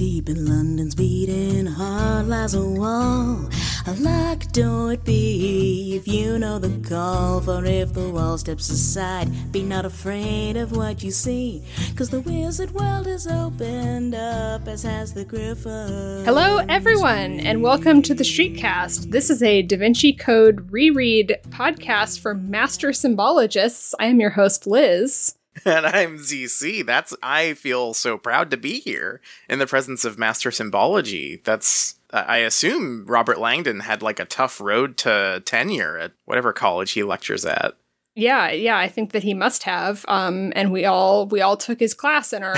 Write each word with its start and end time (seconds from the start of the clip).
deep 0.00 0.30
in 0.30 0.46
London's 0.46 0.94
beating 0.94 1.66
heart 1.66 2.24
lies 2.24 2.54
a 2.54 2.64
wall. 2.64 3.46
A 3.86 3.92
locked 3.98 4.54
door 4.54 4.94
it 4.94 5.04
be 5.04 5.94
if 5.94 6.08
you 6.08 6.38
know 6.38 6.58
the 6.58 6.70
call. 6.88 7.42
For 7.42 7.62
if 7.66 7.92
the 7.92 8.08
wall 8.08 8.38
steps 8.38 8.70
aside, 8.70 9.52
be 9.52 9.62
not 9.62 9.84
afraid 9.84 10.56
of 10.56 10.74
what 10.74 11.02
you 11.02 11.10
see. 11.10 11.62
Cause 11.96 12.08
the 12.08 12.22
wizard 12.22 12.70
world 12.70 13.08
is 13.08 13.26
opened 13.26 14.14
up, 14.14 14.66
as 14.66 14.84
has 14.84 15.12
the 15.12 15.26
griffin. 15.26 16.24
Hello, 16.24 16.64
everyone, 16.66 17.38
and 17.38 17.62
welcome 17.62 18.00
to 18.00 18.14
the 18.14 18.24
Streetcast. 18.24 19.10
This 19.10 19.28
is 19.28 19.42
a 19.42 19.60
Da 19.60 19.76
Vinci 19.76 20.14
Code 20.14 20.72
reread 20.72 21.36
podcast 21.50 22.20
for 22.20 22.34
master 22.34 22.94
symbologists. 22.94 23.94
I 24.00 24.06
am 24.06 24.18
your 24.18 24.30
host, 24.30 24.66
Liz. 24.66 25.34
And 25.64 25.84
I'm 25.84 26.18
ZC. 26.18 26.86
That's 26.86 27.14
I 27.22 27.54
feel 27.54 27.92
so 27.92 28.16
proud 28.16 28.50
to 28.50 28.56
be 28.56 28.80
here 28.80 29.20
in 29.48 29.58
the 29.58 29.66
presence 29.66 30.04
of 30.04 30.18
Master 30.18 30.50
Symbology. 30.50 31.40
That's 31.44 31.96
I 32.12 32.38
assume 32.38 33.04
Robert 33.06 33.38
Langdon 33.38 33.80
had 33.80 34.00
like 34.02 34.20
a 34.20 34.24
tough 34.24 34.60
road 34.60 34.96
to 34.98 35.42
tenure 35.44 35.98
at 35.98 36.12
whatever 36.24 36.52
college 36.52 36.92
he 36.92 37.02
lectures 37.02 37.44
at. 37.44 37.74
Yeah, 38.14 38.50
yeah, 38.50 38.76
I 38.78 38.88
think 38.88 39.12
that 39.12 39.22
he 39.22 39.34
must 39.34 39.62
have. 39.64 40.04
Um, 40.08 40.52
and 40.56 40.72
we 40.72 40.84
all 40.84 41.26
we 41.26 41.40
all 41.40 41.56
took 41.56 41.80
his 41.80 41.94
class 41.94 42.32
and 42.32 42.44
are 42.44 42.56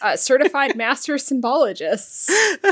uh, 0.00 0.16
certified 0.16 0.76
master 0.76 1.18
symbologists. 1.18 2.26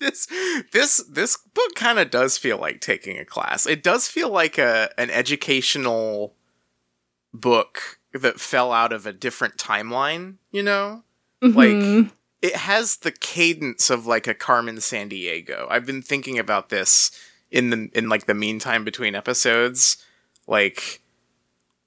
this 0.00 0.28
this 0.72 1.04
this 1.10 1.36
book 1.36 1.74
kind 1.74 1.98
of 1.98 2.10
does 2.10 2.38
feel 2.38 2.58
like 2.58 2.80
taking 2.80 3.18
a 3.18 3.24
class. 3.24 3.66
It 3.66 3.82
does 3.82 4.08
feel 4.08 4.30
like 4.30 4.58
a 4.58 4.90
an 4.98 5.10
educational 5.10 6.34
book 7.34 7.98
that 8.14 8.40
fell 8.40 8.72
out 8.72 8.92
of 8.92 9.06
a 9.06 9.12
different 9.12 9.56
timeline, 9.56 10.36
you 10.50 10.62
know? 10.62 11.02
Mhm. 11.42 11.54
Like 12.04 12.12
it 12.42 12.56
has 12.56 12.96
the 12.96 13.12
cadence 13.12 13.90
of 13.90 14.06
like 14.06 14.26
a 14.26 14.34
Carmen 14.34 14.76
Sandiego. 14.76 15.66
I've 15.70 15.86
been 15.86 16.02
thinking 16.02 16.38
about 16.38 16.68
this 16.68 17.10
in 17.50 17.70
the 17.70 17.90
in 17.94 18.08
like 18.08 18.26
the 18.26 18.34
meantime 18.34 18.84
between 18.84 19.14
episodes. 19.14 19.96
Like 20.46 21.00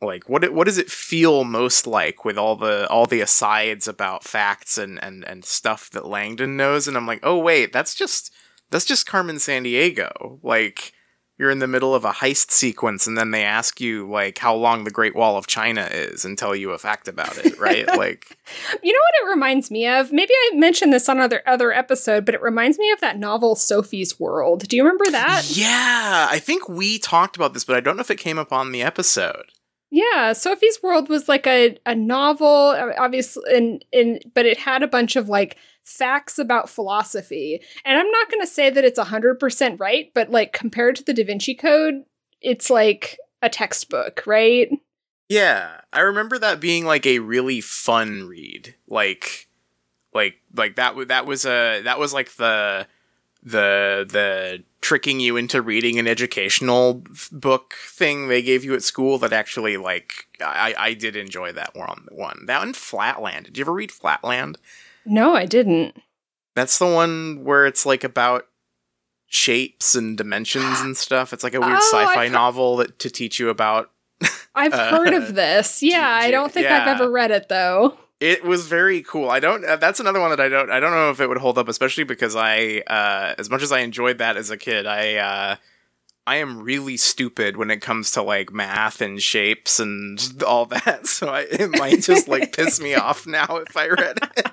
like 0.01 0.29
what 0.29 0.43
it, 0.43 0.53
what 0.53 0.65
does 0.65 0.77
it 0.77 0.89
feel 0.91 1.43
most 1.43 1.87
like 1.87 2.25
with 2.25 2.37
all 2.37 2.55
the 2.55 2.87
all 2.89 3.05
the 3.05 3.21
asides 3.21 3.87
about 3.87 4.23
facts 4.23 4.77
and 4.77 5.01
and 5.03 5.23
and 5.25 5.43
stuff 5.45 5.89
that 5.91 6.05
Langdon 6.05 6.57
knows 6.57 6.87
and 6.87 6.95
I'm 6.97 7.07
like, 7.07 7.21
"Oh 7.23 7.37
wait, 7.37 7.71
that's 7.73 7.95
just 7.95 8.31
that's 8.71 8.85
just 8.85 9.05
Carmen 9.07 9.37
Sandiego." 9.37 10.39
Like 10.43 10.93
you're 11.37 11.51
in 11.51 11.59
the 11.59 11.67
middle 11.67 11.93
of 11.93 12.05
a 12.05 12.11
heist 12.11 12.51
sequence 12.51 13.07
and 13.07 13.17
then 13.17 13.31
they 13.31 13.43
ask 13.43 13.81
you 13.81 14.09
like 14.09 14.37
how 14.37 14.55
long 14.55 14.83
the 14.83 14.91
Great 14.91 15.15
Wall 15.15 15.37
of 15.37 15.47
China 15.47 15.87
is 15.91 16.23
and 16.23 16.37
tell 16.37 16.55
you 16.55 16.71
a 16.71 16.77
fact 16.77 17.07
about 17.07 17.37
it, 17.37 17.59
right? 17.59 17.87
like 17.97 18.37
You 18.81 18.93
know 18.93 18.99
what 18.99 19.27
it 19.27 19.33
reminds 19.33 19.69
me 19.69 19.87
of? 19.87 20.11
Maybe 20.11 20.33
I 20.33 20.51
mentioned 20.55 20.93
this 20.93 21.09
on 21.09 21.19
other 21.19 21.41
other 21.45 21.71
episode, 21.71 22.25
but 22.25 22.35
it 22.35 22.41
reminds 22.41 22.79
me 22.79 22.91
of 22.91 23.01
that 23.01 23.19
novel 23.19 23.55
Sophie's 23.55 24.19
World. 24.19 24.67
Do 24.67 24.75
you 24.75 24.83
remember 24.83 25.09
that? 25.11 25.49
Yeah, 25.49 26.27
I 26.29 26.39
think 26.39 26.69
we 26.69 26.99
talked 26.99 27.35
about 27.35 27.53
this, 27.53 27.65
but 27.65 27.75
I 27.75 27.81
don't 27.81 27.97
know 27.97 28.01
if 28.01 28.11
it 28.11 28.17
came 28.17 28.39
up 28.39 28.53
on 28.53 28.71
the 28.71 28.81
episode. 28.81 29.51
Yeah, 29.91 30.33
Sophie's 30.33 30.81
World 30.81 31.09
was 31.09 31.29
like 31.29 31.47
a, 31.47 31.77
a 31.85 31.95
novel, 31.95 32.75
obviously, 32.97 33.43
and 33.55 33.85
in 33.91 34.19
but 34.33 34.45
it 34.45 34.57
had 34.57 34.83
a 34.83 34.87
bunch 34.87 35.15
of 35.15 35.29
like 35.29 35.57
facts 35.85 36.37
about 36.37 36.69
philosophy. 36.69 37.61
And 37.85 37.97
I'm 37.97 38.11
not 38.11 38.29
going 38.29 38.41
to 38.41 38.47
say 38.47 38.69
that 38.69 38.83
it's 38.83 38.99
100% 38.99 39.79
right, 39.79 40.11
but 40.13 40.31
like 40.31 40.51
compared 40.51 40.97
to 40.97 41.03
the 41.03 41.13
Da 41.13 41.23
Vinci 41.23 41.55
Code, 41.55 42.03
it's 42.41 42.69
like 42.69 43.17
a 43.41 43.49
textbook, 43.49 44.23
right? 44.25 44.69
Yeah, 45.29 45.81
I 45.93 46.01
remember 46.01 46.37
that 46.39 46.59
being 46.59 46.85
like 46.85 47.05
a 47.05 47.19
really 47.19 47.61
fun 47.61 48.27
read. 48.27 48.75
Like 48.87 49.47
like 50.13 50.35
like 50.55 50.75
that 50.75 50.95
that 51.07 51.25
was 51.25 51.45
a 51.45 51.81
that 51.81 51.99
was 51.99 52.13
like 52.13 52.35
the 52.35 52.87
the 53.43 54.05
the 54.09 54.63
tricking 54.81 55.19
you 55.19 55.35
into 55.35 55.61
reading 55.61 55.97
an 55.97 56.07
educational 56.07 57.03
book 57.31 57.73
thing 57.87 58.27
they 58.27 58.41
gave 58.41 58.63
you 58.63 58.75
at 58.75 58.83
school 58.83 59.17
that 59.17 59.33
actually 59.33 59.77
like 59.77 60.27
I 60.41 60.75
I 60.77 60.93
did 60.93 61.15
enjoy 61.15 61.51
that 61.53 61.75
one 61.75 62.07
one. 62.11 62.45
That 62.45 62.59
one 62.59 62.73
Flatland. 62.73 63.47
Did 63.47 63.57
you 63.57 63.63
ever 63.63 63.73
read 63.73 63.91
Flatland? 63.91 64.57
No, 65.05 65.35
I 65.35 65.45
didn't. 65.45 65.95
That's 66.55 66.79
the 66.79 66.87
one 66.87 67.43
where 67.43 67.65
it's 67.65 67.85
like 67.85 68.03
about 68.03 68.47
shapes 69.27 69.95
and 69.95 70.17
dimensions 70.17 70.79
and 70.81 70.95
stuff. 71.05 71.33
It's 71.33 71.43
like 71.43 71.53
a 71.53 71.59
weird 71.59 71.73
Oh, 71.73 71.91
sci-fi 71.91 72.25
I've 72.25 72.31
novel 72.31 72.77
that 72.77 72.99
to 72.99 73.09
teach 73.09 73.39
you 73.39 73.49
about 73.49 73.91
I've 74.55 74.73
Uh, 74.73 74.89
heard 74.91 75.13
of 75.13 75.35
this. 75.35 75.83
Yeah, 75.83 76.07
I 76.07 76.31
don't 76.31 76.51
think 76.51 76.67
I've 76.67 76.87
ever 76.87 77.09
read 77.11 77.31
it 77.31 77.49
though. 77.49 77.97
It 78.21 78.45
was 78.45 78.65
very 78.67 79.01
cool. 79.01 79.29
I 79.29 79.41
don't. 79.41 79.65
Uh, 79.65 79.75
that's 79.75 79.99
another 79.99 80.21
one 80.21 80.29
that 80.29 80.39
I 80.39 80.47
don't. 80.47 80.71
I 80.71 80.79
don't 80.79 80.91
know 80.91 81.09
if 81.09 81.19
it 81.19 81.27
would 81.27 81.37
hold 81.37 81.57
up, 81.57 81.67
especially 81.67 82.05
because 82.05 82.33
I, 82.33 82.81
uh, 82.87 83.35
as 83.37 83.49
much 83.49 83.61
as 83.61 83.73
I 83.73 83.79
enjoyed 83.79 84.19
that 84.19 84.37
as 84.37 84.49
a 84.49 84.55
kid, 84.57 84.85
I, 84.87 85.15
uh, 85.15 85.55
I 86.25 86.37
am 86.37 86.61
really 86.63 86.95
stupid 86.95 87.57
when 87.57 87.69
it 87.69 87.81
comes 87.81 88.11
to 88.11 88.21
like 88.21 88.53
math 88.53 89.01
and 89.01 89.21
shapes 89.21 89.81
and 89.81 90.17
all 90.47 90.65
that. 90.67 91.05
So 91.07 91.27
I, 91.27 91.41
it 91.41 91.77
might 91.77 92.01
just 92.03 92.29
like 92.29 92.55
piss 92.55 92.79
me 92.79 92.95
off 92.95 93.27
now 93.27 93.57
if 93.57 93.75
I 93.75 93.89
read 93.89 94.17
it. 94.37 94.45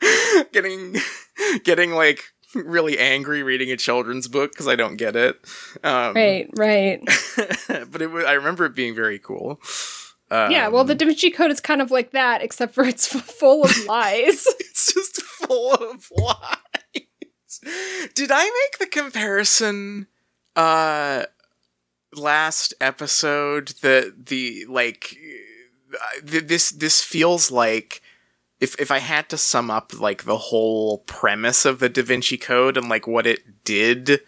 getting, 0.52 0.96
getting 1.64 1.92
like 1.92 2.24
really 2.54 2.98
angry 2.98 3.42
reading 3.42 3.70
a 3.70 3.76
children's 3.76 4.28
book 4.28 4.52
because 4.52 4.68
I 4.68 4.76
don't 4.76 4.96
get 4.96 5.16
it. 5.16 5.38
Um, 5.84 6.14
Right, 6.14 6.48
right. 6.56 7.00
but 7.90 8.02
it 8.02 8.10
was. 8.10 8.24
I 8.24 8.32
remember 8.32 8.64
it 8.64 8.74
being 8.74 8.94
very 8.94 9.18
cool. 9.18 9.60
Um, 10.30 10.50
yeah, 10.50 10.68
well, 10.68 10.84
the 10.84 10.94
Da 10.94 11.06
Vinci 11.06 11.30
Code 11.30 11.50
is 11.50 11.60
kind 11.60 11.80
of 11.80 11.90
like 11.90 12.10
that, 12.10 12.42
except 12.42 12.74
for 12.74 12.84
it's 12.84 13.14
f- 13.14 13.24
full 13.24 13.64
of 13.64 13.86
lies. 13.86 14.46
it's 14.60 14.92
just 14.92 15.22
full 15.22 15.72
of 15.74 16.06
lies. 16.16 17.60
Did 18.14 18.30
I 18.30 18.44
make 18.44 18.78
the 18.78 18.86
comparison 18.86 20.06
uh 20.54 21.24
last 22.14 22.74
episode 22.80 23.68
that 23.82 24.26
the 24.26 24.64
like 24.68 25.16
uh, 25.94 26.26
th- 26.26 26.46
this 26.46 26.70
this 26.70 27.02
feels 27.02 27.50
like 27.50 28.02
if 28.60 28.78
if 28.80 28.90
I 28.90 28.98
had 28.98 29.28
to 29.30 29.38
sum 29.38 29.70
up 29.70 29.98
like 29.98 30.24
the 30.24 30.36
whole 30.38 30.98
premise 30.98 31.64
of 31.64 31.78
the 31.78 31.88
Da 31.88 32.02
Vinci 32.02 32.36
Code 32.36 32.76
and 32.76 32.88
like 32.88 33.06
what 33.06 33.26
it 33.26 33.64
did 33.64 34.20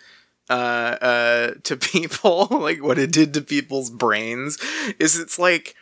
uh 0.48 0.52
uh 0.52 1.50
to 1.64 1.76
people 1.92 2.48
like 2.50 2.82
what 2.82 2.98
it 2.98 3.12
did 3.12 3.34
to 3.34 3.40
people's 3.40 3.90
brains 3.90 4.58
is 4.98 5.18
it's 5.18 5.38
like 5.38 5.74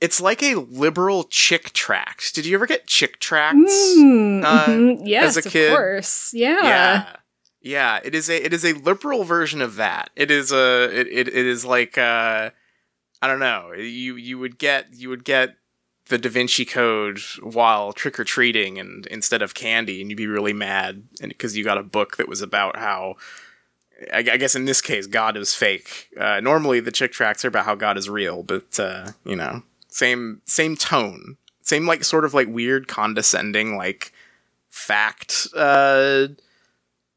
it's 0.00 0.20
like 0.20 0.42
a 0.42 0.56
liberal 0.56 1.24
chick 1.24 1.72
tract. 1.72 2.34
Did 2.34 2.44
you 2.44 2.56
ever 2.56 2.66
get 2.66 2.88
chick 2.88 3.20
tracts? 3.20 3.94
Mm, 3.96 4.44
uh, 4.44 4.66
mhm. 4.66 5.02
Yes, 5.04 5.36
as 5.36 5.46
a 5.46 5.48
kid? 5.48 5.70
of 5.70 5.76
course. 5.76 6.34
Yeah. 6.34 6.58
yeah 6.62 7.16
yeah 7.62 8.00
it 8.02 8.14
is 8.14 8.28
a 8.28 8.44
it 8.44 8.52
is 8.52 8.64
a 8.64 8.72
liberal 8.72 9.24
version 9.24 9.62
of 9.62 9.76
that 9.76 10.10
it 10.16 10.30
is 10.30 10.52
a 10.52 10.90
it, 10.92 11.06
it, 11.06 11.28
it 11.28 11.46
is 11.46 11.64
like 11.64 11.96
uh 11.96 12.50
i 13.22 13.26
don't 13.28 13.38
know 13.38 13.72
you 13.72 14.16
you 14.16 14.38
would 14.38 14.58
get 14.58 14.86
you 14.92 15.08
would 15.08 15.24
get 15.24 15.54
the 16.12 16.18
da 16.18 16.30
vinci 16.30 16.64
code 16.64 17.18
while 17.40 17.92
trick-or-treating 17.92 18.78
and 18.78 19.06
instead 19.06 19.42
of 19.42 19.54
candy 19.54 20.00
and 20.00 20.10
you'd 20.10 20.16
be 20.16 20.26
really 20.26 20.52
mad 20.52 21.02
because 21.20 21.56
you 21.56 21.64
got 21.64 21.78
a 21.78 21.82
book 21.82 22.16
that 22.18 22.28
was 22.28 22.42
about 22.42 22.76
how 22.76 23.16
I, 24.12 24.18
I 24.18 24.36
guess 24.36 24.54
in 24.54 24.66
this 24.66 24.80
case 24.80 25.06
god 25.06 25.36
is 25.36 25.54
fake 25.54 26.08
uh, 26.18 26.40
normally 26.40 26.80
the 26.80 26.92
chick 26.92 27.12
tracts 27.12 27.44
are 27.44 27.48
about 27.48 27.64
how 27.64 27.74
god 27.74 27.96
is 27.96 28.08
real 28.08 28.42
but 28.42 28.78
uh, 28.78 29.12
you 29.24 29.36
know 29.36 29.62
same 29.88 30.42
same 30.44 30.76
tone 30.76 31.36
same 31.62 31.86
like 31.86 32.04
sort 32.04 32.24
of 32.24 32.34
like 32.34 32.48
weird 32.48 32.88
condescending 32.88 33.76
like 33.76 34.12
fact 34.70 35.48
uh 35.56 36.28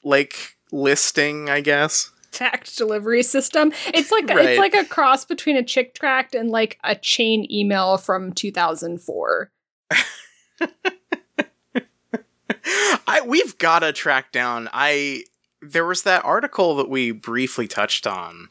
like 0.03 0.56
listing, 0.72 1.50
I 1.50 1.62
guess. 1.62 2.12
Fact 2.38 2.78
delivery 2.78 3.23
system. 3.23 3.72
It's 3.88 4.12
like 4.12 4.28
Right. 4.29 4.50
it's 4.50 4.59
like 4.59 4.73
a 4.73 4.85
cross 4.85 5.25
between 5.25 5.56
a 5.57 5.63
chick 5.63 5.94
tract 5.94 6.36
and 6.36 6.50
like 6.50 6.77
a 6.83 6.95
chain 6.95 7.48
email 7.51 7.98
from 7.98 8.33
2004. 8.33 9.51
I 13.07 13.21
we've 13.25 13.57
got 13.57 13.80
to 13.80 13.94
track 13.94 14.31
down. 14.31 14.69
I 14.74 15.24
there 15.62 15.86
was 15.86 16.04
that 16.04 16.24
article 16.25 16.75
that 16.75 16.89
we 16.89 17.12
briefly 17.12 17.68
touched 17.68 18.07
on 18.07 18.50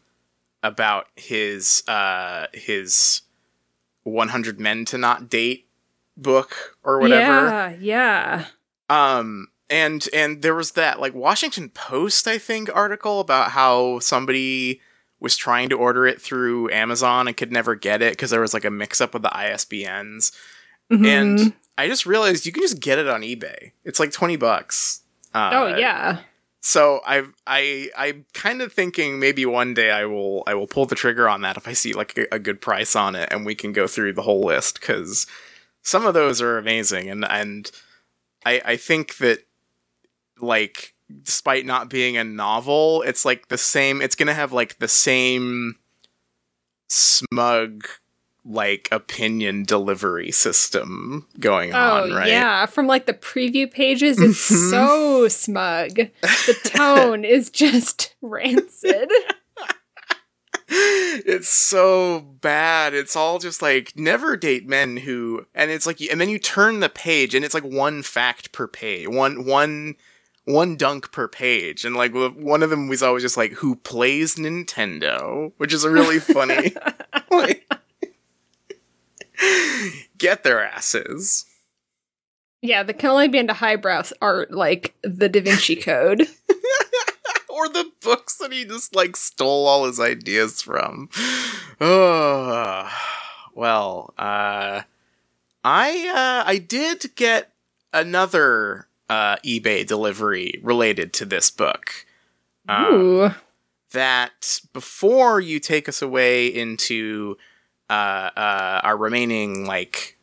about 0.62 1.06
his 1.16 1.82
uh 1.88 2.46
his 2.52 3.22
100 4.04 4.60
men 4.60 4.84
to 4.86 4.98
not 4.98 5.28
date 5.28 5.66
book 6.16 6.76
or 6.82 7.00
whatever. 7.00 7.46
Yeah, 7.46 7.76
yeah. 7.80 8.46
Um 8.88 9.48
and 9.70 10.06
and 10.12 10.42
there 10.42 10.54
was 10.54 10.72
that 10.72 11.00
like 11.00 11.14
Washington 11.14 11.68
Post 11.70 12.28
I 12.28 12.38
think 12.38 12.70
article 12.74 13.20
about 13.20 13.50
how 13.52 13.98
somebody 14.00 14.80
was 15.20 15.36
trying 15.36 15.68
to 15.70 15.76
order 15.76 16.06
it 16.06 16.20
through 16.20 16.70
Amazon 16.70 17.26
and 17.28 17.36
could 17.36 17.52
never 17.52 17.74
get 17.74 18.02
it 18.02 18.12
because 18.12 18.30
there 18.30 18.40
was 18.40 18.52
like 18.52 18.64
a 18.64 18.70
mix 18.70 19.00
up 19.00 19.14
with 19.14 19.22
the 19.22 19.30
ISBNs. 19.30 20.32
Mhm. 20.92 21.06
And 21.06 21.52
I 21.78 21.88
just 21.88 22.04
realized 22.04 22.44
you 22.44 22.52
can 22.52 22.62
just 22.62 22.78
get 22.80 22.98
it 22.98 23.08
on 23.08 23.22
eBay. 23.22 23.72
It's 23.84 23.98
like 23.98 24.12
20 24.12 24.36
bucks. 24.36 25.00
Uh, 25.32 25.50
oh 25.52 25.76
yeah. 25.78 26.18
So 26.60 27.00
I 27.06 27.24
I 27.46 27.90
I'm 27.96 28.26
kind 28.34 28.60
of 28.62 28.72
thinking 28.72 29.18
maybe 29.18 29.44
one 29.46 29.74
day 29.74 29.90
I 29.90 30.04
will 30.04 30.42
I 30.46 30.54
will 30.54 30.66
pull 30.66 30.86
the 30.86 30.94
trigger 30.94 31.28
on 31.28 31.40
that 31.42 31.56
if 31.56 31.66
I 31.68 31.72
see 31.72 31.92
like 31.94 32.16
a, 32.18 32.26
a 32.32 32.38
good 32.38 32.60
price 32.60 32.94
on 32.94 33.14
it 33.14 33.28
and 33.32 33.44
we 33.46 33.54
can 33.54 33.72
go 33.72 33.86
through 33.86 34.12
the 34.14 34.22
whole 34.22 34.42
list 34.42 34.80
cuz 34.80 35.26
some 35.82 36.06
of 36.06 36.14
those 36.14 36.40
are 36.40 36.58
amazing 36.58 37.08
and 37.10 37.24
and 37.24 37.70
I 38.46 38.62
I 38.64 38.76
think 38.76 39.16
that 39.18 39.46
like 40.40 40.94
despite 41.22 41.66
not 41.66 41.90
being 41.90 42.16
a 42.16 42.24
novel, 42.24 43.02
it's 43.02 43.24
like 43.24 43.48
the 43.48 43.58
same. 43.58 44.00
It's 44.02 44.14
gonna 44.14 44.34
have 44.34 44.52
like 44.52 44.78
the 44.78 44.88
same 44.88 45.76
smug 46.88 47.86
like 48.46 48.88
opinion 48.92 49.62
delivery 49.62 50.30
system 50.30 51.26
going 51.40 51.72
on, 51.72 52.10
Oh 52.10 52.14
right? 52.14 52.28
yeah, 52.28 52.66
from 52.66 52.86
like 52.86 53.06
the 53.06 53.14
preview 53.14 53.70
pages, 53.70 54.20
it's 54.20 54.50
Mhm. 54.50 54.70
so 54.70 55.28
smug. 55.28 55.94
The 56.46 56.54
tone 56.64 57.24
is 57.24 57.48
just 57.50 58.14
rancid. 58.20 59.10
it's 60.68 61.48
so 61.48 62.20
bad. 62.20 62.92
It's 62.92 63.16
all 63.16 63.38
just 63.38 63.62
like 63.62 63.92
never 63.96 64.36
date 64.36 64.66
men 64.68 64.98
who, 64.98 65.46
and 65.54 65.70
it's 65.70 65.86
like, 65.86 66.00
and 66.02 66.20
then 66.20 66.28
you 66.28 66.38
turn 66.38 66.80
the 66.80 66.88
page, 66.90 67.34
and 67.34 67.44
it's 67.46 67.54
like 67.54 67.64
one 67.64 68.02
fact 68.02 68.52
per 68.52 68.66
page, 68.68 69.08
one 69.08 69.46
one 69.46 69.94
one 70.44 70.76
dunk 70.76 71.10
per 71.12 71.28
page, 71.28 71.84
and 71.84 71.96
like 71.96 72.12
one 72.12 72.62
of 72.62 72.70
them 72.70 72.88
was 72.88 73.02
always 73.02 73.22
just 73.22 73.36
like 73.36 73.52
who 73.52 73.76
plays 73.76 74.36
Nintendo, 74.36 75.52
which 75.56 75.72
is 75.72 75.84
a 75.84 75.90
really 75.90 76.18
funny. 76.18 76.74
like, 77.30 77.70
get 80.18 80.42
their 80.42 80.62
asses. 80.62 81.46
Yeah, 82.60 82.82
that 82.82 82.98
can 82.98 83.10
only 83.10 83.28
be 83.28 83.38
into 83.38 83.52
highbrow 83.52 84.04
art 84.22 84.52
like 84.52 84.94
the 85.02 85.28
Da 85.28 85.40
Vinci 85.40 85.76
Code. 85.82 86.26
or 87.48 87.68
the 87.68 87.90
books 88.00 88.36
that 88.38 88.52
he 88.52 88.64
just 88.64 88.94
like 88.94 89.16
stole 89.16 89.66
all 89.66 89.84
his 89.84 90.00
ideas 90.00 90.60
from. 90.60 91.08
Oh, 91.80 92.90
well, 93.54 94.14
uh, 94.18 94.82
I 95.62 96.08
uh, 96.08 96.48
I 96.48 96.58
did 96.58 97.14
get 97.16 97.52
another 97.92 98.88
uh, 99.14 99.36
eBay 99.44 99.86
delivery 99.86 100.58
related 100.64 101.12
to 101.12 101.24
this 101.24 101.48
book. 101.48 102.04
Um, 102.68 102.92
Ooh. 102.92 103.30
that 103.92 104.58
before 104.72 105.38
you 105.40 105.60
take 105.60 105.88
us 105.88 106.02
away 106.02 106.48
into 106.48 107.36
uh, 107.88 108.30
uh, 108.36 108.80
our 108.82 108.96
remaining 108.96 109.66
like 109.66 110.18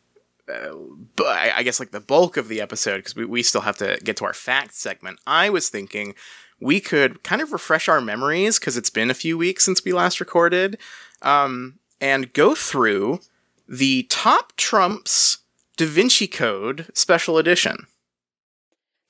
uh, 0.49 0.73
bu- 1.15 1.23
I 1.23 1.53
I 1.57 1.63
guess 1.63 1.79
like 1.79 1.91
the 1.91 2.01
bulk 2.01 2.35
of 2.35 2.49
the 2.49 2.59
episode 2.59 2.97
because 2.97 3.15
we, 3.15 3.23
we 3.23 3.43
still 3.43 3.61
have 3.61 3.77
to 3.77 3.97
get 4.03 4.17
to 4.17 4.25
our 4.25 4.33
fact 4.33 4.73
segment. 4.73 5.19
I 5.25 5.49
was 5.49 5.69
thinking 5.69 6.13
we 6.59 6.81
could 6.81 7.23
kind 7.23 7.41
of 7.41 7.53
refresh 7.53 7.87
our 7.87 8.01
memories 8.01 8.59
because 8.59 8.75
it's 8.75 8.89
been 8.89 9.09
a 9.09 9.13
few 9.15 9.37
weeks 9.37 9.63
since 9.63 9.85
we 9.85 9.93
last 9.93 10.19
recorded, 10.19 10.77
um, 11.21 11.79
and 12.01 12.33
go 12.33 12.55
through 12.55 13.21
the 13.69 14.03
top 14.09 14.51
trumps 14.57 15.37
Da 15.77 15.85
Vinci 15.85 16.27
Code 16.27 16.87
Special 16.93 17.37
Edition. 17.37 17.87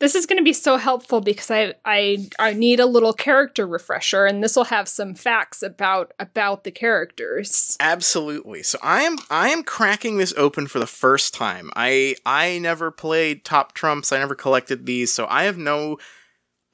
This 0.01 0.15
is 0.15 0.25
going 0.25 0.39
to 0.39 0.43
be 0.43 0.51
so 0.51 0.77
helpful 0.77 1.21
because 1.21 1.51
I 1.51 1.75
I 1.85 2.27
I 2.39 2.53
need 2.53 2.79
a 2.79 2.87
little 2.87 3.13
character 3.13 3.67
refresher, 3.67 4.25
and 4.25 4.43
this 4.43 4.55
will 4.55 4.63
have 4.63 4.87
some 4.87 5.13
facts 5.13 5.61
about 5.61 6.11
about 6.19 6.63
the 6.63 6.71
characters. 6.71 7.77
Absolutely. 7.79 8.63
So 8.63 8.79
I 8.81 9.03
am 9.03 9.19
I 9.29 9.49
am 9.49 9.63
cracking 9.63 10.17
this 10.17 10.33
open 10.35 10.65
for 10.65 10.79
the 10.79 10.87
first 10.87 11.35
time. 11.35 11.69
I 11.75 12.15
I 12.25 12.57
never 12.57 12.89
played 12.89 13.45
Top 13.45 13.73
Trumps. 13.73 14.11
I 14.11 14.17
never 14.17 14.33
collected 14.33 14.87
these, 14.87 15.13
so 15.13 15.27
I 15.29 15.43
have 15.43 15.59
no 15.59 15.99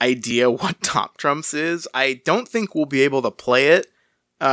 idea 0.01 0.49
what 0.61 0.81
Top 0.81 1.17
Trumps 1.17 1.53
is. 1.53 1.85
I 1.93 2.21
don't 2.23 2.47
think 2.47 2.75
we'll 2.75 2.85
be 2.85 3.01
able 3.01 3.21
to 3.23 3.31
play 3.31 3.71
it. 3.71 3.87
Uh, 4.39 4.45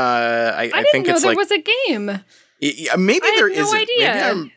I, 0.53 0.63
I, 0.63 0.63
I, 0.63 0.69
didn't 0.71 0.87
think 0.91 1.07
know 1.07 1.21
there 1.21 1.31
like 1.31 1.39
was 1.39 1.53
a 1.53 1.63
game. 1.87 2.07
y- 2.07 2.21
yeah, 2.61 2.97
maybe 2.97 3.27
there 3.37 3.51
no 3.51 3.55
isn't. 3.55 3.79
idea. 3.79 4.15
Maybe 4.35 4.53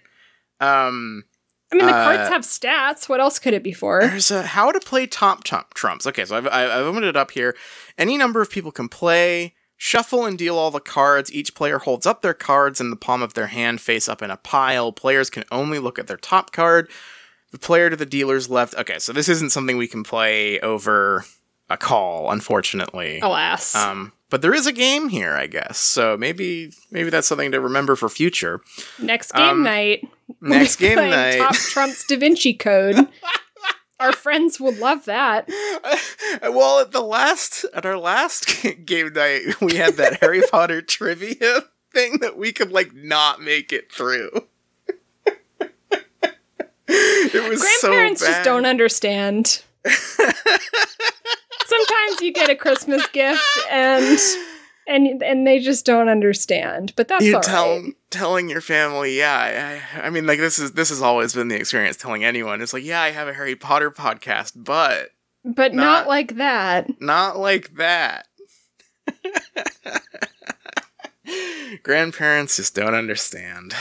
I'm, 0.59 0.87
um, 0.87 1.23
I 1.71 1.75
mean, 1.75 1.85
the 1.85 1.93
Uh, 1.93 2.03
cards 2.03 2.29
have 2.29 2.41
stats. 2.43 3.09
What 3.09 3.19
else 3.19 3.39
could 3.39 3.53
it 3.53 3.63
be 3.63 3.73
for? 3.73 4.01
There's 4.01 4.31
a 4.31 4.43
how 4.43 4.71
to 4.71 4.79
play 4.79 5.05
top 5.05 5.43
trump 5.43 5.73
trumps. 5.73 6.07
Okay, 6.07 6.23
so 6.25 6.37
I've, 6.37 6.47
I've 6.47 6.69
I've 6.69 6.85
opened 6.85 7.05
it 7.05 7.17
up 7.17 7.31
here. 7.31 7.55
Any 7.97 8.17
number 8.17 8.41
of 8.41 8.49
people 8.49 8.71
can 8.71 8.87
play. 8.89 9.53
Shuffle 9.79 10.25
and 10.25 10.37
deal 10.39 10.57
all 10.57 10.71
the 10.71 10.79
cards. 10.79 11.31
Each 11.31 11.53
player 11.53 11.77
holds 11.77 12.07
up 12.07 12.21
their 12.23 12.33
cards 12.33 12.81
in 12.81 12.89
the 12.89 12.95
palm 12.95 13.21
of 13.21 13.35
their 13.35 13.47
hand, 13.47 13.79
face 13.79 14.09
up 14.09 14.23
in 14.23 14.31
a 14.31 14.37
pile. 14.37 14.91
Players 14.91 15.29
can 15.29 15.43
only 15.51 15.77
look 15.77 15.99
at 15.99 16.07
their 16.07 16.17
top 16.17 16.51
card. 16.51 16.89
The 17.51 17.59
player 17.59 17.89
to 17.89 17.95
the 17.95 18.05
dealer's 18.05 18.49
left. 18.49 18.73
Okay, 18.75 18.97
so 18.97 19.13
this 19.13 19.29
isn't 19.29 19.51
something 19.51 19.77
we 19.77 19.87
can 19.87 20.03
play 20.03 20.59
over 20.61 21.25
a 21.69 21.77
call, 21.77 22.31
unfortunately. 22.31 23.19
Alas. 23.19 23.75
Um, 23.75 24.13
but 24.29 24.41
there 24.41 24.53
is 24.53 24.67
a 24.67 24.73
game 24.73 25.09
here, 25.09 25.33
I 25.33 25.47
guess. 25.47 25.77
So 25.77 26.17
maybe 26.17 26.71
maybe 26.91 27.09
that's 27.09 27.27
something 27.27 27.51
to 27.51 27.59
remember 27.59 27.95
for 27.95 28.09
future. 28.09 28.61
Next 28.99 29.31
game 29.33 29.43
um, 29.43 29.63
night. 29.63 30.07
Next 30.41 30.79
we're 30.81 30.95
game 30.95 31.09
night. 31.09 31.37
Top 31.37 31.55
Trump's 31.55 32.05
Da 32.05 32.17
Vinci 32.17 32.53
Code. 32.53 33.07
Our 33.99 34.13
friends 34.13 34.59
will 34.59 34.75
love 34.75 35.05
that. 35.05 35.49
well, 36.43 36.79
at 36.79 36.91
the 36.91 37.01
last 37.01 37.65
at 37.73 37.83
our 37.83 37.97
last 37.97 38.63
game 38.85 39.11
night, 39.13 39.59
we 39.59 39.75
had 39.75 39.95
that 39.95 40.19
Harry 40.21 40.43
Potter 40.51 40.83
trivia 40.83 41.63
thing 41.91 42.19
that 42.19 42.37
we 42.37 42.51
could 42.51 42.71
like 42.71 42.93
not 42.93 43.41
make 43.41 43.73
it 43.73 43.91
through. 43.91 44.29
it 46.87 47.49
was 47.49 47.59
Grandparents 47.59 48.21
so 48.21 48.27
bad. 48.27 48.33
just 48.33 48.45
don't 48.45 48.67
understand. 48.67 49.63
Sometimes 51.67 52.21
you 52.21 52.31
get 52.33 52.49
a 52.49 52.55
Christmas 52.55 53.05
gift 53.07 53.43
and 53.71 54.17
and 54.87 55.21
and 55.21 55.45
they 55.45 55.59
just 55.59 55.85
don't 55.85 56.07
understand. 56.09 56.93
But 56.95 57.07
that's 57.09 57.23
you 57.25 57.35
all 57.35 57.41
tell 57.41 57.81
right. 57.81 57.93
telling 58.09 58.49
your 58.49 58.61
family, 58.61 59.17
yeah. 59.17 59.81
I, 59.95 60.07
I 60.07 60.09
mean, 60.09 60.25
like 60.25 60.39
this 60.39 60.59
is 60.59 60.71
this 60.73 60.89
has 60.89 61.01
always 61.01 61.33
been 61.33 61.47
the 61.49 61.55
experience. 61.57 61.97
Telling 61.97 62.23
anyone, 62.23 62.61
it's 62.61 62.73
like, 62.73 62.85
yeah, 62.85 63.01
I 63.01 63.11
have 63.11 63.27
a 63.27 63.33
Harry 63.33 63.55
Potter 63.55 63.91
podcast, 63.91 64.53
but 64.55 65.09
But 65.43 65.73
not, 65.73 65.83
not- 65.83 66.07
like 66.07 66.35
that. 66.37 66.89
not 67.01 67.37
like 67.37 67.75
that. 67.75 68.27
Grandparents 71.83 72.55
just 72.57 72.73
don't 72.75 72.93
understand. 72.95 73.73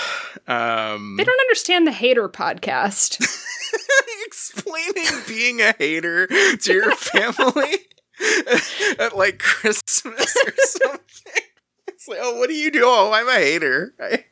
Um, 0.49 1.17
They 1.17 1.25
don't 1.25 1.41
understand 1.41 1.87
the 1.87 1.93
hater 1.93 2.29
podcast. 2.29 3.21
explaining 4.27 5.07
being 5.29 5.61
a 5.61 5.73
hater 5.79 6.27
to 6.27 6.73
your 6.73 6.93
family 6.97 7.75
at 8.99 9.17
like 9.17 9.39
Christmas 9.39 10.37
or 10.45 10.53
something. 10.59 11.43
It's 11.89 12.09
like, 12.09 12.19
oh, 12.21 12.39
what 12.39 12.49
do 12.49 12.55
you 12.55 12.71
do? 12.71 12.83
Oh, 12.85 13.13
I'm 13.13 13.29
a 13.29 13.33
hater. 13.35 13.95
I- 14.01 14.25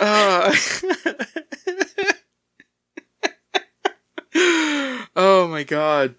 Uh, 0.00 0.54
oh 5.14 5.46
my 5.48 5.62
god. 5.64 6.14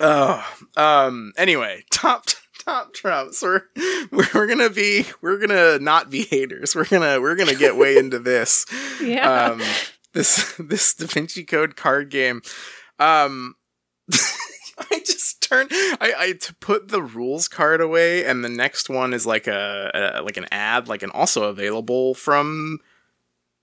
Oh, 0.00 0.46
um. 0.76 1.32
Anyway, 1.36 1.84
top 1.90 2.24
top 2.70 2.92
trumps. 2.94 3.42
We're 3.42 3.62
we're 4.10 4.46
gonna 4.46 4.70
be 4.70 5.06
we're 5.20 5.38
gonna 5.38 5.78
not 5.78 6.10
be 6.10 6.22
haters. 6.24 6.74
We're 6.74 6.84
gonna 6.86 7.20
we're 7.20 7.36
gonna 7.36 7.54
get 7.54 7.76
way 7.76 7.96
into 7.96 8.18
this 8.18 8.66
yeah. 9.02 9.30
um 9.52 9.62
this 10.12 10.54
this 10.58 10.94
Da 10.94 11.06
Vinci 11.06 11.44
Code 11.44 11.76
card 11.76 12.10
game. 12.10 12.42
Um 12.98 13.54
I 14.92 14.98
just 15.04 15.42
turned 15.42 15.70
I 15.72 16.12
I 16.18 16.32
to 16.32 16.54
put 16.54 16.88
the 16.88 17.02
rules 17.02 17.48
card 17.48 17.80
away 17.80 18.24
and 18.24 18.44
the 18.44 18.48
next 18.48 18.88
one 18.88 19.12
is 19.12 19.26
like 19.26 19.46
a, 19.46 20.18
a 20.18 20.22
like 20.22 20.36
an 20.36 20.46
ad 20.50 20.88
like 20.88 21.02
an 21.02 21.10
also 21.10 21.44
available 21.44 22.14
from 22.14 22.78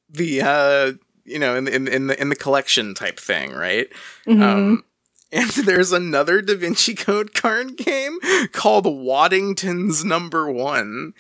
the 0.10 0.42
uh 0.42 0.92
you 1.26 1.40
know 1.40 1.56
in 1.56 1.66
the, 1.66 1.76
in 1.76 1.84
the- 1.86 1.96
in 1.96 2.08
the 2.08 2.22
in 2.22 2.30
the 2.30 2.36
collection 2.36 2.94
type 2.94 3.20
thing, 3.20 3.52
right? 3.52 3.88
Mhm. 4.28 4.42
Um 4.44 4.84
and 5.32 5.50
there's 5.66 5.92
another 5.92 6.42
Da 6.42 6.56
Vinci 6.56 6.96
Code 6.96 7.34
card 7.34 7.78
game 7.78 8.20
called 8.52 8.86
Waddington's 8.86 10.04
Number 10.04 10.52
1. 10.52 11.14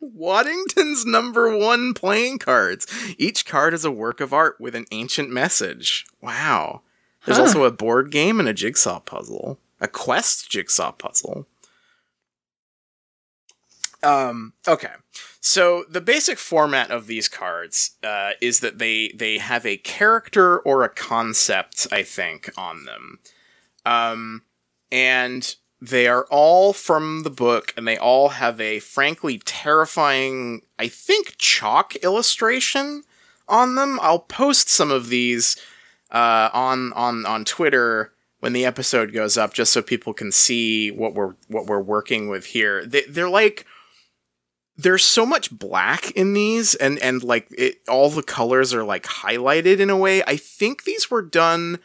Waddington's 0.00 1.04
number 1.06 1.56
one 1.56 1.94
playing 1.94 2.38
cards. 2.38 2.86
Each 3.18 3.46
card 3.46 3.72
is 3.72 3.84
a 3.84 3.90
work 3.90 4.20
of 4.20 4.32
art 4.32 4.60
with 4.60 4.74
an 4.74 4.86
ancient 4.90 5.30
message. 5.30 6.06
Wow. 6.20 6.82
There's 7.24 7.38
Huh. 7.38 7.44
also 7.44 7.64
a 7.64 7.70
board 7.70 8.10
game 8.10 8.40
and 8.40 8.48
a 8.48 8.52
jigsaw 8.52 8.98
puzzle. 9.00 9.58
A 9.80 9.86
quest 9.86 10.50
jigsaw 10.50 10.90
puzzle. 10.92 11.46
Um, 14.02 14.52
okay. 14.66 14.92
So 15.40 15.84
the 15.88 16.00
basic 16.00 16.38
format 16.38 16.90
of 16.90 17.06
these 17.06 17.28
cards 17.28 17.96
uh, 18.02 18.32
is 18.40 18.60
that 18.60 18.78
they 18.78 19.12
they 19.14 19.38
have 19.38 19.64
a 19.64 19.76
character 19.78 20.58
or 20.60 20.82
a 20.82 20.88
concept, 20.88 21.86
I 21.90 22.02
think, 22.02 22.50
on 22.56 22.84
them. 22.84 23.18
Um, 23.84 24.42
and 24.92 25.54
they 25.80 26.06
are 26.08 26.26
all 26.30 26.72
from 26.72 27.22
the 27.22 27.30
book, 27.30 27.72
and 27.76 27.86
they 27.86 27.96
all 27.96 28.30
have 28.30 28.60
a 28.60 28.80
frankly 28.80 29.38
terrifying, 29.44 30.62
I 30.78 30.88
think, 30.88 31.36
chalk 31.38 31.96
illustration 31.96 33.04
on 33.48 33.76
them. 33.76 33.98
I'll 34.02 34.18
post 34.18 34.68
some 34.68 34.90
of 34.90 35.08
these 35.08 35.56
uh, 36.10 36.50
on 36.52 36.92
on 36.94 37.26
on 37.26 37.44
Twitter 37.44 38.12
when 38.40 38.52
the 38.52 38.64
episode 38.64 39.12
goes 39.12 39.36
up, 39.36 39.54
just 39.54 39.72
so 39.72 39.82
people 39.82 40.12
can 40.12 40.32
see 40.32 40.90
what 40.90 41.14
we're 41.14 41.34
what 41.48 41.66
we're 41.66 41.80
working 41.80 42.28
with 42.28 42.46
here. 42.46 42.84
They, 42.84 43.02
they're 43.02 43.30
like 43.30 43.64
there's 44.78 45.04
so 45.04 45.26
much 45.26 45.50
black 45.50 46.12
in 46.12 46.32
these 46.32 46.76
and 46.76 46.98
and 47.00 47.22
like 47.24 47.48
it 47.58 47.80
all 47.88 48.08
the 48.08 48.22
colors 48.22 48.72
are 48.72 48.84
like 48.84 49.02
highlighted 49.02 49.80
in 49.80 49.90
a 49.90 49.96
way. 49.96 50.22
I 50.22 50.36
think 50.36 50.84
these 50.84 51.10
were 51.10 51.20
done 51.20 51.80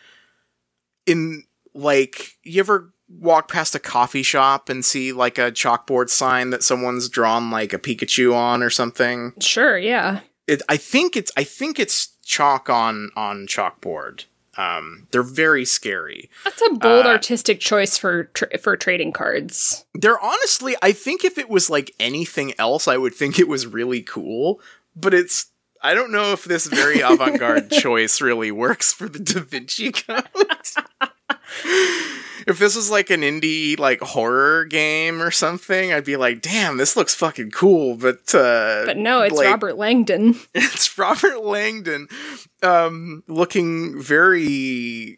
in 1.06 1.44
like 1.74 2.38
you 2.44 2.60
ever 2.60 2.94
walk 3.10 3.52
past 3.52 3.76
a 3.76 3.80
coffee 3.80 4.24
shop 4.24 4.70
and 4.70 4.86
see 4.86 5.12
like 5.12 5.38
a 5.38 5.52
chalkboard 5.52 6.10
sign 6.10 6.52
that 6.52 6.64
someone's 6.64 7.10
drawn 7.10 7.52
like 7.52 7.74
a 7.74 7.80
pikachu 7.80 8.34
on 8.34 8.64
or 8.64 8.70
something? 8.70 9.34
Sure, 9.40 9.78
yeah. 9.78 10.22
it, 10.48 10.62
i 10.70 10.78
think 10.78 11.16
it's 11.16 11.32
i 11.36 11.44
think 11.44 11.80
it's 11.80 12.16
chalk 12.24 12.70
on 12.70 13.10
on 13.16 13.48
chalkboard 13.48 14.26
um 14.58 15.08
they're 15.12 15.24
very 15.24 15.66
scary 15.66 16.30
That's 16.44 16.62
a 16.62 16.74
bold 16.76 17.06
Uh, 17.06 17.10
artistic 17.10 17.60
choice 17.60 17.98
for 17.98 18.26
tra- 18.26 18.58
for 18.60 18.78
trading 18.78 19.12
cards. 19.12 19.86
They're 19.96 20.20
honestly, 20.20 20.76
I 20.82 20.92
think 20.92 21.24
if 21.26 21.38
it 21.38 21.50
was 21.50 21.70
like 21.70 21.92
anything 22.00 22.54
else, 22.60 22.88
I 22.88 22.98
would 22.98 23.16
think 23.16 23.40
it 23.40 23.48
was 23.48 23.66
really 23.66 24.02
cool. 24.02 24.60
But 24.96 25.14
it's, 25.14 25.48
I 25.82 25.94
don't 25.96 26.12
know 26.12 26.34
if 26.34 26.44
this 26.44 26.68
very 26.68 27.00
avant 27.12 27.40
garde 27.40 27.72
choice 27.72 28.22
really 28.22 28.52
works 28.52 28.94
for 28.94 29.10
the 29.10 29.20
Da 29.20 29.40
Vinci 29.42 29.92
Code. 29.92 30.24
if 32.48 32.60
this 32.60 32.76
was 32.76 32.90
like 32.92 33.10
an 33.10 33.22
indie 33.22 33.78
like 33.78 34.02
horror 34.02 34.66
game 34.66 35.22
or 35.22 35.32
something, 35.32 35.94
I'd 35.94 36.06
be 36.06 36.18
like, 36.18 36.42
damn, 36.42 36.78
this 36.78 36.96
looks 36.96 37.14
fucking 37.16 37.52
cool. 37.52 37.96
But 37.96 38.34
uh, 38.34 38.84
But 38.86 38.98
no, 38.98 39.22
it's 39.22 39.36
like- 39.36 39.48
Robert 39.48 39.78
Langdon. 39.78 40.36
it's 40.54 40.98
Robert 40.98 41.44
Langdon, 41.44 42.08
um, 42.62 43.24
looking 43.28 44.02
very 44.02 45.18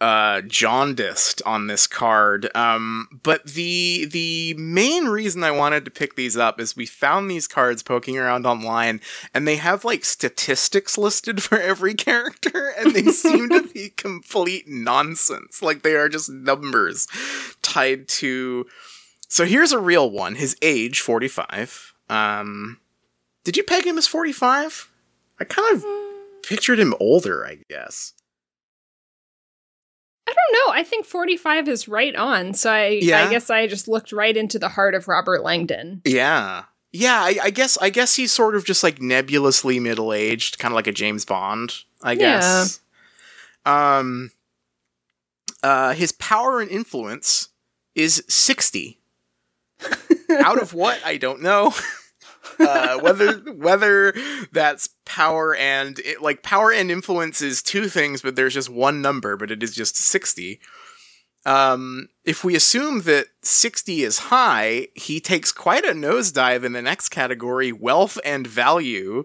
uh 0.00 0.42
jaundiced 0.42 1.42
on 1.44 1.66
this 1.66 1.86
card. 1.86 2.48
Um 2.54 3.20
but 3.22 3.44
the 3.44 4.06
the 4.10 4.54
main 4.54 5.06
reason 5.06 5.42
i 5.42 5.50
wanted 5.50 5.84
to 5.84 5.90
pick 5.90 6.14
these 6.14 6.36
up 6.36 6.60
is 6.60 6.76
we 6.76 6.86
found 6.86 7.30
these 7.30 7.48
cards 7.48 7.82
poking 7.82 8.16
around 8.16 8.46
online 8.46 9.00
and 9.34 9.46
they 9.46 9.56
have 9.56 9.84
like 9.84 10.04
statistics 10.04 10.96
listed 10.96 11.42
for 11.48 11.58
every 11.58 11.94
character 11.94 12.72
and 12.78 12.94
they 12.94 13.10
seem 13.10 13.48
to 13.48 13.62
be 13.68 13.88
complete 13.96 14.68
nonsense. 14.68 15.62
Like 15.62 15.82
they 15.82 15.94
are 15.94 16.08
just 16.08 16.30
numbers 16.30 17.06
tied 17.62 18.08
to 18.08 18.66
so 19.28 19.44
here's 19.44 19.72
a 19.72 19.78
real 19.78 20.10
one 20.10 20.36
his 20.36 20.56
age 20.62 21.00
45 21.00 21.92
um 22.08 22.78
did 23.44 23.56
you 23.56 23.62
peg 23.62 23.86
him 23.86 23.98
as 23.98 24.06
45 24.06 24.90
i 25.40 25.44
kind 25.44 25.76
of 25.76 25.84
pictured 26.42 26.78
him 26.78 26.94
older 26.98 27.46
i 27.46 27.58
guess 27.68 28.14
I 30.28 30.34
don't 30.34 30.52
know. 30.68 30.72
I 30.74 30.82
think 30.84 31.06
45 31.06 31.68
is 31.68 31.88
right 31.88 32.14
on. 32.14 32.52
So 32.54 32.70
I, 32.70 32.98
Yeah. 33.02 33.24
I 33.26 33.30
guess 33.30 33.48
I 33.50 33.66
just 33.66 33.88
looked 33.88 34.12
right 34.12 34.36
into 34.36 34.58
the 34.58 34.68
heart 34.68 34.94
of 34.94 35.08
Robert 35.08 35.42
Langdon. 35.42 36.02
Yeah. 36.04 36.64
Yeah, 36.92 37.20
I, 37.20 37.36
I 37.44 37.50
guess 37.50 37.76
I 37.78 37.90
guess 37.90 38.14
he's 38.16 38.32
sort 38.32 38.54
of 38.56 38.64
just 38.64 38.82
like 38.82 39.00
nebulously 39.00 39.78
middle 39.78 40.12
aged, 40.12 40.58
kind 40.58 40.72
of 40.72 40.76
like 40.76 40.86
a 40.86 40.92
James 40.92 41.24
Bond, 41.24 41.74
I 42.02 42.14
guess. 42.14 42.80
Um 43.66 44.30
uh 45.62 45.92
his 45.92 46.12
power 46.12 46.60
and 46.60 46.70
influence 46.70 47.48
is 47.94 48.24
60. 48.28 48.98
Out 50.30 50.60
of 50.62 50.72
what? 50.74 51.00
I 51.04 51.16
don't 51.18 51.42
know. 51.42 51.74
uh 52.60 52.98
whether 52.98 53.34
whether 53.52 54.12
that's 54.52 54.88
power 55.04 55.54
and 55.54 55.98
it, 56.00 56.22
like 56.22 56.42
power 56.42 56.72
and 56.72 56.90
influence 56.90 57.40
is 57.42 57.62
two 57.62 57.88
things 57.88 58.22
but 58.22 58.36
there's 58.36 58.54
just 58.54 58.70
one 58.70 59.00
number 59.02 59.36
but 59.36 59.50
it 59.50 59.62
is 59.62 59.74
just 59.74 59.96
60 59.96 60.60
um 61.46 62.08
if 62.24 62.44
we 62.44 62.54
assume 62.54 63.02
that 63.02 63.26
60 63.42 64.02
is 64.02 64.18
high 64.18 64.88
he 64.94 65.20
takes 65.20 65.52
quite 65.52 65.84
a 65.84 65.92
nosedive 65.92 66.64
in 66.64 66.72
the 66.72 66.82
next 66.82 67.08
category 67.08 67.72
wealth 67.72 68.18
and 68.24 68.46
value 68.46 69.24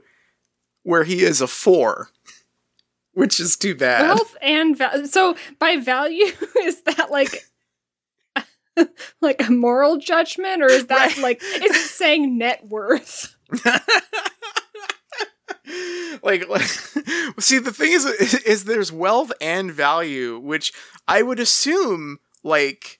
where 0.83 1.03
he 1.03 1.23
is 1.23 1.41
a 1.41 1.47
4 1.47 2.09
which 3.13 3.39
is 3.39 3.55
too 3.55 3.75
bad 3.75 4.07
Wealth 4.07 4.35
and 4.41 4.77
value. 4.77 5.05
So 5.05 5.35
by 5.59 5.77
value, 5.77 6.25
is 6.61 6.81
that 6.81 7.11
like 7.11 7.45
like 9.21 9.45
a 9.47 9.51
moral 9.51 9.97
judgment, 9.97 10.61
or 10.61 10.67
is 10.67 10.87
that 10.87 11.15
Right. 11.15 11.23
like 11.23 11.41
is 11.43 11.61
it 11.61 11.73
saying 11.89 12.37
net 12.37 12.65
worth? 12.67 13.35
like, 16.23 16.47
like 16.49 16.61
see 17.39 17.59
the 17.59 17.71
thing 17.73 17.91
is 17.91 18.05
is 18.05 18.63
there's 18.65 18.91
wealth 18.91 19.31
and 19.39 19.71
value 19.71 20.37
which 20.39 20.73
i 21.07 21.21
would 21.21 21.39
assume 21.39 22.19
like 22.43 22.99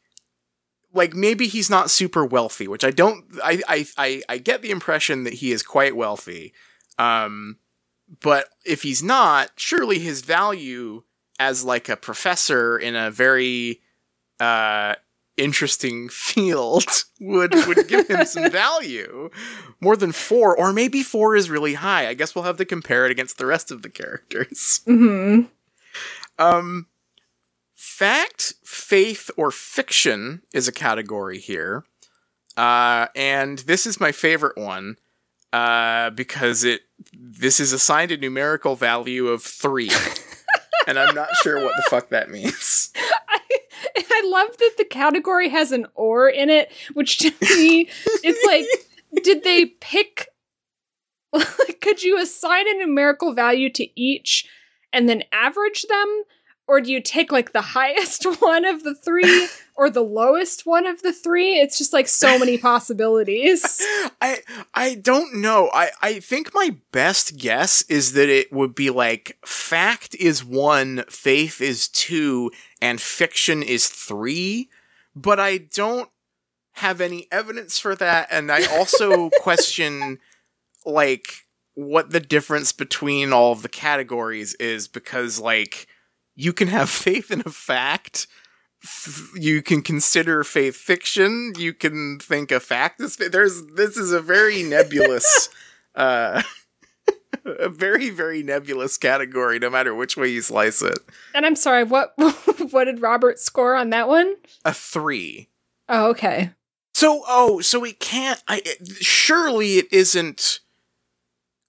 like 0.94 1.14
maybe 1.14 1.48
he's 1.48 1.70
not 1.70 1.90
super 1.92 2.26
wealthy 2.26 2.68
which 2.68 2.84
i 2.84 2.92
don't 2.92 3.26
i 3.44 3.62
i 3.68 3.86
i, 3.98 4.22
I 4.30 4.38
get 4.38 4.62
the 4.62 4.72
impression 4.72 5.24
that 5.24 5.34
he 5.34 5.52
is 5.52 5.62
quite 5.64 5.96
wealthy 5.96 6.54
um 6.98 7.58
but 8.22 8.48
if 8.66 8.84
he's 8.84 9.04
not 9.04 9.52
surely 9.58 10.00
his 10.00 10.22
value 10.22 11.04
as 11.40 11.64
like 11.64 11.90
a 11.90 11.98
professor 11.98 12.78
in 12.78 12.96
a 12.96 13.12
very 13.12 13.82
uh 14.40 14.96
interesting 15.38 16.10
field 16.12 17.06
would 17.20 17.54
would 17.68 17.88
give 17.88 18.08
him 18.08 18.26
some 18.26 18.50
value. 18.52 19.30
More 19.82 19.96
than 19.96 20.12
four 20.12 20.58
or 20.58 20.74
maybe 20.74 21.04
four 21.04 21.36
is 21.36 21.50
really 21.50 21.76
high. 21.76 22.08
I 22.08 22.14
guess 22.14 22.36
we'll 22.36 22.44
have 22.46 22.58
to 22.58 22.66
compare 22.66 23.06
it 23.06 23.12
against 23.12 23.38
the 23.38 23.46
rest 23.46 23.72
of 23.72 23.82
the 23.82 23.90
characters. 23.90 24.82
Hmm 24.86 25.42
um 26.40 26.88
fact 27.76 28.56
faith 28.64 29.30
or 29.38 29.52
fiction 29.52 30.42
is 30.52 30.68
a 30.68 30.72
category 30.72 31.38
here. 31.38 31.84
Uh 32.58 33.08
and 33.16 33.60
this 33.60 33.86
is 33.86 34.00
my 34.00 34.12
favorite 34.12 34.58
one 34.58 34.98
uh 35.52 36.10
because 36.12 36.64
it 36.64 36.82
this 37.14 37.60
is 37.60 37.72
assigned 37.74 38.12
a 38.12 38.18
numerical 38.18 38.76
value 38.76 39.28
of 39.28 39.44
three. 39.44 39.92
And 40.88 40.98
i'm 41.00 41.16
not 41.16 41.30
sure 41.44 41.64
what 41.64 41.76
the 41.78 41.84
fuck 41.90 42.10
that 42.10 42.30
means 42.30 42.92
I, 43.98 44.22
love 44.26 44.58
that 44.58 44.76
the 44.78 44.86
category 44.86 45.50
has 45.50 45.72
an 45.72 45.86
or 45.96 46.30
in 46.30 46.50
it, 46.50 46.72
which 46.94 47.18
to 47.20 47.32
me, 47.42 47.90
it's 48.06 48.46
like, 48.46 48.66
did 49.24 49.44
they 49.44 49.66
pick? 49.66 50.30
could 51.82 52.04
you 52.04 52.20
assign 52.20 52.68
a 52.68 52.78
numerical 52.78 53.34
value 53.34 53.70
to 53.72 53.88
each 54.00 54.48
and 54.92 55.10
then 55.10 55.24
average 55.32 55.84
them? 55.84 56.24
Or 56.68 56.80
do 56.80 56.92
you 56.92 57.02
take 57.02 57.32
like 57.32 57.54
the 57.54 57.62
highest 57.62 58.24
one 58.42 58.66
of 58.66 58.84
the 58.84 58.96
three 58.96 59.48
or 59.76 59.90
the 59.90 60.04
lowest 60.04 60.66
one 60.66 60.86
of 60.86 61.02
the 61.02 61.14
three? 61.14 61.60
It's 61.60 61.78
just 61.78 61.94
like 61.94 62.08
so 62.08 62.38
many 62.38 62.58
possibilities. 62.70 63.64
I 64.22 64.40
I 64.74 64.96
don't 64.96 65.36
know. 65.36 65.70
I 65.74 65.92
I 66.02 66.20
think 66.20 66.54
my 66.54 66.78
best 66.92 67.38
guess 67.38 67.82
is 67.84 68.14
that 68.14 68.30
it 68.30 68.52
would 68.52 68.76
be 68.76 68.90
like 68.90 69.38
fact 69.46 70.16
is 70.16 70.44
1, 70.44 71.06
faith 71.10 71.62
is 71.62 71.88
2 71.88 72.52
and 72.82 73.02
fiction 73.02 73.64
is 73.64 73.88
3, 73.88 74.70
but 75.16 75.40
I 75.40 75.58
don't 75.58 76.10
have 76.74 77.02
any 77.02 77.28
evidence 77.32 77.78
for 77.78 77.96
that 77.96 78.28
and 78.32 78.52
I 78.52 78.66
also 78.66 79.30
question 79.42 80.20
like 80.86 81.46
what 81.76 82.12
the 82.12 82.20
difference 82.20 82.72
between 82.72 83.34
all 83.34 83.52
of 83.52 83.62
the 83.62 83.70
categories 83.70 84.54
is 84.56 84.88
because 84.88 85.40
like 85.40 85.88
you 86.36 86.54
can 86.54 86.68
have 86.68 86.90
faith 87.06 87.32
in 87.32 87.42
a 87.46 87.52
fact 87.52 88.28
f- 88.84 89.32
you 89.36 89.62
can 89.62 89.82
consider 89.82 90.44
faith 90.44 90.76
fiction 90.76 91.54
you 91.58 91.74
can 91.74 92.20
think 92.20 92.52
a 92.52 92.60
fact 92.60 93.00
is 93.02 93.16
fa- 93.16 93.30
there's 93.30 93.64
this 93.76 93.98
is 93.98 94.12
a 94.12 94.22
very 94.22 94.64
nebulous 94.64 95.50
uh 95.96 96.42
a 97.46 97.70
very 97.70 98.10
very 98.10 98.44
nebulous 98.44 98.98
category 98.98 99.60
no 99.60 99.70
matter 99.70 99.94
which 99.94 100.16
way 100.18 100.28
you 100.28 100.42
slice 100.42 100.82
it 100.82 100.98
And 101.34 101.46
I'm 101.46 101.56
sorry, 101.56 101.84
what 101.84 102.14
what 102.72 102.86
did 102.86 103.02
Robert 103.02 103.40
score 103.40 103.76
on 103.76 103.90
that 103.90 104.08
one? 104.08 104.36
a 104.66 104.74
3 104.74 105.50
Oh, 105.90 106.10
okay. 106.12 106.52
So, 106.94 107.24
oh, 107.28 107.60
so 107.60 107.84
it 107.84 108.00
can't. 108.00 108.42
I 108.48 108.62
it- 108.64 108.88
surely 109.04 109.80
it 109.80 109.92
isn't. 109.92 110.62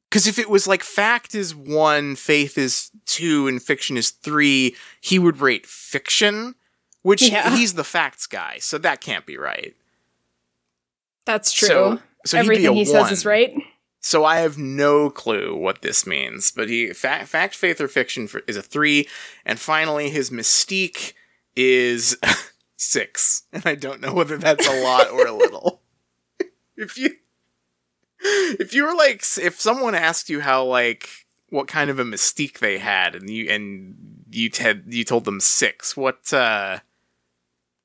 Because 0.08 0.28
if 0.28 0.38
it 0.38 0.48
was 0.48 0.68
like 0.68 0.84
fact 0.84 1.34
is 1.34 1.52
one, 1.54 2.14
faith 2.14 2.56
is 2.56 2.90
two, 3.06 3.48
and 3.48 3.60
fiction 3.60 3.96
is 3.96 4.10
three, 4.10 4.76
he 5.00 5.18
would 5.18 5.40
rate 5.40 5.66
fiction, 5.66 6.54
which 7.04 7.22
Yeah. 7.22 7.50
he's 7.56 7.74
the 7.74 7.84
facts 7.84 8.26
guy, 8.26 8.56
so 8.58 8.78
that 8.78 9.00
can't 9.00 9.26
be 9.26 9.36
right. 9.36 9.76
That's 11.26 11.52
true. 11.52 11.68
So, 11.68 11.98
so 12.26 12.38
Everything 12.38 12.74
he 12.74 12.84
says 12.84 13.12
is 13.12 13.24
right. 13.24 13.54
So 14.00 14.24
I 14.24 14.36
have 14.36 14.58
no 14.58 15.08
clue 15.08 15.56
what 15.56 15.80
this 15.82 16.06
means, 16.06 16.50
but 16.50 16.68
he 16.68 16.92
fact, 16.92 17.28
fact 17.28 17.54
faith, 17.54 17.80
or 17.80 17.88
fiction 17.88 18.26
for, 18.26 18.42
is 18.46 18.56
a 18.56 18.62
three, 18.62 19.08
and 19.46 19.58
finally 19.60 20.10
his 20.10 20.30
mystique 20.30 21.12
is 21.56 22.18
six, 22.76 23.44
and 23.52 23.64
I 23.66 23.74
don't 23.74 24.00
know 24.00 24.12
whether 24.12 24.36
that's 24.36 24.66
a 24.66 24.82
lot 24.82 25.10
or 25.10 25.26
a 25.26 25.32
little. 25.36 25.80
if 26.76 26.98
you 26.98 27.16
if 28.20 28.74
you 28.74 28.84
were 28.84 28.94
like 28.94 29.24
if 29.40 29.60
someone 29.60 29.94
asked 29.94 30.28
you 30.28 30.40
how 30.40 30.64
like 30.64 31.08
what 31.48 31.68
kind 31.68 31.88
of 31.88 31.98
a 31.98 32.04
mystique 32.04 32.58
they 32.58 32.78
had, 32.78 33.14
and 33.14 33.30
you 33.30 33.48
and 33.50 33.94
you 34.30 34.50
had 34.58 34.84
you 34.88 35.04
told 35.04 35.24
them 35.24 35.40
six, 35.40 35.96
what 35.96 36.30
uh 36.32 36.80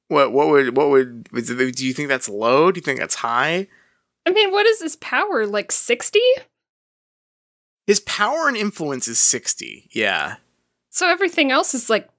what 0.10 0.34
what 0.34 0.50
would 0.50 0.76
what 0.76 0.90
would 0.90 1.24
do 1.24 1.86
you 1.86 1.94
think 1.94 2.10
that's 2.10 2.28
low? 2.28 2.72
Do 2.72 2.80
you 2.80 2.84
think 2.84 3.00
that's 3.00 3.16
high? 3.16 3.68
I 4.26 4.32
mean, 4.32 4.52
what 4.52 4.66
is 4.66 4.82
his 4.82 4.96
power? 4.98 5.48
Like 5.48 5.72
60? 5.72 6.20
His 7.88 8.02
power 8.02 8.48
and 8.48 8.58
influence 8.58 9.08
is 9.08 9.18
60. 9.20 9.90
Yeah. 9.92 10.36
So 10.90 11.08
everything 11.08 11.52
else 11.52 11.74
is 11.74 11.90
like 11.90 12.10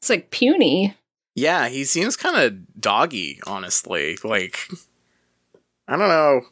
it's 0.00 0.10
like 0.10 0.30
puny. 0.30 0.94
Yeah, 1.34 1.68
he 1.68 1.84
seems 1.84 2.16
kind 2.16 2.36
of 2.36 2.80
doggy, 2.80 3.40
honestly. 3.46 4.18
Like 4.24 4.68
I 5.86 5.96
don't 5.96 6.08
know. 6.08 6.42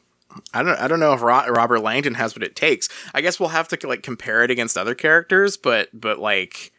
I 0.55 0.63
don't 0.63 0.79
I 0.79 0.87
don't 0.87 1.01
know 1.01 1.13
if 1.13 1.23
Ro- 1.23 1.49
Robert 1.49 1.81
Langdon 1.81 2.15
has 2.15 2.37
what 2.37 2.45
it 2.45 2.55
takes. 2.55 2.89
I 3.15 3.21
guess 3.21 3.41
we'll 3.41 3.49
have 3.49 3.69
to 3.69 3.89
like 3.89 4.03
compare 4.03 4.45
it 4.45 4.51
against 4.51 4.79
other 4.79 4.95
characters, 4.95 5.57
but 5.57 5.89
but 5.93 6.21
like 6.21 6.73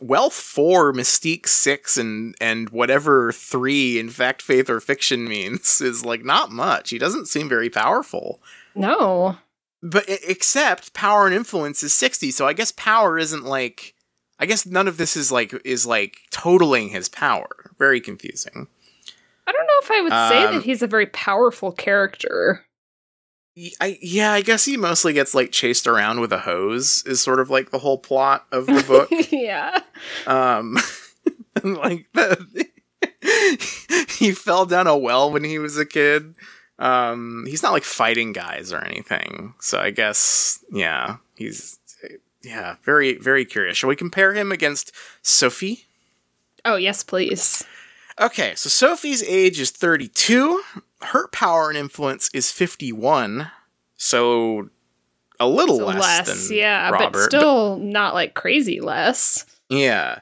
wealth 0.00 0.34
4 0.34 0.92
mystique 0.92 1.48
6 1.48 1.96
and 1.98 2.34
and 2.40 2.70
whatever 2.70 3.32
3 3.32 3.98
in 3.98 4.08
fact 4.10 4.40
faith 4.40 4.70
or 4.70 4.78
fiction 4.80 5.24
means 5.28 5.80
is 5.80 6.04
like 6.04 6.24
not 6.24 6.50
much 6.52 6.90
he 6.90 6.98
doesn't 6.98 7.26
seem 7.26 7.48
very 7.48 7.68
powerful 7.68 8.40
No. 8.76 9.38
but 9.82 10.04
except 10.08 10.94
power 10.94 11.26
and 11.26 11.34
influence 11.34 11.82
is 11.82 11.92
60 11.94 12.30
so 12.30 12.46
i 12.46 12.52
guess 12.52 12.70
power 12.72 13.18
isn't 13.18 13.44
like 13.44 13.94
i 14.38 14.46
guess 14.46 14.64
none 14.64 14.86
of 14.86 14.98
this 14.98 15.16
is 15.16 15.32
like 15.32 15.52
is 15.64 15.84
like 15.84 16.16
totaling 16.30 16.90
his 16.90 17.08
power 17.08 17.72
very 17.78 18.00
confusing 18.00 18.68
I 19.44 19.50
don't 19.50 19.66
know 19.66 19.80
if 19.82 19.90
I 19.90 20.00
would 20.02 20.12
say 20.30 20.44
Um, 20.46 20.54
that 20.54 20.62
he's 20.62 20.82
a 20.82 20.86
very 20.86 21.06
powerful 21.06 21.72
character. 21.72 22.64
I, 23.80 23.98
yeah 24.00 24.32
i 24.32 24.40
guess 24.40 24.64
he 24.64 24.76
mostly 24.78 25.12
gets 25.12 25.34
like 25.34 25.52
chased 25.52 25.86
around 25.86 26.20
with 26.20 26.32
a 26.32 26.38
hose 26.38 27.02
is 27.06 27.20
sort 27.20 27.38
of 27.38 27.50
like 27.50 27.70
the 27.70 27.78
whole 27.78 27.98
plot 27.98 28.46
of 28.50 28.66
the 28.66 28.82
book. 28.82 29.10
Yeah. 29.30 29.78
um 30.26 30.78
like 31.62 32.06
the, 32.14 32.66
he 34.18 34.32
fell 34.32 34.64
down 34.66 34.86
a 34.86 34.96
well 34.96 35.30
when 35.30 35.44
he 35.44 35.58
was 35.58 35.76
a 35.78 35.84
kid. 35.86 36.34
Um 36.78 37.44
he's 37.46 37.62
not 37.62 37.72
like 37.72 37.84
fighting 37.84 38.32
guys 38.32 38.72
or 38.72 38.82
anything 38.82 39.54
so 39.60 39.78
i 39.78 39.90
guess 39.90 40.64
yeah 40.72 41.16
he's 41.34 41.78
yeah 42.42 42.76
very 42.84 43.18
very 43.18 43.44
curious. 43.44 43.76
Shall 43.76 43.88
we 43.90 43.96
compare 43.96 44.32
him 44.34 44.50
against 44.50 44.92
sophie? 45.22 45.84
Oh, 46.64 46.76
yes, 46.76 47.02
please. 47.02 47.64
okay 48.20 48.54
so 48.56 48.68
sophie's 48.68 49.22
age 49.24 49.60
is 49.60 49.70
32 49.70 50.62
her 51.04 51.28
power 51.28 51.68
and 51.68 51.78
influence 51.78 52.30
is 52.34 52.50
51 52.50 53.50
so 53.96 54.68
a 55.40 55.46
little 55.48 55.78
So 55.78 55.86
less, 55.86 56.00
less, 56.28 56.48
than 56.48 56.58
yeah, 56.58 56.90
Robert, 56.90 57.12
but 57.12 57.22
still 57.22 57.76
not 57.78 58.14
like 58.14 58.34
crazy 58.34 58.80
less. 58.80 59.44
Yeah. 59.68 60.20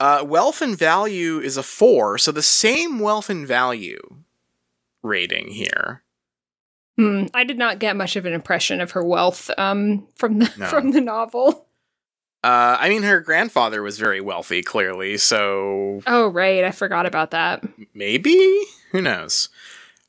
Uh, 0.00 0.24
wealth 0.26 0.60
and 0.62 0.76
value 0.76 1.38
is 1.38 1.56
a 1.56 1.62
four, 1.62 2.18
so 2.18 2.32
the 2.32 2.42
same 2.42 2.98
wealth 2.98 3.30
and 3.30 3.46
value 3.46 4.00
rating 5.02 5.48
here. 5.48 6.02
Hmm. 6.98 7.24
I 7.32 7.44
did 7.44 7.56
not 7.58 7.78
get 7.78 7.96
much 7.96 8.16
of 8.16 8.26
an 8.26 8.32
impression 8.32 8.80
of 8.80 8.90
her 8.92 9.04
wealth 9.04 9.50
um, 9.58 10.06
from 10.14 10.38
the 10.40 10.52
No. 10.58 10.66
from 10.66 10.90
the 10.92 11.00
novel. 11.00 11.66
Uh, 12.44 12.76
I 12.80 12.88
mean, 12.88 13.02
her 13.04 13.20
grandfather 13.20 13.82
was 13.82 13.98
very 14.00 14.20
wealthy, 14.20 14.62
clearly, 14.62 15.16
so 15.16 16.02
Oh, 16.08 16.26
right, 16.28 16.64
I 16.64 16.72
forgot 16.72 17.06
about 17.06 17.30
that. 17.30 17.62
maybe? 17.94 18.64
Who 18.90 19.00
knows? 19.00 19.48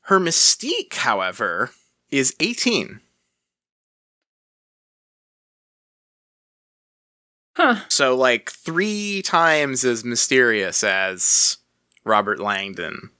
Her 0.04 0.20
mystique, 0.20 0.94
however, 0.94 1.70
is 2.10 2.34
18. 2.40 3.00
Huh. 7.56 7.76
So, 7.88 8.16
like, 8.16 8.50
three 8.50 9.22
times 9.22 9.84
as 9.84 10.04
mysterious 10.04 10.82
as 10.82 11.58
Robert 12.04 12.40
Langdon. 12.40 13.10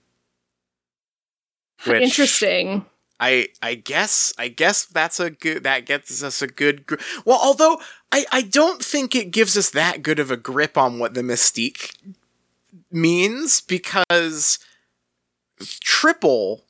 Which- 1.85 2.01
Interesting. 2.03 2.85
I 3.17 3.47
I 3.61 3.75
guess 3.75 4.33
I 4.37 4.49
guess 4.49 4.83
that's 4.83 5.21
a 5.21 5.29
good 5.29 5.63
that 5.63 5.85
gets 5.85 6.21
us 6.21 6.41
a 6.41 6.47
good 6.47 6.85
gr- 6.85 6.95
well 7.23 7.39
although 7.41 7.79
I 8.11 8.25
I 8.29 8.41
don't 8.41 8.83
think 8.83 9.15
it 9.15 9.31
gives 9.31 9.55
us 9.55 9.69
that 9.69 10.03
good 10.03 10.19
of 10.19 10.31
a 10.31 10.35
grip 10.35 10.77
on 10.77 10.99
what 10.99 11.13
the 11.13 11.21
mystique 11.21 11.95
means 12.91 13.61
because 13.61 14.59
triple 15.79 16.64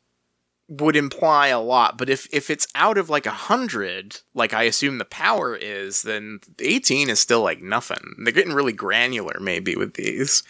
would 0.68 0.96
imply 0.96 1.48
a 1.48 1.60
lot 1.60 1.98
but 1.98 2.10
if 2.10 2.28
if 2.34 2.50
it's 2.50 2.68
out 2.74 2.98
of 2.98 3.10
like 3.10 3.26
a 3.26 3.32
hundred 3.32 4.20
like 4.34 4.54
I 4.54 4.64
assume 4.64 4.98
the 4.98 5.06
power 5.06 5.56
is 5.56 6.02
then 6.02 6.40
18 6.60 7.10
is 7.10 7.20
still 7.20 7.42
like 7.42 7.62
nothing 7.62 8.16
they're 8.20 8.34
getting 8.34 8.54
really 8.54 8.74
granular 8.74 9.38
maybe 9.40 9.76
with 9.76 9.94
these 9.94 10.42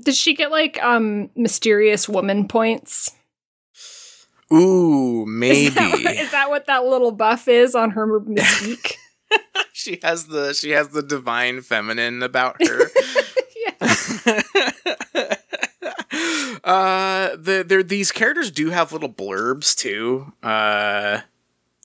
Did 0.00 0.14
she 0.14 0.34
get 0.34 0.50
like 0.52 0.80
um 0.82 1.30
mysterious 1.34 2.08
woman 2.08 2.46
points? 2.46 3.12
ooh 4.52 5.24
maybe 5.26 5.66
Is 5.66 5.74
that, 5.74 5.90
what, 5.90 6.16
is 6.16 6.30
that 6.30 6.50
what 6.50 6.66
that 6.66 6.84
little 6.84 7.12
buff 7.12 7.48
is 7.48 7.74
on 7.74 7.90
her 7.90 8.20
mystique? 8.20 8.94
she 9.72 9.98
has 10.02 10.26
the 10.26 10.52
she 10.52 10.70
has 10.70 10.88
the 10.88 11.02
divine 11.02 11.62
feminine 11.62 12.22
about 12.22 12.56
her. 12.66 12.90
yeah. 13.80 14.70
Uh 16.64 17.36
the 17.36 17.64
there 17.66 17.82
these 17.82 18.12
characters 18.12 18.50
do 18.50 18.70
have 18.70 18.92
little 18.92 19.08
blurbs 19.12 19.74
too. 19.76 20.32
Uh 20.42 21.20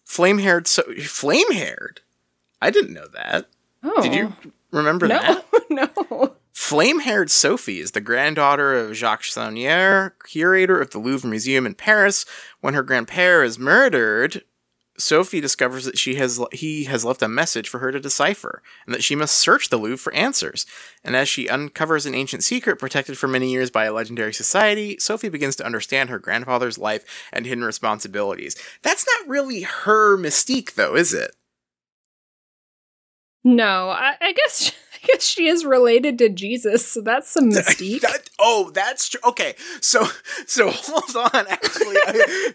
flame 0.04 0.40
haired 0.40 0.68
so 0.68 0.84
flame 1.04 1.52
haired. 1.52 2.02
I 2.62 2.70
didn't 2.72 2.94
know 2.94 3.08
that. 3.14 3.48
Oh. 3.84 4.02
Did 4.02 4.14
you 4.16 4.34
remember 4.72 5.08
that? 5.08 5.46
No. 5.68 5.90
no. 6.10 6.36
Flame 6.54 7.00
haired 7.00 7.30
Sophie 7.32 7.80
is 7.80 7.92
the 7.92 8.00
granddaughter 8.02 8.74
of 8.76 8.96
Jacques 8.96 9.24
Saunière, 9.24 10.12
curator 10.26 10.80
of 10.80 10.92
the 10.92 11.00
Louvre 11.00 11.28
Museum 11.28 11.66
in 11.66 11.74
Paris. 11.74 12.26
When 12.62 12.76
her 12.76 12.84
grandpere 12.84 13.44
is 13.44 13.60
murdered, 13.60 14.44
Sophie 14.98 15.42
discovers 15.42 15.86
that 15.86 15.98
she 15.98 16.16
has 16.16 16.40
he 16.52 16.86
has 16.86 17.04
left 17.04 17.22
a 17.22 17.28
message 17.28 17.68
for 17.68 17.80
her 17.80 17.92
to 17.92 18.00
decipher, 18.00 18.62
and 18.86 18.96
that 18.96 19.04
she 19.04 19.16
must 19.16 19.36
search 19.36 19.70
the 19.70 19.78
Louvre 19.78 19.98
for 19.98 20.14
answers. 20.14 20.66
And 21.04 21.16
as 21.16 21.28
she 21.28 21.50
uncovers 21.50 22.06
an 22.06 22.16
ancient 22.16 22.44
secret 22.44 22.80
protected 22.80 23.18
for 23.18 23.28
many 23.28 23.52
years 23.52 23.70
by 23.70 23.86
a 23.86 23.94
legendary 23.94 24.34
society, 24.34 24.98
Sophie 25.00 25.30
begins 25.30 25.56
to 25.58 25.66
understand 25.66 26.10
her 26.10 26.20
grandfather's 26.20 26.78
life 26.78 27.04
and 27.34 27.46
hidden 27.46 27.64
responsibilities. 27.64 28.56
That's 28.84 29.06
not 29.06 29.30
really 29.30 29.62
her 29.62 30.18
mystique, 30.18 30.76
though, 30.76 30.96
is 30.96 31.14
it? 31.14 31.36
No, 33.44 33.90
I, 33.90 34.16
I 34.20 34.32
guess 34.32 34.72
Guess 35.06 35.24
she 35.24 35.48
is 35.48 35.64
related 35.66 36.18
to 36.20 36.30
Jesus, 36.30 36.86
so 36.88 37.02
that's 37.02 37.30
some 37.30 37.52
mystique. 37.52 38.02
That- 38.02 38.30
oh, 38.40 38.72
that's 38.74 39.10
true. 39.10 39.20
Okay, 39.26 39.56
so 39.82 40.06
so 40.46 40.70
hold 40.74 41.16
on. 41.34 41.46
Actually, 41.48 41.96
I, 42.08 42.52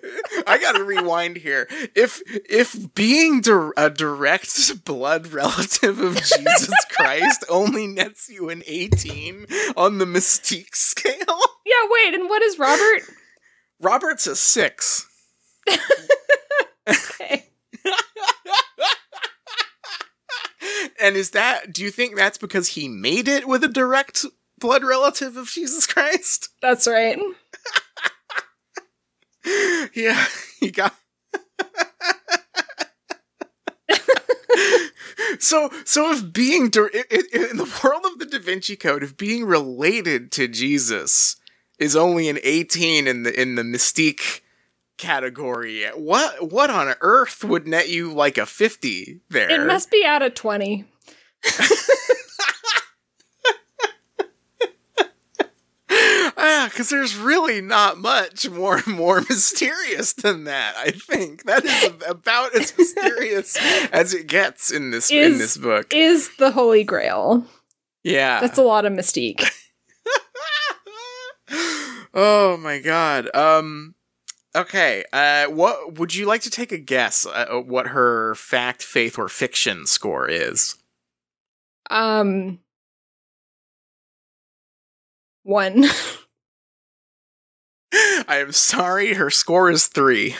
I 0.46 0.58
got 0.58 0.72
to 0.76 0.84
rewind 0.84 1.36
here. 1.36 1.68
If 1.94 2.20
if 2.26 2.94
being 2.94 3.40
dir- 3.40 3.72
a 3.76 3.90
direct 3.90 4.84
blood 4.84 5.28
relative 5.28 5.98
of 6.00 6.16
Jesus 6.22 6.74
Christ 6.90 7.44
only 7.48 7.86
nets 7.86 8.28
you 8.28 8.48
an 8.50 8.62
eighteen 8.66 9.46
on 9.76 9.98
the 9.98 10.04
mystique 10.04 10.74
scale, 10.74 11.14
yeah, 11.66 11.86
wait, 11.88 12.14
and 12.14 12.28
what 12.28 12.42
is 12.42 12.58
Robert? 12.58 13.02
Robert's 13.80 14.26
a 14.26 14.36
six. 14.36 15.06
Okay. 16.88 17.46
And 21.01 21.16
is 21.16 21.31
that? 21.31 21.73
Do 21.73 21.83
you 21.83 21.90
think 21.90 22.16
that's 22.16 22.38
because 22.38 22.69
he 22.69 22.88
made 22.88 23.29
it 23.29 23.47
with 23.49 23.64
a 23.64 23.69
direct 23.69 24.25
blood 24.59 24.85
relative 24.85 25.37
of 25.37 25.49
Jesus 25.49 25.87
Christ? 25.87 26.49
That's 26.62 26.87
right. 26.87 27.19
yeah, 29.95 30.27
he 30.61 30.71
got. 30.71 30.95
so, 35.38 35.71
so 35.85 36.12
if 36.12 36.33
being 36.33 36.69
dir- 36.71 36.90
i- 36.95 37.05
i- 37.11 37.49
in 37.51 37.57
the 37.57 37.81
world 37.83 38.05
of 38.05 38.19
the 38.19 38.27
Da 38.27 38.38
Vinci 38.38 38.77
Code, 38.77 39.03
if 39.03 39.16
being 39.16 39.45
related 39.45 40.31
to 40.33 40.49
Jesus 40.49 41.37
is 41.79 41.97
only 41.97 42.29
an 42.29 42.38
eighteen 42.43 43.07
in 43.07 43.23
the 43.23 43.40
in 43.40 43.55
the 43.55 43.62
mystique 43.62 44.40
category, 45.00 45.84
what 45.96 46.52
what 46.52 46.70
on 46.70 46.94
earth 47.00 47.42
would 47.42 47.66
net 47.66 47.88
you 47.88 48.12
like 48.12 48.38
a 48.38 48.46
fifty 48.46 49.20
there? 49.30 49.50
It 49.50 49.66
must 49.66 49.90
be 49.90 50.04
out 50.04 50.22
of 50.22 50.34
20. 50.34 50.84
Ah, 56.42 56.68
because 56.70 56.88
there's 56.88 57.16
really 57.16 57.60
not 57.60 57.98
much 57.98 58.48
more 58.48 58.80
more 58.86 59.20
mysterious 59.28 60.14
than 60.14 60.44
that. 60.44 60.74
I 60.76 60.90
think 60.90 61.44
that 61.44 61.64
is 61.64 61.92
about 62.08 62.54
as 62.54 62.76
mysterious 62.78 63.56
as 63.92 64.14
it 64.14 64.26
gets 64.26 64.70
in 64.70 64.90
this 64.90 65.10
in 65.10 65.36
this 65.36 65.58
book. 65.58 65.92
Is 65.92 66.30
the 66.38 66.52
Holy 66.52 66.82
Grail. 66.82 67.44
Yeah. 68.02 68.40
That's 68.40 68.56
a 68.56 68.62
lot 68.62 68.86
of 68.86 68.92
mystique. 68.94 69.44
oh 72.14 72.56
my 72.56 72.78
god. 72.78 73.34
Um. 73.34 73.94
Okay. 74.54 75.04
Uh. 75.12 75.46
What 75.46 75.98
would 75.98 76.14
you 76.14 76.26
like 76.26 76.42
to 76.42 76.50
take 76.50 76.72
a 76.72 76.78
guess? 76.78 77.26
Uh, 77.26 77.60
what 77.64 77.88
her 77.88 78.34
fact, 78.34 78.82
faith, 78.82 79.18
or 79.18 79.28
fiction 79.28 79.86
score 79.86 80.28
is? 80.28 80.76
Um 81.88 82.58
one. 85.42 85.84
I 87.92 88.36
am 88.38 88.52
sorry. 88.52 89.14
Her 89.14 89.30
score 89.30 89.70
is 89.70 89.86
three. 89.86 90.36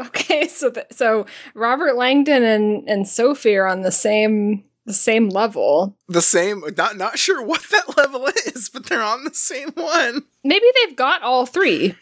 Okay, 0.00 0.46
so 0.48 0.70
th- 0.70 0.86
so 0.90 1.26
Robert 1.54 1.96
Langdon 1.96 2.42
and 2.42 2.88
and 2.88 3.06
Sophie 3.08 3.56
are 3.56 3.66
on 3.66 3.82
the 3.82 3.92
same 3.92 4.64
the 4.86 4.94
same 4.94 5.28
level. 5.28 5.96
The 6.08 6.22
same. 6.22 6.62
Not 6.76 6.96
not 6.96 7.18
sure 7.18 7.44
what 7.44 7.64
that 7.70 7.96
level 7.96 8.26
is, 8.46 8.70
but 8.70 8.86
they're 8.86 9.02
on 9.02 9.24
the 9.24 9.34
same 9.34 9.70
one. 9.72 10.22
Maybe 10.44 10.64
they've 10.74 10.96
got 10.96 11.22
all 11.22 11.44
three. 11.46 11.96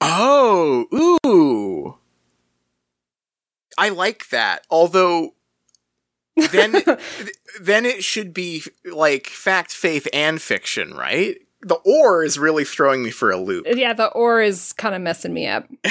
Oh, 0.00 1.18
ooh. 1.26 1.96
I 3.76 3.88
like 3.88 4.28
that. 4.30 4.66
Although 4.70 5.34
then 6.36 6.72
then 7.60 7.86
it 7.86 8.04
should 8.04 8.32
be 8.32 8.62
like 8.84 9.26
fact, 9.26 9.72
faith, 9.72 10.06
and 10.12 10.40
fiction, 10.40 10.94
right? 10.94 11.38
The 11.62 11.76
or 11.84 12.24
is 12.24 12.38
really 12.38 12.64
throwing 12.64 13.02
me 13.02 13.10
for 13.10 13.30
a 13.30 13.36
loop. 13.36 13.66
Yeah, 13.68 13.92
the 13.92 14.08
or 14.08 14.40
is 14.40 14.72
kind 14.72 14.94
of 14.94 15.02
messing 15.02 15.34
me 15.34 15.46
up. 15.46 15.68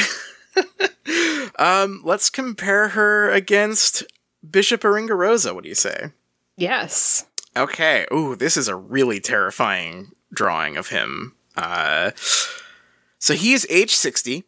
um, 1.57 2.01
let's 2.03 2.29
compare 2.29 2.89
her 2.89 3.29
against 3.31 4.03
Bishop 4.49 4.81
Aringarosa. 4.81 5.53
What 5.53 5.63
do 5.63 5.69
you 5.69 5.75
say? 5.75 6.11
Yes. 6.57 7.25
Okay. 7.55 8.05
Ooh, 8.11 8.35
this 8.35 8.57
is 8.57 8.67
a 8.67 8.75
really 8.75 9.19
terrifying 9.19 10.11
drawing 10.33 10.77
of 10.77 10.89
him. 10.89 11.35
Uh, 11.55 12.11
so 13.19 13.33
he 13.35 13.53
is 13.53 13.67
age 13.69 13.93
60. 13.93 14.43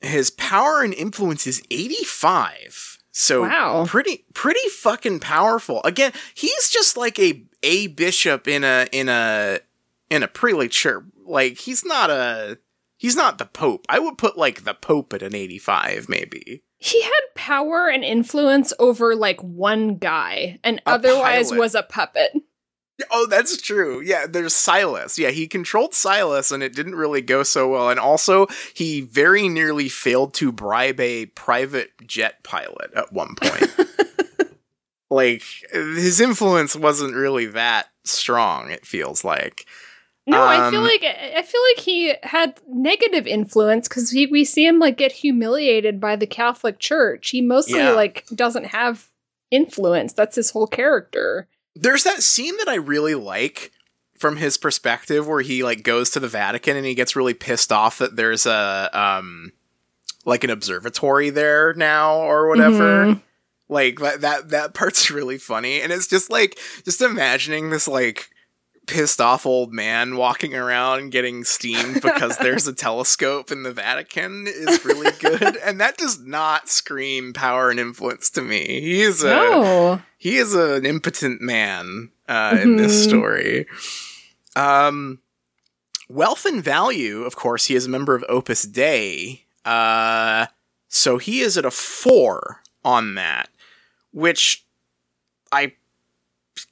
His 0.00 0.30
power 0.30 0.82
and 0.82 0.94
influence 0.94 1.46
is 1.46 1.60
85. 1.70 2.98
So 3.12 3.42
Wow. 3.42 3.84
pretty 3.86 4.24
pretty 4.34 4.66
fucking 4.68 5.20
powerful. 5.20 5.82
Again, 5.84 6.12
he's 6.34 6.70
just 6.70 6.96
like 6.96 7.18
a 7.18 7.44
a 7.62 7.88
bishop 7.88 8.46
in 8.48 8.62
a 8.64 8.86
in 8.92 9.08
a 9.08 9.58
in 10.08 10.22
a 10.22 10.28
prelate 10.28 10.70
church. 10.70 11.04
Like 11.26 11.58
he's 11.58 11.84
not 11.84 12.08
a 12.10 12.58
he's 12.96 13.16
not 13.16 13.38
the 13.38 13.46
pope. 13.46 13.84
I 13.88 13.98
would 13.98 14.16
put 14.16 14.38
like 14.38 14.64
the 14.64 14.74
pope 14.74 15.12
at 15.12 15.22
an 15.22 15.34
85 15.34 16.08
maybe. 16.08 16.62
He 16.78 17.02
had 17.02 17.20
power 17.34 17.88
and 17.88 18.02
influence 18.04 18.72
over 18.78 19.14
like 19.14 19.40
one 19.42 19.96
guy 19.96 20.58
and 20.64 20.78
A 20.86 20.90
otherwise 20.90 21.48
pilot. 21.48 21.58
was 21.60 21.74
a 21.74 21.82
puppet. 21.82 22.32
Oh, 23.10 23.26
that's 23.26 23.60
true. 23.60 24.00
Yeah, 24.00 24.26
there's 24.26 24.54
Silas. 24.54 25.18
Yeah, 25.18 25.30
he 25.30 25.46
controlled 25.46 25.94
Silas 25.94 26.50
and 26.50 26.62
it 26.62 26.74
didn't 26.74 26.94
really 26.94 27.20
go 27.22 27.42
so 27.42 27.68
well. 27.68 27.90
And 27.90 28.00
also, 28.00 28.46
he 28.74 29.00
very 29.02 29.48
nearly 29.48 29.88
failed 29.88 30.34
to 30.34 30.52
bribe 30.52 31.00
a 31.00 31.26
private 31.26 31.92
jet 32.06 32.42
pilot 32.42 32.90
at 32.94 33.12
one 33.12 33.34
point. 33.36 33.70
like, 35.10 35.42
his 35.72 36.20
influence 36.20 36.76
wasn't 36.76 37.14
really 37.14 37.46
that 37.46 37.88
strong, 38.04 38.70
it 38.70 38.86
feels 38.86 39.24
like. 39.24 39.66
No, 40.26 40.42
I 40.42 40.70
feel 40.70 40.80
Um, 40.80 40.84
like 40.86 41.02
I 41.02 41.42
feel 41.42 41.60
like 41.74 41.84
he 41.84 42.14
had 42.22 42.60
negative 42.68 43.26
influence 43.26 43.88
because 43.88 44.12
we 44.12 44.44
see 44.44 44.64
him 44.64 44.78
like 44.78 44.96
get 44.96 45.10
humiliated 45.10 45.98
by 45.98 46.14
the 46.14 46.26
Catholic 46.26 46.78
Church. 46.78 47.30
He 47.30 47.40
mostly 47.40 47.78
Yeah. 47.78 47.92
like 47.92 48.26
doesn't 48.32 48.66
have 48.66 49.08
influence. 49.50 50.12
That's 50.12 50.36
his 50.36 50.50
whole 50.50 50.68
character. 50.68 51.48
There's 51.80 52.04
that 52.04 52.22
scene 52.22 52.56
that 52.58 52.68
I 52.68 52.74
really 52.74 53.14
like 53.14 53.72
from 54.18 54.36
his 54.36 54.58
perspective 54.58 55.26
where 55.26 55.40
he 55.40 55.62
like 55.64 55.82
goes 55.82 56.10
to 56.10 56.20
the 56.20 56.28
Vatican 56.28 56.76
and 56.76 56.84
he 56.84 56.94
gets 56.94 57.16
really 57.16 57.32
pissed 57.34 57.72
off 57.72 57.98
that 57.98 58.16
there's 58.16 58.44
a 58.44 58.90
um 58.92 59.52
like 60.26 60.44
an 60.44 60.50
observatory 60.50 61.30
there 61.30 61.72
now 61.74 62.16
or 62.16 62.48
whatever. 62.48 63.06
Mhm. 63.06 63.22
Like 63.70 63.98
that 64.00 64.20
that 64.20 64.50
that 64.50 64.74
part's 64.74 65.10
really 65.10 65.38
funny 65.38 65.80
and 65.80 65.90
it's 65.92 66.06
just 66.06 66.30
like 66.30 66.58
just 66.84 67.00
imagining 67.00 67.70
this 67.70 67.88
like 67.88 68.28
pissed 68.86 69.20
off 69.20 69.46
old 69.46 69.72
man 69.72 70.16
walking 70.16 70.54
around 70.54 71.10
getting 71.10 71.44
steamed 71.44 72.02
because 72.02 72.36
there's 72.38 72.66
a 72.66 72.72
telescope 72.86 73.52
in 73.52 73.62
the 73.62 73.72
Vatican 73.72 74.46
is 74.48 74.84
really 74.84 75.12
good 75.20 75.56
and 75.58 75.80
that 75.80 75.96
does 75.96 76.18
not 76.20 76.68
scream 76.68 77.32
power 77.32 77.70
and 77.70 77.78
influence 77.78 78.30
to 78.30 78.42
me. 78.42 78.80
He 78.80 79.00
is 79.02 79.22
a 79.22 79.28
No. 79.28 80.02
he 80.18 80.36
is 80.38 80.54
an 80.54 80.84
impotent 80.86 81.40
man 81.40 82.10
uh, 82.28 82.58
in 82.60 82.76
this 82.76 82.92
Mhm. 82.92 83.08
story. 83.08 83.66
Um, 84.56 85.20
wealth 86.08 86.44
and 86.44 86.62
value, 86.62 87.22
of 87.22 87.36
course, 87.36 87.66
he 87.66 87.74
is 87.76 87.86
a 87.86 87.90
member 87.90 88.14
of 88.16 88.24
Opus 88.28 88.62
Dei. 88.62 89.44
Uh, 89.64 90.46
so 90.88 91.18
he 91.18 91.40
is 91.40 91.56
at 91.56 91.64
a 91.64 91.70
four 91.70 92.60
on 92.84 93.14
that, 93.14 93.50
which 94.12 94.64
I 95.52 95.74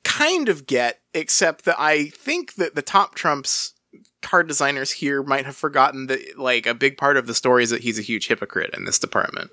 kind 0.04 0.48
of 0.48 0.66
get, 0.66 1.00
except 1.14 1.64
that 1.64 1.76
I 1.78 2.06
think 2.06 2.54
that 2.54 2.74
the 2.74 2.82
top 2.82 3.14
trumps 3.14 3.74
card 4.22 4.48
designers 4.48 4.90
here 4.90 5.22
might 5.22 5.46
have 5.46 5.56
forgotten 5.56 6.06
that 6.08 6.38
like 6.38 6.66
a 6.66 6.74
big 6.74 6.96
part 6.96 7.16
of 7.16 7.26
the 7.26 7.34
story 7.34 7.62
is 7.62 7.70
that 7.70 7.82
he's 7.82 7.98
a 7.98 8.02
huge 8.02 8.28
hypocrite 8.28 8.74
in 8.76 8.84
this 8.84 8.98
department. 8.98 9.50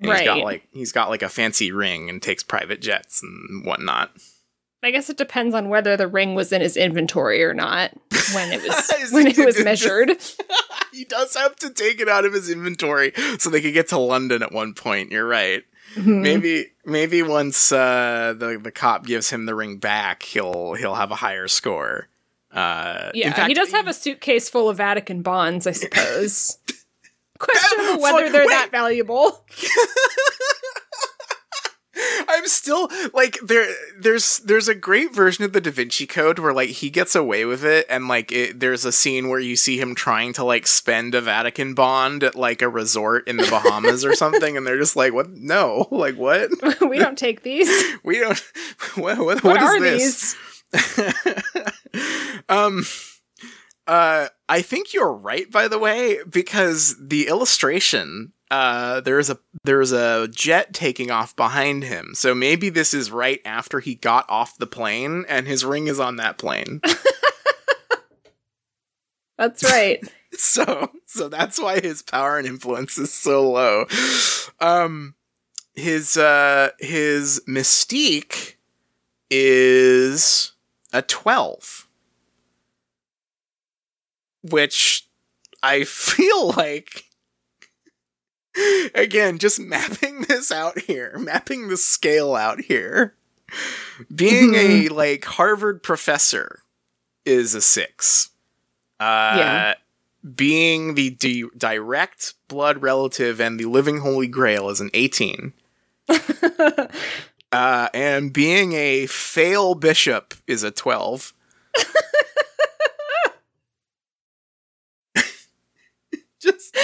And 0.00 0.12
He's 0.12 0.24
got 0.24 0.38
like 0.38 0.68
he's 0.72 0.92
got 0.92 1.08
like 1.08 1.22
a 1.22 1.28
fancy 1.28 1.72
ring 1.72 2.10
and 2.10 2.20
takes 2.20 2.42
private 2.42 2.80
jets 2.80 3.22
and 3.22 3.64
whatnot. 3.64 4.10
I 4.82 4.90
guess 4.90 5.10
it 5.10 5.16
depends 5.16 5.54
on 5.54 5.68
whether 5.68 5.96
the 5.96 6.06
ring 6.06 6.34
was 6.34 6.52
in 6.52 6.60
his 6.60 6.76
inventory 6.76 7.42
or 7.42 7.54
not 7.54 7.92
when 8.34 8.52
it 8.52 8.62
was 8.62 8.92
when 9.10 9.26
it 9.26 9.38
was 9.38 9.62
measured. 9.64 10.10
he 10.92 11.04
does 11.04 11.34
have 11.34 11.56
to 11.56 11.70
take 11.70 12.00
it 12.00 12.08
out 12.08 12.24
of 12.24 12.32
his 12.32 12.50
inventory 12.50 13.12
so 13.38 13.50
they 13.50 13.60
could 13.60 13.74
get 13.74 13.88
to 13.88 13.98
London 13.98 14.42
at 14.42 14.52
one 14.52 14.74
point. 14.74 15.10
You're 15.10 15.26
right. 15.26 15.64
Mhm. 15.94 16.20
Maybe 16.20 16.72
maybe 16.84 17.22
once 17.22 17.72
uh, 17.72 18.34
the 18.36 18.58
the 18.62 18.70
cop 18.72 19.06
gives 19.06 19.30
him 19.30 19.46
the 19.46 19.54
ring 19.54 19.78
back, 19.78 20.22
he'll 20.22 20.74
he'll 20.74 20.94
have 20.94 21.10
a 21.10 21.14
higher 21.16 21.48
score. 21.48 22.08
Uh, 22.52 23.10
in 23.14 23.20
Yeah, 23.20 23.32
fact, 23.34 23.48
he 23.48 23.54
does 23.54 23.70
have 23.72 23.86
a 23.86 23.94
suitcase 23.94 24.48
full 24.50 24.68
of 24.68 24.76
Vatican 24.78 25.22
bonds, 25.22 25.66
I 25.66 25.72
suppose. 25.72 26.58
Questionable 27.38 28.02
whether 28.02 28.30
they're 28.30 28.42
wait. 28.46 28.50
that 28.50 28.70
valuable. 28.70 29.44
I'm 32.28 32.46
still 32.46 32.88
like 33.14 33.38
there. 33.42 33.66
There's 33.98 34.38
there's 34.38 34.68
a 34.68 34.74
great 34.74 35.14
version 35.14 35.44
of 35.44 35.52
the 35.52 35.60
Da 35.60 35.70
Vinci 35.70 36.06
Code 36.06 36.38
where 36.38 36.52
like 36.52 36.70
he 36.70 36.90
gets 36.90 37.14
away 37.14 37.44
with 37.44 37.64
it, 37.64 37.86
and 37.88 38.08
like 38.08 38.30
it, 38.32 38.60
there's 38.60 38.84
a 38.84 38.92
scene 38.92 39.28
where 39.28 39.40
you 39.40 39.56
see 39.56 39.78
him 39.80 39.94
trying 39.94 40.32
to 40.34 40.44
like 40.44 40.66
spend 40.66 41.14
a 41.14 41.20
Vatican 41.20 41.74
bond 41.74 42.22
at 42.22 42.34
like 42.34 42.62
a 42.62 42.68
resort 42.68 43.26
in 43.26 43.36
the 43.36 43.46
Bahamas 43.48 44.04
or 44.04 44.14
something, 44.14 44.56
and 44.56 44.66
they're 44.66 44.78
just 44.78 44.96
like, 44.96 45.12
"What? 45.12 45.30
No! 45.30 45.86
Like 45.96 46.16
what? 46.16 46.50
we 46.88 46.98
don't 46.98 47.16
take 47.18 47.42
these. 47.42 47.68
We 48.04 48.18
don't. 48.20 48.38
What? 48.96 49.18
What, 49.18 49.42
What, 49.42 49.44
what 49.44 49.62
are 49.62 49.80
this?" 49.80 50.36
these? 50.72 51.14
um 52.48 52.84
uh 53.86 54.28
I 54.48 54.62
think 54.62 54.92
you're 54.92 55.12
right 55.12 55.50
by 55.50 55.68
the 55.68 55.78
way 55.78 56.18
because 56.28 56.96
the 57.00 57.28
illustration 57.28 58.32
uh 58.50 59.00
there's 59.00 59.30
a 59.30 59.38
there's 59.64 59.92
a 59.92 60.28
jet 60.28 60.72
taking 60.72 61.10
off 61.10 61.34
behind 61.34 61.84
him. 61.84 62.12
So 62.14 62.34
maybe 62.34 62.68
this 62.68 62.94
is 62.94 63.10
right 63.10 63.40
after 63.44 63.80
he 63.80 63.94
got 63.94 64.24
off 64.28 64.56
the 64.56 64.66
plane 64.66 65.24
and 65.28 65.46
his 65.46 65.64
ring 65.64 65.88
is 65.88 65.98
on 66.00 66.16
that 66.16 66.38
plane. 66.38 66.80
That's 69.38 69.62
right. 69.64 70.02
so 70.32 70.90
so 71.06 71.28
that's 71.28 71.60
why 71.60 71.80
his 71.80 72.02
power 72.02 72.38
and 72.38 72.46
influence 72.46 72.98
is 72.98 73.12
so 73.12 73.50
low. 73.50 73.86
Um 74.60 75.14
his 75.74 76.16
uh 76.16 76.70
his 76.78 77.42
mystique 77.48 78.54
is 79.30 80.52
a 80.92 81.02
12 81.02 81.86
which 84.50 85.08
I 85.62 85.84
feel 85.84 86.52
like 86.52 87.05
again 88.94 89.38
just 89.38 89.58
mapping 89.60 90.20
this 90.28 90.50
out 90.52 90.78
here, 90.80 91.16
mapping 91.18 91.68
the 91.68 91.76
scale 91.76 92.34
out 92.34 92.60
here. 92.60 93.14
Being 94.14 94.54
a 94.54 94.88
like 94.88 95.24
Harvard 95.24 95.82
professor 95.82 96.60
is 97.24 97.54
a 97.54 97.60
6. 97.60 98.30
Uh 98.98 99.02
Yeah. 99.36 99.74
being 100.34 100.94
the 100.94 101.10
di- 101.10 101.44
direct 101.56 102.34
blood 102.48 102.82
relative 102.82 103.40
and 103.40 103.60
the 103.60 103.66
living 103.66 103.98
holy 104.00 104.26
grail 104.26 104.68
is 104.70 104.80
an 104.80 104.90
18. 104.94 105.52
Uh, 107.52 107.88
and 107.94 108.32
being 108.32 108.72
a 108.72 109.06
fail 109.06 109.76
bishop 109.76 110.34
is 110.48 110.64
a 110.64 110.70
12. 110.72 111.32
just 116.40 116.76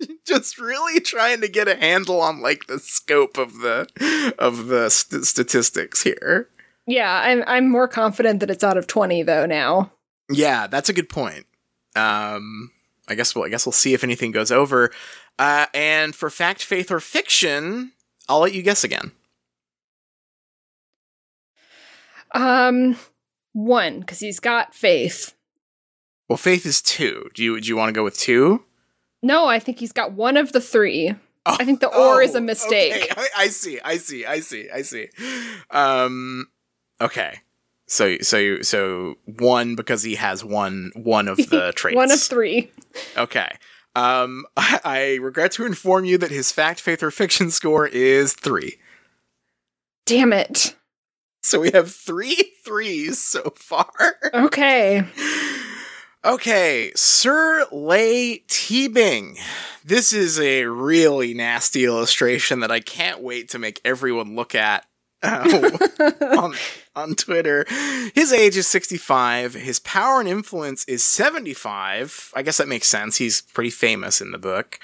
just 0.26 0.58
really 0.58 1.00
trying 1.00 1.40
to 1.40 1.48
get 1.48 1.68
a 1.68 1.76
handle 1.76 2.20
on 2.20 2.40
like 2.40 2.66
the 2.66 2.78
scope 2.78 3.36
of 3.38 3.58
the 3.60 3.88
of 4.38 4.66
the 4.66 4.88
st- 4.90 5.24
statistics 5.24 6.02
here. 6.02 6.48
yeah, 6.86 7.20
I'm 7.24 7.42
I'm 7.46 7.70
more 7.70 7.88
confident 7.88 8.40
that 8.40 8.50
it's 8.50 8.64
out 8.64 8.76
of 8.78 8.86
20 8.86 9.22
though 9.24 9.46
now. 9.46 9.92
Yeah, 10.30 10.66
that's 10.66 10.88
a 10.88 10.92
good 10.92 11.08
point. 11.08 11.46
Um 11.96 12.70
I 13.08 13.14
guess 13.14 13.34
we'll 13.34 13.44
I 13.44 13.48
guess 13.48 13.64
we'll 13.66 13.72
see 13.72 13.94
if 13.94 14.04
anything 14.04 14.30
goes 14.32 14.52
over. 14.52 14.90
Uh 15.38 15.66
and 15.74 16.14
for 16.14 16.30
fact, 16.30 16.62
faith, 16.62 16.90
or 16.90 17.00
fiction, 17.00 17.92
I'll 18.28 18.40
let 18.40 18.52
you 18.54 18.62
guess 18.62 18.84
again. 18.84 19.12
Um 22.34 22.96
1 23.52 24.02
cuz 24.04 24.20
he's 24.20 24.40
got 24.40 24.74
faith. 24.74 25.34
Well, 26.28 26.36
faith 26.36 26.66
is 26.66 26.82
two. 26.82 27.30
Do 27.34 27.42
you 27.42 27.60
do 27.60 27.68
you 27.68 27.76
want 27.76 27.88
to 27.88 27.92
go 27.94 28.04
with 28.04 28.18
two? 28.18 28.64
No, 29.22 29.46
I 29.46 29.58
think 29.58 29.78
he's 29.80 29.92
got 29.92 30.12
one 30.12 30.36
of 30.36 30.52
the 30.52 30.60
3. 30.60 31.14
I 31.46 31.64
think 31.64 31.80
the 31.80 31.88
or 31.88 32.20
is 32.22 32.34
a 32.34 32.38
Oh, 32.38 32.42
mistake. 32.42 32.92
okay. 32.94 33.08
I, 33.16 33.28
I 33.44 33.48
see. 33.48 33.80
I 33.80 33.96
see. 33.96 34.26
I 34.26 34.40
see. 34.40 34.68
I 34.70 34.82
see. 34.82 35.08
Um. 35.70 36.46
Okay. 37.00 37.38
So 37.86 38.18
so 38.18 38.60
so 38.60 39.14
one 39.24 39.74
because 39.74 40.02
he 40.02 40.16
has 40.16 40.44
one 40.44 40.90
one 40.94 41.26
of 41.26 41.38
the 41.38 41.72
traits. 41.74 41.96
One 41.96 42.10
of 42.10 42.20
three. 42.20 42.70
Okay. 43.16 43.48
Um. 43.96 44.44
I, 44.58 44.80
I 44.84 45.14
regret 45.14 45.52
to 45.52 45.64
inform 45.64 46.04
you 46.04 46.18
that 46.18 46.30
his 46.30 46.52
fact, 46.52 46.80
faith, 46.80 47.02
or 47.02 47.10
fiction 47.10 47.50
score 47.50 47.86
is 47.86 48.34
three. 48.34 48.76
Damn 50.04 50.34
it. 50.34 50.74
So 51.42 51.60
we 51.60 51.70
have 51.70 51.90
three 51.94 52.52
threes 52.62 53.24
so 53.24 53.54
far. 53.56 53.88
Okay. 54.34 55.06
Okay, 56.24 56.90
Sir 56.96 57.64
Leigh 57.70 58.42
Teabing. 58.48 59.38
This 59.84 60.12
is 60.12 60.40
a 60.40 60.64
really 60.64 61.32
nasty 61.32 61.84
illustration 61.84 62.58
that 62.60 62.72
I 62.72 62.80
can't 62.80 63.20
wait 63.20 63.50
to 63.50 63.58
make 63.60 63.80
everyone 63.84 64.34
look 64.34 64.52
at 64.56 64.84
uh, 65.22 65.70
on, 66.20 66.54
on 66.96 67.14
Twitter. 67.14 67.64
His 68.14 68.32
age 68.32 68.56
is 68.56 68.66
65. 68.66 69.54
His 69.54 69.78
power 69.78 70.18
and 70.18 70.28
influence 70.28 70.84
is 70.86 71.04
75. 71.04 72.32
I 72.34 72.42
guess 72.42 72.56
that 72.56 72.66
makes 72.66 72.88
sense. 72.88 73.18
He's 73.18 73.40
pretty 73.40 73.70
famous 73.70 74.20
in 74.20 74.32
the 74.32 74.38
book. 74.38 74.80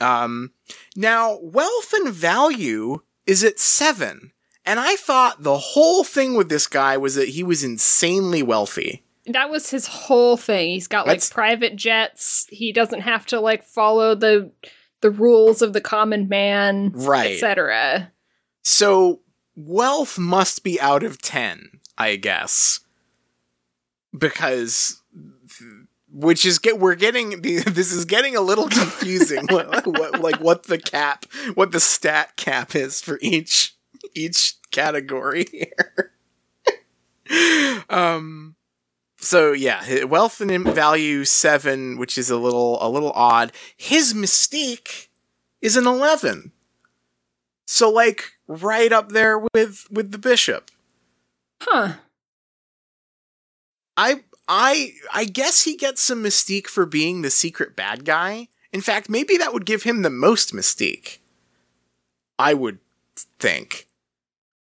Um, 0.00 0.50
now, 0.96 1.38
wealth 1.40 1.92
and 1.92 2.12
value 2.12 3.02
is 3.28 3.44
at 3.44 3.60
7. 3.60 4.32
And 4.66 4.80
I 4.80 4.96
thought 4.96 5.44
the 5.44 5.58
whole 5.58 6.02
thing 6.02 6.34
with 6.34 6.48
this 6.48 6.66
guy 6.66 6.96
was 6.96 7.14
that 7.14 7.28
he 7.28 7.44
was 7.44 7.62
insanely 7.62 8.42
wealthy. 8.42 9.04
That 9.26 9.50
was 9.50 9.70
his 9.70 9.86
whole 9.86 10.36
thing. 10.36 10.70
He's 10.70 10.88
got 10.88 11.06
like 11.06 11.16
That's- 11.16 11.30
private 11.30 11.76
jets. 11.76 12.46
He 12.50 12.72
doesn't 12.72 13.00
have 13.00 13.24
to 13.26 13.40
like 13.40 13.64
follow 13.64 14.14
the 14.14 14.50
the 15.00 15.10
rules 15.10 15.60
of 15.62 15.72
the 15.72 15.80
common 15.80 16.28
man, 16.28 16.90
Right. 16.94 17.34
etc. 17.34 18.12
So 18.62 19.20
wealth 19.54 20.18
must 20.18 20.64
be 20.64 20.80
out 20.80 21.02
of 21.02 21.20
10, 21.20 21.80
I 21.98 22.16
guess. 22.16 22.80
Because 24.16 25.00
which 26.12 26.44
is 26.44 26.58
get 26.58 26.78
we're 26.78 26.94
getting 26.94 27.40
this 27.42 27.92
is 27.92 28.04
getting 28.04 28.36
a 28.36 28.40
little 28.40 28.68
confusing 28.68 29.46
what, 29.50 29.86
what, 29.86 30.20
like 30.20 30.36
what 30.40 30.64
the 30.64 30.78
cap 30.78 31.24
what 31.54 31.72
the 31.72 31.80
stat 31.80 32.36
cap 32.36 32.74
is 32.76 33.00
for 33.00 33.18
each 33.20 33.74
each 34.14 34.54
category 34.70 35.46
here. 35.50 36.12
um 37.88 38.53
so 39.24 39.52
yeah, 39.52 40.04
wealth 40.04 40.40
and 40.40 40.66
value 40.68 41.24
7, 41.24 41.98
which 41.98 42.18
is 42.18 42.30
a 42.30 42.36
little 42.36 42.78
a 42.80 42.88
little 42.88 43.12
odd. 43.12 43.52
His 43.76 44.14
mystique 44.14 45.08
is 45.60 45.76
an 45.76 45.86
11. 45.86 46.52
So 47.66 47.90
like 47.90 48.32
right 48.46 48.92
up 48.92 49.10
there 49.10 49.38
with 49.54 49.86
with 49.90 50.12
the 50.12 50.18
bishop. 50.18 50.70
Huh. 51.62 51.94
I 53.96 54.24
I 54.48 54.92
I 55.12 55.24
guess 55.24 55.62
he 55.62 55.76
gets 55.76 56.02
some 56.02 56.22
mystique 56.22 56.66
for 56.66 56.86
being 56.86 57.22
the 57.22 57.30
secret 57.30 57.74
bad 57.74 58.04
guy. 58.04 58.48
In 58.72 58.80
fact, 58.80 59.08
maybe 59.08 59.36
that 59.36 59.52
would 59.52 59.66
give 59.66 59.84
him 59.84 60.02
the 60.02 60.10
most 60.10 60.52
mystique. 60.52 61.18
I 62.38 62.54
would 62.54 62.78
think. 63.38 63.86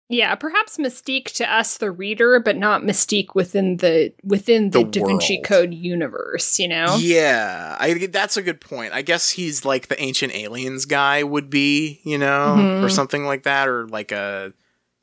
Yeah, 0.10 0.36
perhaps 0.36 0.78
mystique 0.78 1.32
to 1.36 1.52
us 1.52 1.78
the 1.78 1.90
reader, 1.90 2.40
but 2.40 2.58
not 2.58 2.84
mystique 2.84 3.34
within 3.36 3.78
the 3.78 4.14
within 4.24 4.70
the, 4.70 4.84
The 4.84 5.00
Da 5.00 5.06
Vinci 5.08 5.36
world. 5.38 5.46
Code 5.46 5.74
universe, 5.74 6.60
you 6.60 6.68
know? 6.68 6.98
Yeah, 7.00 7.78
I 7.80 7.94
that's 8.08 8.38
a 8.38 8.42
good 8.42 8.62
point. 8.62 8.94
I 8.94 9.02
guess 9.02 9.32
he's 9.32 9.66
like 9.66 9.88
the 9.88 10.00
ancient 10.02 10.36
aliens 10.36 10.86
guy 10.86 11.24
would 11.24 11.50
be, 11.50 12.02
you 12.04 12.18
know, 12.18 12.56
Mhm. 12.58 12.84
or 12.84 12.90
something 12.90 13.26
like 13.26 13.44
that 13.44 13.68
or 13.68 13.88
like 13.88 14.12
a 14.12 14.54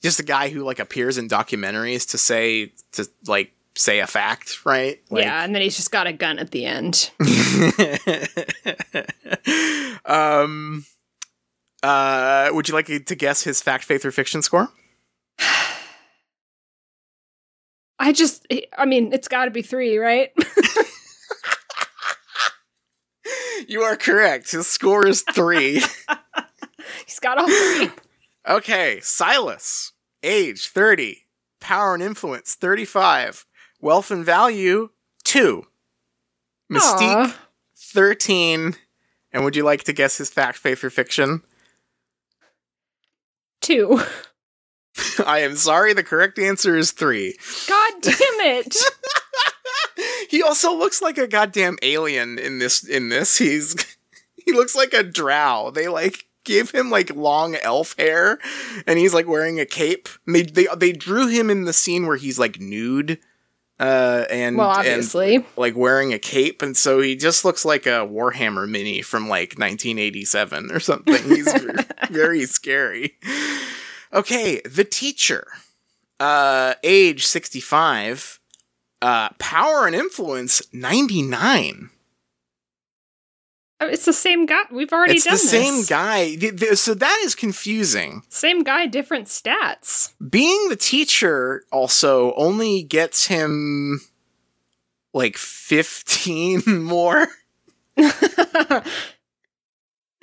just 0.03 0.21
a 0.21 0.23
guy 0.23 0.49
who 0.51 0.63
like 0.65 0.79
appears 0.79 1.19
in 1.19 1.29
documentaries 1.29 2.09
to 2.11 2.19
say 2.19 2.73
to 2.93 3.09
like 3.27 3.53
say 3.77 4.01
a 4.01 4.07
fact, 4.07 4.65
right? 4.67 5.01
Like, 5.11 5.25
yeah, 5.25 5.43
and 5.43 5.55
then 5.55 5.63
he's 5.63 5.77
just 5.77 5.91
got 5.91 6.07
a 6.07 6.13
gun 6.13 6.39
at 6.39 6.51
the 6.51 6.67
end. 6.67 7.11
um 10.05 10.85
uh 11.83 12.51
would 12.53 12.69
you 12.69 12.75
like 12.75 12.87
to 13.07 13.15
guess 13.15 13.43
his 13.43 13.63
fact 13.63 13.85
faith 13.85 14.05
or 14.05 14.11
fiction 14.11 14.43
score 14.43 14.69
I 17.98 18.12
just 18.12 18.46
eh, 18.50 18.61
I 18.76 18.87
mean, 18.87 19.12
it's 19.12 19.29
got 19.29 19.46
to 19.46 19.50
be 19.50 19.62
3, 19.62 19.98
right? 19.98 20.31
you 23.68 23.83
are 23.83 23.96
correct 23.96 24.50
his 24.50 24.66
score 24.66 25.07
is 25.07 25.22
three 25.33 25.81
he's 27.07 27.20
got 27.20 27.38
all 27.38 27.46
three. 27.48 27.90
okay 28.48 28.98
silas 29.00 29.92
age 30.22 30.66
30 30.68 31.26
power 31.61 31.94
and 31.94 32.03
influence 32.03 32.55
35 32.55 33.46
wealth 33.81 34.11
and 34.11 34.24
value 34.24 34.88
2 35.24 35.64
mystique 36.72 37.26
Aw. 37.26 37.37
13 37.76 38.74
and 39.33 39.44
would 39.44 39.55
you 39.55 39.62
like 39.62 39.85
to 39.85 39.92
guess 39.92 40.18
his 40.18 40.31
fact 40.31 40.59
faith 40.59 40.83
or 40.83 40.90
fiction 40.90 41.42
2. 43.61 44.00
i 45.27 45.40
am 45.40 45.57
sorry 45.57 45.92
the 45.92 46.03
correct 46.03 46.38
answer 46.38 46.77
is 46.77 46.92
3 46.92 47.37
God 47.68 47.92
damn 48.01 48.14
it. 48.40 48.77
he 50.31 50.42
also 50.42 50.75
looks 50.75 51.03
like 51.03 51.18
a 51.18 51.27
goddamn 51.27 51.79
alien 51.83 52.38
in 52.38 52.59
this 52.59 52.85
in 52.85 53.09
this. 53.09 53.38
He's 53.38 53.77
he 54.37 54.53
looks 54.53 54.75
like 54.75 54.92
a 54.92 55.03
drow. 55.03 55.70
They 55.70 55.88
like 55.88 56.27
give 56.44 56.70
him 56.70 56.90
like 56.90 57.14
long 57.14 57.55
elf 57.57 57.94
hair 57.99 58.38
and 58.87 58.99
he's 58.99 59.14
like 59.14 59.27
wearing 59.27 59.61
a 59.61 59.66
cape. 59.66 60.09
And 60.27 60.37
they 60.37 60.42
they, 60.42 60.66
they 60.77 60.92
drew 60.92 61.29
him 61.29 61.51
in 61.51 61.64
the 61.64 61.73
scene 61.73 62.07
where 62.07 62.16
he's 62.16 62.38
like 62.38 62.61
nude 62.61 63.18
uh 63.79 64.27
and 64.31 64.59
well, 64.59 64.70
and 64.70 64.79
obviously. 64.79 65.44
like 65.57 65.75
wearing 65.75 66.12
a 66.12 66.18
cape 66.18 66.61
and 66.61 66.77
so 66.77 67.01
he 67.01 67.16
just 67.16 67.46
looks 67.46 67.64
like 67.64 67.87
a 67.87 68.07
warhammer 68.07 68.68
mini 68.68 69.01
from 69.01 69.23
like 69.23 69.59
1987 69.59 70.70
or 70.70 70.81
something. 70.81 71.23
He's 71.25 71.53
very 72.11 72.44
scary 72.46 73.16
okay 74.12 74.61
the 74.64 74.85
teacher 74.85 75.46
uh 76.18 76.75
age 76.83 77.27
65 77.27 78.38
uh 79.03 79.29
power 79.38 79.87
and 79.87 79.94
influence 79.94 80.62
99 80.73 81.90
Oh, 83.83 83.87
It's 83.87 84.05
the 84.05 84.12
same 84.12 84.44
guy. 84.44 84.64
We've 84.70 84.92
already 84.92 85.14
it's 85.14 85.25
done 85.25 85.33
the 85.33 85.38
same 85.38 85.85
guy. 85.87 86.37
So 86.75 86.92
that 86.92 87.18
is 87.25 87.35
confusing. 87.35 88.23
Same 88.29 88.62
guy, 88.62 88.85
different 88.85 89.29
stats. 89.29 90.12
being 90.29 90.68
the 90.68 90.77
teacher 90.77 91.64
also 91.73 92.35
only 92.35 92.83
gets 92.83 93.29
him 93.29 94.03
like 95.14 95.38
15 95.38 96.62
more 96.66 97.29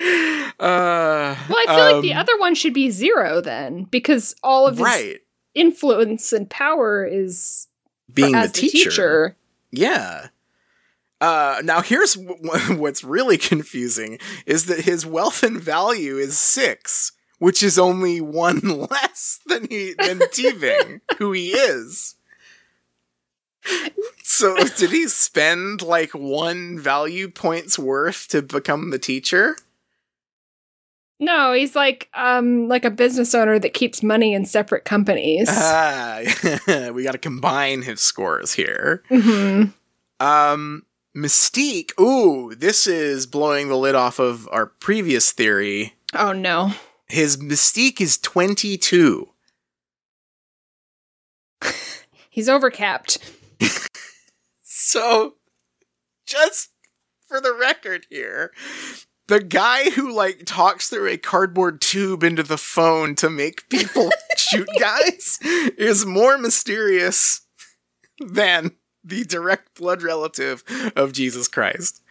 well, 0.00 0.54
uh 0.60 1.34
I 1.36 1.64
feel 1.66 1.94
like 1.94 2.02
the 2.02 2.12
um, 2.12 2.20
other 2.20 2.38
one 2.38 2.54
should 2.54 2.74
be 2.74 2.90
zero 2.90 3.40
then, 3.40 3.84
because 3.84 4.34
all 4.42 4.66
of 4.66 4.76
his 4.76 4.84
right 4.84 5.20
influence 5.54 6.32
and 6.32 6.48
power 6.48 7.04
is 7.04 7.66
being 8.12 8.32
the 8.32 8.48
teacher. 8.48 8.90
teacher. 8.90 9.36
Yeah. 9.70 10.28
Uh, 11.20 11.60
now 11.64 11.82
here's 11.82 12.14
w- 12.14 12.76
what's 12.80 13.02
really 13.02 13.36
confusing 13.38 14.18
is 14.46 14.66
that 14.66 14.80
his 14.80 15.04
wealth 15.04 15.42
and 15.42 15.60
value 15.60 16.16
is 16.16 16.38
six, 16.38 17.12
which 17.38 17.62
is 17.62 17.78
only 17.78 18.20
one 18.20 18.60
less 18.90 19.40
than 19.46 19.66
he 19.68 19.94
than 19.98 20.18
Teabing, 20.18 21.00
who 21.18 21.32
he 21.32 21.50
is. 21.50 22.14
So 24.22 24.56
did 24.76 24.90
he 24.90 25.08
spend 25.08 25.82
like 25.82 26.12
one 26.12 26.78
value 26.78 27.28
points 27.28 27.78
worth 27.78 28.28
to 28.28 28.40
become 28.40 28.90
the 28.90 28.98
teacher? 28.98 29.56
No, 31.20 31.52
he's 31.52 31.74
like 31.74 32.08
um 32.14 32.68
like 32.68 32.84
a 32.84 32.90
business 32.90 33.34
owner 33.34 33.58
that 33.58 33.74
keeps 33.74 34.02
money 34.02 34.32
in 34.34 34.44
separate 34.44 34.84
companies. 34.84 35.48
Ah, 35.50 36.20
we 36.92 37.02
got 37.02 37.12
to 37.12 37.18
combine 37.18 37.82
his 37.82 38.00
scores 38.00 38.52
here. 38.52 39.02
hmm 39.08 39.64
Um, 40.20 40.84
Mystique. 41.16 41.98
Ooh, 42.00 42.54
this 42.54 42.86
is 42.86 43.26
blowing 43.26 43.68
the 43.68 43.76
lid 43.76 43.94
off 43.96 44.18
of 44.18 44.48
our 44.52 44.66
previous 44.66 45.32
theory. 45.32 45.94
Oh 46.14 46.32
no. 46.32 46.72
His 47.08 47.36
Mystique 47.38 48.00
is 48.00 48.18
22. 48.18 49.28
He's 52.30 52.48
overcapped. 52.48 53.18
So, 54.80 55.34
just 56.24 56.70
for 57.26 57.42
the 57.42 57.52
record 57.52 58.06
here, 58.08 58.52
the 59.28 59.40
guy 59.40 59.90
who 59.90 60.12
like 60.12 60.42
talks 60.44 60.88
through 60.88 61.08
a 61.08 61.16
cardboard 61.16 61.80
tube 61.80 62.24
into 62.24 62.42
the 62.42 62.58
phone 62.58 63.14
to 63.16 63.30
make 63.30 63.68
people 63.68 64.10
shoot 64.36 64.68
guys 64.78 65.38
is 65.42 66.04
more 66.04 66.38
mysterious 66.38 67.42
than 68.18 68.72
the 69.04 69.24
direct 69.24 69.74
blood 69.74 70.02
relative 70.02 70.64
of 70.96 71.12
Jesus 71.12 71.46
Christ. 71.46 72.02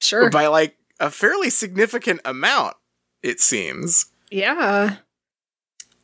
Sure. 0.00 0.30
by 0.30 0.46
like 0.48 0.76
a 0.98 1.10
fairly 1.10 1.50
significant 1.50 2.20
amount. 2.24 2.74
It 3.22 3.40
seems. 3.40 4.06
Yeah. 4.30 4.96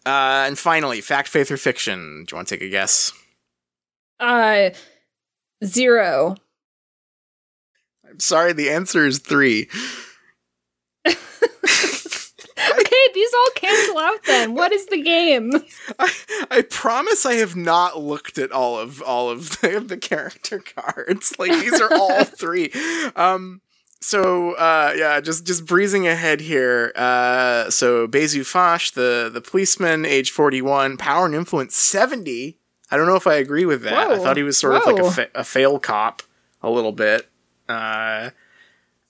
Uh, 0.06 0.44
and 0.46 0.58
finally, 0.58 1.00
fact, 1.00 1.28
faith, 1.28 1.50
or 1.50 1.56
fiction. 1.56 2.24
Do 2.24 2.32
you 2.32 2.36
want 2.36 2.48
to 2.48 2.54
take 2.56 2.62
a 2.62 2.70
guess? 2.70 3.12
Uh, 4.20 4.70
zero. 5.64 6.36
I'm 8.08 8.20
sorry, 8.20 8.52
the 8.52 8.70
answer 8.70 9.06
is 9.06 9.18
three. 9.18 9.68
Okay, 12.70 12.96
these 13.14 13.30
all 13.34 13.50
cancel 13.54 13.98
out 13.98 14.18
then. 14.26 14.54
What 14.54 14.72
is 14.72 14.86
the 14.86 15.00
game? 15.00 15.52
I, 15.98 16.12
I 16.50 16.62
promise 16.62 17.24
I 17.24 17.34
have 17.34 17.54
not 17.56 18.00
looked 18.00 18.36
at 18.36 18.50
all 18.50 18.78
of 18.78 19.00
all 19.02 19.30
of 19.30 19.50
the, 19.60 19.80
the 19.80 19.96
character 19.96 20.58
cards. 20.58 21.34
Like 21.38 21.52
these 21.52 21.80
are 21.80 21.92
all 21.94 22.24
three. 22.24 22.72
Um 23.14 23.60
so 24.00 24.52
uh 24.54 24.92
yeah, 24.96 25.20
just 25.20 25.46
just 25.46 25.66
breezing 25.66 26.06
ahead 26.08 26.40
here. 26.40 26.92
Uh 26.96 27.70
so 27.70 28.08
Bezu 28.08 28.44
Fache, 28.44 28.92
the 28.92 29.30
the 29.32 29.40
policeman, 29.40 30.04
age 30.04 30.30
41, 30.32 30.96
power 30.96 31.26
and 31.26 31.34
influence 31.34 31.76
70. 31.76 32.58
I 32.90 32.96
don't 32.96 33.06
know 33.06 33.16
if 33.16 33.26
I 33.26 33.34
agree 33.34 33.66
with 33.66 33.82
that. 33.82 34.10
I 34.10 34.18
thought 34.18 34.36
he 34.36 34.42
was 34.42 34.58
sort 34.58 34.74
of 34.76 34.84
like 34.84 34.98
a, 34.98 35.10
fa- 35.10 35.30
a 35.34 35.44
fail 35.44 35.78
cop 35.78 36.22
a 36.62 36.70
little 36.70 36.92
bit. 36.92 37.28
Uh 37.68 38.30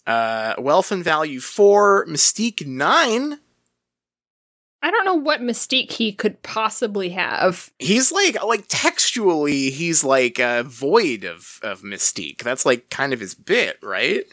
uh 0.06 0.54
wealth 0.58 0.90
and 0.90 1.04
value 1.04 1.40
4, 1.40 2.06
mystique 2.06 2.66
9. 2.66 3.38
I 4.80 4.90
don't 4.92 5.04
know 5.04 5.14
what 5.16 5.40
mystique 5.40 5.90
he 5.92 6.12
could 6.12 6.40
possibly 6.42 7.08
have. 7.10 7.70
he's 7.78 8.12
like 8.12 8.42
like 8.44 8.64
textually 8.68 9.70
he's 9.70 10.04
like 10.04 10.38
uh, 10.38 10.62
void 10.62 11.24
of 11.24 11.58
of 11.62 11.82
mystique 11.82 12.42
that's 12.42 12.64
like 12.64 12.88
kind 12.88 13.12
of 13.12 13.18
his 13.20 13.34
bit 13.34 13.78
right 13.82 14.24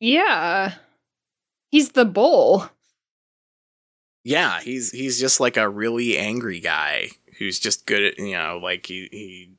Yeah. 0.00 0.74
He's 1.70 1.92
the 1.92 2.04
bull. 2.04 2.68
yeah 4.24 4.60
he's 4.60 4.90
he's 4.92 5.18
just 5.18 5.40
like 5.40 5.56
a 5.56 5.68
really 5.68 6.18
angry 6.18 6.60
guy 6.60 7.08
who's 7.38 7.58
just 7.58 7.86
good 7.86 8.02
at 8.02 8.18
you 8.18 8.32
know 8.34 8.60
like 8.62 8.84
he 8.86 9.08
he 9.10 9.50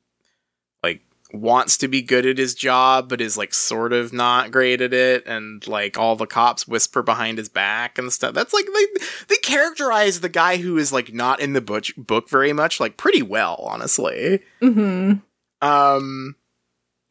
wants 1.34 1.76
to 1.76 1.88
be 1.88 2.00
good 2.00 2.24
at 2.24 2.38
his 2.38 2.54
job 2.54 3.08
but 3.08 3.20
is 3.20 3.36
like 3.36 3.52
sort 3.52 3.92
of 3.92 4.12
not 4.12 4.50
great 4.50 4.80
at 4.80 4.92
it 4.94 5.26
and 5.26 5.66
like 5.66 5.98
all 5.98 6.16
the 6.16 6.26
cops 6.26 6.66
whisper 6.68 7.02
behind 7.02 7.38
his 7.38 7.48
back 7.48 7.98
and 7.98 8.12
stuff 8.12 8.34
that's 8.34 8.52
like 8.52 8.66
they 8.72 9.04
they 9.28 9.36
characterize 9.36 10.20
the 10.20 10.28
guy 10.28 10.56
who 10.56 10.76
is 10.76 10.92
like 10.92 11.12
not 11.12 11.40
in 11.40 11.52
the 11.52 11.60
book 11.60 11.84
book 11.96 12.28
very 12.28 12.52
much 12.52 12.78
like 12.80 12.96
pretty 12.96 13.22
well 13.22 13.56
honestly 13.60 14.40
Mm-hmm. 14.62 15.14
Um, 15.66 16.36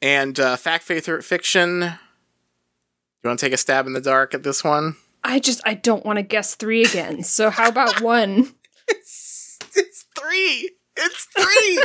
and 0.02 0.40
uh, 0.40 0.58
fact, 0.58 0.84
faith, 0.84 1.08
or 1.08 1.22
fiction. 1.22 1.82
You 1.82 3.28
want 3.28 3.40
to 3.40 3.46
take 3.46 3.54
a 3.54 3.58
stab 3.58 3.88
in 3.88 3.94
the 3.94 4.02
dark 4.02 4.34
at 4.34 4.44
this 4.44 4.64
one? 4.64 4.96
I 5.24 5.40
just 5.40 5.62
I 5.66 5.74
don't 5.76 6.06
want 6.06 6.18
to 6.18 6.24
guess 6.24 6.56
three 6.56 6.84
again. 6.84 7.24
So 7.24 7.50
how 7.50 7.70
about 7.70 8.02
one? 8.02 8.54
It's 8.86 9.60
it's 9.78 10.06
three. 10.20 10.70
It's 10.96 11.26
three. 11.26 11.84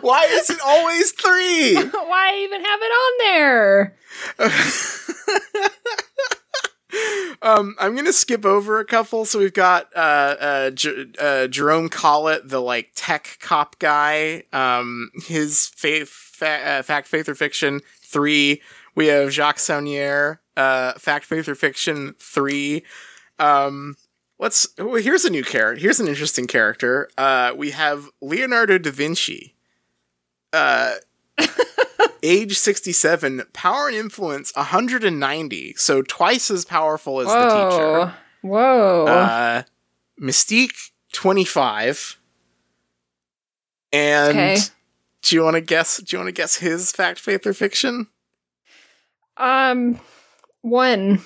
Why 0.00 0.24
is 0.30 0.50
it 0.50 0.58
always 0.64 1.12
three? 1.12 1.76
Why 1.90 2.40
even 2.44 2.64
have 2.64 2.80
it 2.82 2.92
on 2.92 3.18
there? 3.24 3.96
um, 7.42 7.74
I'm 7.78 7.94
gonna 7.96 8.12
skip 8.12 8.44
over 8.44 8.78
a 8.80 8.84
couple. 8.84 9.24
So 9.24 9.38
we've 9.38 9.52
got 9.52 9.88
uh, 9.96 10.36
uh, 10.40 10.70
J- 10.70 11.06
uh, 11.18 11.46
Jerome 11.48 11.88
Collet, 11.88 12.48
the 12.48 12.60
like 12.60 12.90
tech 12.94 13.38
cop 13.40 13.78
guy. 13.78 14.44
Um, 14.52 15.10
his 15.26 15.66
faith, 15.68 16.08
fa- 16.10 16.66
uh, 16.66 16.82
fact, 16.82 17.08
faith, 17.08 17.28
or 17.28 17.34
fiction 17.34 17.80
three. 18.02 18.60
We 18.94 19.06
have 19.06 19.32
Jacques 19.32 19.58
Saunière, 19.58 20.38
uh, 20.56 20.94
fact, 20.94 21.24
faith, 21.24 21.48
or 21.48 21.54
fiction 21.54 22.14
three. 22.18 22.84
Um, 23.38 23.96
let's. 24.38 24.68
oh, 24.78 24.94
here's 24.96 25.24
a 25.24 25.30
new 25.30 25.44
character. 25.44 25.80
Here's 25.80 26.00
an 26.00 26.08
interesting 26.08 26.46
character. 26.46 27.08
Uh, 27.16 27.52
we 27.56 27.70
have 27.72 28.08
Leonardo 28.20 28.78
da 28.78 28.90
Vinci. 28.90 29.54
Uh, 30.52 30.94
age 32.22 32.58
67, 32.58 33.42
power 33.52 33.88
and 33.88 33.96
influence 33.96 34.52
190, 34.56 35.74
so 35.76 36.02
twice 36.02 36.50
as 36.50 36.64
powerful 36.64 37.20
as 37.20 37.26
the 37.26 37.48
teacher. 37.48 38.14
Whoa. 38.42 39.04
Whoa. 39.04 39.06
Uh, 39.06 39.62
Mystique 40.20 40.90
25. 41.12 42.18
And 43.92 44.30
okay. 44.30 44.56
do 45.22 45.36
you 45.36 45.42
want 45.42 45.54
to 45.54 45.60
guess 45.60 45.98
do 45.98 46.14
you 46.16 46.18
want 46.18 46.28
to 46.28 46.32
guess 46.32 46.56
his 46.56 46.92
fact 46.92 47.18
faith 47.18 47.46
or 47.46 47.54
fiction? 47.54 48.08
Um 49.36 49.98
one. 50.60 51.22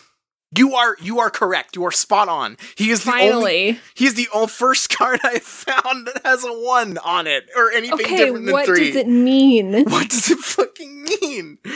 You 0.55 0.75
are 0.75 0.97
you 1.01 1.21
are 1.21 1.31
correct. 1.31 1.77
You 1.77 1.85
are 1.85 1.93
spot 1.93 2.29
on. 2.29 2.57
He 2.77 2.91
is 2.91 3.05
the 3.05 3.13
only 3.13 3.79
he 3.95 4.07
is 4.07 4.15
the 4.15 4.29
only 4.35 4.49
first 4.49 4.97
card 4.97 5.21
I 5.23 5.39
found 5.39 6.07
that 6.07 6.21
has 6.25 6.45
a 6.45 6.53
1 6.53 6.99
on 6.99 7.27
it 7.27 7.49
or 7.57 7.71
anything 7.71 8.01
Okay, 8.01 8.17
different 8.17 8.47
than 8.47 8.53
what 8.53 8.67
3. 8.67 8.87
does 8.87 8.97
it 8.97 9.09
mean? 9.09 9.85
What 9.89 10.09
does 10.11 10.31
it 10.31 10.39
fucking 10.39 11.05
mean? 11.05 11.59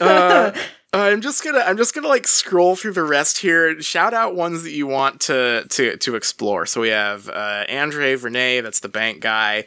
uh, 0.00 0.52
I'm 0.92 1.20
just 1.22 1.42
gonna 1.42 1.60
I'm 1.60 1.76
just 1.76 1.94
gonna 1.94 2.08
like 2.08 2.26
scroll 2.26 2.76
through 2.76 2.92
the 2.92 3.02
rest 3.02 3.38
here. 3.38 3.80
Shout 3.80 4.14
out 4.14 4.36
ones 4.36 4.62
that 4.62 4.72
you 4.72 4.86
want 4.86 5.20
to 5.22 5.64
to 5.70 5.96
to 5.96 6.16
explore. 6.16 6.66
So 6.66 6.80
we 6.80 6.90
have 6.90 7.28
uh, 7.28 7.64
Andre 7.68 8.14
Vernet, 8.14 8.64
that's 8.64 8.80
the 8.80 8.88
bank 8.88 9.20
guy. 9.20 9.64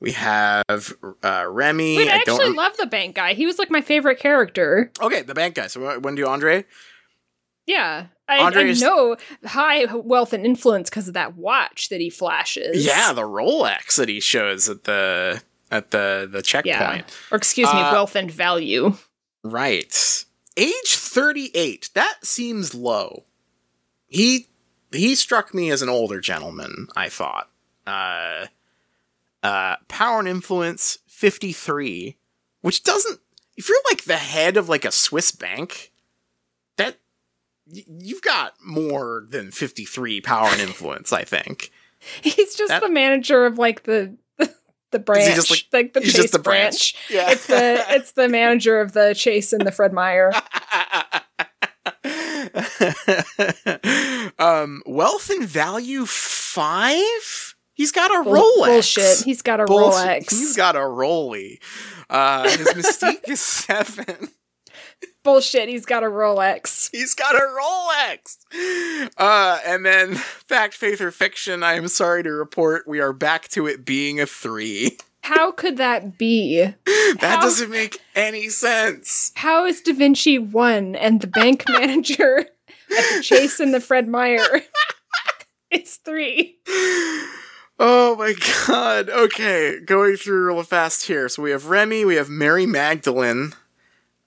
We 0.00 0.12
have 0.12 0.94
uh, 1.24 1.46
Remy. 1.48 1.96
Wait, 1.96 2.08
I, 2.08 2.12
I 2.12 2.16
actually 2.18 2.50
love 2.50 2.76
the 2.76 2.86
bank 2.86 3.16
guy. 3.16 3.34
He 3.34 3.46
was 3.46 3.58
like 3.58 3.70
my 3.70 3.80
favorite 3.80 4.18
character. 4.20 4.92
okay, 5.02 5.22
the 5.22 5.34
bank 5.34 5.56
guy. 5.56 5.66
So 5.66 5.98
when 6.00 6.14
do 6.14 6.26
Andre. 6.26 6.64
Yeah. 7.66 8.06
I, 8.28 8.38
Andre 8.38 8.70
I 8.70 8.72
know 8.74 9.16
high 9.44 9.84
wealth 9.94 10.32
and 10.32 10.44
influence 10.44 10.88
because 10.90 11.08
of 11.08 11.14
that 11.14 11.36
watch 11.36 11.88
that 11.88 12.00
he 12.00 12.10
flashes. 12.10 12.84
Yeah, 12.86 13.12
the 13.12 13.22
Rolex 13.22 13.96
that 13.96 14.08
he 14.08 14.20
shows 14.20 14.68
at 14.68 14.84
the 14.84 15.42
at 15.70 15.90
the 15.90 16.28
the 16.30 16.42
checkpoint. 16.42 16.66
Yeah. 16.76 17.02
Or 17.30 17.36
excuse 17.36 17.72
me, 17.72 17.80
Uh, 17.80 17.92
wealth 17.92 18.14
and 18.16 18.30
value. 18.30 18.94
Right. 19.42 20.24
Age 20.56 20.96
38. 20.96 21.90
That 21.94 22.24
seems 22.24 22.74
low. 22.74 23.24
He 24.06 24.48
he 24.92 25.14
struck 25.14 25.52
me 25.54 25.70
as 25.70 25.82
an 25.82 25.88
older 25.88 26.20
gentleman, 26.20 26.88
I 26.96 27.08
thought. 27.08 27.48
Uh 27.86 28.46
uh 29.42 29.76
power 29.88 30.18
and 30.18 30.28
influence 30.28 30.98
53, 31.06 32.16
which 32.60 32.82
doesn't 32.82 33.20
if 33.56 33.68
you're 33.68 33.78
like 33.90 34.04
the 34.04 34.16
head 34.16 34.56
of 34.56 34.68
like 34.68 34.84
a 34.84 34.92
Swiss 34.92 35.32
bank, 35.32 35.92
that 36.76 36.96
y- 37.66 37.84
you've 37.88 38.22
got 38.22 38.54
more 38.64 39.24
than 39.28 39.50
53 39.50 40.20
power 40.20 40.48
and 40.50 40.60
influence, 40.60 41.12
I 41.12 41.24
think. 41.24 41.70
He's 42.22 42.54
just 42.54 42.68
that- 42.68 42.82
the 42.82 42.90
manager 42.90 43.46
of 43.46 43.58
like 43.58 43.84
the 43.84 44.16
the 44.90 44.98
branch, 44.98 45.50
like- 45.50 45.64
like, 45.72 45.92
the 45.92 46.00
he's 46.00 46.12
Chase 46.14 46.22
just 46.22 46.32
the 46.32 46.38
branch. 46.38 46.94
branch. 46.94 47.10
Yeah. 47.10 47.30
It's 47.32 47.46
the 47.46 47.84
it's 47.90 48.12
the 48.12 48.28
manager 48.28 48.80
of 48.80 48.92
the 48.92 49.14
Chase 49.14 49.52
and 49.52 49.66
the 49.66 49.72
Fred 49.72 49.92
Meyer. 49.92 50.32
um, 54.38 54.82
wealth 54.86 55.30
and 55.30 55.46
value 55.46 56.06
five. 56.06 57.47
He's 57.78 57.92
got 57.92 58.10
a 58.10 58.24
Bull- 58.24 58.34
Rolex. 58.34 58.66
Bullshit. 58.66 59.22
He's 59.24 59.40
got 59.40 59.60
a 59.60 59.64
Bullshit. 59.64 60.00
Rolex. 60.24 60.30
He's 60.30 60.56
got 60.56 60.74
a 60.76 60.84
Rolly. 60.84 61.60
Uh, 62.10 62.42
his 62.50 62.68
mystique 62.74 63.28
is 63.28 63.40
seven. 63.40 64.28
Bullshit. 65.22 65.68
He's 65.68 65.86
got 65.86 66.02
a 66.02 66.06
Rolex. 66.08 66.90
He's 66.90 67.14
got 67.14 67.34
a 67.34 67.38
Rolex. 67.38 69.10
Uh, 69.16 69.60
and 69.64 69.86
then 69.86 70.14
fact, 70.16 70.74
faith, 70.74 71.00
or 71.00 71.10
fiction. 71.12 71.62
I 71.62 71.74
am 71.74 71.86
sorry 71.88 72.22
to 72.24 72.30
report 72.32 72.88
we 72.88 72.98
are 73.00 73.12
back 73.12 73.46
to 73.50 73.66
it 73.68 73.84
being 73.84 74.20
a 74.20 74.26
three. 74.26 74.98
How 75.22 75.52
could 75.52 75.76
that 75.76 76.18
be? 76.18 76.64
That 77.20 77.36
How- 77.36 77.40
doesn't 77.42 77.70
make 77.70 78.00
any 78.14 78.48
sense. 78.48 79.32
How 79.34 79.64
is 79.64 79.80
Da 79.80 79.92
Vinci 79.94 80.38
one 80.38 80.94
and 80.96 81.20
the 81.20 81.26
bank 81.26 81.64
manager 81.68 82.38
at 82.40 83.16
the 83.16 83.22
Chase 83.22 83.60
and 83.60 83.72
the 83.72 83.80
Fred 83.80 84.08
Meyer 84.08 84.44
it's 85.70 85.96
three? 85.96 86.58
Oh 87.78 88.16
my 88.16 88.34
god. 88.66 89.08
Okay, 89.08 89.78
going 89.84 90.16
through 90.16 90.46
real 90.52 90.62
fast 90.64 91.06
here. 91.06 91.28
So 91.28 91.42
we 91.42 91.50
have 91.52 91.66
Remy, 91.66 92.04
we 92.04 92.16
have 92.16 92.28
Mary 92.28 92.66
Magdalene. 92.66 93.52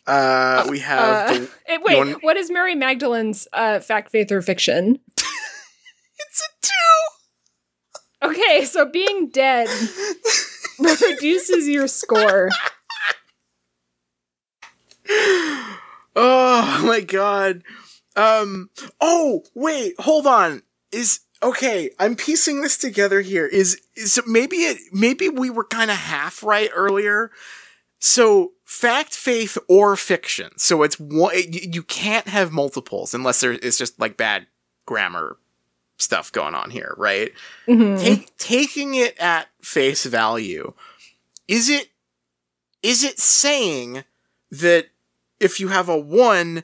Uh, 0.07 0.65
we 0.69 0.79
have 0.79 1.29
Uh, 1.31 1.33
the, 1.33 1.49
wait, 1.83 1.97
one- 1.97 2.11
what 2.21 2.37
is 2.37 2.49
Mary 2.49 2.75
Magdalene's 2.75 3.47
uh, 3.53 3.79
fact, 3.79 4.09
faith, 4.11 4.31
or 4.31 4.41
fiction? 4.41 4.99
it's 5.17 6.41
a 6.41 6.49
two. 6.61 8.29
Okay, 8.29 8.65
so 8.65 8.85
being 8.85 9.29
dead 9.29 9.67
reduces 10.79 11.67
your 11.67 11.87
score. 11.87 12.49
Oh 16.15 16.83
my 16.85 17.01
god. 17.01 17.63
Um 18.15 18.69
oh, 18.99 19.43
wait, 19.55 19.95
hold 19.99 20.27
on. 20.27 20.61
Is 20.91 21.21
okay, 21.43 21.91
I'm 21.99 22.15
piecing 22.15 22.61
this 22.61 22.77
together 22.77 23.21
here. 23.21 23.45
Is 23.45 23.81
is 23.95 24.19
maybe 24.27 24.57
it 24.57 24.77
maybe 24.91 25.29
we 25.29 25.49
were 25.49 25.63
kind 25.65 25.91
of 25.91 25.97
half 25.97 26.43
right 26.43 26.69
earlier 26.73 27.31
So 27.99 28.53
fact, 28.65 29.13
faith, 29.15 29.57
or 29.67 29.95
fiction. 29.95 30.51
So 30.57 30.83
it's 30.83 30.99
one. 30.99 31.33
You 31.49 31.83
can't 31.83 32.27
have 32.27 32.51
multiples 32.51 33.13
unless 33.13 33.41
there 33.41 33.53
is 33.53 33.77
just 33.77 33.99
like 33.99 34.17
bad 34.17 34.47
grammar 34.85 35.37
stuff 35.97 36.31
going 36.31 36.55
on 36.55 36.71
here, 36.71 36.95
right? 36.97 37.31
Mhm. 37.67 37.99
Take, 37.99 38.35
taking 38.37 38.95
it 38.95 39.17
at 39.19 39.49
face 39.61 40.05
value, 40.05 40.73
is 41.47 41.69
it 41.69 41.89
is 42.81 43.03
it 43.03 43.19
saying 43.19 44.03
that 44.51 44.87
if 45.39 45.59
you 45.59 45.67
have 45.69 45.87
a 45.89 45.97
one, 45.97 46.63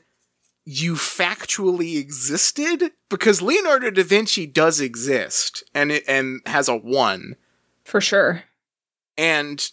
you 0.70 0.94
factually 0.94 1.98
existed? 1.98 2.92
Because 3.08 3.40
Leonardo 3.40 3.90
da 3.90 4.02
Vinci 4.04 4.44
does 4.44 4.82
exist 4.82 5.64
and 5.74 5.90
it 5.90 6.04
and 6.06 6.42
has 6.44 6.68
a 6.68 6.76
one. 6.76 7.36
For 7.84 8.02
sure. 8.02 8.44
And 9.16 9.66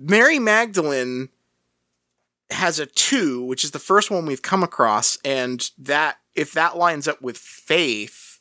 Mary 0.00 0.40
Magdalene 0.40 1.28
has 2.50 2.80
a 2.80 2.86
two, 2.86 3.44
which 3.44 3.62
is 3.62 3.70
the 3.70 3.78
first 3.78 4.10
one 4.10 4.26
we've 4.26 4.42
come 4.42 4.64
across, 4.64 5.16
and 5.24 5.70
that 5.78 6.18
if 6.34 6.52
that 6.54 6.76
lines 6.76 7.06
up 7.06 7.22
with 7.22 7.38
faith, 7.38 8.40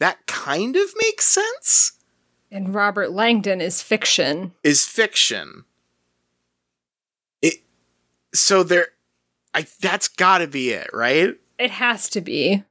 that 0.00 0.26
kind 0.26 0.76
of 0.76 0.90
makes 1.00 1.24
sense. 1.24 1.92
And 2.52 2.74
Robert 2.74 3.10
Langdon 3.10 3.62
is 3.62 3.80
fiction. 3.80 4.52
Is 4.62 4.84
fiction. 4.84 5.64
It 7.40 7.62
so 8.34 8.62
there 8.62 8.88
I 9.54 9.66
that's 9.80 10.08
gotta 10.08 10.46
be 10.46 10.70
it, 10.70 10.90
right? 10.92 11.36
It 11.58 11.70
has 11.72 12.08
to 12.10 12.20
be. 12.20 12.62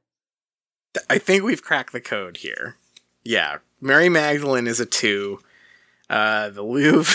I 1.10 1.18
think 1.18 1.44
we've 1.44 1.62
cracked 1.62 1.92
the 1.92 2.00
code 2.00 2.38
here. 2.38 2.76
Yeah. 3.24 3.58
Mary 3.80 4.08
Magdalene 4.08 4.66
is 4.66 4.80
a 4.80 4.86
two. 4.86 5.40
Uh 6.10 6.48
the 6.50 6.62
Louvre 6.62 7.14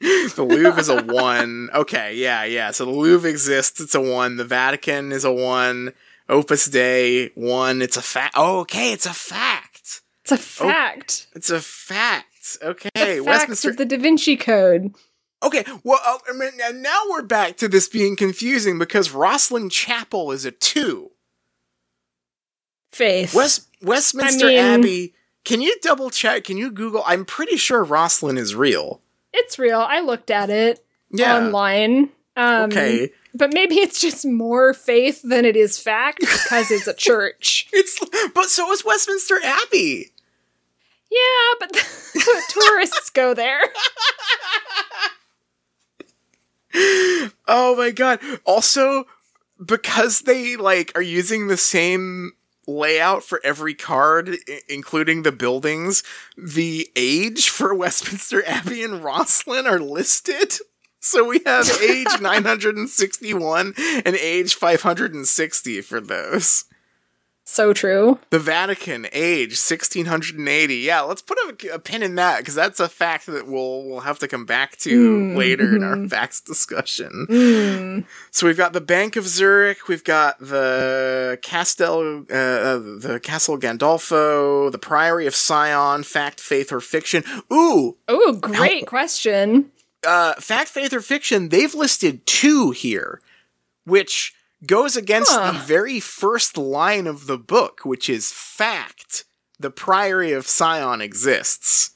The 0.00 0.44
Louvre 0.46 0.80
is 0.80 0.88
a 0.88 1.02
one. 1.04 1.70
Okay, 1.72 2.16
yeah, 2.16 2.44
yeah. 2.44 2.70
So 2.72 2.84
the 2.84 2.90
Louvre 2.90 3.28
exists, 3.30 3.80
it's 3.80 3.94
a 3.94 4.00
one. 4.00 4.36
The 4.36 4.44
Vatican 4.44 5.12
is 5.12 5.24
a 5.24 5.32
one. 5.32 5.92
Opus 6.28 6.66
Dei, 6.66 7.28
one. 7.34 7.80
It's 7.82 7.96
a 7.96 8.02
fact. 8.02 8.34
Oh, 8.36 8.60
okay, 8.60 8.92
it's 8.92 9.06
a 9.06 9.14
fact. 9.14 10.02
It's 10.22 10.32
a 10.32 10.36
fact. 10.38 11.26
It's 11.34 11.50
a 11.50 11.60
fact. 11.60 12.58
Okay, 12.62 12.90
the 12.94 13.00
facts 13.02 13.26
Westminster. 13.26 13.70
of 13.70 13.76
the 13.76 13.84
Da 13.84 13.98
Vinci 13.98 14.36
Code. 14.36 14.94
Okay, 15.44 15.64
well, 15.82 16.00
uh, 16.04 16.18
I 16.28 16.32
mean, 16.32 16.50
and 16.62 16.82
now 16.82 17.02
we're 17.10 17.22
back 17.22 17.56
to 17.58 17.68
this 17.68 17.88
being 17.88 18.16
confusing 18.16 18.78
because 18.78 19.10
Rosslyn 19.10 19.70
Chapel 19.70 20.32
is 20.32 20.44
a 20.44 20.50
two. 20.50 21.10
Faith. 22.92 23.34
West 23.34 23.68
Westminster 23.82 24.46
I 24.46 24.50
mean- 24.50 24.58
Abbey. 24.58 25.14
Can 25.44 25.60
you 25.60 25.76
double 25.82 26.08
check? 26.08 26.44
Can 26.44 26.56
you 26.56 26.70
Google? 26.70 27.02
I'm 27.06 27.24
pretty 27.26 27.56
sure 27.58 27.84
Rosslyn 27.84 28.38
is 28.38 28.54
real. 28.54 29.00
it's 29.32 29.58
real. 29.58 29.80
I 29.80 30.00
looked 30.00 30.30
at 30.30 30.48
it 30.48 30.82
Yeah. 31.10 31.36
online. 31.36 32.10
Um, 32.36 32.70
okay. 32.70 33.10
But 33.34 33.52
maybe 33.52 33.74
it's 33.76 34.00
just 34.00 34.24
more 34.24 34.72
faith 34.72 35.20
than 35.22 35.44
it 35.44 35.54
is 35.56 35.78
fact 35.78 36.20
because 36.20 36.70
it's 36.70 36.86
a 36.86 36.94
church. 37.08 37.66
It's 37.72 38.00
but 38.34 38.46
so 38.48 38.72
is 38.72 38.84
Westminster 38.84 39.38
Abbey. 39.44 40.12
Yeah, 41.10 41.54
but 41.60 41.72
tourists 42.48 43.10
go 43.10 43.34
there. 43.34 43.60
Oh 46.74 47.74
my 47.76 47.90
god. 47.90 48.20
Also, 48.44 49.04
because 49.64 50.20
they 50.22 50.56
like 50.56 50.92
are 50.94 51.02
using 51.02 51.46
the 51.46 51.56
same 51.56 52.32
layout 52.66 53.22
for 53.22 53.40
every 53.44 53.74
card, 53.74 54.36
I- 54.48 54.60
including 54.68 55.22
the 55.22 55.32
buildings, 55.32 56.02
the 56.36 56.88
age 56.96 57.48
for 57.48 57.74
Westminster 57.74 58.42
Abbey 58.46 58.82
and 58.82 59.02
Rosslyn 59.02 59.66
are 59.66 59.80
listed. 59.80 60.54
So 61.00 61.22
we 61.28 61.40
have 61.44 61.68
age 61.82 62.06
961 62.20 63.74
and 63.76 64.16
age 64.16 64.54
560 64.54 65.80
for 65.82 66.00
those. 66.00 66.64
So 67.46 67.74
true. 67.74 68.18
The 68.30 68.38
Vatican, 68.38 69.06
age 69.12 69.50
1680. 69.50 70.76
Yeah, 70.76 71.02
let's 71.02 71.20
put 71.20 71.36
a, 71.38 71.74
a 71.74 71.78
pin 71.78 72.02
in 72.02 72.14
that 72.14 72.38
because 72.38 72.54
that's 72.54 72.80
a 72.80 72.88
fact 72.88 73.26
that 73.26 73.46
we'll 73.46 73.84
we'll 73.84 74.00
have 74.00 74.18
to 74.20 74.28
come 74.28 74.46
back 74.46 74.76
to 74.78 74.94
Mm, 75.34 75.36
later 75.36 75.76
in 75.76 75.82
our 75.82 76.08
facts 76.08 76.40
discussion. 76.40 77.26
Mm. 77.28 78.06
So 78.30 78.46
we've 78.46 78.56
got 78.56 78.72
the 78.72 78.80
Bank 78.80 79.16
of 79.16 79.28
Zurich, 79.28 79.88
we've 79.88 80.02
got 80.04 80.38
the 80.40 81.38
Castel, 81.42 82.24
uh, 82.30 82.34
uh, 82.34 82.78
the 82.78 83.20
Castle 83.22 83.58
Gandolfo, 83.58 84.72
the 84.72 84.78
Priory 84.78 85.26
of 85.26 85.34
Sion, 85.34 86.02
fact, 86.02 86.40
faith, 86.40 86.72
or 86.72 86.80
fiction. 86.80 87.24
Ooh, 87.52 87.96
Oh, 88.08 88.32
great 88.40 88.86
question. 88.86 89.70
uh, 90.06 90.32
fact, 90.34 90.70
faith, 90.70 90.92
or 90.94 91.00
fiction. 91.02 91.50
They've 91.50 91.74
listed 91.74 92.24
two 92.26 92.70
here, 92.70 93.20
which 93.84 94.33
goes 94.66 94.96
against 94.96 95.30
Huh. 95.32 95.52
the 95.52 95.58
very 95.58 96.00
first 96.00 96.56
line 96.56 97.06
of 97.06 97.26
the 97.26 97.38
book, 97.38 97.80
which 97.84 98.08
is 98.08 98.32
fact. 98.32 99.24
The 99.58 99.70
Priory 99.70 100.32
of 100.32 100.46
Sion 100.48 101.00
exists. 101.00 101.90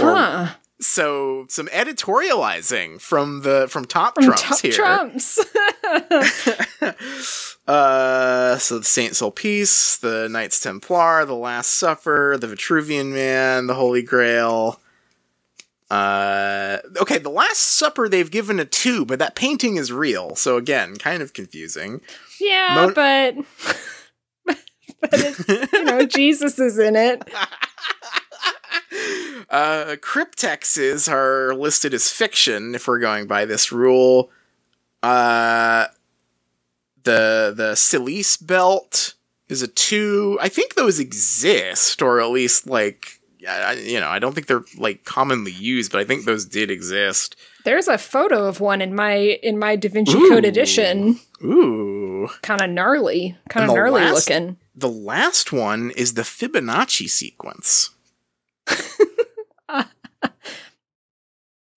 Or- 0.00 0.54
So 0.80 1.46
some 1.48 1.68
editorializing 1.68 3.00
from 3.00 3.42
the 3.42 3.66
from 3.70 3.84
Top 3.84 4.14
From 4.16 4.24
Trumps 4.24 4.42
Top 4.42 4.60
here. 4.60 4.72
Trumps. 4.72 5.38
uh, 7.66 8.58
so 8.58 8.78
the 8.78 8.84
Saint 8.84 9.12
Sulpice, 9.14 9.98
the 10.00 10.28
Knights 10.28 10.60
Templar, 10.60 11.24
the 11.24 11.34
Last 11.34 11.70
Supper, 11.70 12.36
the 12.36 12.46
Vitruvian 12.48 13.12
Man, 13.12 13.66
the 13.66 13.74
Holy 13.74 14.02
Grail. 14.02 14.80
Uh, 15.90 16.78
okay, 16.96 17.18
the 17.18 17.28
Last 17.30 17.58
Supper 17.58 18.08
they've 18.08 18.30
given 18.30 18.58
a 18.58 18.64
two, 18.64 19.04
but 19.04 19.18
that 19.18 19.34
painting 19.34 19.76
is 19.76 19.92
real. 19.92 20.34
So 20.34 20.56
again, 20.56 20.96
kind 20.96 21.22
of 21.22 21.32
confusing. 21.32 22.00
yeah, 22.40 22.74
Mon- 22.74 22.94
but 22.94 23.34
but 25.00 25.10
it's, 25.12 25.72
you 25.72 25.84
know 25.84 26.06
Jesus 26.06 26.58
is 26.58 26.78
in 26.78 26.96
it. 26.96 27.22
uh, 29.50 29.96
cryptexes 30.00 31.10
are 31.10 31.54
listed 31.54 31.92
as 31.94 32.10
fiction 32.10 32.74
if 32.74 32.88
we're 32.88 32.98
going 32.98 33.26
by 33.26 33.44
this 33.44 33.70
rule. 33.70 34.30
Uh, 35.02 35.86
the 37.02 37.52
the 37.54 37.74
cilice 37.74 38.36
belt 38.38 39.14
is 39.48 39.62
a 39.62 39.68
two. 39.68 40.38
I 40.40 40.48
think 40.48 40.74
those 40.74 40.98
exist, 40.98 42.00
or 42.00 42.20
at 42.20 42.30
least 42.30 42.66
like 42.66 43.20
I- 43.46 43.72
you 43.74 44.00
know, 44.00 44.08
I 44.08 44.18
don't 44.18 44.34
think 44.34 44.46
they're 44.46 44.64
like 44.76 45.04
commonly 45.04 45.52
used, 45.52 45.92
but 45.92 46.00
I 46.00 46.04
think 46.04 46.24
those 46.24 46.44
did 46.44 46.70
exist. 46.70 47.36
There's 47.64 47.88
a 47.88 47.98
photo 47.98 48.46
of 48.46 48.60
one 48.60 48.80
in 48.82 48.94
my 48.94 49.14
in 49.42 49.58
my 49.58 49.76
Da 49.76 49.88
Vinci 49.88 50.16
Ooh. 50.16 50.28
Code 50.28 50.44
edition. 50.44 51.18
Ooh, 51.42 52.28
Kind 52.42 52.60
of 52.62 52.70
gnarly, 52.70 53.36
kind 53.48 53.68
of 53.68 53.74
gnarly 53.76 54.00
last- 54.02 54.28
looking. 54.30 54.56
the 54.74 54.88
last 54.88 55.52
one 55.52 55.90
is 55.96 56.14
the 56.14 56.22
Fibonacci 56.22 57.08
sequence. 57.08 57.90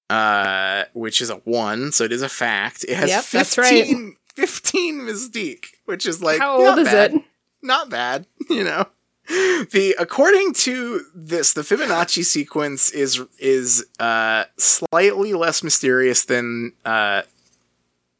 uh, 0.09 0.83
which 0.93 1.21
is 1.21 1.29
a 1.29 1.35
one, 1.37 1.91
so 1.91 2.03
it 2.05 2.11
is 2.11 2.21
a 2.21 2.29
fact. 2.29 2.85
It 2.87 2.95
has 2.95 3.09
Yep, 3.09 3.23
15, 3.23 3.39
that's 3.39 3.57
right. 3.57 4.13
15 4.35 4.99
mystique, 5.01 5.65
which 5.85 6.05
is 6.05 6.21
like 6.21 6.39
How 6.39 6.57
old 6.65 6.79
is 6.79 6.85
bad. 6.87 7.13
it? 7.13 7.21
Not 7.61 7.89
bad, 7.89 8.25
you 8.49 8.63
know. 8.63 8.85
The 9.27 9.95
according 9.99 10.53
to 10.53 11.01
this, 11.13 11.51
the 11.53 11.61
Fibonacci 11.61 12.23
sequence 12.23 12.91
is 12.91 13.21
is 13.39 13.85
uh 13.99 14.45
slightly 14.57 15.33
less 15.33 15.63
mysterious 15.63 16.23
than 16.25 16.71
uh 16.85 17.23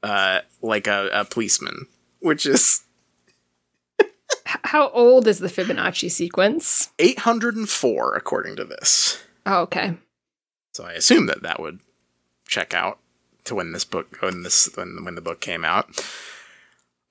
uh 0.04 0.42
like 0.62 0.88
a, 0.88 1.10
a 1.14 1.26
policeman, 1.26 1.88
which 2.20 2.46
is 2.46 2.84
How 4.46 4.90
old 4.90 5.28
is 5.28 5.40
the 5.40 5.48
Fibonacci 5.48 6.12
sequence? 6.12 6.90
804 7.00 8.16
according 8.16 8.56
to 8.58 8.66
this. 8.66 9.24
Oh, 9.46 9.62
okay. 9.62 9.96
So 10.74 10.84
I 10.84 10.94
assume 10.94 11.28
that 11.28 11.42
that 11.44 11.60
would 11.60 11.80
check 12.48 12.74
out 12.74 13.00
to 13.46 13.56
when 13.56 13.72
this 13.72 13.86
book 13.86 14.18
when 14.20 14.44
this 14.44 14.70
when 14.76 15.04
when 15.06 15.16
the 15.16 15.22
book 15.22 15.40
came 15.40 15.64
out. 15.64 16.04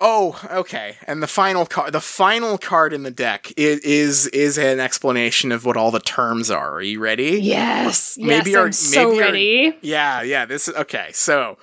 Oh, 0.00 0.38
okay. 0.50 0.96
And 1.06 1.22
the 1.22 1.26
final 1.26 1.64
card, 1.64 1.92
the 1.92 2.00
final 2.02 2.58
card 2.58 2.92
in 2.92 3.02
the 3.02 3.10
deck 3.10 3.50
is, 3.56 3.80
is 3.80 4.26
is 4.28 4.58
an 4.58 4.78
explanation 4.78 5.52
of 5.52 5.64
what 5.64 5.76
all 5.76 5.90
the 5.90 6.00
terms 6.00 6.50
are. 6.50 6.74
Are 6.74 6.82
you 6.82 7.00
ready? 7.00 7.40
Yes. 7.40 8.18
Maybe 8.18 8.50
yes, 8.50 8.58
our- 8.58 8.66
I'm 8.66 8.72
so 8.72 9.08
maybe 9.08 9.22
our- 9.22 9.26
ready. 9.28 9.78
Yeah, 9.80 10.20
yeah. 10.22 10.44
This 10.44 10.68
is 10.68 10.74
okay. 10.76 11.08
So, 11.12 11.56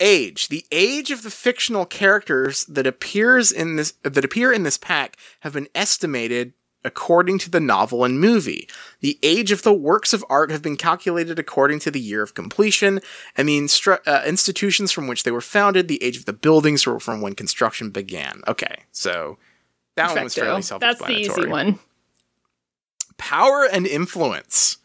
age. 0.00 0.48
The 0.48 0.64
age 0.72 1.12
of 1.12 1.22
the 1.22 1.30
fictional 1.30 1.86
characters 1.86 2.64
that 2.64 2.86
appears 2.86 3.52
in 3.52 3.76
this 3.76 3.92
that 4.02 4.24
appear 4.24 4.52
in 4.52 4.64
this 4.64 4.76
pack 4.78 5.16
have 5.40 5.52
been 5.52 5.68
estimated 5.74 6.54
according 6.84 7.38
to 7.38 7.50
the 7.50 7.60
novel 7.60 8.04
and 8.04 8.20
movie. 8.20 8.68
The 9.00 9.18
age 9.22 9.52
of 9.52 9.62
the 9.62 9.72
works 9.72 10.12
of 10.12 10.24
art 10.30 10.50
have 10.50 10.62
been 10.62 10.76
calculated 10.76 11.38
according 11.38 11.80
to 11.80 11.90
the 11.90 12.00
year 12.00 12.22
of 12.22 12.34
completion, 12.34 13.00
and 13.36 13.48
the 13.48 13.58
instru- 13.58 14.06
uh, 14.06 14.22
institutions 14.26 14.92
from 14.92 15.06
which 15.06 15.24
they 15.24 15.30
were 15.30 15.40
founded, 15.40 15.88
the 15.88 16.02
age 16.02 16.16
of 16.16 16.24
the 16.24 16.32
buildings 16.32 16.86
or 16.86 17.00
from 17.00 17.20
when 17.20 17.34
construction 17.34 17.90
began. 17.90 18.42
Okay, 18.46 18.84
so 18.92 19.38
that 19.96 20.14
one 20.14 20.24
was 20.24 20.34
fairly 20.34 20.62
That's 20.62 21.00
the 21.00 21.12
easy 21.12 21.46
one. 21.46 21.78
Power 23.16 23.68
and 23.70 23.86
influence. 23.86 24.78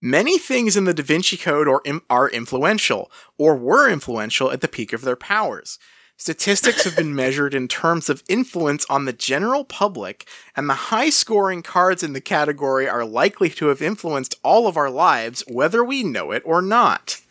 Many 0.00 0.38
things 0.38 0.76
in 0.76 0.84
the 0.84 0.94
Da 0.94 1.02
Vinci 1.02 1.36
Code 1.36 1.68
are, 1.68 1.82
im- 1.84 2.02
are 2.08 2.30
influential, 2.30 3.10
or 3.36 3.56
were 3.56 3.90
influential 3.90 4.50
at 4.50 4.62
the 4.62 4.68
peak 4.68 4.92
of 4.92 5.02
their 5.02 5.16
powers. 5.16 5.78
Statistics 6.20 6.84
have 6.84 6.94
been 6.96 7.14
measured 7.14 7.54
in 7.54 7.66
terms 7.66 8.10
of 8.10 8.22
influence 8.28 8.84
on 8.90 9.06
the 9.06 9.12
general 9.14 9.64
public, 9.64 10.28
and 10.54 10.68
the 10.68 10.74
high 10.74 11.08
scoring 11.08 11.62
cards 11.62 12.02
in 12.02 12.12
the 12.12 12.20
category 12.20 12.86
are 12.86 13.06
likely 13.06 13.48
to 13.48 13.68
have 13.68 13.80
influenced 13.80 14.38
all 14.42 14.66
of 14.66 14.76
our 14.76 14.90
lives, 14.90 15.42
whether 15.48 15.82
we 15.82 16.02
know 16.02 16.30
it 16.30 16.42
or 16.44 16.60
not. 16.60 17.22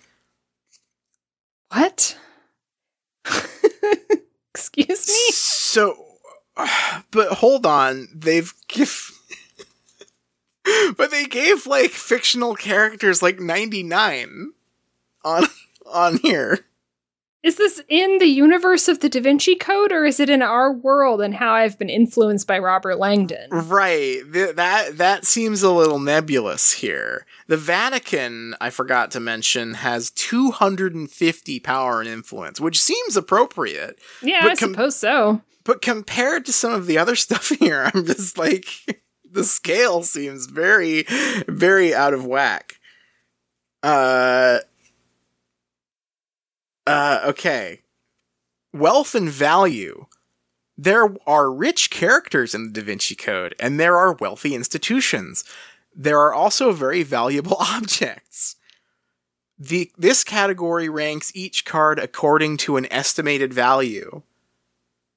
What? 1.72 2.18
Excuse 4.56 5.08
me? 5.08 5.34
So, 5.34 6.06
but 7.12 7.34
hold 7.34 7.68
on, 7.68 8.08
they've 8.12 8.52
give, 8.68 9.12
but 10.98 11.12
they 11.12 11.26
gave 11.26 11.68
like 11.68 11.92
fictional 11.92 12.56
characters 12.56 13.22
like 13.22 13.40
ninety 13.40 13.84
nine 13.84 14.54
on 15.24 15.44
on 15.86 16.18
here. 16.18 16.66
Is 17.42 17.56
this 17.56 17.82
in 17.88 18.18
the 18.18 18.26
universe 18.26 18.90
of 18.90 19.00
the 19.00 19.08
Da 19.08 19.22
Vinci 19.22 19.56
Code 19.56 19.94
or 19.94 20.04
is 20.04 20.20
it 20.20 20.30
in 20.30 20.42
our 20.42 20.74
world 20.74 21.22
and 21.22 21.34
how 21.34 21.54
I've 21.54 21.80
been 21.80 21.90
influenced 21.90 22.46
by 22.48 22.60
Robert 22.60 23.00
Langdon? 23.00 23.48
Right. 23.50 24.22
Th- 24.34 24.56
that 24.56 24.98
that 24.98 25.26
seems 25.26 25.64
a 25.64 25.72
little 25.72 26.00
nebulous 26.00 26.74
here. 26.74 27.26
The 27.48 27.56
Vatican, 27.56 28.56
I 28.60 28.70
forgot 28.72 29.12
to 29.12 29.22
mention, 29.22 29.76
has 29.76 30.12
250 30.12 31.60
power 31.62 32.02
and 32.02 32.10
influence, 32.10 32.60
which 32.60 32.82
seems 32.82 33.16
appropriate. 33.16 34.02
Yeah, 34.22 34.40
I 34.44 34.56
com- 34.56 34.74
suppose 34.74 34.98
so. 34.98 35.42
But 35.64 35.82
compared 35.82 36.46
to 36.46 36.54
some 36.54 36.74
of 36.74 36.88
the 36.88 36.98
other 36.98 37.16
stuff 37.16 37.50
here, 37.50 37.90
I'm 37.94 38.06
just 38.06 38.38
like 38.38 38.68
the 39.32 39.46
scale 39.46 40.04
seems 40.04 40.48
very 40.48 41.06
very 41.48 41.96
out 41.96 42.14
of 42.14 42.26
whack. 42.26 42.74
Uh 43.82 44.60
uh 46.90 47.22
okay. 47.30 47.82
Wealth 48.74 49.16
and 49.16 49.30
value. 49.30 50.06
There 50.78 51.14
are 51.28 51.52
rich 51.52 51.90
characters 51.90 52.56
in 52.56 52.72
the 52.72 52.80
Da 52.80 52.86
Vinci 52.86 53.16
Code, 53.16 53.54
and 53.60 53.80
there 53.80 53.98
are 53.98 54.14
wealthy 54.14 54.56
institutions. 54.56 55.44
There 55.94 56.20
are 56.20 56.34
also 56.34 56.72
very 56.72 57.04
valuable 57.04 57.58
objects. 57.60 58.56
The 59.58 59.92
this 59.98 60.24
category 60.24 60.88
ranks 60.88 61.32
each 61.36 61.66
card 61.66 62.00
according 62.00 62.58
to 62.58 62.78
an 62.78 62.92
estimated 62.92 63.54
value. 63.54 64.22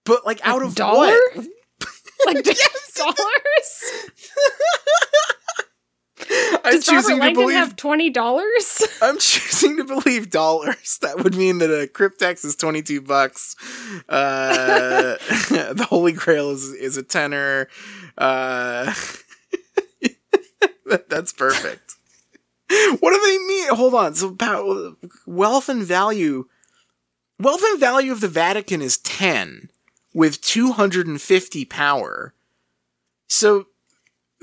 But 0.05 0.27
like 0.27 0.45
out 0.47 0.62
of 0.62 0.75
dollar? 0.75 1.16
what? 1.35 1.47
Like 2.27 2.45
dollars? 2.97 4.11
I'm 6.31 6.62
Does 6.73 6.89
Robert 6.89 7.01
choosing 7.03 7.16
to 7.16 7.20
Langdon 7.23 7.43
believe 7.43 7.57
have 7.57 7.77
twenty 7.77 8.11
dollars? 8.11 8.83
I'm 9.03 9.18
choosing 9.18 9.77
to 9.79 9.85
believe 9.85 10.31
dollars. 10.31 10.99
That 11.03 11.23
would 11.23 11.37
mean 11.37 11.59
that 11.59 11.70
a 11.70 11.87
cryptex 11.87 12.45
is 12.45 12.57
22 12.57 13.01
bucks. 13.01 13.57
Uh, 14.09 15.16
the 15.51 15.87
Holy 15.89 16.12
Grail 16.12 16.51
is 16.51 16.64
is 16.73 16.97
a 16.97 17.03
tenner. 17.03 17.68
Uh, 18.18 18.93
that- 20.87 21.09
that's 21.09 21.33
perfect. 21.33 21.95
What 23.01 23.12
do 23.12 23.20
they 23.20 23.39
mean? 23.47 23.75
Hold 23.75 23.95
on. 23.95 24.14
So 24.14 24.97
wealth 25.27 25.68
and 25.68 25.83
value. 25.83 26.47
Wealth 27.39 27.62
and 27.64 27.81
value 27.81 28.12
of 28.12 28.20
the 28.20 28.29
Vatican 28.29 28.81
is 28.81 28.99
10 28.99 29.68
with 30.14 30.41
250 30.41 31.64
power. 31.66 32.35
So 33.29 33.66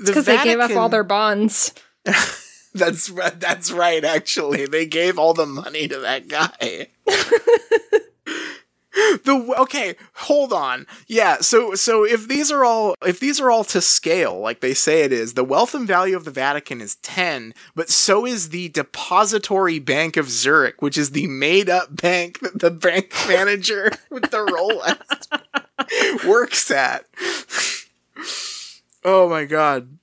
the 0.00 0.10
Because 0.12 0.24
they 0.26 0.42
gave 0.42 0.60
up 0.60 0.70
all 0.72 0.88
their 0.88 1.04
bonds. 1.04 1.74
that's 2.74 3.10
right. 3.10 3.38
That's 3.38 3.70
right. 3.70 4.04
Actually, 4.04 4.66
they 4.66 4.86
gave 4.86 5.18
all 5.18 5.34
the 5.34 5.46
money 5.46 5.88
to 5.88 5.98
that 5.98 6.28
guy. 6.28 6.88
the 9.24 9.54
okay, 9.58 9.96
hold 10.14 10.52
on. 10.52 10.86
Yeah. 11.06 11.38
So 11.38 11.74
so 11.74 12.04
if 12.04 12.26
these 12.28 12.50
are 12.50 12.64
all 12.64 12.94
if 13.04 13.20
these 13.20 13.40
are 13.40 13.50
all 13.50 13.64
to 13.64 13.80
scale 13.80 14.38
like 14.40 14.60
they 14.60 14.74
say 14.74 15.02
it 15.02 15.12
is, 15.12 15.34
the 15.34 15.44
wealth 15.44 15.74
and 15.74 15.86
value 15.86 16.16
of 16.16 16.24
the 16.24 16.30
Vatican 16.30 16.80
is 16.80 16.96
ten, 16.96 17.54
but 17.74 17.88
so 17.90 18.26
is 18.26 18.48
the 18.50 18.68
Depository 18.70 19.78
Bank 19.78 20.16
of 20.16 20.30
Zurich, 20.30 20.82
which 20.82 20.98
is 20.98 21.10
the 21.10 21.26
made 21.26 21.68
up 21.68 22.00
bank 22.00 22.40
that 22.40 22.58
the 22.58 22.70
bank 22.70 23.12
manager 23.28 23.92
with 24.10 24.30
the 24.30 24.46
Rolex 24.46 26.26
works 26.26 26.70
at. 26.70 27.04
Oh 29.04 29.28
my 29.28 29.44
god. 29.44 29.98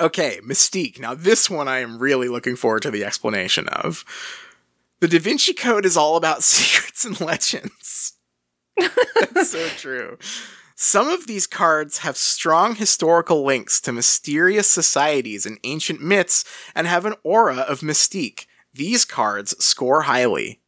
Okay, 0.00 0.40
Mystique. 0.42 0.98
Now, 0.98 1.14
this 1.14 1.50
one 1.50 1.68
I 1.68 1.80
am 1.80 1.98
really 1.98 2.28
looking 2.28 2.56
forward 2.56 2.82
to 2.82 2.90
the 2.90 3.04
explanation 3.04 3.68
of. 3.68 4.04
The 5.00 5.08
Da 5.08 5.18
Vinci 5.18 5.52
Code 5.52 5.84
is 5.84 5.96
all 5.96 6.16
about 6.16 6.42
secrets 6.42 7.04
and 7.04 7.20
legends. 7.20 8.14
That's 8.76 9.50
so 9.50 9.68
true. 9.76 10.18
Some 10.74 11.08
of 11.08 11.26
these 11.26 11.46
cards 11.46 11.98
have 11.98 12.16
strong 12.16 12.74
historical 12.74 13.44
links 13.44 13.80
to 13.82 13.92
mysterious 13.92 14.68
societies 14.68 15.46
and 15.46 15.58
ancient 15.62 16.00
myths 16.00 16.44
and 16.74 16.86
have 16.86 17.04
an 17.04 17.14
aura 17.22 17.58
of 17.58 17.80
mystique. 17.80 18.46
These 18.74 19.04
cards 19.04 19.54
score 19.62 20.02
highly. 20.02 20.60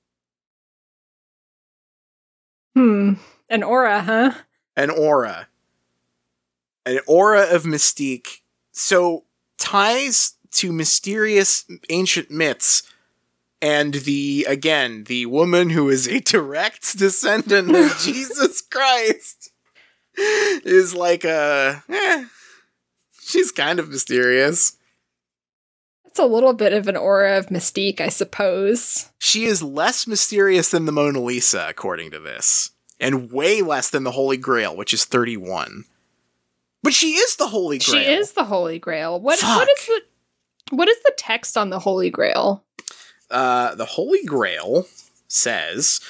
Hmm. 2.76 3.14
An 3.48 3.62
aura, 3.62 4.02
huh? 4.02 4.32
An 4.76 4.90
aura. 4.90 5.48
An 6.86 7.00
aura 7.06 7.42
of 7.54 7.62
mystique. 7.64 8.40
So, 8.72 9.24
ties 9.58 10.34
to 10.52 10.72
mysterious 10.72 11.64
ancient 11.88 12.30
myths 12.30 12.82
and 13.64 13.94
the 13.94 14.46
again 14.46 15.04
the 15.04 15.24
woman 15.26 15.70
who 15.70 15.88
is 15.88 16.06
a 16.06 16.20
direct 16.32 16.98
descendant 16.98 17.74
of 17.74 17.98
Jesus 18.02 18.60
Christ 18.60 19.50
is 20.16 20.94
like 20.94 21.24
a 21.24 21.82
eh, 21.88 22.26
she's 23.20 23.50
kind 23.50 23.80
of 23.80 23.88
mysterious. 23.88 24.76
It's 26.04 26.18
a 26.20 26.26
little 26.26 26.52
bit 26.52 26.72
of 26.72 26.86
an 26.86 26.96
aura 26.96 27.38
of 27.38 27.46
mystique, 27.46 28.00
I 28.00 28.08
suppose. 28.08 29.10
She 29.18 29.46
is 29.46 29.64
less 29.64 30.06
mysterious 30.06 30.70
than 30.70 30.84
the 30.84 30.92
Mona 30.92 31.20
Lisa 31.20 31.66
according 31.68 32.12
to 32.12 32.20
this 32.20 32.70
and 33.00 33.32
way 33.32 33.62
less 33.62 33.90
than 33.90 34.04
the 34.04 34.12
Holy 34.12 34.36
Grail 34.36 34.76
which 34.76 34.94
is 34.94 35.04
31. 35.06 35.86
But 36.84 36.92
she 36.92 37.14
is 37.14 37.36
the 37.36 37.48
Holy 37.48 37.78
Grail. 37.78 38.02
She 38.02 38.06
is 38.12 38.32
the 38.32 38.44
Holy 38.44 38.78
Grail. 38.78 39.18
What 39.18 39.38
Fuck. 39.40 39.56
what 39.56 39.68
is 39.68 39.86
the 39.86 40.76
what 40.76 40.88
is 40.88 40.98
the 41.04 41.14
text 41.16 41.56
on 41.56 41.70
the 41.70 41.80
Holy 41.80 42.10
Grail? 42.10 42.62
uh, 43.30 43.74
the 43.74 43.86
Holy 43.86 44.22
Grail 44.24 44.86
says 45.26 46.00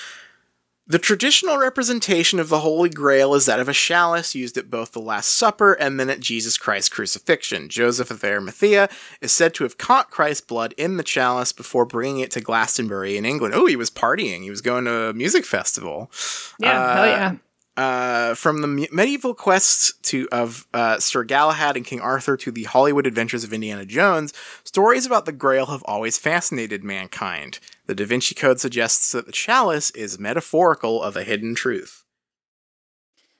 the 0.86 0.98
traditional 0.98 1.56
representation 1.56 2.38
of 2.38 2.50
the 2.50 2.60
Holy 2.60 2.90
Grail 2.90 3.34
is 3.34 3.46
that 3.46 3.60
of 3.60 3.68
a 3.70 3.72
chalice 3.72 4.34
used 4.34 4.58
at 4.58 4.68
both 4.68 4.92
the 4.92 5.00
Last 5.00 5.28
Supper 5.28 5.72
and 5.72 5.98
then 5.98 6.10
at 6.10 6.20
Jesus 6.20 6.58
Christ's 6.58 6.90
crucifixion. 6.90 7.70
Joseph 7.70 8.10
of 8.10 8.22
Arimathea 8.22 8.90
is 9.22 9.32
said 9.32 9.54
to 9.54 9.64
have 9.64 9.78
caught 9.78 10.10
Christ's 10.10 10.44
blood 10.44 10.74
in 10.76 10.98
the 10.98 11.02
chalice 11.02 11.52
before 11.52 11.86
bringing 11.86 12.18
it 12.20 12.30
to 12.32 12.40
Glastonbury 12.42 13.16
in 13.16 13.24
England. 13.24 13.54
Oh, 13.54 13.64
he 13.64 13.76
was 13.76 13.90
partying. 13.90 14.42
He 14.42 14.50
was 14.50 14.60
going 14.60 14.84
to 14.84 15.04
a 15.10 15.14
music 15.14 15.46
festival. 15.46 16.10
Yeah, 16.58 16.78
Uh, 16.78 16.94
hell 16.96 17.06
yeah. 17.06 17.34
Uh, 17.76 18.34
from 18.34 18.60
the 18.60 18.88
medieval 18.92 19.34
quests 19.34 19.94
to 20.02 20.28
of 20.30 20.64
uh, 20.72 21.00
Sir 21.00 21.24
Galahad 21.24 21.76
and 21.76 21.84
King 21.84 22.00
Arthur 22.00 22.36
to 22.36 22.52
the 22.52 22.62
Hollywood 22.64 23.04
adventures 23.04 23.42
of 23.42 23.52
Indiana 23.52 23.84
Jones, 23.84 24.32
stories 24.62 25.06
about 25.06 25.26
the 25.26 25.32
Grail 25.32 25.66
have 25.66 25.82
always 25.84 26.16
fascinated 26.16 26.84
mankind. 26.84 27.58
The 27.86 27.94
Da 27.96 28.04
Vinci 28.04 28.34
Code 28.36 28.60
suggests 28.60 29.10
that 29.10 29.26
the 29.26 29.32
chalice 29.32 29.90
is 29.90 30.20
metaphorical 30.20 31.02
of 31.02 31.16
a 31.16 31.24
hidden 31.24 31.56
truth. 31.56 32.04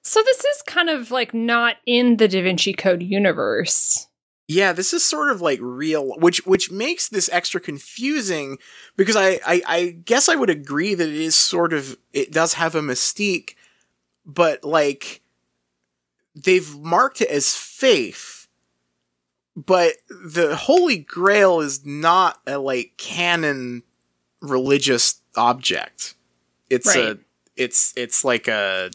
So 0.03 0.21
this 0.23 0.45
is 0.45 0.63
kind 0.63 0.91
of 0.91 1.13
like 1.13 1.33
not 1.33 1.77
in 1.87 2.17
the 2.17 2.27
Da 2.27 2.43
Vinci 2.43 2.73
Code 2.73 3.03
universe. 3.05 4.09
Yeah, 4.47 4.75
this 4.75 4.93
is 4.93 5.03
sort 5.03 5.31
of 5.31 5.41
like 5.41 5.59
real, 5.63 6.17
which 6.19 6.45
which 6.45 6.71
makes 6.71 7.09
this 7.09 7.31
extra 7.33 7.61
confusing 7.61 8.59
because 8.97 9.17
I, 9.17 9.41
I 9.47 9.63
I 9.67 9.91
guess 10.05 10.29
I 10.29 10.35
would 10.35 10.51
agree 10.51 10.95
that 10.95 11.09
it 11.09 11.15
is 11.15 11.35
sort 11.35 11.73
of 11.73 11.97
it 12.13 12.31
does 12.31 12.55
have 12.55 12.75
a 12.75 12.83
mystique, 12.83 13.55
but 14.27 14.65
like 14.65 15.23
they've 16.35 16.77
marked 16.79 17.21
it 17.21 17.29
as 17.29 17.55
faith, 17.55 18.49
but 19.57 19.95
the 20.09 20.57
Holy 20.57 20.99
Grail 20.99 21.61
is 21.61 21.85
not 21.85 22.41
a 22.47 22.59
like 22.59 22.95
canon 22.97 23.83
religious 24.41 25.21
object. 25.37 26.15
It's 26.71 26.87
Right. 26.87 27.17
a 27.17 27.19
it's 27.57 27.93
it's 27.97 28.25
like 28.25 28.49
a 28.49 28.91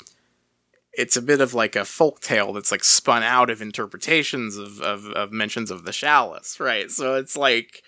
it's 0.91 1.15
a 1.15 1.21
bit 1.21 1.39
of 1.39 1.53
like 1.53 1.75
a 1.75 1.86
folk 1.86 2.19
tale 2.19 2.51
that's 2.51 2.71
like 2.71 2.84
spun 2.84 3.23
out 3.23 3.49
of 3.49 3.61
interpretations 3.61 4.57
of, 4.57 4.82
of, 4.82 5.05
of 5.11 5.32
mentions 5.32 5.71
of 5.71 5.86
the 5.86 5.93
chalice, 5.93 6.59
right? 6.59 6.91
So 6.91 7.15
it's 7.15 7.38
like 7.38 7.84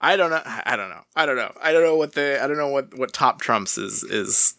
I 0.00 0.16
don't 0.16 0.30
know 0.30 0.42
I 0.44 0.76
don't 0.76 0.90
know. 0.90 1.02
I 1.16 1.26
don't 1.26 1.36
know. 1.36 1.52
I 1.60 1.72
don't 1.72 1.82
know 1.82 1.96
what 1.96 2.12
the 2.12 2.38
I 2.42 2.46
don't 2.46 2.58
know 2.58 2.68
what, 2.68 2.96
what 2.96 3.12
top 3.12 3.40
trumps 3.40 3.76
is 3.76 4.04
is 4.04 4.54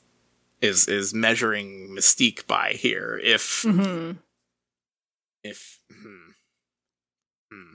is 0.65 0.87
is 0.87 1.13
measuring 1.13 1.89
mystique 1.95 2.45
by 2.47 2.71
here. 2.73 3.19
If 3.23 3.61
hmm 3.63 4.11
if 5.43 5.79
hmm, 5.91 6.31
hmm. 7.51 7.73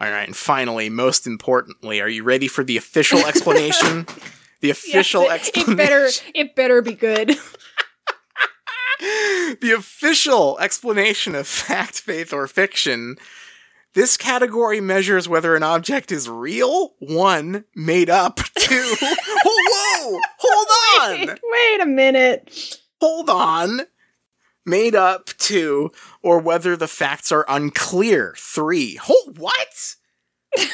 All 0.00 0.10
right, 0.10 0.26
and 0.26 0.36
finally, 0.36 0.90
most 0.90 1.26
importantly, 1.26 2.00
are 2.00 2.08
you 2.08 2.22
ready 2.24 2.48
for 2.48 2.62
the 2.64 2.76
official 2.76 3.24
explanation? 3.26 4.06
the 4.60 4.70
official 4.70 5.22
Yes, 5.22 5.48
it- 5.48 5.56
explanation. 5.56 5.72
It 5.72 5.76
better 5.76 6.08
it 6.34 6.54
better 6.54 6.82
be 6.82 6.94
good. 6.94 7.38
the 9.60 9.74
official 9.76 10.58
explanation 10.60 11.34
of 11.34 11.46
fact, 11.46 12.00
faith, 12.00 12.32
or 12.32 12.46
fiction. 12.46 13.16
This 13.94 14.16
category 14.16 14.80
measures 14.80 15.28
whether 15.28 15.54
an 15.54 15.62
object 15.62 16.10
is 16.10 16.28
real, 16.28 16.94
one, 16.98 17.64
made 17.76 18.10
up, 18.10 18.40
two. 18.58 18.94
oh, 19.00 19.64
whoa! 19.70 20.20
Hold 20.38 20.68
on! 21.00 21.28
Wait, 21.28 21.40
wait 21.42 21.80
a 21.80 21.86
minute. 21.86 22.80
Hold 23.00 23.30
on! 23.30 23.82
Made 24.66 24.96
up, 24.96 25.26
two, 25.38 25.92
or 26.22 26.40
whether 26.40 26.76
the 26.76 26.88
facts 26.88 27.30
are 27.30 27.44
unclear, 27.48 28.34
three. 28.36 28.96
Hold 28.96 29.38
what? 29.38 29.94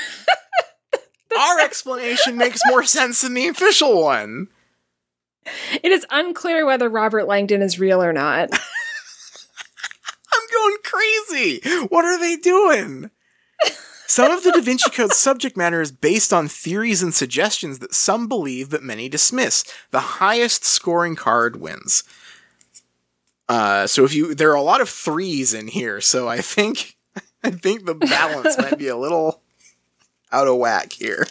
Our 1.39 1.61
explanation 1.61 2.39
makes 2.39 2.61
more 2.69 2.85
sense 2.85 3.21
than 3.21 3.35
the 3.35 3.49
official 3.49 4.03
one. 4.03 4.49
It 5.83 5.93
is 5.93 6.07
unclear 6.11 6.65
whether 6.65 6.89
Robert 6.89 7.27
Langdon 7.27 7.61
is 7.63 7.79
real 7.79 8.03
or 8.03 8.13
not. 8.13 8.51
Going 10.53 10.77
crazy. 10.83 11.61
What 11.89 12.05
are 12.05 12.19
they 12.19 12.37
doing? 12.37 13.11
Some 14.07 14.33
of 14.33 14.43
the 14.43 14.51
Da 14.51 14.61
Vinci 14.61 14.91
Code's 14.91 15.17
subject 15.17 15.57
matter 15.57 15.81
is 15.81 15.93
based 15.93 16.33
on 16.33 16.49
theories 16.49 17.01
and 17.01 17.15
suggestions 17.15 17.79
that 17.79 17.95
some 17.95 18.27
believe 18.27 18.71
but 18.71 18.83
many 18.83 19.09
dismiss. 19.09 19.65
The 19.93 20.01
highest 20.01 20.65
scoring 20.65 21.15
card 21.15 21.61
wins. 21.61 22.03
Uh, 23.49 23.87
so 23.87 24.05
if 24.05 24.13
you, 24.13 24.35
there 24.35 24.51
are 24.51 24.57
a 24.57 24.63
lot 24.63 24.81
of 24.81 24.89
threes 24.89 25.55
in 25.55 25.69
here, 25.69 26.01
so 26.01 26.29
I 26.29 26.41
think, 26.41 26.97
I 27.45 27.51
think 27.51 27.87
the 27.87 27.95
balance 27.95 28.59
might 28.59 28.79
be 28.79 28.89
a 28.89 28.97
little 28.97 29.43
out 30.33 30.49
of 30.49 30.57
whack 30.57 30.93
here. 30.93 31.29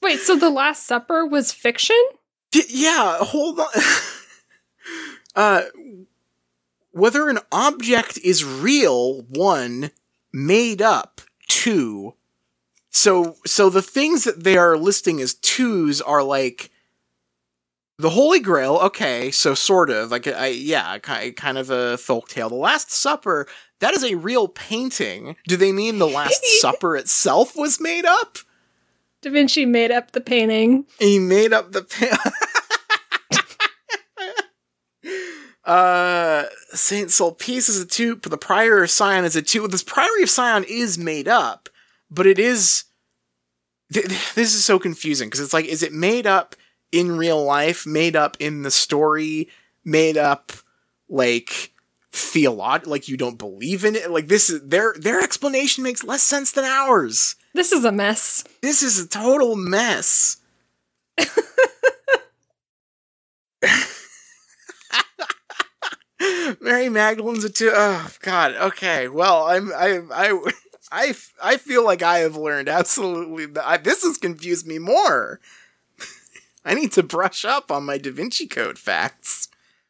Wait, 0.00 0.20
so 0.20 0.36
the 0.36 0.50
Last 0.50 0.86
Supper 0.86 1.26
was 1.26 1.52
fiction? 1.52 2.00
D- 2.52 2.62
yeah, 2.68 3.18
hold 3.18 3.60
on. 3.60 3.66
uh, 5.34 5.62
whether 6.92 7.28
an 7.28 7.38
object 7.52 8.18
is 8.18 8.44
real, 8.44 9.22
one, 9.22 9.90
made 10.32 10.82
up, 10.82 11.20
two. 11.48 12.14
So, 12.90 13.36
so 13.46 13.70
the 13.70 13.82
things 13.82 14.24
that 14.24 14.42
they 14.44 14.56
are 14.56 14.76
listing 14.76 15.20
as 15.20 15.34
twos 15.34 16.00
are 16.00 16.22
like 16.22 16.70
the 17.98 18.10
Holy 18.10 18.40
Grail. 18.40 18.76
Okay, 18.76 19.30
so 19.30 19.54
sort 19.54 19.90
of 19.90 20.10
like, 20.10 20.26
I, 20.26 20.48
yeah, 20.48 20.98
kind 20.98 21.58
of 21.58 21.70
a 21.70 21.98
folk 21.98 22.28
tale. 22.28 22.48
The 22.48 22.54
Last 22.56 22.90
Supper. 22.90 23.46
That 23.78 23.94
is 23.94 24.04
a 24.04 24.14
real 24.14 24.48
painting. 24.48 25.36
Do 25.46 25.56
they 25.56 25.72
mean 25.72 25.98
the 25.98 26.06
Last 26.08 26.44
Supper 26.60 26.96
itself 26.96 27.56
was 27.56 27.80
made 27.80 28.04
up? 28.04 28.38
Da 29.22 29.30
Vinci 29.30 29.66
made 29.66 29.90
up 29.90 30.12
the 30.12 30.20
painting. 30.20 30.86
He 30.98 31.18
made 31.18 31.52
up 31.52 31.72
the 31.72 31.82
pa- 31.82 32.30
Uh 35.64 36.44
Saint 36.72 37.08
Sulpice 37.08 37.68
is 37.68 37.80
a 37.80 37.86
two, 37.86 38.16
but 38.16 38.30
the 38.30 38.38
Prior 38.38 38.82
of 38.82 38.90
Sion 38.90 39.24
is 39.24 39.36
a 39.36 39.42
two. 39.42 39.66
This 39.68 39.82
Priory 39.82 40.22
of 40.22 40.30
Sion 40.30 40.64
is 40.68 40.96
made 40.98 41.28
up, 41.28 41.68
but 42.10 42.26
it 42.26 42.38
is. 42.38 42.84
Th- 43.92 44.06
th- 44.06 44.34
this 44.34 44.54
is 44.54 44.64
so 44.64 44.78
confusing 44.78 45.28
because 45.28 45.40
it's 45.40 45.52
like, 45.52 45.64
is 45.66 45.82
it 45.82 45.92
made 45.92 46.26
up 46.26 46.54
in 46.92 47.16
real 47.16 47.42
life, 47.42 47.86
made 47.86 48.16
up 48.16 48.36
in 48.40 48.62
the 48.62 48.70
story, 48.70 49.48
made 49.84 50.16
up 50.16 50.52
like 51.08 51.72
theolog 52.12 52.86
like 52.86 53.08
you 53.08 53.16
don't 53.16 53.38
believe 53.38 53.84
in 53.84 53.96
it? 53.96 54.10
Like 54.10 54.28
this 54.28 54.48
is 54.48 54.66
their 54.66 54.94
their 54.98 55.20
explanation 55.20 55.84
makes 55.84 56.04
less 56.04 56.22
sense 56.22 56.52
than 56.52 56.64
ours. 56.64 57.34
This 57.52 57.72
is 57.72 57.84
a 57.84 57.92
mess. 57.92 58.44
This 58.62 58.82
is 58.82 58.98
a 58.98 59.08
total 59.08 59.56
mess. 59.56 60.38
Mary 66.60 66.88
Magdalene's 66.88 67.44
a 67.44 67.50
two. 67.50 67.70
Oh 67.74 68.08
God. 68.20 68.54
Okay. 68.54 69.08
Well, 69.08 69.44
I'm. 69.44 69.72
I. 69.72 70.00
I. 70.12 70.50
I. 70.92 71.14
I 71.42 71.56
feel 71.56 71.84
like 71.84 72.02
I 72.02 72.18
have 72.18 72.36
learned 72.36 72.68
absolutely. 72.68 73.46
I, 73.62 73.76
this 73.76 74.02
has 74.02 74.16
confused 74.18 74.66
me 74.66 74.78
more. 74.78 75.40
I 76.64 76.74
need 76.74 76.92
to 76.92 77.02
brush 77.02 77.44
up 77.44 77.70
on 77.70 77.84
my 77.84 77.98
Da 77.98 78.10
Vinci 78.10 78.46
Code 78.46 78.78
facts. 78.78 79.48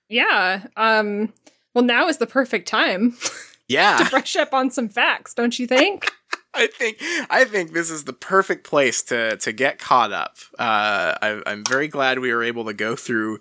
Yeah. 0.08 0.66
Um 0.76 1.32
well 1.74 1.84
now 1.84 2.08
is 2.08 2.18
the 2.18 2.26
perfect 2.26 2.68
time 2.68 3.16
Yeah. 3.68 3.98
to 3.98 4.10
brush 4.10 4.34
up 4.36 4.52
on 4.52 4.70
some 4.70 4.88
facts, 4.88 5.32
don't 5.34 5.56
you 5.58 5.66
think? 5.68 6.10
I 6.54 6.66
think 6.66 6.98
I 7.30 7.44
think 7.44 7.72
this 7.72 7.90
is 7.90 8.04
the 8.04 8.12
perfect 8.12 8.64
place 8.66 9.02
to 9.04 9.36
to 9.36 9.52
get 9.52 9.78
caught 9.78 10.12
up. 10.12 10.36
Uh, 10.58 11.14
I, 11.22 11.42
I'm 11.46 11.62
very 11.64 11.86
glad 11.86 12.18
we 12.18 12.34
were 12.34 12.42
able 12.42 12.64
to 12.64 12.74
go 12.74 12.96
through 12.96 13.38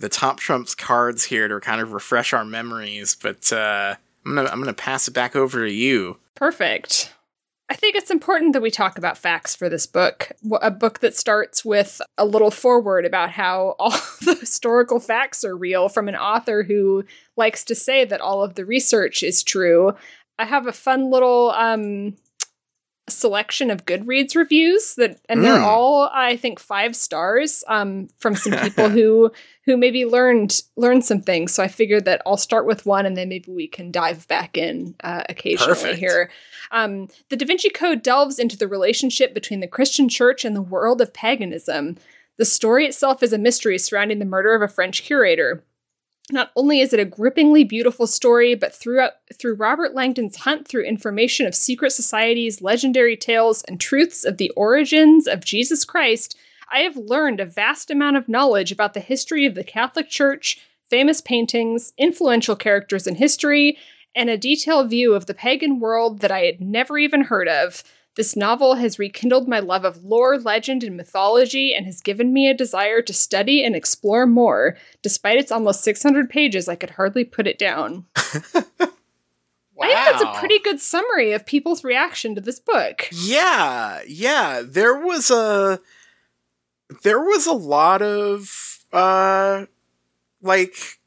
the 0.00 0.08
top 0.08 0.38
trumps 0.40 0.74
cards 0.74 1.24
here 1.24 1.46
to 1.48 1.60
kind 1.60 1.80
of 1.80 1.92
refresh 1.92 2.32
our 2.32 2.44
memories. 2.44 3.14
But 3.14 3.52
uh, 3.52 3.94
I'm 4.26 4.34
gonna 4.34 4.48
I'm 4.50 4.58
gonna 4.58 4.72
pass 4.74 5.06
it 5.08 5.12
back 5.14 5.36
over 5.36 5.64
to 5.66 5.72
you. 5.72 6.16
Perfect. 6.34 7.14
I 7.68 7.74
think 7.74 7.94
it's 7.94 8.10
important 8.10 8.52
that 8.54 8.62
we 8.62 8.70
talk 8.72 8.98
about 8.98 9.16
facts 9.16 9.54
for 9.54 9.68
this 9.68 9.86
book. 9.86 10.32
A 10.60 10.72
book 10.72 10.98
that 11.00 11.14
starts 11.16 11.64
with 11.64 12.02
a 12.18 12.24
little 12.24 12.50
foreword 12.50 13.04
about 13.04 13.30
how 13.30 13.76
all 13.78 13.90
the 14.24 14.36
historical 14.40 14.98
facts 14.98 15.44
are 15.44 15.56
real 15.56 15.88
from 15.88 16.08
an 16.08 16.16
author 16.16 16.64
who 16.64 17.04
likes 17.36 17.62
to 17.66 17.76
say 17.76 18.04
that 18.04 18.20
all 18.20 18.42
of 18.42 18.56
the 18.56 18.64
research 18.64 19.22
is 19.22 19.44
true. 19.44 19.92
I 20.36 20.46
have 20.46 20.66
a 20.66 20.72
fun 20.72 21.10
little 21.12 21.50
um, 21.52 22.16
selection 23.08 23.70
of 23.70 23.84
Goodreads 23.86 24.34
reviews 24.36 24.94
that, 24.96 25.20
and 25.28 25.44
they're 25.44 25.58
Mm. 25.58 25.64
all, 25.64 26.08
I 26.12 26.36
think, 26.36 26.58
five 26.58 26.96
stars 26.96 27.62
um, 27.68 28.08
from 28.18 28.34
some 28.34 28.52
people 28.58 28.88
who 28.98 29.30
who 29.70 29.76
maybe 29.76 30.04
learned 30.04 30.60
learned 30.76 31.04
some 31.04 31.20
things. 31.20 31.54
So 31.54 31.62
I 31.62 31.68
figured 31.68 32.04
that 32.06 32.22
I'll 32.26 32.36
start 32.36 32.66
with 32.66 32.86
one, 32.86 33.06
and 33.06 33.16
then 33.16 33.28
maybe 33.28 33.52
we 33.52 33.68
can 33.68 33.92
dive 33.92 34.26
back 34.26 34.56
in 34.56 34.96
uh, 35.04 35.22
occasionally 35.28 35.74
Perfect. 35.74 35.98
here. 35.98 36.30
Um, 36.72 37.06
the 37.28 37.36
Da 37.36 37.46
Vinci 37.46 37.70
Code 37.70 38.02
delves 38.02 38.40
into 38.40 38.56
the 38.56 38.66
relationship 38.66 39.32
between 39.32 39.60
the 39.60 39.68
Christian 39.68 40.08
church 40.08 40.44
and 40.44 40.56
the 40.56 40.62
world 40.62 41.00
of 41.00 41.14
paganism. 41.14 41.96
The 42.36 42.44
story 42.44 42.86
itself 42.86 43.22
is 43.22 43.32
a 43.32 43.38
mystery 43.38 43.78
surrounding 43.78 44.18
the 44.18 44.24
murder 44.24 44.54
of 44.54 44.62
a 44.62 44.68
French 44.68 45.02
curator. 45.04 45.62
Not 46.32 46.50
only 46.56 46.80
is 46.80 46.92
it 46.92 47.00
a 47.00 47.04
grippingly 47.04 47.64
beautiful 47.64 48.06
story, 48.06 48.54
but 48.54 48.74
throughout 48.74 49.12
through 49.38 49.54
Robert 49.54 49.94
Langdon's 49.94 50.36
hunt 50.36 50.66
through 50.66 50.84
information 50.84 51.46
of 51.46 51.54
secret 51.54 51.92
societies, 51.92 52.60
legendary 52.60 53.16
tales, 53.16 53.62
and 53.64 53.80
truths 53.80 54.24
of 54.24 54.36
the 54.36 54.50
origins 54.50 55.28
of 55.28 55.44
Jesus 55.44 55.84
Christ, 55.84 56.36
I 56.70 56.80
have 56.80 56.96
learned 56.96 57.40
a 57.40 57.46
vast 57.46 57.90
amount 57.90 58.16
of 58.16 58.28
knowledge 58.28 58.70
about 58.70 58.94
the 58.94 59.00
history 59.00 59.44
of 59.44 59.54
the 59.54 59.64
Catholic 59.64 60.08
Church, 60.08 60.60
famous 60.88 61.20
paintings, 61.20 61.92
influential 61.98 62.54
characters 62.54 63.06
in 63.06 63.16
history, 63.16 63.76
and 64.14 64.30
a 64.30 64.38
detailed 64.38 64.90
view 64.90 65.14
of 65.14 65.26
the 65.26 65.34
pagan 65.34 65.80
world 65.80 66.20
that 66.20 66.30
I 66.30 66.40
had 66.40 66.60
never 66.60 66.98
even 66.98 67.22
heard 67.22 67.48
of. 67.48 67.82
This 68.16 68.36
novel 68.36 68.74
has 68.74 68.98
rekindled 68.98 69.48
my 69.48 69.60
love 69.60 69.84
of 69.84 70.04
lore, 70.04 70.38
legend, 70.38 70.82
and 70.82 70.96
mythology 70.96 71.74
and 71.74 71.86
has 71.86 72.00
given 72.00 72.32
me 72.32 72.48
a 72.48 72.54
desire 72.54 73.02
to 73.02 73.12
study 73.12 73.64
and 73.64 73.76
explore 73.76 74.26
more. 74.26 74.76
Despite 75.02 75.38
its 75.38 75.52
almost 75.52 75.82
600 75.82 76.28
pages, 76.28 76.68
I 76.68 76.74
could 76.74 76.90
hardly 76.90 77.24
put 77.24 77.46
it 77.46 77.58
down. 77.58 78.06
I 79.82 79.86
think 79.86 79.94
that's 79.94 80.22
a 80.22 80.38
pretty 80.38 80.58
good 80.58 80.80
summary 80.80 81.32
of 81.32 81.46
people's 81.46 81.84
reaction 81.84 82.34
to 82.34 82.40
this 82.40 82.60
book. 82.60 83.08
Yeah, 83.12 84.00
yeah. 84.06 84.62
There 84.62 84.98
was 84.98 85.30
a 85.30 85.80
there 87.02 87.20
was 87.20 87.46
a 87.46 87.52
lot 87.52 88.02
of 88.02 88.78
uh 88.92 89.66
like 90.42 90.98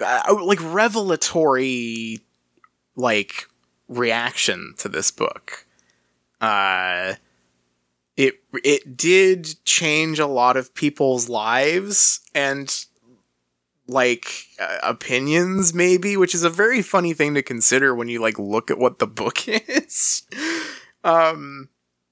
uh, 0.00 0.36
like 0.42 0.60
revelatory 0.62 2.20
like 2.96 3.48
reaction 3.88 4.74
to 4.78 4.88
this 4.88 5.10
book. 5.10 5.66
Uh 6.40 7.14
it 8.16 8.40
it 8.64 8.96
did 8.96 9.64
change 9.64 10.18
a 10.18 10.26
lot 10.26 10.56
of 10.56 10.74
people's 10.74 11.28
lives 11.28 12.20
and 12.34 12.84
like 13.86 14.26
uh, 14.60 14.78
opinions 14.82 15.72
maybe 15.72 16.16
which 16.16 16.34
is 16.34 16.42
a 16.42 16.50
very 16.50 16.82
funny 16.82 17.14
thing 17.14 17.34
to 17.34 17.42
consider 17.42 17.94
when 17.94 18.08
you 18.08 18.20
like 18.20 18.38
look 18.38 18.70
at 18.70 18.78
what 18.78 18.98
the 18.98 19.06
book 19.06 19.48
is 19.48 20.24
um 21.04 21.68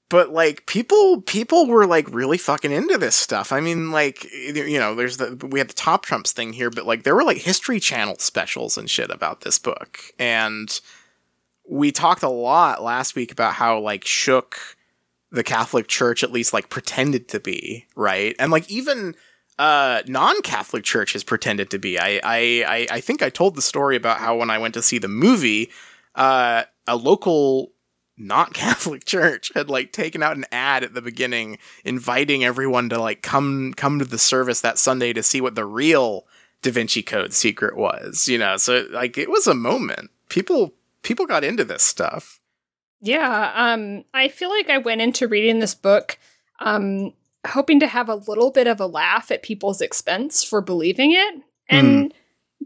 but 0.09 0.31
like 0.31 0.65
people 0.65 1.21
people 1.21 1.67
were 1.67 1.85
like 1.85 2.07
really 2.13 2.37
fucking 2.37 2.71
into 2.71 2.97
this 2.97 3.15
stuff. 3.15 3.51
I 3.51 3.59
mean 3.59 3.91
like 3.91 4.23
you 4.33 4.79
know 4.79 4.95
there's 4.95 5.17
the 5.17 5.35
we 5.49 5.59
had 5.59 5.69
the 5.69 5.73
top 5.73 6.05
trumps 6.05 6.31
thing 6.31 6.53
here 6.53 6.69
but 6.69 6.85
like 6.85 7.03
there 7.03 7.15
were 7.15 7.23
like 7.23 7.37
history 7.37 7.79
channel 7.79 8.15
specials 8.19 8.77
and 8.77 8.89
shit 8.89 9.09
about 9.11 9.41
this 9.41 9.59
book. 9.59 9.99
And 10.17 10.79
we 11.69 11.91
talked 11.91 12.23
a 12.23 12.29
lot 12.29 12.81
last 12.81 13.15
week 13.15 13.31
about 13.31 13.53
how 13.53 13.79
like 13.79 14.05
shook 14.05 14.57
the 15.29 15.43
catholic 15.43 15.87
church 15.87 16.23
at 16.23 16.31
least 16.31 16.53
like 16.53 16.69
pretended 16.69 17.27
to 17.29 17.39
be 17.39 17.85
right? 17.95 18.35
And 18.39 18.51
like 18.51 18.69
even 18.71 19.15
uh, 19.59 20.03
non-Catholic 20.07 20.83
church 20.83 21.13
has 21.13 21.23
pretended 21.23 21.71
to 21.71 21.79
be. 21.79 21.97
I, 21.97 22.21
I, 22.23 22.87
I, 22.91 23.01
think 23.01 23.23
I 23.23 23.29
told 23.31 23.55
the 23.55 23.61
story 23.63 23.95
about 23.95 24.19
how 24.19 24.37
when 24.37 24.51
I 24.51 24.59
went 24.59 24.75
to 24.75 24.83
see 24.83 24.99
the 24.99 25.07
movie, 25.07 25.71
uh, 26.13 26.63
a 26.85 26.95
local 26.95 27.71
not 28.17 28.53
Catholic 28.55 29.05
Church 29.05 29.51
had 29.53 29.69
like 29.69 29.91
taken 29.91 30.23
out 30.23 30.37
an 30.37 30.45
ad 30.51 30.83
at 30.83 30.93
the 30.93 31.01
beginning 31.01 31.57
inviting 31.85 32.43
everyone 32.43 32.89
to 32.89 32.99
like 32.99 33.21
come 33.21 33.73
come 33.75 33.99
to 33.99 34.05
the 34.05 34.17
service 34.17 34.61
that 34.61 34.77
Sunday 34.77 35.13
to 35.13 35.23
see 35.23 35.41
what 35.41 35.55
the 35.55 35.65
real 35.65 36.25
Da 36.63 36.71
Vinci 36.71 37.03
Code 37.03 37.33
secret 37.33 37.77
was, 37.77 38.27
you 38.27 38.37
know. 38.37 38.57
So 38.57 38.87
like 38.89 39.17
it 39.17 39.29
was 39.29 39.47
a 39.47 39.53
moment. 39.53 40.09
People 40.29 40.73
people 41.03 41.25
got 41.25 41.43
into 41.43 41.63
this 41.63 41.83
stuff. 41.83 42.39
Yeah, 42.99 43.51
um 43.55 44.03
I 44.13 44.27
feel 44.27 44.49
like 44.49 44.69
I 44.69 44.79
went 44.79 45.01
into 45.01 45.27
reading 45.27 45.59
this 45.59 45.75
book 45.75 46.17
um 46.59 47.13
hoping 47.45 47.79
to 47.79 47.87
have 47.87 48.09
a 48.09 48.15
little 48.15 48.51
bit 48.51 48.67
of 48.67 48.79
a 48.79 48.87
laugh 48.87 49.31
at 49.31 49.43
people's 49.43 49.79
expense 49.79 50.43
for 50.43 50.59
believing 50.59 51.11
it. 51.11 51.35
And 51.69 52.13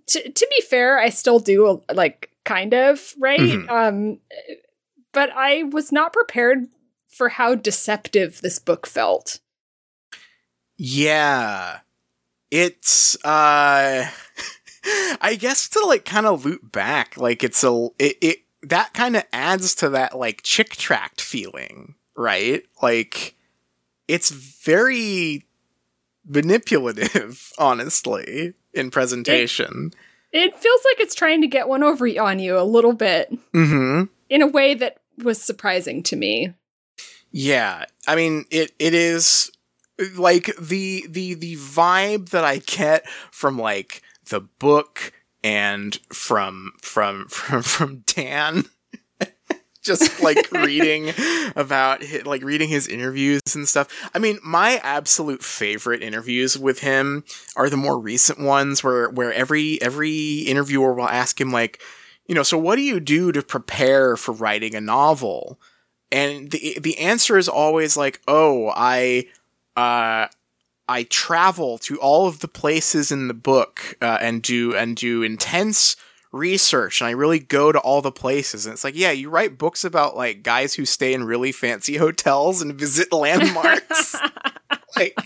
to 0.08 0.32
to 0.32 0.48
be 0.56 0.62
fair, 0.62 0.98
I 1.00 1.10
still 1.10 1.40
do 1.40 1.82
like 1.94 2.30
kind 2.46 2.74
of, 2.74 3.14
right? 3.20 3.40
Mhm. 3.40 3.70
Um 3.70 4.20
but 5.14 5.30
I 5.36 5.64
was 5.64 5.92
not 5.92 6.14
prepared 6.14 6.68
for 7.08 7.30
how 7.30 7.56
deceptive 7.56 8.42
this 8.42 8.60
book 8.60 8.88
felt. 8.88 9.40
Yeah. 10.78 11.80
It's 12.50 13.16
uh 13.24 14.10
I 15.22 15.36
guess 15.36 15.70
to 15.70 15.86
like 15.86 16.06
kind 16.06 16.26
of 16.26 16.46
loop 16.46 16.72
back, 16.72 17.18
like 17.18 17.44
it's 17.44 17.64
a 17.64 17.90
it, 18.00 18.18
it 18.22 18.38
that 18.64 18.94
kind 18.94 19.16
of 19.16 19.24
adds 19.32 19.76
to 19.76 19.90
that 19.90 20.18
like 20.18 20.42
chick 20.44 20.76
tract 20.76 21.22
feeling, 21.22 21.96
right? 22.16 22.64
Like 22.82 23.36
it's 24.08 24.30
very 24.30 25.46
manipulative, 26.26 27.52
honestly, 27.58 28.54
in 28.74 28.92
presentation. 28.92 29.92
It 30.32 30.58
feels 30.58 30.82
like 30.86 31.00
it's 31.00 31.16
trying 31.16 31.42
to 31.42 31.48
get 31.48 31.68
one 31.68 31.84
over 31.84 32.08
on 32.22 32.40
you 32.40 32.58
a 32.58 32.64
little 32.64 32.94
bit 32.94 33.32
mm-hmm. 33.54 34.06
in 34.30 34.42
a 34.42 34.48
way 34.48 34.74
that 34.76 35.01
was 35.24 35.42
surprising 35.42 36.04
to 36.04 36.16
me. 36.16 36.54
Yeah, 37.32 37.86
I 38.08 38.16
mean 38.16 38.46
it. 38.52 38.72
It 38.80 38.94
is 38.94 39.52
like 40.16 40.56
the 40.60 41.06
the 41.10 41.36
the 41.36 41.56
vibe 41.56 42.30
that 42.30 42.44
I 42.44 42.58
get 42.58 43.08
from 43.32 43.58
like 43.58 44.02
the 44.30 44.42
book 44.42 45.14
and 45.44 45.98
from 46.12 46.74
from 46.82 47.28
from 47.30 47.62
from 47.62 48.04
Dan. 48.06 48.66
Just 49.84 50.22
like 50.22 50.52
reading 50.52 51.12
about 51.56 52.04
hi- 52.04 52.22
like 52.24 52.44
reading 52.44 52.70
his 52.70 52.88
interviews 52.88 53.42
and 53.56 53.68
stuff. 53.68 53.88
I 54.14 54.20
mean, 54.20 54.38
my 54.44 54.80
absolute 54.84 55.44
favorite 55.44 56.04
interviews 56.04 56.56
with 56.56 56.82
him 56.82 57.24
are 57.56 57.68
the 57.68 57.78
more 57.78 58.00
recent 58.00 58.40
ones 58.40 58.84
where 58.84 59.10
where 59.10 59.34
every 59.34 59.82
every 59.82 60.40
interviewer 60.42 60.94
will 60.94 61.10
ask 61.10 61.42
him 61.42 61.52
like, 61.52 61.82
you 62.28 62.36
know, 62.36 62.44
so 62.44 62.58
what 62.58 62.76
do 62.76 62.82
you 62.82 63.00
do 63.00 63.32
to 63.32 63.42
prepare 63.42 64.16
for 64.16 64.32
writing 64.32 64.76
a 64.76 64.82
novel? 64.82 65.60
and 66.12 66.52
the 66.52 66.78
the 66.80 66.98
answer 67.00 67.38
is 67.38 67.48
always 67.48 67.96
like, 67.96 68.22
"Oh, 68.28 68.72
I 68.76 69.28
uh 69.78 70.28
I 70.90 71.04
travel 71.04 71.78
to 71.80 71.98
all 72.00 72.28
of 72.28 72.40
the 72.40 72.48
places 72.48 73.12
in 73.12 73.28
the 73.28 73.34
book 73.34 73.96
uh, 74.02 74.18
and 74.20 74.42
do 74.42 74.76
and 74.76 74.96
do 74.96 75.24
intense 75.24 75.96
research 76.34 77.02
and 77.02 77.08
I 77.08 77.12
really 77.12 77.40
go 77.40 77.72
to 77.72 77.80
all 77.80 78.02
the 78.02 78.12
places." 78.12 78.66
And 78.66 78.74
it's 78.74 78.84
like, 78.84 78.96
"Yeah, 78.96 79.12
you 79.12 79.30
write 79.30 79.58
books 79.58 79.84
about 79.86 80.18
like 80.18 80.44
guys 80.44 80.74
who 80.74 80.86
stay 80.86 81.14
in 81.14 81.24
really 81.24 81.52
fancy 81.52 81.98
hotels 81.98 82.62
and 82.62 82.74
visit 82.74 83.12
landmarks." 83.14 84.16
like 84.98 85.18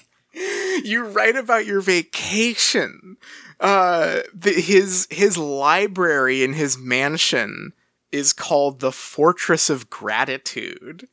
you 0.84 1.06
write 1.06 1.36
about 1.36 1.66
your 1.66 1.82
vacation. 1.82 3.18
Uh 3.60 4.22
the, 4.34 4.52
his 4.52 5.08
his 5.10 5.38
library 5.38 6.44
in 6.44 6.54
his 6.54 6.78
mansion 6.78 7.74
is 8.12 8.34
called 8.34 8.80
the 8.80 8.92
Fortress 8.92 9.70
of 9.70 9.90
Gratitude. 9.90 11.08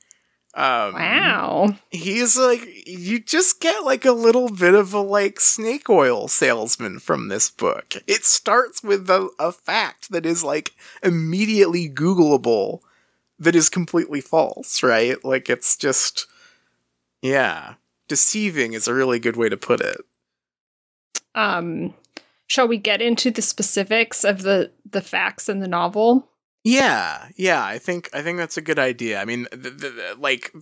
Um, 0.54 0.92
wow. 0.92 1.76
He's 1.88 2.36
like, 2.36 2.60
you 2.86 3.18
just 3.18 3.58
get 3.60 3.84
like 3.84 4.04
a 4.04 4.12
little 4.12 4.50
bit 4.50 4.74
of 4.74 4.92
a 4.92 5.00
like 5.00 5.40
snake 5.40 5.88
oil 5.88 6.28
salesman 6.28 6.98
from 6.98 7.28
this 7.28 7.50
book. 7.50 7.94
It 8.06 8.24
starts 8.24 8.82
with 8.82 9.08
a, 9.08 9.30
a 9.38 9.50
fact 9.50 10.10
that 10.10 10.26
is 10.26 10.44
like 10.44 10.72
immediately 11.02 11.88
Googleable 11.88 12.80
that 13.38 13.56
is 13.56 13.70
completely 13.70 14.20
false, 14.20 14.82
right? 14.82 15.16
Like 15.24 15.48
it's 15.48 15.74
just, 15.74 16.26
yeah. 17.22 17.74
Deceiving 18.06 18.74
is 18.74 18.86
a 18.86 18.94
really 18.94 19.18
good 19.18 19.36
way 19.36 19.48
to 19.48 19.56
put 19.56 19.80
it. 19.80 20.02
Um 21.34 21.94
shall 22.46 22.68
we 22.68 22.76
get 22.78 23.00
into 23.02 23.30
the 23.30 23.42
specifics 23.42 24.24
of 24.24 24.42
the 24.42 24.70
the 24.90 25.00
facts 25.02 25.48
in 25.48 25.60
the 25.60 25.68
novel? 25.68 26.28
Yeah, 26.64 27.28
yeah, 27.36 27.64
I 27.64 27.78
think 27.78 28.08
I 28.12 28.22
think 28.22 28.38
that's 28.38 28.56
a 28.56 28.62
good 28.62 28.78
idea. 28.78 29.20
I 29.20 29.24
mean, 29.24 29.48
th- 29.52 29.78
th- 29.80 29.94
th- 29.94 30.16
like 30.18 30.52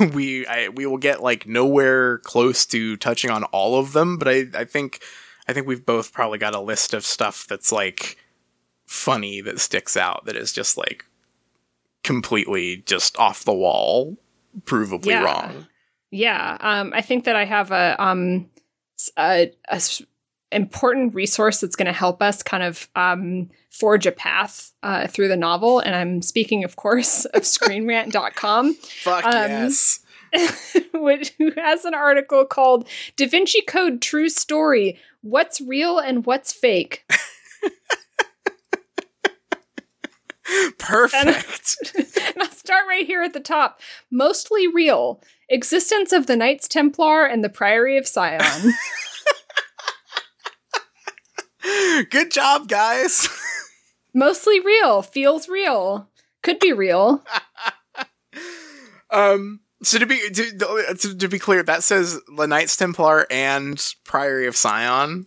we 0.14 0.46
I, 0.46 0.68
we 0.68 0.86
will 0.86 0.98
get 0.98 1.22
like 1.22 1.46
nowhere 1.48 2.18
close 2.18 2.64
to 2.66 2.96
touching 2.96 3.30
on 3.30 3.44
all 3.44 3.78
of 3.78 3.92
them, 3.92 4.18
but 4.18 4.28
I 4.28 4.44
I 4.54 4.64
think 4.64 5.00
I 5.48 5.52
think 5.52 5.66
we've 5.66 5.84
both 5.84 6.12
probably 6.12 6.38
got 6.38 6.54
a 6.54 6.60
list 6.60 6.94
of 6.94 7.04
stuff 7.04 7.46
that's 7.48 7.72
like 7.72 8.18
funny 8.86 9.40
that 9.40 9.58
sticks 9.58 9.96
out 9.96 10.24
that 10.26 10.36
is 10.36 10.52
just 10.52 10.78
like 10.78 11.04
completely 12.04 12.76
just 12.86 13.18
off 13.18 13.44
the 13.44 13.52
wall, 13.54 14.16
provably 14.60 15.06
Yeah. 15.06 15.24
wrong. 15.24 15.66
Yeah, 16.10 16.56
um, 16.60 16.92
I 16.94 17.02
think 17.02 17.24
that 17.24 17.36
I 17.36 17.44
have 17.44 17.70
a 17.70 17.96
um 18.02 18.48
a, 19.18 19.52
a 19.68 19.82
important 20.52 21.14
resource 21.14 21.60
that's 21.60 21.76
going 21.76 21.86
to 21.86 21.92
help 21.92 22.22
us 22.22 22.42
kind 22.42 22.62
of 22.62 22.88
um, 22.96 23.50
forge 23.70 24.06
a 24.06 24.12
path 24.12 24.72
uh, 24.82 25.06
through 25.06 25.28
the 25.28 25.36
novel, 25.36 25.78
and 25.80 25.94
I'm 25.94 26.22
speaking, 26.22 26.64
of 26.64 26.76
course, 26.76 27.24
of 27.34 27.42
ScreenRant.com, 27.42 28.74
Fuck 28.74 29.24
Um, 29.24 29.32
yes. 29.32 30.00
which 30.92 31.32
who 31.38 31.52
has 31.56 31.84
an 31.86 31.94
article 31.94 32.44
called 32.44 32.86
"Da 33.16 33.26
Vinci 33.26 33.62
Code: 33.62 34.02
True 34.02 34.28
Story: 34.28 34.98
What's 35.22 35.60
Real 35.60 35.98
and 35.98 36.26
What's 36.26 36.52
Fake." 36.52 37.04
Perfect. 40.78 41.76
and 41.94 42.42
I'll 42.42 42.50
start 42.50 42.84
right 42.88 43.06
here 43.06 43.22
at 43.22 43.34
the 43.34 43.40
top. 43.40 43.80
Mostly 44.10 44.66
real. 44.66 45.20
Existence 45.50 46.12
of 46.12 46.26
the 46.26 46.36
Knights 46.36 46.68
Templar 46.68 47.24
and 47.26 47.44
the 47.44 47.48
Priory 47.50 47.98
of 47.98 48.06
Sion. 48.08 48.40
Good 52.10 52.30
job, 52.30 52.68
guys. 52.68 53.28
Mostly 54.14 54.60
real. 54.60 55.02
Feels 55.02 55.48
real. 55.48 56.08
Could 56.42 56.58
be 56.58 56.72
real. 56.72 57.24
Um. 59.10 59.60
So 59.82 59.98
to 59.98 60.04
be 60.04 60.20
to, 60.28 60.94
to, 60.98 61.16
to 61.16 61.28
be 61.28 61.38
clear, 61.38 61.62
that 61.62 61.82
says 61.82 62.20
the 62.36 62.46
Knights 62.46 62.76
Templar 62.76 63.26
and 63.30 63.82
Priory 64.04 64.46
of 64.46 64.54
Sion. 64.54 65.26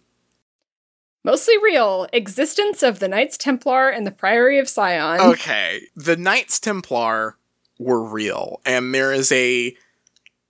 Mostly 1.24 1.58
real. 1.58 2.08
Existence 2.14 2.84
of 2.84 3.00
the 3.00 3.08
Knights 3.08 3.38
Templar 3.38 3.90
and 3.90 4.06
the 4.06 4.12
Priory 4.12 4.60
of 4.60 4.70
Sion. 4.70 5.20
Okay, 5.20 5.82
the 5.96 6.16
Knights 6.16 6.60
Templar 6.60 7.38
were 7.80 8.04
real, 8.04 8.62
and 8.66 8.94
there 8.94 9.12
is 9.12 9.32
a 9.32 9.76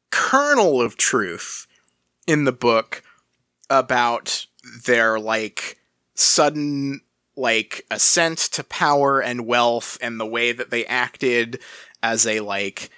kernel 0.09 0.81
of 0.81 0.97
truth 0.97 1.67
in 2.27 2.43
the 2.43 2.51
book 2.51 3.01
about 3.69 4.45
their 4.85 5.19
like 5.19 5.77
sudden 6.15 7.01
like 7.35 7.85
ascent 7.89 8.37
to 8.37 8.63
power 8.63 9.21
and 9.21 9.45
wealth 9.45 9.97
and 10.01 10.19
the 10.19 10.25
way 10.25 10.51
that 10.51 10.69
they 10.69 10.85
acted 10.85 11.59
as 12.03 12.27
a 12.27 12.39
like 12.41 12.89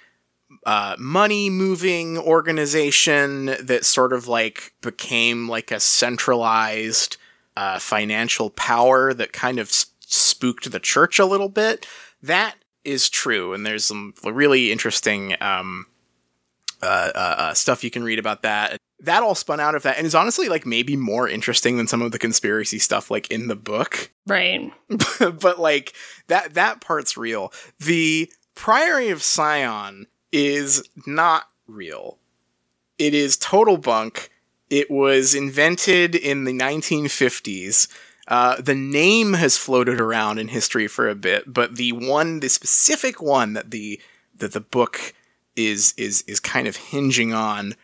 uh, 0.66 0.96
money 0.98 1.50
moving 1.50 2.18
organization 2.18 3.46
that 3.60 3.84
sort 3.84 4.12
of 4.12 4.28
like 4.28 4.74
became 4.80 5.48
like 5.48 5.70
a 5.70 5.80
centralized 5.80 7.16
uh, 7.56 7.78
financial 7.78 8.50
power 8.50 9.14
that 9.14 9.32
kind 9.32 9.58
of 9.58 9.70
spooked 9.70 10.70
the 10.70 10.80
church 10.80 11.18
a 11.18 11.24
little 11.24 11.48
bit. 11.48 11.86
That 12.22 12.56
is 12.84 13.08
true, 13.08 13.52
and 13.52 13.64
there's 13.64 13.84
some 13.84 14.14
really 14.24 14.72
interesting 14.72 15.36
um, 15.40 15.86
uh, 16.82 17.10
uh, 17.14 17.34
uh, 17.38 17.54
stuff 17.54 17.84
you 17.84 17.90
can 17.90 18.04
read 18.04 18.18
about 18.18 18.42
that. 18.42 18.78
That 19.04 19.22
all 19.22 19.34
spun 19.34 19.60
out 19.60 19.74
of 19.74 19.82
that, 19.82 19.96
and 19.96 20.06
is 20.06 20.14
honestly 20.14 20.48
like 20.48 20.66
maybe 20.66 20.96
more 20.96 21.28
interesting 21.28 21.76
than 21.76 21.86
some 21.86 22.02
of 22.02 22.12
the 22.12 22.18
conspiracy 22.18 22.78
stuff 22.78 23.10
like 23.10 23.30
in 23.30 23.48
the 23.48 23.56
book. 23.56 24.10
Right. 24.26 24.72
but 25.18 25.58
like 25.58 25.94
that 26.28 26.54
that 26.54 26.80
part's 26.80 27.16
real. 27.16 27.52
The 27.78 28.30
Priory 28.54 29.10
of 29.10 29.22
Sion 29.22 30.06
is 30.32 30.88
not 31.06 31.48
real. 31.66 32.18
It 32.98 33.14
is 33.14 33.36
total 33.36 33.76
bunk. 33.76 34.30
It 34.70 34.90
was 34.90 35.34
invented 35.34 36.14
in 36.14 36.44
the 36.44 36.52
1950s. 36.52 37.88
Uh, 38.26 38.60
the 38.60 38.74
name 38.74 39.34
has 39.34 39.56
floated 39.56 40.00
around 40.00 40.38
in 40.38 40.48
history 40.48 40.88
for 40.88 41.08
a 41.08 41.14
bit, 41.14 41.52
but 41.52 41.76
the 41.76 41.92
one, 41.92 42.40
the 42.40 42.48
specific 42.48 43.20
one 43.20 43.52
that 43.52 43.70
the 43.70 44.00
that 44.36 44.52
the 44.52 44.60
book 44.60 45.14
is 45.56 45.94
is 45.96 46.22
is 46.22 46.40
kind 46.40 46.66
of 46.66 46.76
hinging 46.76 47.32
on 47.32 47.74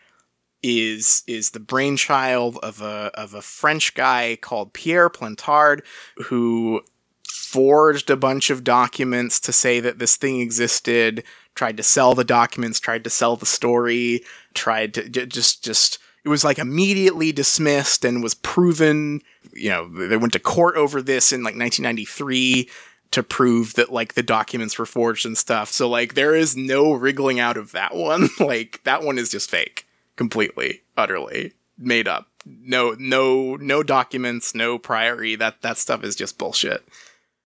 is 0.63 1.23
is 1.27 1.51
the 1.51 1.59
brainchild 1.59 2.57
of 2.57 2.81
a 2.81 3.11
of 3.15 3.33
a 3.33 3.41
French 3.41 3.93
guy 3.93 4.37
called 4.39 4.73
Pierre 4.73 5.09
Plantard 5.09 5.81
who 6.25 6.81
forged 7.27 8.09
a 8.09 8.17
bunch 8.17 8.49
of 8.49 8.63
documents 8.63 9.39
to 9.39 9.51
say 9.51 9.79
that 9.79 9.99
this 9.99 10.15
thing 10.15 10.39
existed, 10.39 11.23
tried 11.55 11.77
to 11.77 11.83
sell 11.83 12.15
the 12.15 12.23
documents, 12.23 12.79
tried 12.79 13.03
to 13.03 13.09
sell 13.09 13.35
the 13.35 13.45
story, 13.45 14.23
tried 14.53 14.93
to 14.93 15.09
j- 15.09 15.25
just 15.25 15.63
just 15.63 15.99
it 16.23 16.29
was 16.29 16.43
like 16.43 16.59
immediately 16.59 17.31
dismissed 17.31 18.05
and 18.05 18.21
was 18.21 18.35
proven, 18.35 19.21
you 19.53 19.69
know, 19.69 19.87
they 19.87 20.17
went 20.17 20.33
to 20.33 20.39
court 20.39 20.75
over 20.75 21.01
this 21.01 21.33
in 21.33 21.41
like 21.41 21.55
1993 21.55 22.69
to 23.09 23.23
prove 23.23 23.73
that 23.73 23.91
like 23.91 24.13
the 24.13 24.23
documents 24.23 24.77
were 24.77 24.85
forged 24.85 25.25
and 25.25 25.37
stuff. 25.37 25.69
So 25.69 25.89
like 25.89 26.13
there 26.13 26.35
is 26.35 26.55
no 26.55 26.93
wriggling 26.93 27.39
out 27.39 27.57
of 27.57 27.71
that 27.71 27.95
one. 27.95 28.29
like 28.39 28.81
that 28.83 29.03
one 29.03 29.17
is 29.17 29.29
just 29.29 29.49
fake 29.49 29.85
completely, 30.15 30.81
utterly 30.97 31.53
made 31.77 32.07
up. 32.07 32.27
No 32.45 32.95
no 32.97 33.55
no 33.57 33.83
documents, 33.83 34.55
no 34.55 34.77
priory. 34.77 35.35
That 35.35 35.61
that 35.61 35.77
stuff 35.77 36.03
is 36.03 36.15
just 36.15 36.37
bullshit. 36.37 36.83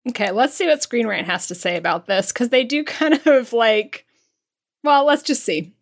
Okay, 0.09 0.31
let's 0.31 0.53
see 0.53 0.67
what 0.67 0.83
Screen 0.83 1.07
Rant 1.07 1.27
has 1.27 1.47
to 1.47 1.55
say 1.55 1.77
about 1.77 2.07
this 2.07 2.31
because 2.31 2.49
they 2.49 2.63
do 2.63 2.83
kind 2.83 3.25
of 3.25 3.53
like. 3.53 4.05
Well, 4.83 5.05
let's 5.05 5.23
just 5.23 5.45
see. 5.45 5.73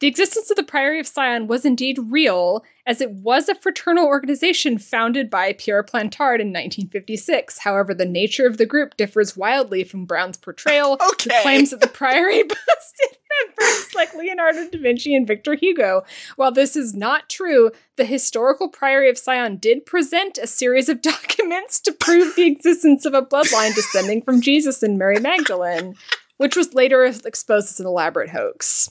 The 0.00 0.06
existence 0.06 0.48
of 0.48 0.56
the 0.56 0.62
Priory 0.62 1.00
of 1.00 1.08
Sion 1.08 1.48
was 1.48 1.64
indeed 1.64 1.98
real, 2.08 2.64
as 2.86 3.00
it 3.00 3.10
was 3.10 3.48
a 3.48 3.54
fraternal 3.56 4.06
organization 4.06 4.78
founded 4.78 5.28
by 5.28 5.54
Pierre 5.54 5.82
Plantard 5.82 6.40
in 6.40 6.48
1956. 6.52 7.58
However, 7.58 7.92
the 7.94 8.04
nature 8.04 8.46
of 8.46 8.58
the 8.58 8.66
group 8.66 8.96
differs 8.96 9.36
wildly 9.36 9.82
from 9.82 10.04
Brown's 10.04 10.36
portrayal, 10.36 10.98
Okay. 11.12 11.34
who 11.34 11.42
claims 11.42 11.70
that 11.70 11.80
the 11.80 11.88
Priory 11.88 12.42
boasted 12.44 13.18
members 13.58 13.94
like 13.96 14.14
Leonardo 14.14 14.68
da 14.70 14.78
Vinci 14.80 15.16
and 15.16 15.26
Victor 15.26 15.54
Hugo. 15.54 16.04
While 16.36 16.52
this 16.52 16.76
is 16.76 16.94
not 16.94 17.28
true, 17.28 17.72
the 17.96 18.04
historical 18.04 18.68
Priory 18.68 19.10
of 19.10 19.18
Sion 19.18 19.56
did 19.56 19.84
present 19.84 20.38
a 20.38 20.46
series 20.46 20.88
of 20.88 21.02
documents 21.02 21.80
to 21.80 21.92
prove 21.92 22.36
the 22.36 22.46
existence 22.46 23.04
of 23.04 23.14
a 23.14 23.22
bloodline 23.22 23.74
descending 23.74 24.22
from 24.22 24.40
Jesus 24.42 24.80
and 24.84 24.96
Mary 24.96 25.18
Magdalene, 25.18 25.96
which 26.36 26.54
was 26.54 26.72
later 26.72 27.04
exposed 27.04 27.68
as 27.70 27.80
an 27.80 27.86
elaborate 27.86 28.30
hoax. 28.30 28.90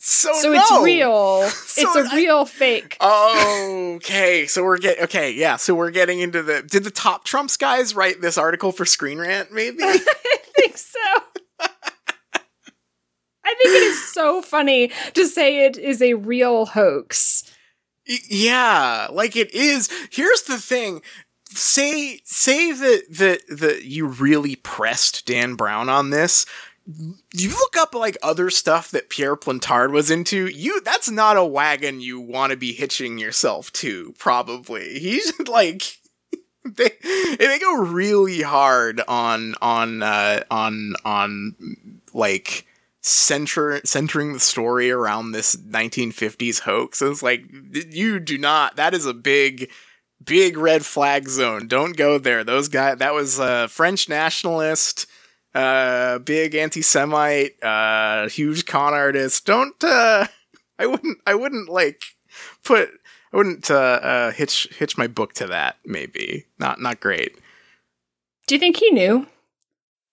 So, 0.00 0.32
So 0.40 0.52
no. 0.52 0.60
it's 0.60 0.84
real. 0.84 1.48
So 1.50 1.82
it's 1.98 2.08
a 2.10 2.12
I- 2.12 2.16
real 2.16 2.44
fake. 2.44 2.96
Okay, 3.00 4.46
so 4.46 4.64
we're 4.64 4.78
getting 4.78 5.04
okay, 5.04 5.30
yeah. 5.32 5.56
So 5.56 5.74
we're 5.74 5.90
getting 5.90 6.20
into 6.20 6.42
the. 6.42 6.62
Did 6.62 6.84
the 6.84 6.90
top 6.90 7.24
Trumps 7.24 7.56
guys 7.56 7.94
write 7.94 8.20
this 8.20 8.38
article 8.38 8.72
for 8.72 8.84
Screen 8.84 9.18
Rant? 9.18 9.52
Maybe. 9.52 9.78
I 9.82 9.98
think 10.56 10.76
so. 10.76 10.98
I 13.44 13.54
think 13.54 13.76
it 13.76 13.82
is 13.82 14.12
so 14.12 14.42
funny 14.42 14.90
to 15.14 15.26
say 15.26 15.64
it 15.64 15.76
is 15.78 16.02
a 16.02 16.14
real 16.14 16.66
hoax. 16.66 17.44
Y- 18.08 18.18
yeah, 18.28 19.08
like 19.10 19.36
it 19.36 19.52
is. 19.54 19.88
Here's 20.10 20.42
the 20.42 20.58
thing. 20.58 21.00
Say 21.50 22.20
say 22.24 22.72
that 22.72 23.02
that 23.10 23.40
that 23.58 23.84
you 23.84 24.06
really 24.06 24.56
pressed 24.56 25.26
Dan 25.26 25.54
Brown 25.54 25.88
on 25.88 26.10
this. 26.10 26.44
You 27.34 27.50
look 27.50 27.76
up 27.76 27.94
like 27.94 28.16
other 28.22 28.48
stuff 28.48 28.90
that 28.92 29.10
Pierre 29.10 29.36
Plantard 29.36 29.90
was 29.92 30.10
into. 30.10 30.46
You 30.46 30.80
that's 30.80 31.10
not 31.10 31.36
a 31.36 31.44
wagon 31.44 32.00
you 32.00 32.18
want 32.18 32.50
to 32.50 32.56
be 32.56 32.72
hitching 32.72 33.18
yourself 33.18 33.70
to. 33.74 34.14
Probably 34.18 34.98
he's 34.98 35.38
like 35.48 35.98
they 36.64 36.90
they 37.38 37.58
go 37.58 37.82
really 37.82 38.40
hard 38.40 39.02
on 39.06 39.54
on 39.60 40.02
uh, 40.02 40.44
on 40.50 40.94
on 41.04 41.54
like 42.14 42.66
center 43.00 43.80
centering 43.84 44.32
the 44.32 44.40
story 44.40 44.90
around 44.90 45.32
this 45.32 45.56
1950s 45.56 46.60
hoax. 46.60 47.02
It's 47.02 47.22
like 47.22 47.44
you 47.72 48.18
do 48.20 48.38
not. 48.38 48.76
That 48.76 48.94
is 48.94 49.06
a 49.06 49.14
big, 49.14 49.70
big 50.24 50.56
red 50.56 50.84
flag 50.84 51.28
zone. 51.28 51.68
Don't 51.68 51.96
go 51.96 52.18
there. 52.18 52.44
Those 52.44 52.68
guys. 52.68 52.98
That 52.98 53.14
was 53.14 53.38
a 53.38 53.68
French 53.68 54.08
nationalist, 54.08 55.06
uh, 55.58 56.18
big 56.20 56.54
anti-Semite, 56.54 57.62
uh, 57.62 58.28
huge 58.28 58.64
con 58.64 58.94
artist. 58.94 59.44
Don't. 59.44 59.82
Uh, 59.82 60.26
I 60.78 60.86
wouldn't. 60.86 61.18
I 61.26 61.34
wouldn't 61.34 61.68
like 61.68 62.04
put. 62.62 62.90
I 63.32 63.36
wouldn't 63.36 63.70
uh, 63.70 63.74
uh, 63.74 64.30
hitch 64.30 64.68
hitch 64.78 64.96
my 64.96 65.08
book 65.08 65.32
to 65.34 65.46
that. 65.48 65.76
Maybe 65.84 66.46
not. 66.58 66.80
Not 66.80 67.00
great. 67.00 67.36
Do 68.46 68.54
you 68.54 68.58
think 68.60 68.76
he 68.76 68.90
knew? 68.90 69.26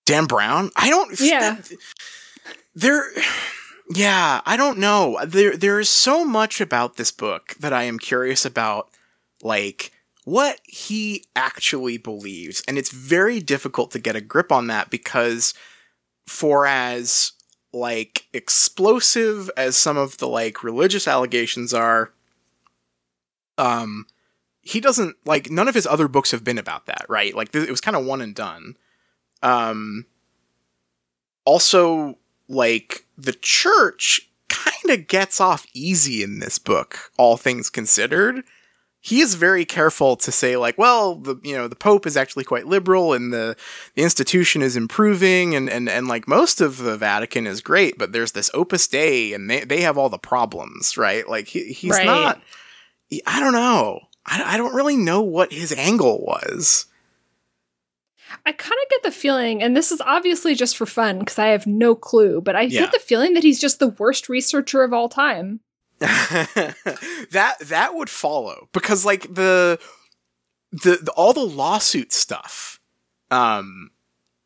Dan 0.05 0.25
Brown? 0.25 0.71
I 0.75 0.89
don't. 0.89 1.19
Yeah. 1.19 1.61
There. 2.73 3.03
Yeah, 3.93 4.41
I 4.47 4.57
don't 4.57 4.79
know. 4.79 5.19
There, 5.23 5.55
there 5.55 5.79
is 5.79 5.89
so 5.89 6.25
much 6.25 6.59
about 6.59 6.97
this 6.97 7.11
book 7.11 7.53
that 7.59 7.71
I 7.71 7.83
am 7.83 7.99
curious 7.99 8.43
about, 8.43 8.89
like 9.43 9.91
what 10.25 10.59
he 10.65 11.23
actually 11.35 11.97
believes, 11.97 12.63
and 12.67 12.77
it's 12.77 12.91
very 12.91 13.39
difficult 13.39 13.91
to 13.91 13.99
get 13.99 14.15
a 14.15 14.21
grip 14.21 14.51
on 14.51 14.67
that 14.67 14.89
because, 14.89 15.53
for 16.27 16.65
as 16.65 17.31
like 17.71 18.25
explosive 18.33 19.51
as 19.55 19.77
some 19.77 19.97
of 19.97 20.17
the 20.17 20.27
like 20.27 20.63
religious 20.63 21.07
allegations 21.07 21.73
are, 21.73 22.11
um, 23.57 24.07
he 24.61 24.81
doesn't 24.81 25.15
like 25.25 25.51
none 25.51 25.67
of 25.67 25.75
his 25.75 25.85
other 25.85 26.07
books 26.07 26.31
have 26.31 26.43
been 26.43 26.57
about 26.57 26.87
that, 26.87 27.05
right? 27.07 27.35
Like 27.35 27.51
th- 27.51 27.67
it 27.67 27.71
was 27.71 27.81
kind 27.81 27.95
of 27.95 28.05
one 28.05 28.21
and 28.21 28.33
done. 28.33 28.77
Um, 29.43 30.07
also, 31.45 32.17
like 32.49 33.05
the 33.15 33.33
church 33.33 34.27
kind 34.49 34.99
of 34.99 35.07
gets 35.07 35.39
off 35.39 35.67
easy 35.73 36.23
in 36.23 36.39
this 36.39 36.57
book, 36.57 37.11
all 37.15 37.37
things 37.37 37.69
considered. 37.69 38.43
He 39.05 39.21
is 39.21 39.35
very 39.35 39.65
careful 39.65 40.15
to 40.15 40.31
say, 40.31 40.57
like, 40.57 40.79
well, 40.79 41.13
the 41.13 41.35
you 41.43 41.55
know 41.55 41.67
the 41.67 41.75
Pope 41.75 42.07
is 42.07 42.17
actually 42.17 42.43
quite 42.43 42.65
liberal, 42.65 43.13
and 43.13 43.31
the 43.31 43.55
the 43.93 44.01
institution 44.01 44.63
is 44.63 44.75
improving, 44.75 45.53
and 45.53 45.69
and 45.69 45.87
and 45.87 46.07
like 46.07 46.27
most 46.27 46.59
of 46.59 46.77
the 46.79 46.97
Vatican 46.97 47.45
is 47.45 47.61
great, 47.61 47.99
but 47.99 48.13
there's 48.13 48.31
this 48.31 48.49
Opus 48.55 48.87
Dei, 48.87 49.31
and 49.33 49.47
they 49.47 49.63
they 49.63 49.81
have 49.81 49.95
all 49.99 50.09
the 50.09 50.17
problems, 50.17 50.97
right? 50.97 51.29
Like 51.29 51.47
he, 51.47 51.71
he's 51.71 51.91
Right. 51.91 52.05
not. 52.07 52.41
he- 53.07 53.21
I 53.27 53.39
don't 53.39 53.53
know. 53.53 53.99
I, 54.25 54.55
I 54.55 54.57
don't 54.57 54.73
really 54.73 54.97
know 54.97 55.21
what 55.21 55.53
his 55.53 55.71
angle 55.73 56.25
was. 56.25 56.87
I 58.43 58.53
kind 58.53 58.73
of 58.83 58.89
get 58.89 59.03
the 59.03 59.11
feeling, 59.11 59.61
and 59.61 59.77
this 59.77 59.91
is 59.91 60.01
obviously 60.01 60.55
just 60.55 60.75
for 60.75 60.87
fun 60.87 61.19
because 61.19 61.37
I 61.37 61.49
have 61.49 61.67
no 61.67 61.93
clue, 61.93 62.41
but 62.41 62.55
I 62.55 62.61
Yeah. 62.63 62.81
get 62.81 62.91
the 62.91 62.97
feeling 62.99 63.35
that 63.35 63.43
he's 63.43 63.59
just 63.59 63.77
the 63.77 63.89
worst 63.89 64.29
researcher 64.29 64.81
of 64.81 64.93
all 64.93 65.09
time. 65.09 65.59
that 65.99 67.55
that 67.61 67.95
would 67.95 68.09
follow 68.09 68.69
because 68.73 69.05
like 69.05 69.33
the, 69.33 69.79
the 70.71 70.99
the 71.01 71.11
all 71.15 71.33
the 71.33 71.39
lawsuit 71.39 72.11
stuff 72.11 72.79
um 73.31 73.91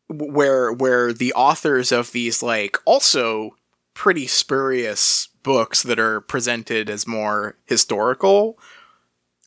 where 0.08 0.72
where 0.72 1.12
the 1.12 1.32
authors 1.34 1.92
of 1.92 2.12
these 2.12 2.42
like 2.42 2.76
also 2.84 3.56
pretty 3.94 4.26
spurious 4.26 5.28
books 5.42 5.82
that 5.82 5.98
are 5.98 6.20
presented 6.20 6.90
as 6.90 7.06
more 7.06 7.56
historical 7.66 8.58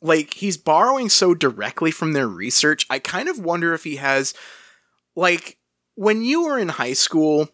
like 0.01 0.33
he's 0.35 0.57
borrowing 0.57 1.09
so 1.09 1.33
directly 1.33 1.91
from 1.91 2.13
their 2.13 2.27
research 2.27 2.85
i 2.89 2.99
kind 2.99 3.29
of 3.29 3.39
wonder 3.39 3.73
if 3.73 3.83
he 3.83 3.97
has 3.97 4.33
like 5.15 5.57
when 5.95 6.23
you 6.23 6.45
were 6.45 6.57
in 6.57 6.69
high 6.69 6.93
school 6.93 7.49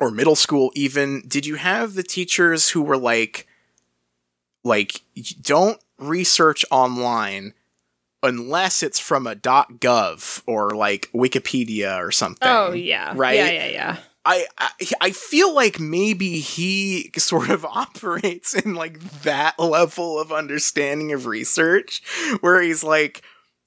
or 0.00 0.10
middle 0.10 0.36
school 0.36 0.70
even 0.74 1.22
did 1.26 1.44
you 1.44 1.56
have 1.56 1.94
the 1.94 2.02
teachers 2.02 2.70
who 2.70 2.82
were 2.82 2.98
like 2.98 3.47
like 4.68 5.02
don't 5.42 5.82
research 5.98 6.64
online 6.70 7.54
unless 8.22 8.82
it's 8.82 8.98
from 8.98 9.26
a 9.26 9.34
.gov 9.34 10.42
or 10.46 10.70
like 10.70 11.08
Wikipedia 11.12 11.98
or 11.98 12.12
something. 12.12 12.48
Oh 12.48 12.72
yeah, 12.72 13.12
right? 13.16 13.36
Yeah, 13.36 13.50
yeah, 13.50 13.66
yeah. 13.66 13.96
I, 14.24 14.46
I 14.58 14.70
I 15.00 15.10
feel 15.12 15.54
like 15.54 15.80
maybe 15.80 16.40
he 16.40 17.10
sort 17.16 17.50
of 17.50 17.64
operates 17.64 18.54
in 18.54 18.74
like 18.74 19.00
that 19.22 19.58
level 19.58 20.20
of 20.20 20.32
understanding 20.32 21.12
of 21.12 21.26
research 21.26 22.02
where 22.40 22.60
he's 22.60 22.84
like, 22.84 23.22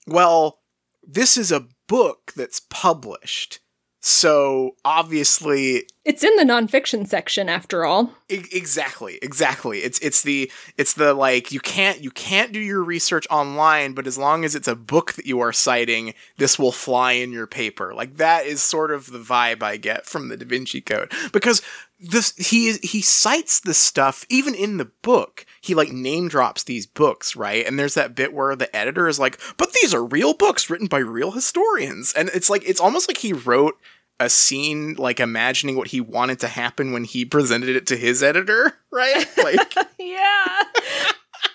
well, 0.07 0.59
this 1.05 1.37
is 1.37 1.51
a 1.51 1.67
book 1.87 2.31
that's 2.35 2.61
published. 2.69 3.59
So 4.01 4.75
obviously 4.83 5.87
It's 6.03 6.23
in 6.23 6.35
the 6.35 6.43
nonfiction 6.43 7.07
section, 7.07 7.47
after 7.47 7.85
all. 7.85 8.11
E- 8.27 8.43
exactly 8.51 9.19
exactly. 9.21 9.79
It's 9.79 9.99
it's 9.99 10.23
the 10.23 10.51
it's 10.75 10.93
the 10.93 11.13
like 11.13 11.51
you 11.51 11.59
can't 11.59 12.01
you 12.01 12.09
can't 12.09 12.51
do 12.51 12.59
your 12.59 12.83
research 12.83 13.27
online 13.29 13.93
but 13.93 14.07
as 14.07 14.17
long 14.17 14.43
as 14.43 14.55
it's 14.55 14.67
a 14.67 14.75
book 14.75 15.13
that 15.13 15.27
you 15.27 15.39
are 15.41 15.53
citing 15.53 16.15
this 16.37 16.57
will 16.57 16.71
fly 16.71 17.11
in 17.13 17.31
your 17.31 17.45
paper. 17.45 17.93
Like 17.93 18.17
that 18.17 18.47
is 18.47 18.63
sort 18.63 18.91
of 18.91 19.11
the 19.11 19.19
vibe 19.19 19.61
i 19.61 19.77
get 19.77 20.07
from 20.07 20.29
the 20.29 20.37
da 20.37 20.45
vinci 20.45 20.81
code. 20.81 21.11
Because 21.33 21.61
this 21.99 22.35
he 22.35 22.73
he 22.81 23.03
cites 23.03 23.59
this 23.59 23.77
stuff 23.77 24.25
even 24.27 24.55
in 24.55 24.77
the 24.77 24.89
book. 25.03 25.45
He 25.61 25.75
like 25.75 25.91
name 25.91 26.29
drops 26.29 26.63
these 26.63 26.87
books 26.87 27.35
right? 27.35 27.63
And 27.63 27.77
there's 27.77 27.93
that 27.93 28.15
bit 28.15 28.33
where 28.33 28.55
the 28.55 28.75
editor 28.75 29.07
is 29.07 29.19
like 29.19 29.39
but 29.57 29.71
these 29.73 29.93
are 29.93 30.03
real 30.03 30.33
books 30.33 30.67
written 30.67 30.87
by 30.87 30.97
real 30.97 31.29
historians. 31.29 32.11
And 32.13 32.29
it's 32.29 32.49
like 32.49 32.67
it's 32.67 32.81
almost 32.81 33.07
like 33.07 33.17
he 33.19 33.33
wrote 33.33 33.77
a 34.21 34.29
scene 34.29 34.93
like 34.93 35.19
imagining 35.19 35.75
what 35.75 35.87
he 35.87 35.99
wanted 35.99 36.39
to 36.39 36.47
happen 36.47 36.91
when 36.91 37.03
he 37.03 37.25
presented 37.25 37.75
it 37.75 37.87
to 37.87 37.97
his 37.97 38.21
editor, 38.21 38.77
right? 38.91 39.25
Like 39.43 39.73
Yeah. 39.99 40.63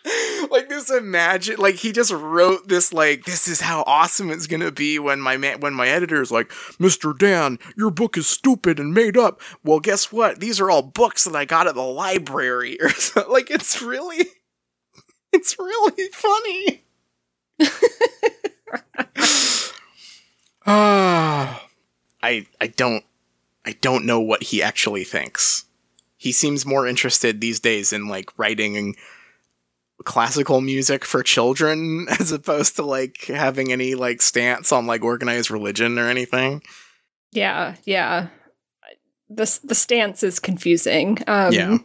like 0.50 0.68
this 0.68 0.90
imagine 0.90 1.56
like 1.58 1.76
he 1.76 1.92
just 1.92 2.10
wrote 2.10 2.66
this 2.66 2.92
like 2.92 3.24
this 3.24 3.46
is 3.46 3.60
how 3.60 3.84
awesome 3.86 4.30
it's 4.30 4.48
gonna 4.48 4.72
be 4.72 4.98
when 4.98 5.20
my 5.20 5.36
man 5.36 5.60
when 5.60 5.74
my 5.74 5.88
editor 5.88 6.20
is 6.20 6.32
like 6.32 6.48
mr 6.80 7.16
dan 7.16 7.58
your 7.76 7.90
book 7.90 8.16
is 8.16 8.26
stupid 8.26 8.80
and 8.80 8.94
made 8.94 9.16
up 9.16 9.40
well 9.64 9.78
guess 9.78 10.12
what 10.12 10.40
these 10.40 10.60
are 10.60 10.70
all 10.70 10.82
books 10.82 11.24
that 11.24 11.36
i 11.36 11.44
got 11.44 11.68
at 11.68 11.74
the 11.74 11.82
library 11.82 12.80
or 12.80 12.88
so 12.90 13.30
like 13.30 13.50
it's 13.50 13.80
really 13.82 14.26
it's 15.32 15.58
really 15.58 16.08
funny 16.12 16.84
ah 20.66 21.65
i 22.26 22.46
i 22.60 22.66
don't 22.66 23.04
i 23.64 23.72
don't 23.80 24.04
know 24.04 24.20
what 24.20 24.42
he 24.42 24.62
actually 24.62 25.04
thinks 25.04 25.64
he 26.16 26.32
seems 26.32 26.66
more 26.66 26.86
interested 26.86 27.40
these 27.40 27.60
days 27.60 27.92
in 27.92 28.08
like 28.08 28.36
writing 28.38 28.96
classical 30.04 30.60
music 30.60 31.04
for 31.04 31.22
children 31.22 32.06
as 32.20 32.32
opposed 32.32 32.76
to 32.76 32.82
like 32.82 33.24
having 33.26 33.72
any 33.72 33.94
like 33.94 34.22
stance 34.22 34.72
on 34.72 34.86
like 34.86 35.02
organized 35.02 35.50
religion 35.50 35.98
or 35.98 36.08
anything. 36.08 36.62
Yeah, 37.32 37.74
yeah. 37.84 38.28
The 39.28 39.58
the 39.64 39.74
stance 39.74 40.22
is 40.22 40.38
confusing. 40.38 41.18
Um, 41.26 41.52
Yeah. 41.52 41.78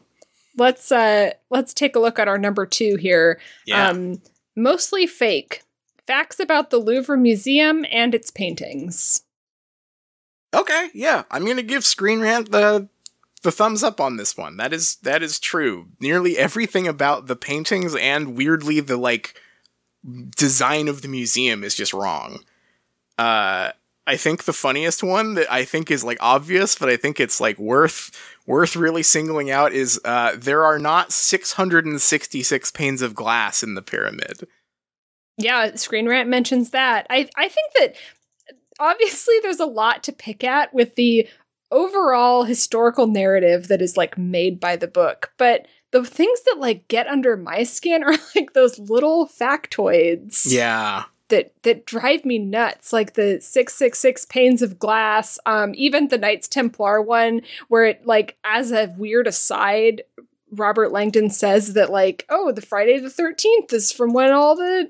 Let's 0.57 0.91
uh 0.91 1.31
let's 1.49 1.73
take 1.73 1.95
a 1.95 1.99
look 1.99 2.19
at 2.19 2.27
our 2.27 2.37
number 2.37 2.65
two 2.65 2.97
here. 2.97 3.39
Yeah. 3.65 3.89
Um, 3.89 4.21
mostly 4.55 5.07
fake. 5.07 5.63
Facts 6.05 6.39
about 6.39 6.69
the 6.71 6.77
Louvre 6.77 7.17
Museum 7.17 7.85
and 7.89 8.13
its 8.13 8.31
paintings. 8.31 9.23
Okay, 10.53 10.89
yeah. 10.93 11.23
I'm 11.31 11.45
gonna 11.45 11.63
give 11.63 11.85
Screen 11.85 12.21
Rant 12.21 12.51
the 12.51 12.87
the 13.43 13.51
thumbs 13.51 13.83
up 13.83 13.99
on 13.99 14.17
this 14.17 14.37
one. 14.37 14.57
That 14.57 14.73
is 14.73 14.95
that 14.97 15.23
is 15.23 15.39
true. 15.39 15.87
Nearly 15.99 16.37
everything 16.37 16.87
about 16.87 17.27
the 17.27 17.35
paintings 17.35 17.95
and 17.95 18.35
weirdly 18.35 18.79
the 18.79 18.97
like 18.97 19.39
design 20.35 20.87
of 20.87 21.01
the 21.01 21.07
museum 21.07 21.63
is 21.63 21.75
just 21.75 21.93
wrong. 21.93 22.39
Uh 23.17 23.71
I 24.07 24.17
think 24.17 24.43
the 24.43 24.53
funniest 24.53 25.03
one 25.03 25.35
that 25.35 25.51
I 25.51 25.63
think 25.63 25.91
is 25.91 26.03
like 26.03 26.17
obvious, 26.21 26.75
but 26.75 26.89
I 26.89 26.97
think 26.97 27.19
it's 27.19 27.39
like 27.39 27.57
worth 27.57 28.11
worth 28.45 28.75
really 28.75 29.03
singling 29.03 29.49
out 29.49 29.73
is 29.73 29.99
uh 30.05 30.33
there 30.35 30.63
are 30.63 30.79
not 30.79 31.11
666 31.11 32.71
panes 32.71 33.01
of 33.01 33.15
glass 33.15 33.63
in 33.63 33.73
the 33.75 33.81
pyramid. 33.81 34.47
Yeah, 35.37 35.75
Screen 35.75 36.07
Rant 36.07 36.29
mentions 36.29 36.71
that. 36.71 37.07
I 37.09 37.27
I 37.35 37.47
think 37.47 37.73
that 37.79 37.95
obviously 38.81 39.35
there's 39.41 39.59
a 39.61 39.65
lot 39.65 40.03
to 40.03 40.11
pick 40.11 40.43
at 40.43 40.73
with 40.73 40.95
the 40.95 41.27
overall 41.71 42.43
historical 42.43 43.07
narrative 43.07 43.69
that 43.69 43.81
is 43.81 43.95
like 43.95 44.17
made 44.17 44.59
by 44.59 44.75
the 44.75 44.87
book, 44.87 45.31
but 45.37 45.67
the 45.91 46.03
things 46.03 46.41
that 46.43 46.57
like 46.59 46.87
get 46.89 47.07
under 47.07 47.37
my 47.37 47.63
skin 47.63 48.03
are 48.07 48.17
like 48.35 48.51
those 48.53 48.77
little 48.79 49.27
factoids. 49.27 50.51
Yeah. 50.51 51.03
that 51.29 51.53
that 51.63 51.85
drive 51.85 52.25
me 52.25 52.39
nuts 52.39 52.91
like 52.91 53.13
the 53.13 53.39
666 53.39 54.25
panes 54.25 54.61
of 54.61 54.77
glass 54.77 55.39
um 55.45 55.71
even 55.75 56.09
the 56.09 56.17
knights 56.17 56.49
templar 56.49 57.01
one 57.01 57.41
where 57.69 57.85
it 57.85 58.05
like 58.05 58.35
as 58.43 58.73
a 58.73 58.93
weird 58.97 59.27
aside 59.27 60.01
robert 60.51 60.91
langdon 60.91 61.29
says 61.29 61.73
that 61.75 61.89
like 61.89 62.25
oh 62.29 62.51
the 62.51 62.61
friday 62.61 62.99
the 62.99 63.07
13th 63.07 63.71
is 63.71 63.93
from 63.93 64.11
when 64.11 64.33
all 64.33 64.57
the 64.57 64.89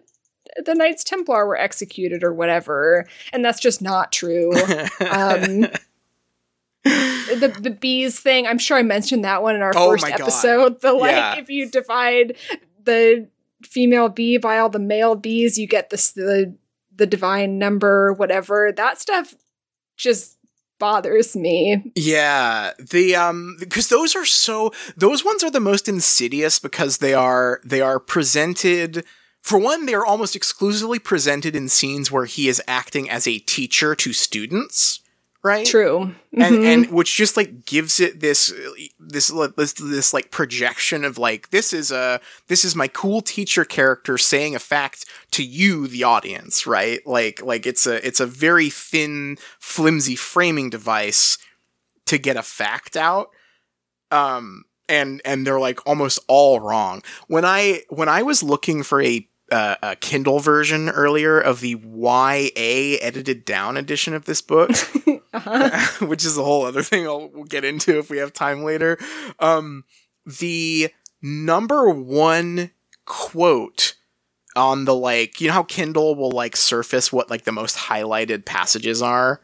the 0.66 0.74
knights 0.76 1.04
templar 1.04 1.46
were 1.46 1.58
executed 1.58 2.24
or 2.24 2.34
whatever 2.34 3.06
and 3.34 3.44
that's 3.44 3.60
just 3.60 3.82
not 3.82 4.12
true. 4.12 4.52
Um 5.00 5.68
the 6.84 7.56
the 7.62 7.70
bees 7.80 8.20
thing 8.20 8.48
i'm 8.48 8.58
sure 8.58 8.76
i 8.78 8.82
mentioned 8.82 9.24
that 9.24 9.44
one 9.44 9.56
in 9.56 9.62
our 9.62 9.72
Oh 9.76 9.92
first 9.92 10.06
episode 10.06 10.82
the 10.82 10.94
like 10.94 11.12
Yeah. 11.12 11.36
if 11.38 11.50
you 11.50 11.70
divide 11.70 12.36
the 12.84 13.28
female 13.64 14.10
bee 14.10 14.38
by 14.38 14.58
all 14.58 14.70
the 14.70 14.80
male 14.80 15.14
bees 15.16 15.60
you 15.60 15.68
get 15.68 15.92
this 15.92 16.12
the 16.14 16.56
the 16.94 17.06
divine 17.08 17.58
number 17.58 18.14
whatever. 18.14 18.72
That 18.76 19.00
stuff 19.00 19.34
just 19.98 20.38
bothers 20.78 21.36
me. 21.36 21.92
Yeah, 21.96 22.72
the 22.80 23.16
um 23.16 23.56
because 23.60 23.88
those 23.90 24.16
are 24.16 24.26
so 24.26 24.72
those 24.98 25.24
ones 25.24 25.44
are 25.44 25.50
the 25.50 25.60
most 25.60 25.88
insidious 25.88 26.60
because 26.60 26.98
they 26.98 27.14
are 27.14 27.60
they 27.64 27.82
are 27.82 28.00
presented 28.00 29.06
for 29.42 29.60
one 29.60 29.86
they 29.86 29.94
are 29.94 30.06
almost 30.06 30.36
exclusively 30.36 31.00
presented 31.00 31.56
in 31.56 31.68
scenes 31.70 32.12
where 32.12 32.26
he 32.26 32.48
is 32.48 32.62
acting 32.68 33.10
as 33.10 33.28
a 33.28 33.40
teacher 33.40 33.96
to 33.96 34.14
students, 34.14 35.00
right? 35.44 35.66
true 35.66 36.14
And 36.40 36.56
Mhm. 36.56 36.66
and 36.66 36.92
which 36.92 37.16
just 37.16 37.36
like 37.36 37.66
gives 37.66 38.00
it 38.00 38.20
this 38.22 38.54
this 39.00 39.32
this 39.58 39.74
this 39.74 40.14
like 40.14 40.32
projection 40.32 41.04
of 41.04 41.18
like 41.18 41.50
this 41.50 41.74
is 41.74 41.92
a 41.92 42.22
this 42.48 42.64
is 42.64 42.76
my 42.76 42.88
cool 42.88 43.22
teacher 43.22 43.66
character 43.66 44.18
saying 44.18 44.56
a 44.56 44.60
fact 44.60 45.06
to 45.32 45.44
you 45.44 45.88
the 45.88 46.04
audience, 46.04 46.66
right? 46.66 47.06
Like 47.06 47.42
like 47.42 47.66
it's 47.66 47.86
a 47.86 48.06
it's 48.06 48.20
a 48.20 48.26
very 48.26 48.70
thin 48.70 49.38
flimsy 49.60 50.16
framing 50.16 50.70
device 50.70 51.38
to 52.06 52.18
get 52.18 52.38
a 52.38 52.44
fact 52.44 52.96
out. 52.96 53.30
Um 54.12 54.64
and 54.88 55.22
and 55.26 55.46
they're 55.48 55.60
like 55.60 55.86
almost 55.88 56.20
all 56.28 56.60
wrong. 56.60 57.02
When 57.28 57.46
I 57.46 57.84
when 57.90 58.10
I 58.10 58.24
was 58.24 58.44
looking 58.44 58.84
for 58.84 59.02
a 59.02 59.28
uh, 59.52 59.76
a 59.84 59.96
Kindle 59.98 60.40
version 60.40 60.90
earlier 60.90 61.40
of 61.40 61.60
the 61.60 61.76
YA 61.76 62.98
edited 63.02 63.46
down 63.46 63.78
edition 63.78 64.14
of 64.14 64.26
this 64.26 64.42
book, 64.42 64.72
uh-huh. 65.34 66.06
which 66.06 66.26
is 66.26 66.38
a 66.38 66.44
whole 66.44 66.66
other 66.66 66.82
thing 66.82 67.06
I'll 67.06 67.30
we'll 67.30 67.44
get 67.44 67.66
into 67.66 68.00
if 68.00 68.10
we 68.10 68.18
have 68.18 68.34
time 68.34 68.64
later. 68.64 68.98
Um, 69.40 69.84
the 70.26 70.92
number 71.22 71.90
one 71.90 72.72
quote 73.06 73.96
on 74.56 74.86
the 74.86 74.96
like, 74.96 75.42
you 75.42 75.48
know 75.48 75.54
how 75.54 75.64
Kindle 75.64 76.16
will 76.16 76.32
like 76.32 76.56
surface 76.56 77.12
what 77.12 77.30
like 77.30 77.44
the 77.44 77.52
most 77.52 77.78
highlighted 77.78 78.46
passages 78.46 79.02
are. 79.02 79.42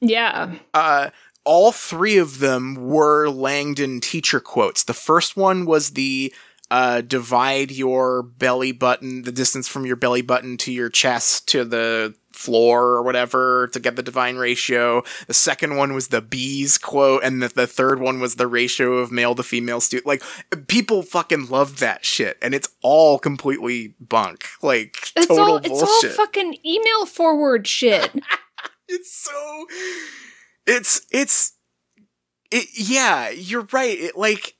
yeah 0.00 0.54
Uh, 0.74 1.10
all 1.44 1.72
three 1.72 2.16
of 2.16 2.38
them 2.38 2.74
were 2.74 3.28
Langdon 3.28 4.00
teacher 4.00 4.40
quotes. 4.40 4.84
The 4.84 4.94
first 4.94 5.36
one 5.36 5.66
was 5.66 5.90
the 5.90 6.32
uh, 6.74 7.02
divide 7.02 7.70
your 7.70 8.24
belly 8.24 8.72
button, 8.72 9.22
the 9.22 9.30
distance 9.30 9.68
from 9.68 9.86
your 9.86 9.94
belly 9.94 10.22
button 10.22 10.56
to 10.56 10.72
your 10.72 10.88
chest 10.88 11.46
to 11.46 11.64
the 11.64 12.12
floor 12.32 12.82
or 12.94 13.04
whatever 13.04 13.68
to 13.68 13.78
get 13.78 13.94
the 13.94 14.02
divine 14.02 14.38
ratio. 14.38 15.04
The 15.28 15.34
second 15.34 15.76
one 15.76 15.94
was 15.94 16.08
the 16.08 16.20
bees 16.20 16.76
quote, 16.76 17.22
and 17.22 17.40
the, 17.40 17.46
the 17.46 17.68
third 17.68 18.00
one 18.00 18.18
was 18.18 18.34
the 18.34 18.48
ratio 18.48 18.94
of 18.94 19.12
male 19.12 19.36
to 19.36 19.44
female 19.44 19.80
student. 19.80 20.08
Like 20.08 20.24
people 20.66 21.04
fucking 21.04 21.48
love 21.48 21.78
that 21.78 22.04
shit, 22.04 22.38
and 22.42 22.56
it's 22.56 22.68
all 22.82 23.20
completely 23.20 23.94
bunk. 24.00 24.44
Like 24.60 24.96
it's 25.14 25.28
total 25.28 25.44
all 25.44 25.56
it's 25.58 25.70
all 25.70 26.10
fucking 26.10 26.58
email 26.66 27.06
forward 27.06 27.68
shit 27.68 28.10
it's 28.88 29.14
so 29.14 29.66
it's 30.66 31.06
it's 31.12 31.52
it 32.54 32.68
yeah 32.74 33.30
you're 33.30 33.66
right. 33.72 33.98
It 33.98 34.16
like 34.16 34.54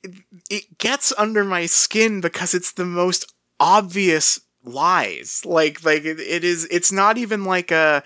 it 0.49 0.77
gets 0.77 1.13
under 1.17 1.43
my 1.43 1.65
skin 1.65 2.21
because 2.21 2.53
it's 2.53 2.73
the 2.73 2.85
most 2.85 3.33
obvious 3.59 4.41
lies. 4.63 5.43
Like 5.45 5.83
like 5.85 6.03
it, 6.03 6.19
it 6.19 6.43
is 6.43 6.67
it's 6.69 6.91
not 6.91 7.17
even 7.17 7.45
like 7.45 7.71
a 7.71 8.03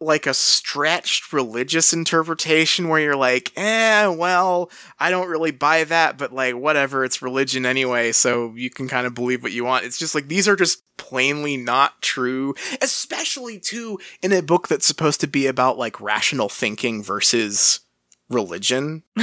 like 0.00 0.26
a 0.28 0.34
stretched 0.34 1.32
religious 1.32 1.92
interpretation 1.92 2.88
where 2.88 3.00
you're 3.00 3.16
like 3.16 3.50
eh 3.56 4.06
well 4.06 4.70
i 5.00 5.10
don't 5.10 5.28
really 5.28 5.50
buy 5.50 5.82
that 5.82 6.16
but 6.16 6.32
like 6.32 6.54
whatever 6.54 7.04
it's 7.04 7.20
religion 7.20 7.66
anyway 7.66 8.12
so 8.12 8.54
you 8.54 8.70
can 8.70 8.86
kind 8.86 9.08
of 9.08 9.14
believe 9.14 9.42
what 9.42 9.50
you 9.50 9.64
want. 9.64 9.84
It's 9.84 9.98
just 9.98 10.14
like 10.14 10.28
these 10.28 10.46
are 10.46 10.54
just 10.54 10.84
plainly 10.98 11.56
not 11.56 12.00
true 12.00 12.54
especially 12.80 13.58
too 13.58 13.98
in 14.22 14.32
a 14.32 14.40
book 14.42 14.68
that's 14.68 14.86
supposed 14.86 15.20
to 15.20 15.26
be 15.26 15.48
about 15.48 15.78
like 15.78 16.00
rational 16.00 16.48
thinking 16.48 17.02
versus 17.02 17.80
religion. 18.28 19.02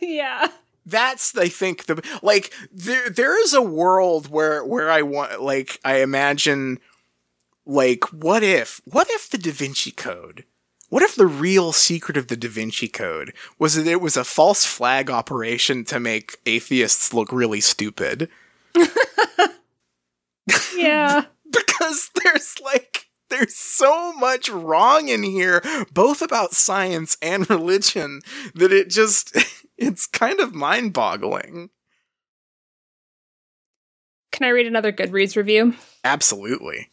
Yeah. 0.00 0.48
That's 0.84 1.36
I 1.36 1.48
think 1.48 1.86
the 1.86 2.02
like 2.22 2.52
there 2.72 3.10
there 3.10 3.42
is 3.42 3.52
a 3.52 3.60
world 3.62 4.28
where 4.28 4.64
where 4.64 4.88
I 4.88 5.02
want 5.02 5.42
like 5.42 5.80
I 5.84 5.96
imagine 6.00 6.78
like 7.66 8.04
what 8.12 8.42
if 8.44 8.80
what 8.84 9.08
if 9.10 9.28
the 9.28 9.36
Da 9.38 9.50
Vinci 9.50 9.90
Code 9.90 10.44
what 10.88 11.02
if 11.02 11.16
the 11.16 11.26
real 11.26 11.72
secret 11.72 12.16
of 12.16 12.28
the 12.28 12.36
Da 12.36 12.48
Vinci 12.48 12.86
Code 12.86 13.34
was 13.58 13.74
that 13.74 13.86
it 13.88 14.00
was 14.00 14.16
a 14.16 14.22
false 14.24 14.64
flag 14.64 15.10
operation 15.10 15.84
to 15.86 15.98
make 15.98 16.36
atheists 16.46 17.12
look 17.12 17.32
really 17.32 17.60
stupid? 17.60 18.28
Yeah. 20.76 21.24
Because 21.48 22.10
there's 22.22 22.60
like 22.60 23.05
there's 23.28 23.54
so 23.54 24.12
much 24.14 24.48
wrong 24.48 25.08
in 25.08 25.22
here 25.22 25.62
both 25.92 26.22
about 26.22 26.52
science 26.52 27.16
and 27.20 27.48
religion 27.50 28.20
that 28.54 28.72
it 28.72 28.88
just 28.88 29.36
it's 29.78 30.06
kind 30.06 30.40
of 30.40 30.54
mind-boggling. 30.54 31.70
Can 34.32 34.46
i 34.46 34.50
read 34.50 34.66
another 34.66 34.92
goodreads 34.92 35.36
review? 35.36 35.74
Absolutely. 36.04 36.88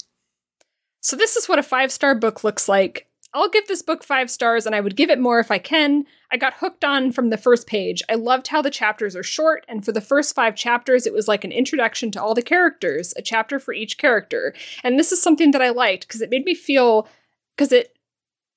So 1.02 1.18
this 1.18 1.36
is 1.36 1.50
what 1.50 1.60
a 1.60 1.64
five 1.64 1.92
star 1.92 2.16
book 2.16 2.44
looks 2.44 2.70
like. 2.70 3.08
I'll 3.34 3.50
give 3.50 3.68
this 3.68 3.82
book 3.82 4.04
five 4.04 4.30
stars 4.30 4.66
and 4.66 4.76
I 4.76 4.80
would 4.80 4.96
give 4.96 5.10
it 5.10 5.20
more 5.20 5.40
if 5.40 5.52
I 5.52 5.58
can. 5.58 6.06
I 6.34 6.38
got 6.38 6.56
hooked 6.56 6.84
on 6.84 7.12
from 7.12 7.30
the 7.30 7.38
first 7.38 7.68
page. 7.68 8.02
I 8.10 8.16
loved 8.16 8.48
how 8.48 8.64
the 8.64 8.72
chapters 8.72 9.16
are 9.16 9.22
short, 9.22 9.64
and 9.68 9.86
for 9.86 9.92
the 9.92 10.02
first 10.02 10.34
five 10.34 10.56
chapters, 10.56 11.06
it 11.06 11.14
was 11.14 11.28
like 11.28 11.44
an 11.44 11.52
introduction 11.52 12.10
to 12.12 12.22
all 12.22 12.34
the 12.34 12.42
characters, 12.42 13.14
a 13.16 13.22
chapter 13.22 13.60
for 13.60 13.72
each 13.72 14.00
character. 14.00 14.56
And 14.84 14.98
this 14.98 15.12
is 15.12 15.22
something 15.22 15.52
that 15.52 15.62
I 15.62 15.70
liked 15.70 16.08
because 16.08 16.22
it 16.22 16.32
made 16.32 16.44
me 16.44 16.56
feel, 16.56 17.08
because 17.56 17.72
it 17.72 17.96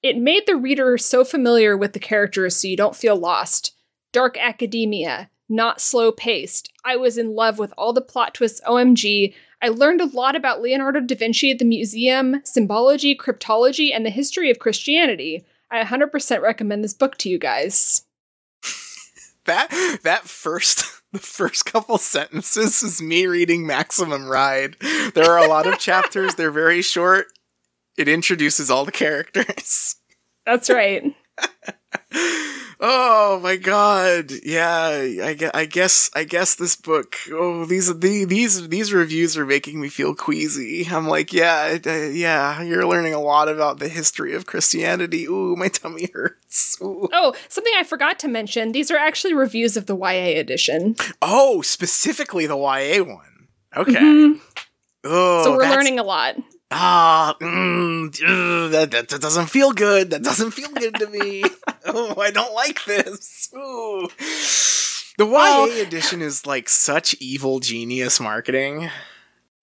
it 0.03 0.17
made 0.17 0.45
the 0.47 0.57
reader 0.57 0.97
so 0.97 1.23
familiar 1.23 1.77
with 1.77 1.93
the 1.93 1.99
characters 1.99 2.57
so 2.57 2.67
you 2.67 2.79
don't 2.79 2.97
feel 2.97 3.17
lost. 3.17 3.75
Dark 4.11 4.39
academia, 4.39 5.29
not 5.49 5.81
slow 5.81 6.13
paced. 6.13 6.73
I 6.83 6.97
was 6.97 7.19
in 7.19 7.35
love 7.35 7.59
with 7.59 7.75
all 7.77 7.93
the 7.93 8.01
plot 8.01 8.33
twists, 8.33 8.63
OMG. 8.67 9.35
I 9.61 9.69
learned 9.69 10.01
a 10.01 10.07
lot 10.07 10.35
about 10.35 10.63
Leonardo 10.63 11.01
da 11.01 11.15
Vinci 11.15 11.51
at 11.51 11.59
the 11.59 11.65
museum, 11.67 12.41
symbology, 12.45 13.15
cryptology, 13.15 13.95
and 13.95 14.07
the 14.07 14.11
history 14.11 14.51
of 14.51 14.61
Christianity. 14.61 15.45
I 15.71 15.83
100% 15.83 16.41
recommend 16.41 16.85
this 16.85 16.95
book 16.95 17.17
to 17.19 17.29
you 17.29 17.39
guys. 17.39 18.05
that 19.45 19.99
that 20.03 20.23
first 20.25 20.85
the 21.13 21.19
first 21.19 21.65
couple 21.67 21.99
sentences 21.99 22.83
is 22.83 23.01
me 23.01 23.27
reading 23.27 23.67
Maximum 23.67 24.27
Ride. 24.27 24.77
There 25.15 25.31
are 25.31 25.39
a 25.39 25.49
lot 25.49 25.67
of 25.67 25.79
chapters, 25.79 26.35
they're 26.35 26.51
very 26.51 26.83
short. 26.83 27.27
It 27.97 28.09
introduces 28.09 28.71
all 28.71 28.85
the 28.85 28.93
characters. 28.93 29.97
That's 30.45 30.69
right. 30.69 31.15
oh 32.81 33.41
my 33.43 33.57
god. 33.57 34.31
Yeah 34.43 34.69
I, 34.79 35.51
I 35.55 35.65
guess 35.65 36.11
i 36.15 36.25
guess 36.25 36.55
this 36.55 36.77
book 36.77 37.17
oh 37.31 37.65
these 37.65 37.87
the, 37.99 38.25
these 38.25 38.69
these 38.69 38.93
reviews 38.93 39.37
are 39.37 39.47
making 39.47 39.81
me 39.81 39.89
feel 39.89 40.15
queasy. 40.15 40.87
I'm 40.91 41.09
like 41.09 41.33
yeah 41.33 41.79
yeah 41.87 42.63
you're 42.63 42.87
learning 42.87 43.15
a 43.15 43.21
lot 43.21 43.49
about 43.49 43.79
the 43.79 43.89
history 43.89 44.35
of 44.35 44.47
christianity. 44.47 45.27
Ooh 45.27 45.57
my 45.57 45.69
tummy 45.69 46.11
hurts. 46.15 46.77
Ooh. 46.83 47.09
oh 47.13 47.35
something 47.49 47.73
i 47.77 47.83
forgot 47.83 48.19
to 48.21 48.29
mention 48.29 48.73
these 48.73 48.91
are 48.91 48.99
actually 48.99 49.35
reviews 49.35 49.77
of 49.77 49.87
the 49.87 49.97
ya 49.97 50.39
edition. 50.41 50.97
Oh 51.23 51.63
specifically 51.63 52.47
the 52.47 52.57
ya 52.57 53.03
one. 53.05 53.49
Okay. 53.77 53.93
Mm-hmm. 53.93 54.39
oh 55.05 55.45
so 55.45 55.53
we're 55.53 55.69
learning 55.71 55.99
a 55.99 56.05
lot 56.05 56.37
ah, 56.71 57.37
mm, 57.41 58.07
ugh, 58.07 58.71
that, 58.73 58.91
that, 58.91 59.09
that 59.09 59.21
doesn't 59.21 59.47
feel 59.47 59.73
good. 59.73 60.11
That 60.11 60.23
doesn't 60.23 60.53
feel 60.53 60.71
good 60.71 60.95
to 60.97 61.07
me. 61.09 61.45
oh, 61.87 62.21
I 62.21 62.31
don't 62.31 62.55
like 62.55 62.85
this. 62.85 63.51
Ooh. 63.55 64.09
The 65.19 65.25
YA 65.25 65.33
well, 65.33 65.83
edition 65.83 66.21
is 66.21 66.47
like 66.47 66.69
such 66.69 67.15
evil 67.15 67.61
genius 67.61 68.21
marketing. 68.21 68.91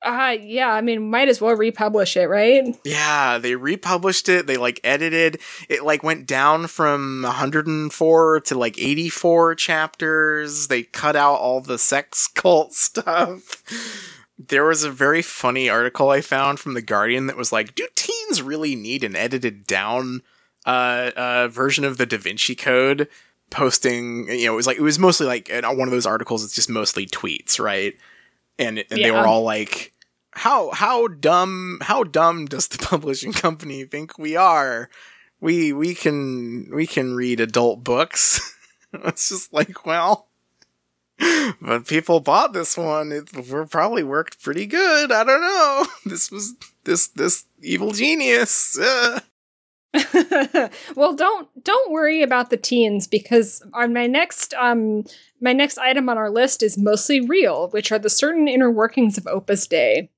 Uh 0.01 0.35
yeah, 0.41 0.69
I 0.69 0.81
mean 0.81 1.09
might 1.09 1.29
as 1.29 1.39
well 1.39 1.55
republish 1.55 2.17
it, 2.17 2.27
right? 2.27 2.77
Yeah, 2.83 3.37
they 3.37 3.55
republished 3.55 4.27
it, 4.27 4.47
they 4.47 4.57
like 4.57 4.81
edited 4.83 5.39
it 5.69 5.83
like 5.83 6.03
went 6.03 6.25
down 6.25 6.67
from 6.67 7.21
104 7.21 8.41
to 8.41 8.57
like 8.57 8.77
84 8.77 9.55
chapters. 9.55 10.67
They 10.67 10.83
cut 10.83 11.15
out 11.15 11.35
all 11.35 11.61
the 11.61 11.77
sex 11.77 12.27
cult 12.27 12.73
stuff 12.73 13.63
there 14.37 14.65
was 14.65 14.83
a 14.83 14.91
very 14.91 15.21
funny 15.21 15.69
article 15.69 16.09
I 16.09 16.21
found 16.21 16.59
from 16.59 16.73
the 16.73 16.81
Guardian 16.81 17.27
that 17.27 17.37
was 17.37 17.51
like, 17.51 17.75
"Do 17.75 17.87
teens 17.95 18.41
really 18.41 18.75
need 18.75 19.03
an 19.03 19.15
edited 19.15 19.65
down 19.67 20.21
uh, 20.65 21.11
uh, 21.15 21.47
version 21.49 21.83
of 21.83 21.97
the 21.97 22.05
Da 22.05 22.17
Vinci 22.17 22.55
Code?" 22.55 23.07
Posting, 23.49 24.27
you 24.29 24.47
know, 24.47 24.53
it 24.53 24.55
was 24.55 24.67
like 24.67 24.77
it 24.77 24.81
was 24.81 24.97
mostly 24.97 25.27
like 25.27 25.51
one 25.63 25.87
of 25.87 25.91
those 25.91 26.07
articles. 26.07 26.43
It's 26.43 26.55
just 26.55 26.69
mostly 26.69 27.05
tweets, 27.05 27.59
right? 27.59 27.95
And 28.57 28.79
and 28.89 28.99
yeah. 28.99 29.07
they 29.07 29.11
were 29.11 29.27
all 29.27 29.43
like, 29.43 29.93
"How 30.31 30.71
how 30.71 31.07
dumb 31.07 31.79
how 31.81 32.03
dumb 32.03 32.45
does 32.45 32.67
the 32.67 32.77
publishing 32.83 33.33
company 33.33 33.85
think 33.85 34.17
we 34.17 34.35
are? 34.35 34.89
We 35.39 35.73
we 35.73 35.93
can 35.93 36.71
we 36.73 36.87
can 36.87 37.13
read 37.13 37.39
adult 37.39 37.83
books." 37.83 38.55
it's 38.93 39.29
just 39.29 39.53
like, 39.53 39.85
well, 39.85 40.27
but 41.61 41.87
people 41.87 42.19
bought 42.19 42.53
this 42.53 42.77
one. 42.77 43.11
It 43.11 43.29
probably 43.69 44.03
worked 44.03 44.41
pretty 44.41 44.65
good. 44.65 45.11
I 45.11 45.23
don't 45.23 45.41
know. 45.41 45.85
This 46.05 46.31
was 46.31 46.55
this 46.83 47.07
this 47.07 47.45
evil 47.61 47.91
genius. 47.91 48.77
Uh. 48.77 49.19
well, 50.95 51.13
don't 51.13 51.47
don't 51.63 51.91
worry 51.91 52.21
about 52.21 52.49
the 52.49 52.57
teens 52.57 53.07
because 53.07 53.63
on 53.73 53.93
my 53.93 54.07
next 54.07 54.53
um 54.55 55.03
my 55.39 55.53
next 55.53 55.77
item 55.77 56.09
on 56.09 56.17
our 56.17 56.29
list 56.29 56.63
is 56.63 56.77
mostly 56.77 57.21
real, 57.21 57.69
which 57.69 57.91
are 57.91 57.99
the 57.99 58.09
certain 58.09 58.47
inner 58.47 58.71
workings 58.71 59.17
of 59.17 59.27
Opus 59.27 59.67
Dei. 59.67 60.09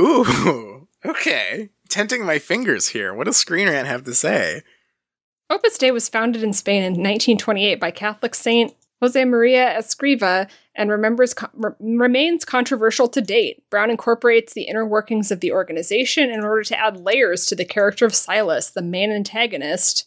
Ooh, 0.00 0.88
okay. 1.04 1.70
Tenting 1.88 2.24
my 2.24 2.38
fingers 2.38 2.88
here. 2.88 3.14
What 3.14 3.24
does 3.24 3.36
Screen 3.36 3.68
Rant 3.68 3.88
have 3.88 4.04
to 4.04 4.14
say? 4.14 4.62
Opus 5.48 5.78
Dei 5.78 5.90
was 5.90 6.08
founded 6.08 6.44
in 6.44 6.52
Spain 6.52 6.82
in 6.82 6.92
1928 6.92 7.80
by 7.80 7.90
Catholic 7.90 8.34
saint 8.34 8.74
Jose 9.00 9.24
Maria 9.24 9.74
Escriva 9.78 10.48
and 10.74 10.90
re- 10.90 11.70
remains 11.80 12.44
controversial 12.44 13.08
to 13.08 13.20
date. 13.20 13.62
Brown 13.70 13.90
incorporates 13.90 14.52
the 14.52 14.64
inner 14.64 14.86
workings 14.86 15.30
of 15.30 15.40
the 15.40 15.52
organization 15.52 16.30
in 16.30 16.44
order 16.44 16.62
to 16.64 16.78
add 16.78 16.98
layers 16.98 17.46
to 17.46 17.56
the 17.56 17.64
character 17.64 18.04
of 18.04 18.14
Silas, 18.14 18.70
the 18.70 18.82
main 18.82 19.10
antagonist, 19.10 20.06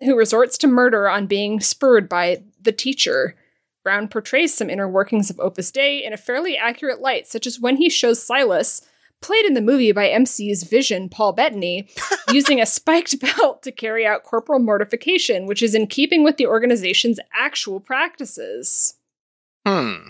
who 0.00 0.16
resorts 0.16 0.56
to 0.58 0.66
murder 0.66 1.08
on 1.08 1.26
being 1.26 1.60
spurred 1.60 2.08
by 2.08 2.42
the 2.60 2.72
teacher. 2.72 3.34
Brown 3.82 4.06
portrays 4.06 4.54
some 4.54 4.70
inner 4.70 4.88
workings 4.88 5.30
of 5.30 5.40
Opus 5.40 5.70
Dei 5.70 6.04
in 6.04 6.12
a 6.12 6.18
fairly 6.18 6.56
accurate 6.56 7.00
light, 7.00 7.26
such 7.26 7.46
as 7.46 7.58
when 7.58 7.76
he 7.76 7.90
shows 7.90 8.22
Silas 8.22 8.87
played 9.20 9.44
in 9.44 9.54
the 9.54 9.60
movie 9.60 9.92
by 9.92 10.08
MCU's 10.08 10.62
Vision, 10.62 11.08
Paul 11.08 11.32
Bettany, 11.32 11.88
using 12.32 12.60
a 12.60 12.66
spiked 12.66 13.20
belt 13.20 13.62
to 13.62 13.72
carry 13.72 14.06
out 14.06 14.24
corporal 14.24 14.58
mortification, 14.58 15.46
which 15.46 15.62
is 15.62 15.74
in 15.74 15.86
keeping 15.86 16.24
with 16.24 16.36
the 16.36 16.46
organization's 16.46 17.20
actual 17.32 17.80
practices. 17.80 18.94
Hmm. 19.66 20.08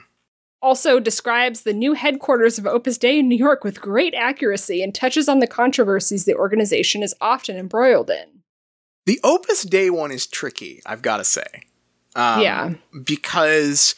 Also 0.61 0.99
describes 0.99 1.63
the 1.63 1.73
new 1.73 1.93
headquarters 1.93 2.59
of 2.59 2.67
Opus 2.67 2.99
Dei 2.99 3.21
in 3.21 3.29
New 3.29 3.39
York 3.39 3.63
with 3.63 3.81
great 3.81 4.15
accuracy 4.15 4.83
and 4.83 4.93
touches 4.95 5.29
on 5.29 5.39
the 5.39 5.47
controversies 5.47 6.25
the 6.25 6.35
organization 6.35 7.03
is 7.03 7.15
often 7.21 7.57
embroiled 7.57 8.11
in. 8.11 8.43
The 9.07 9.21
Opus 9.23 9.63
Dei 9.63 9.89
one 9.89 10.11
is 10.11 10.27
tricky, 10.27 10.83
I've 10.85 11.01
got 11.01 11.19
to 11.19 11.25
say. 11.25 11.47
Um, 12.17 12.43
yeah. 12.43 12.75
Because 13.05 13.95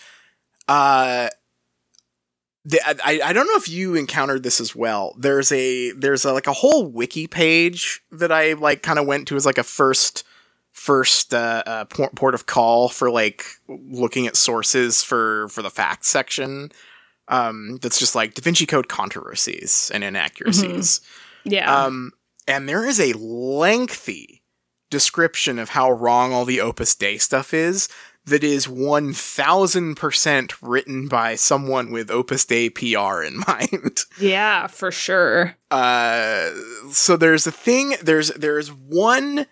uh, 0.69 1.31
the, 2.71 2.81
I, 3.05 3.21
I 3.25 3.33
don't 3.33 3.47
know 3.47 3.57
if 3.57 3.69
you 3.69 3.95
encountered 3.95 4.43
this 4.43 4.61
as 4.61 4.75
well. 4.75 5.15
There's 5.19 5.51
a 5.53 5.93
there's 5.93 6.25
a, 6.25 6.33
like 6.33 6.47
a 6.47 6.53
whole 6.53 6.87
wiki 6.87 7.27
page 7.27 8.03
that 8.13 8.33
I 8.33 8.55
like 8.55 8.83
kind 8.83 8.99
of 8.99 9.07
went 9.07 9.29
to 9.29 9.37
as 9.37 9.47
like 9.47 9.59
a 9.59 9.63
first 9.63 10.25
first 10.73 11.35
uh, 11.35 11.63
uh, 11.67 11.85
port, 11.87 12.15
port 12.15 12.35
of 12.35 12.47
call 12.47 12.89
for 12.89 13.11
like 13.11 13.45
looking 13.69 14.27
at 14.27 14.37
sources 14.37 15.03
for 15.03 15.49
for 15.49 15.63
the 15.63 15.71
facts 15.71 16.09
section. 16.09 16.71
Um, 17.29 17.79
that's 17.81 17.99
just 17.99 18.15
like 18.15 18.35
Da 18.35 18.43
Vinci 18.43 18.67
Code 18.67 18.89
controversies 18.89 19.91
and 19.95 20.03
inaccuracies. 20.03 21.01
Mm-hmm. 21.45 21.53
Yeah. 21.53 21.85
Um, 21.85 22.13
and 22.49 22.69
there 22.69 22.85
is 22.85 22.99
a 22.99 23.13
lengthy 23.13 24.43
description 24.91 25.59
of 25.59 25.71
how 25.71 25.91
wrong 25.91 26.33
all 26.33 26.45
the 26.45 26.61
Opus 26.61 26.95
Dei 26.97 27.19
stuff 27.19 27.55
is 27.55 27.89
that 28.27 28.45
is 28.45 28.67
1000% 28.67 30.55
written 30.63 31.09
by 31.09 31.35
someone 31.35 31.91
with 31.91 32.11
Opus 32.11 32.45
Dei 32.45 32.71
PR 32.71 33.23
in 33.23 33.39
mind. 33.47 34.01
Yeah, 34.21 34.67
for 34.67 34.91
sure. 34.91 35.57
Uh, 35.71 36.51
so 36.91 37.17
there's 37.17 37.47
a 37.47 37.53
thing, 37.53 37.95
there's, 38.03 38.29
there's 38.31 38.69
one 38.69 39.47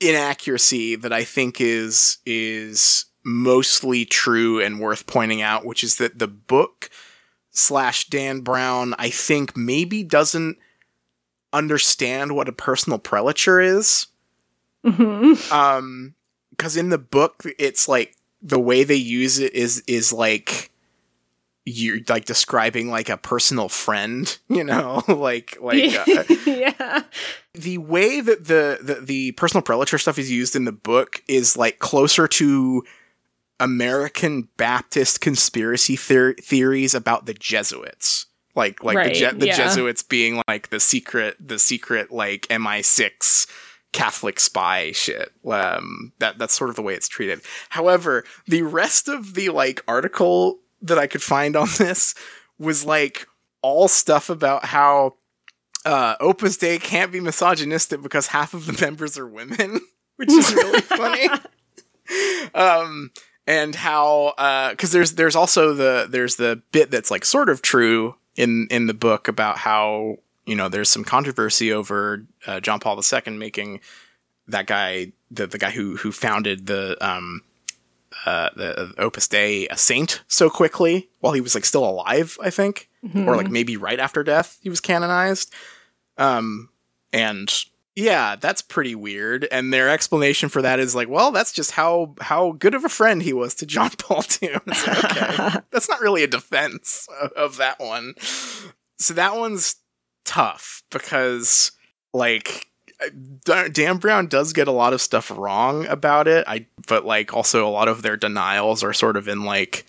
inaccuracy 0.00 0.96
that 0.96 1.12
I 1.12 1.24
think 1.24 1.60
is, 1.60 2.18
is 2.26 3.06
mostly 3.24 4.04
true 4.04 4.60
and 4.60 4.80
worth 4.80 5.06
pointing 5.06 5.40
out, 5.40 5.64
which 5.64 5.82
is 5.82 5.96
that 5.96 6.18
the 6.18 6.28
book 6.28 6.90
slash 7.50 8.08
Dan 8.08 8.40
Brown, 8.40 8.94
I 8.98 9.08
think 9.08 9.56
maybe 9.56 10.02
doesn't 10.02 10.58
understand 11.52 12.34
what 12.34 12.48
a 12.48 12.52
personal 12.52 12.98
prelature 12.98 13.60
is. 13.60 14.08
Mm-hmm. 14.84 15.52
Um, 15.52 16.14
because 16.56 16.76
in 16.76 16.88
the 16.88 16.98
book 16.98 17.42
it's 17.58 17.88
like 17.88 18.16
the 18.42 18.60
way 18.60 18.84
they 18.84 18.94
use 18.94 19.38
it 19.38 19.54
is 19.54 19.82
is 19.86 20.12
like 20.12 20.70
you're 21.66 21.98
like 22.10 22.26
describing 22.26 22.90
like 22.90 23.08
a 23.08 23.16
personal 23.16 23.68
friend 23.68 24.38
you 24.48 24.64
know? 24.64 25.02
Like 25.08 25.56
like 25.60 25.94
uh, 25.94 26.24
yeah. 26.46 27.02
the 27.54 27.78
way 27.78 28.20
that 28.20 28.44
the, 28.46 28.78
the 28.82 28.94
the 29.00 29.32
personal 29.32 29.62
prelature 29.62 29.98
stuff 29.98 30.18
is 30.18 30.30
used 30.30 30.54
in 30.54 30.64
the 30.64 30.72
book 30.72 31.22
is 31.28 31.56
like 31.56 31.78
closer 31.78 32.28
to 32.28 32.84
american 33.60 34.48
baptist 34.56 35.20
conspiracy 35.20 35.96
theories 35.96 36.94
about 36.94 37.26
the 37.26 37.34
jesuits. 37.34 38.26
Like 38.54 38.84
like 38.84 38.96
right, 38.96 39.12
the, 39.12 39.18
Je- 39.18 39.38
the 39.38 39.46
yeah. 39.46 39.56
jesuits 39.56 40.02
being 40.02 40.42
like 40.46 40.68
the 40.68 40.80
secret 40.80 41.36
the 41.40 41.58
secret 41.58 42.10
like 42.12 42.42
mi6 42.48 43.46
Catholic 43.94 44.40
spy 44.40 44.90
shit. 44.90 45.30
Um, 45.48 46.12
that 46.18 46.36
that's 46.36 46.52
sort 46.52 46.68
of 46.68 46.76
the 46.76 46.82
way 46.82 46.94
it's 46.94 47.08
treated. 47.08 47.40
However, 47.70 48.24
the 48.46 48.62
rest 48.62 49.08
of 49.08 49.34
the 49.34 49.48
like 49.50 49.82
article 49.86 50.58
that 50.82 50.98
I 50.98 51.06
could 51.06 51.22
find 51.22 51.56
on 51.56 51.68
this 51.78 52.14
was 52.58 52.84
like 52.84 53.26
all 53.62 53.88
stuff 53.88 54.28
about 54.28 54.66
how 54.66 55.14
uh, 55.86 56.16
Opus 56.18 56.56
Dei 56.56 56.78
can't 56.78 57.12
be 57.12 57.20
misogynistic 57.20 58.02
because 58.02 58.26
half 58.26 58.52
of 58.52 58.66
the 58.66 58.72
members 58.84 59.16
are 59.16 59.28
women, 59.28 59.80
which 60.16 60.30
is 60.30 60.52
really 60.52 60.80
funny. 60.80 61.28
Um, 62.52 63.12
and 63.46 63.76
how 63.76 64.34
because 64.72 64.90
there's 64.90 65.12
there's 65.12 65.36
also 65.36 65.72
the 65.72 66.08
there's 66.10 66.34
the 66.34 66.60
bit 66.72 66.90
that's 66.90 67.12
like 67.12 67.24
sort 67.24 67.48
of 67.48 67.62
true 67.62 68.16
in 68.34 68.66
in 68.72 68.88
the 68.88 68.94
book 68.94 69.28
about 69.28 69.58
how 69.58 70.16
you 70.46 70.54
know 70.54 70.68
there's 70.68 70.90
some 70.90 71.04
controversy 71.04 71.72
over 71.72 72.24
uh, 72.46 72.60
John 72.60 72.80
Paul 72.80 73.00
II 73.00 73.36
making 73.36 73.80
that 74.48 74.66
guy 74.66 75.12
the 75.30 75.46
the 75.46 75.58
guy 75.58 75.70
who 75.70 75.96
who 75.96 76.12
founded 76.12 76.66
the 76.66 76.96
um 77.06 77.42
uh 78.26 78.50
the 78.56 78.94
Opus 78.98 79.26
Dei 79.28 79.66
a 79.68 79.76
saint 79.76 80.22
so 80.28 80.48
quickly 80.50 81.08
while 81.20 81.32
he 81.32 81.40
was 81.40 81.54
like 81.54 81.64
still 81.64 81.84
alive 81.88 82.38
I 82.42 82.50
think 82.50 82.88
Mm-hmm. 83.04 83.28
or 83.28 83.36
like 83.36 83.50
maybe 83.50 83.76
right 83.76 84.00
after 84.00 84.24
death 84.24 84.58
he 84.62 84.70
was 84.70 84.80
canonized. 84.80 85.52
Um 86.16 86.70
and 87.12 87.52
yeah 87.94 88.34
that's 88.36 88.62
pretty 88.62 88.94
weird. 88.94 89.46
And 89.52 89.72
their 89.74 89.90
explanation 89.90 90.48
for 90.48 90.62
that 90.62 90.78
is 90.80 90.94
like 90.94 91.08
well 91.08 91.30
that's 91.30 91.52
just 91.52 91.72
how 91.72 92.14
how 92.20 92.52
good 92.52 92.74
of 92.74 92.82
a 92.84 92.88
friend 92.88 93.22
he 93.22 93.32
was 93.34 93.54
to 93.56 93.66
john 93.66 93.90
paul 93.98 94.24
ii 94.42 94.54
okay 94.54 95.58
that's 95.70 95.88
not 95.88 96.00
really 96.00 96.22
a 96.22 96.26
defense 96.26 97.06
of, 97.20 97.30
of 97.32 97.56
that 97.58 97.78
one. 97.78 98.14
So 98.98 99.12
that 99.14 99.36
one's 99.36 99.76
tough 100.24 100.82
because 100.90 101.72
like 102.12 102.68
Dan 103.42 103.98
Brown 103.98 104.26
does 104.26 104.52
get 104.52 104.68
a 104.68 104.72
lot 104.72 104.92
of 104.92 105.00
stuff 105.00 105.30
wrong 105.30 105.86
about 105.86 106.28
it. 106.28 106.44
I 106.46 106.66
but 106.86 107.04
like 107.04 107.34
also 107.34 107.66
a 107.66 107.70
lot 107.70 107.88
of 107.88 108.02
their 108.02 108.16
denials 108.16 108.82
are 108.82 108.92
sort 108.92 109.16
of 109.16 109.28
in 109.28 109.44
like 109.44 109.84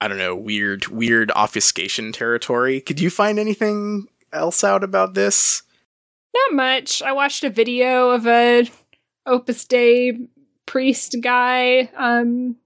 I 0.00 0.08
don't 0.08 0.18
know, 0.18 0.34
weird 0.34 0.88
weird 0.88 1.30
obfuscation 1.32 2.12
territory. 2.12 2.80
Could 2.80 3.00
you 3.00 3.10
find 3.10 3.38
anything 3.38 4.08
else 4.32 4.64
out 4.64 4.84
about 4.84 5.14
this? 5.14 5.62
Not 6.34 6.54
much. 6.54 7.02
I 7.02 7.12
watched 7.12 7.44
a 7.44 7.50
video 7.50 8.10
of 8.10 8.26
a 8.26 8.68
Opus 9.24 9.64
Dei 9.64 10.28
priest 10.66 11.16
guy, 11.20 11.90
um, 11.96 12.56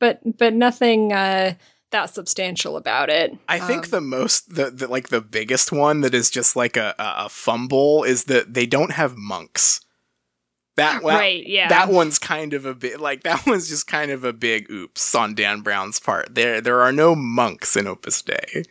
but 0.00 0.20
but 0.38 0.54
nothing 0.54 1.12
uh, 1.12 1.54
that 1.90 2.12
substantial 2.12 2.76
about 2.76 3.10
it. 3.10 3.36
I 3.48 3.58
think 3.58 3.84
Um, 3.84 3.90
the 3.90 4.00
most 4.00 4.54
the, 4.54 4.70
the 4.70 4.88
like 4.88 5.08
the 5.08 5.20
biggest 5.20 5.72
one 5.72 6.00
that 6.00 6.14
is 6.14 6.30
just 6.30 6.56
like 6.56 6.76
a, 6.76 6.94
a, 6.98 7.28
fumble 7.28 8.04
is 8.04 8.24
that 8.24 8.54
they 8.54 8.66
don't 8.66 8.92
have 8.92 9.16
monks. 9.16 9.80
That 10.76 11.02
that, 11.02 11.04
right, 11.04 11.46
yeah, 11.46 11.68
that 11.68 11.88
one's 11.88 12.18
kind 12.18 12.52
of 12.52 12.66
a 12.66 12.74
bit 12.74 13.00
like 13.00 13.22
that 13.22 13.46
one's 13.46 13.68
just 13.68 13.86
kind 13.86 14.10
of 14.10 14.24
a 14.24 14.32
big 14.32 14.70
oops 14.70 15.14
on 15.14 15.34
Dan 15.34 15.60
Brown's 15.60 16.00
part. 16.00 16.34
There 16.34 16.60
there 16.60 16.80
are 16.82 16.92
no 16.92 17.14
monks 17.14 17.76
in 17.76 17.86
Opus 17.86 18.22
Dei. 18.22 18.64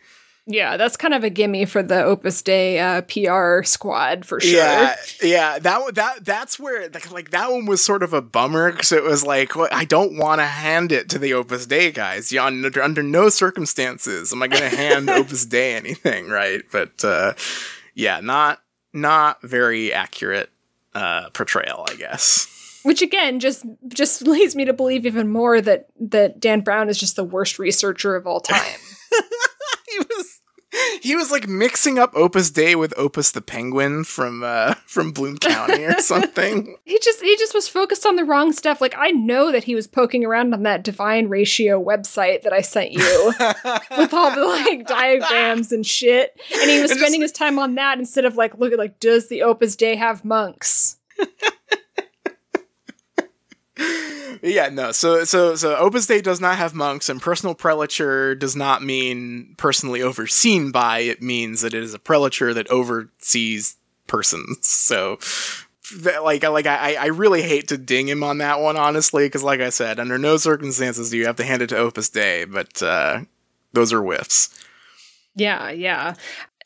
Yeah, 0.48 0.76
that's 0.76 0.96
kind 0.96 1.12
of 1.12 1.24
a 1.24 1.30
gimme 1.30 1.64
for 1.64 1.82
the 1.82 2.04
Opus 2.04 2.40
Dei 2.40 2.78
uh, 2.78 3.02
PR 3.02 3.64
squad 3.64 4.24
for 4.24 4.40
sure. 4.40 4.52
Yeah, 4.52 4.94
yeah. 5.22 5.58
That 5.58 5.96
that 5.96 6.24
that's 6.24 6.56
where 6.58 6.88
like, 7.10 7.30
that 7.30 7.50
one 7.50 7.66
was 7.66 7.84
sort 7.84 8.04
of 8.04 8.12
a 8.12 8.22
bummer 8.22 8.70
because 8.70 8.92
it 8.92 9.02
was 9.02 9.26
like 9.26 9.56
well, 9.56 9.68
I 9.72 9.84
don't 9.84 10.16
want 10.16 10.40
to 10.40 10.46
hand 10.46 10.92
it 10.92 11.08
to 11.10 11.18
the 11.18 11.34
Opus 11.34 11.66
Dei 11.66 11.90
guys. 11.90 12.30
Yeah, 12.30 12.44
under, 12.44 12.80
under 12.80 13.02
no 13.02 13.28
circumstances 13.28 14.32
am 14.32 14.40
I 14.40 14.46
going 14.46 14.70
to 14.70 14.76
hand 14.76 15.10
Opus 15.10 15.46
Dei 15.46 15.74
anything, 15.74 16.28
right? 16.28 16.62
But 16.70 17.04
uh, 17.04 17.34
yeah, 17.94 18.20
not 18.20 18.60
not 18.92 19.42
very 19.42 19.92
accurate 19.92 20.50
uh, 20.94 21.30
portrayal, 21.30 21.86
I 21.90 21.96
guess. 21.96 22.80
Which 22.84 23.02
again 23.02 23.40
just 23.40 23.64
just 23.88 24.22
leads 24.22 24.54
me 24.54 24.64
to 24.66 24.72
believe 24.72 25.06
even 25.06 25.28
more 25.28 25.60
that 25.60 25.88
that 25.98 26.38
Dan 26.38 26.60
Brown 26.60 26.88
is 26.88 26.98
just 26.98 27.16
the 27.16 27.24
worst 27.24 27.58
researcher 27.58 28.14
of 28.14 28.28
all 28.28 28.38
time. 28.38 28.78
he 29.88 29.98
was 29.98 30.35
he 31.02 31.16
was 31.16 31.30
like 31.30 31.48
mixing 31.48 31.98
up 31.98 32.12
Opus 32.14 32.50
Dei 32.50 32.74
with 32.74 32.92
Opus 32.96 33.30
the 33.30 33.40
Penguin 33.40 34.04
from 34.04 34.42
uh, 34.42 34.74
from 34.86 35.12
Bloom 35.12 35.38
County 35.38 35.84
or 35.84 35.98
something. 36.00 36.76
he 36.84 36.98
just 37.02 37.20
he 37.22 37.36
just 37.36 37.54
was 37.54 37.68
focused 37.68 38.04
on 38.06 38.16
the 38.16 38.24
wrong 38.24 38.52
stuff. 38.52 38.80
Like 38.80 38.94
I 38.96 39.10
know 39.10 39.52
that 39.52 39.64
he 39.64 39.74
was 39.74 39.86
poking 39.86 40.24
around 40.24 40.52
on 40.54 40.62
that 40.64 40.82
divine 40.84 41.28
ratio 41.28 41.82
website 41.82 42.42
that 42.42 42.52
I 42.52 42.60
sent 42.60 42.92
you 42.92 42.98
with 43.98 44.12
all 44.14 44.34
the 44.34 44.44
like 44.44 44.86
diagrams 44.86 45.72
and 45.72 45.86
shit. 45.86 46.38
And 46.60 46.70
he 46.70 46.80
was 46.80 46.90
And 46.90 46.98
just- 46.98 47.00
spending 47.00 47.20
his 47.22 47.32
time 47.32 47.58
on 47.58 47.74
that 47.76 47.98
instead 47.98 48.24
of 48.24 48.36
like 48.36 48.58
looking 48.58 48.78
like 48.78 49.00
does 49.00 49.28
the 49.28 49.42
Opus 49.42 49.76
Dei 49.76 49.96
have 49.96 50.24
monks? 50.24 50.96
Yeah, 54.42 54.68
no. 54.68 54.92
So 54.92 55.24
so 55.24 55.54
so 55.56 55.76
Opus 55.76 56.06
Dei 56.06 56.20
does 56.20 56.40
not 56.40 56.56
have 56.58 56.74
monks, 56.74 57.08
and 57.08 57.20
personal 57.20 57.54
prelature 57.54 58.34
does 58.34 58.56
not 58.56 58.82
mean 58.82 59.54
personally 59.56 60.02
overseen 60.02 60.70
by. 60.72 61.00
It 61.00 61.22
means 61.22 61.60
that 61.62 61.74
it 61.74 61.82
is 61.82 61.94
a 61.94 61.98
prelature 61.98 62.52
that 62.54 62.68
oversees 62.70 63.76
persons. 64.06 64.58
So. 64.66 65.18
that- 66.00 66.24
Like, 66.24 66.42
like 66.42 66.66
I, 66.66 66.94
I 66.96 67.06
really 67.06 67.42
hate 67.42 67.68
to 67.68 67.78
ding 67.78 68.08
him 68.08 68.24
on 68.24 68.38
that 68.38 68.60
one, 68.60 68.76
honestly, 68.76 69.26
because, 69.26 69.44
like 69.44 69.60
I 69.60 69.70
said, 69.70 70.00
under 70.00 70.18
no 70.18 70.36
circumstances 70.36 71.10
do 71.10 71.16
you 71.16 71.26
have 71.26 71.36
to 71.36 71.44
hand 71.44 71.62
it 71.62 71.68
to 71.68 71.76
Opus 71.76 72.08
Dei, 72.08 72.44
but 72.44 72.82
uh, 72.82 73.20
those 73.72 73.92
are 73.92 74.02
whiffs. 74.02 74.48
Yeah, 75.36 75.70
yeah. 75.70 76.14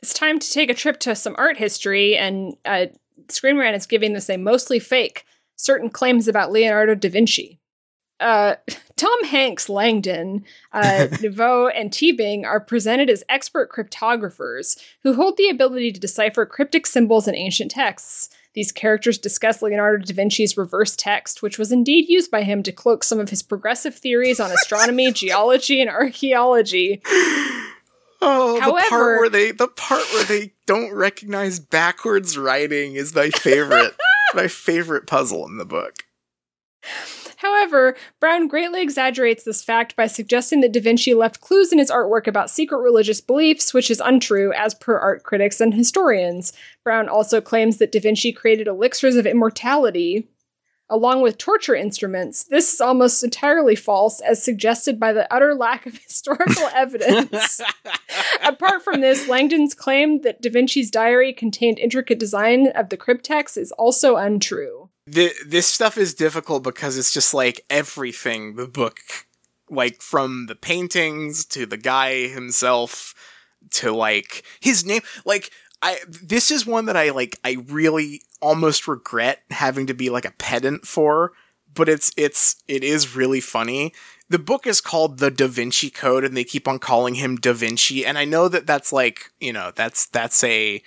It's 0.03 0.15
time 0.15 0.39
to 0.39 0.51
take 0.51 0.71
a 0.71 0.75
trip 0.75 0.99
to 1.01 1.15
some 1.15 1.35
art 1.37 1.59
history, 1.59 2.17
and 2.17 2.57
uh, 2.65 2.87
Screen 3.29 3.59
Rant 3.59 3.77
is 3.77 3.85
giving 3.87 4.15
this 4.15 4.31
a 4.31 4.39
mostly 4.39 4.79
fake 4.79 5.27
certain 5.57 5.91
claims 5.91 6.27
about 6.27 6.51
Leonardo 6.51 6.95
da 6.95 7.11
Vinci. 7.11 7.60
Uh, 8.21 8.57
Tom 8.97 9.25
Hanks, 9.25 9.71
Langdon, 9.71 10.45
uh, 10.73 10.81
Neveu, 11.11 11.73
and 11.75 11.91
Teabing 11.91 12.45
are 12.45 12.61
presented 12.61 13.09
as 13.09 13.25
expert 13.31 13.73
cryptographers 13.73 14.79
who 15.03 15.15
hold 15.15 15.39
the 15.39 15.49
ability 15.49 15.91
to 15.93 16.01
decipher 16.01 16.45
cryptic 16.45 16.87
symbols 16.87 17.27
in 17.27 17.35
ancient 17.35 17.71
texts. 17.71 18.29
These 18.53 18.73
characters 18.73 19.17
discuss 19.17 19.63
Leonardo 19.63 20.05
da 20.05 20.13
Vinci's 20.13 20.57
reverse 20.57 20.97
text, 20.97 21.41
which 21.41 21.57
was 21.57 21.73
indeed 21.73 22.09
used 22.09 22.31
by 22.31 22.43
him 22.43 22.63
to 22.65 22.73
cloak 22.73 23.05
some 23.05 23.21
of 23.21 23.31
his 23.31 23.43
progressive 23.43 23.95
theories 23.95 24.41
on 24.41 24.51
astronomy, 24.51 25.13
geology, 25.15 25.81
and 25.81 25.89
archaeology. 25.89 27.01
Oh, 28.21 28.61
the 28.63 28.87
part 28.89 29.21
where 29.21 29.31
they 29.31 29.53
the 29.53 29.69
part 29.69 30.05
where 30.13 30.25
they 30.25 30.53
don't 30.67 30.93
recognize 30.93 31.59
backwards 31.59 32.37
writing 32.37 32.95
is 32.95 33.15
my 33.15 33.31
favorite 33.31 33.95
my 34.35 34.47
favorite 34.47 35.07
puzzle 35.07 35.47
in 35.47 35.57
the 35.57 35.65
book. 35.65 36.05
However, 37.41 37.97
Brown 38.21 38.49
greatly 38.49 38.83
exaggerates 38.83 39.45
this 39.45 39.65
fact 39.65 39.97
by 39.97 40.09
suggesting 40.09 40.61
that 40.61 40.73
Da 40.73 40.81
Vinci 40.81 41.15
left 41.15 41.41
clues 41.41 41.73
in 41.73 41.79
his 41.79 41.91
artwork 41.91 42.27
about 42.27 42.51
secret 42.51 42.81
religious 42.81 43.23
beliefs, 43.23 43.73
which 43.73 43.91
is 43.91 44.03
untrue 44.05 44.53
as 44.53 44.75
per 44.75 44.99
art 44.99 45.23
critics 45.23 45.59
and 45.59 45.73
historians. 45.73 46.53
Brown 46.85 47.09
also 47.09 47.41
claims 47.41 47.79
that 47.79 47.93
Da 47.93 47.99
Vinci 47.99 48.31
created 48.31 48.67
elixirs 48.67 49.17
of 49.17 49.25
immortality 49.25 50.29
along 50.91 51.23
with 51.23 51.39
torture 51.39 51.75
instruments. 51.75 52.45
This 52.45 52.75
is 52.75 52.81
almost 52.81 53.25
entirely 53.25 53.77
false, 53.77 54.21
as 54.21 54.43
suggested 54.43 55.01
by 55.01 55.15
the 55.15 55.33
utter 55.33 55.55
lack 55.55 55.87
of 55.87 55.97
historical 56.05 56.69
evidence. 56.75 57.63
Apart 58.45 58.83
from 58.83 59.01
this, 59.01 59.29
Langdon's 59.29 59.73
claim 59.73 60.21
that 60.23 60.43
Da 60.43 60.51
Vinci's 60.51 60.91
diary 60.91 61.33
contained 61.33 61.79
intricate 61.79 62.19
design 62.19 62.67
of 62.75 62.91
the 62.91 62.99
cryptex 62.99 63.57
is 63.57 63.73
also 63.73 64.17
untrue. 64.17 64.90
Th- 65.11 65.35
this 65.47 65.67
stuff 65.67 65.97
is 65.97 66.15
difficult 66.15 66.63
because 66.63 66.97
it's 66.97 67.13
just 67.13 67.35
like 67.35 67.65
everything 67.71 68.57
the 68.57 68.67
book 68.67 68.99
like 69.69 70.03
from 70.03 70.47
the 70.47 70.55
paintings 70.55 71.45
to 71.47 71.65
the 71.65 71.77
guy 71.77 72.27
himself 72.29 73.15
to 73.71 73.93
like 73.93 74.45
his 74.61 74.85
name 74.85 75.03
like 75.25 75.51
I 75.83 75.99
this 76.09 76.51
is 76.51 76.67
one 76.67 76.87
that 76.87 76.97
I 76.97 77.11
like 77.11 77.39
I 77.45 77.57
really 77.69 78.23
almost 78.41 78.89
regret 78.89 79.43
having 79.51 79.87
to 79.87 79.95
be 79.95 80.11
like 80.11 80.25
a 80.25 80.33
pedant 80.33 80.87
for 80.87 81.33
but 81.75 81.89
it's 81.89 82.13
it's 82.17 82.63
it 82.69 82.83
is 82.83 83.15
really 83.15 83.41
funny. 83.41 83.93
The 84.29 84.39
book 84.39 84.67
is 84.67 84.81
called 84.81 85.19
the 85.19 85.31
Da 85.31 85.49
Vinci 85.49 85.91
Code 85.91 86.25
and 86.25 86.37
they 86.37 86.45
keep 86.45 86.69
on 86.69 86.79
calling 86.79 87.17
him 87.17 87.37
Da 87.37 87.53
Vinci 87.53 88.05
and 88.05 88.19
I 88.19 88.25
know 88.25 88.49
that 88.49 88.67
that's 88.67 88.93
like 88.93 89.31
you 89.41 89.53
know 89.53 89.73
that's 89.75 90.07
that's 90.07 90.43
a 90.45 90.83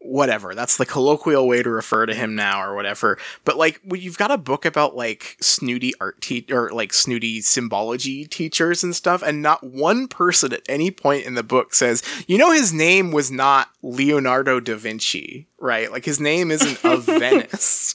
whatever. 0.00 0.54
That's 0.54 0.76
the 0.76 0.86
colloquial 0.86 1.46
way 1.48 1.62
to 1.62 1.70
refer 1.70 2.06
to 2.06 2.14
him 2.14 2.34
now 2.34 2.62
or 2.62 2.74
whatever. 2.74 3.18
But 3.44 3.56
like 3.56 3.80
when 3.84 4.00
you've 4.00 4.18
got 4.18 4.30
a 4.30 4.38
book 4.38 4.64
about 4.64 4.96
like 4.96 5.36
snooty 5.40 5.92
art 6.00 6.20
te- 6.20 6.46
or 6.50 6.70
like 6.70 6.92
snooty 6.92 7.40
symbology 7.40 8.24
teachers 8.26 8.84
and 8.84 8.94
stuff 8.94 9.22
and 9.22 9.42
not 9.42 9.64
one 9.64 10.08
person 10.08 10.52
at 10.52 10.62
any 10.68 10.90
point 10.90 11.26
in 11.26 11.34
the 11.34 11.42
book 11.42 11.74
says 11.74 12.02
you 12.26 12.38
know 12.38 12.52
his 12.52 12.72
name 12.72 13.10
was 13.10 13.30
not 13.30 13.70
leonardo 13.82 14.60
da 14.60 14.76
vinci 14.76 15.48
right? 15.58 15.90
Like 15.90 16.04
his 16.04 16.20
name 16.20 16.50
isn't 16.50 16.84
of 16.84 17.04
venice 17.04 17.94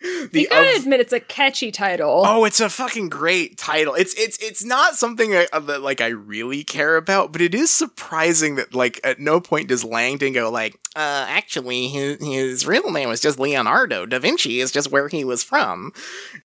The 0.30 0.42
you 0.42 0.48
gotta 0.48 0.76
of- 0.76 0.82
admit 0.82 1.00
it's 1.00 1.12
a 1.12 1.20
catchy 1.20 1.70
title. 1.72 2.22
Oh, 2.24 2.44
it's 2.44 2.60
a 2.60 2.68
fucking 2.68 3.08
great 3.08 3.56
title. 3.56 3.94
It's 3.94 4.14
it's 4.14 4.36
it's 4.38 4.64
not 4.64 4.94
something 4.94 5.34
I, 5.34 5.46
uh, 5.52 5.60
that 5.60 5.80
like 5.80 6.00
I 6.00 6.08
really 6.08 6.64
care 6.64 6.96
about, 6.96 7.32
but 7.32 7.40
it 7.40 7.54
is 7.54 7.70
surprising 7.70 8.56
that 8.56 8.74
like 8.74 9.00
at 9.02 9.18
no 9.18 9.40
point 9.40 9.68
does 9.68 9.84
Langdon 9.84 10.34
go 10.34 10.50
like, 10.50 10.74
uh, 10.94 11.24
actually 11.28 11.88
his 11.88 12.18
his 12.24 12.66
real 12.66 12.90
name 12.92 13.08
was 13.08 13.20
just 13.20 13.38
Leonardo 13.38 14.06
da 14.06 14.18
Vinci 14.18 14.60
is 14.60 14.70
just 14.70 14.92
where 14.92 15.08
he 15.08 15.24
was 15.24 15.42
from. 15.42 15.92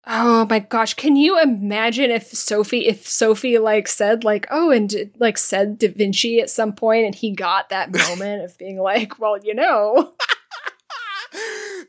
Oh 0.08 0.48
my 0.50 0.60
gosh, 0.60 0.94
can 0.94 1.16
you 1.16 1.40
imagine 1.42 2.10
if 2.10 2.28
Sophie 2.28 2.88
if 2.88 3.08
Sophie 3.08 3.58
like 3.60 3.88
said 3.88 4.24
like 4.24 4.48
oh 4.50 4.72
and 4.72 5.12
like 5.20 5.38
said 5.38 5.78
Da 5.78 5.90
Vinci 5.90 6.40
at 6.40 6.50
some 6.50 6.74
point 6.74 7.06
and 7.06 7.16
he 7.16 7.32
got 7.32 7.70
that 7.70 7.92
moment 8.10 8.44
of 8.44 8.58
being 8.58 8.80
like, 8.80 9.20
well, 9.20 9.38
you 9.38 9.54
know. 9.54 10.14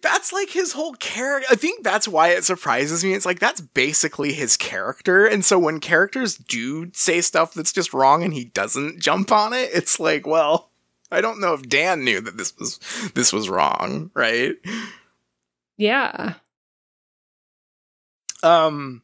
That's 0.02 0.32
like 0.32 0.50
his 0.50 0.72
whole 0.72 0.94
character. 0.94 1.48
I 1.50 1.54
think 1.54 1.82
that's 1.82 2.06
why 2.06 2.28
it 2.28 2.44
surprises 2.44 3.02
me. 3.04 3.14
It's 3.14 3.24
like 3.26 3.38
that's 3.38 3.60
basically 3.60 4.32
his 4.32 4.56
character. 4.56 5.24
And 5.24 5.44
so 5.44 5.58
when 5.58 5.80
characters 5.80 6.36
do 6.36 6.90
say 6.92 7.20
stuff 7.20 7.54
that's 7.54 7.72
just 7.72 7.94
wrong 7.94 8.22
and 8.22 8.34
he 8.34 8.44
doesn't 8.44 9.00
jump 9.00 9.32
on 9.32 9.52
it, 9.52 9.70
it's 9.72 9.98
like, 9.98 10.26
well, 10.26 10.70
I 11.10 11.20
don't 11.20 11.40
know 11.40 11.54
if 11.54 11.68
Dan 11.68 12.04
knew 12.04 12.20
that 12.20 12.36
this 12.36 12.56
was 12.58 12.78
this 13.14 13.32
was 13.32 13.48
wrong, 13.48 14.10
right? 14.14 14.56
Yeah. 15.76 16.34
Um 18.42 19.02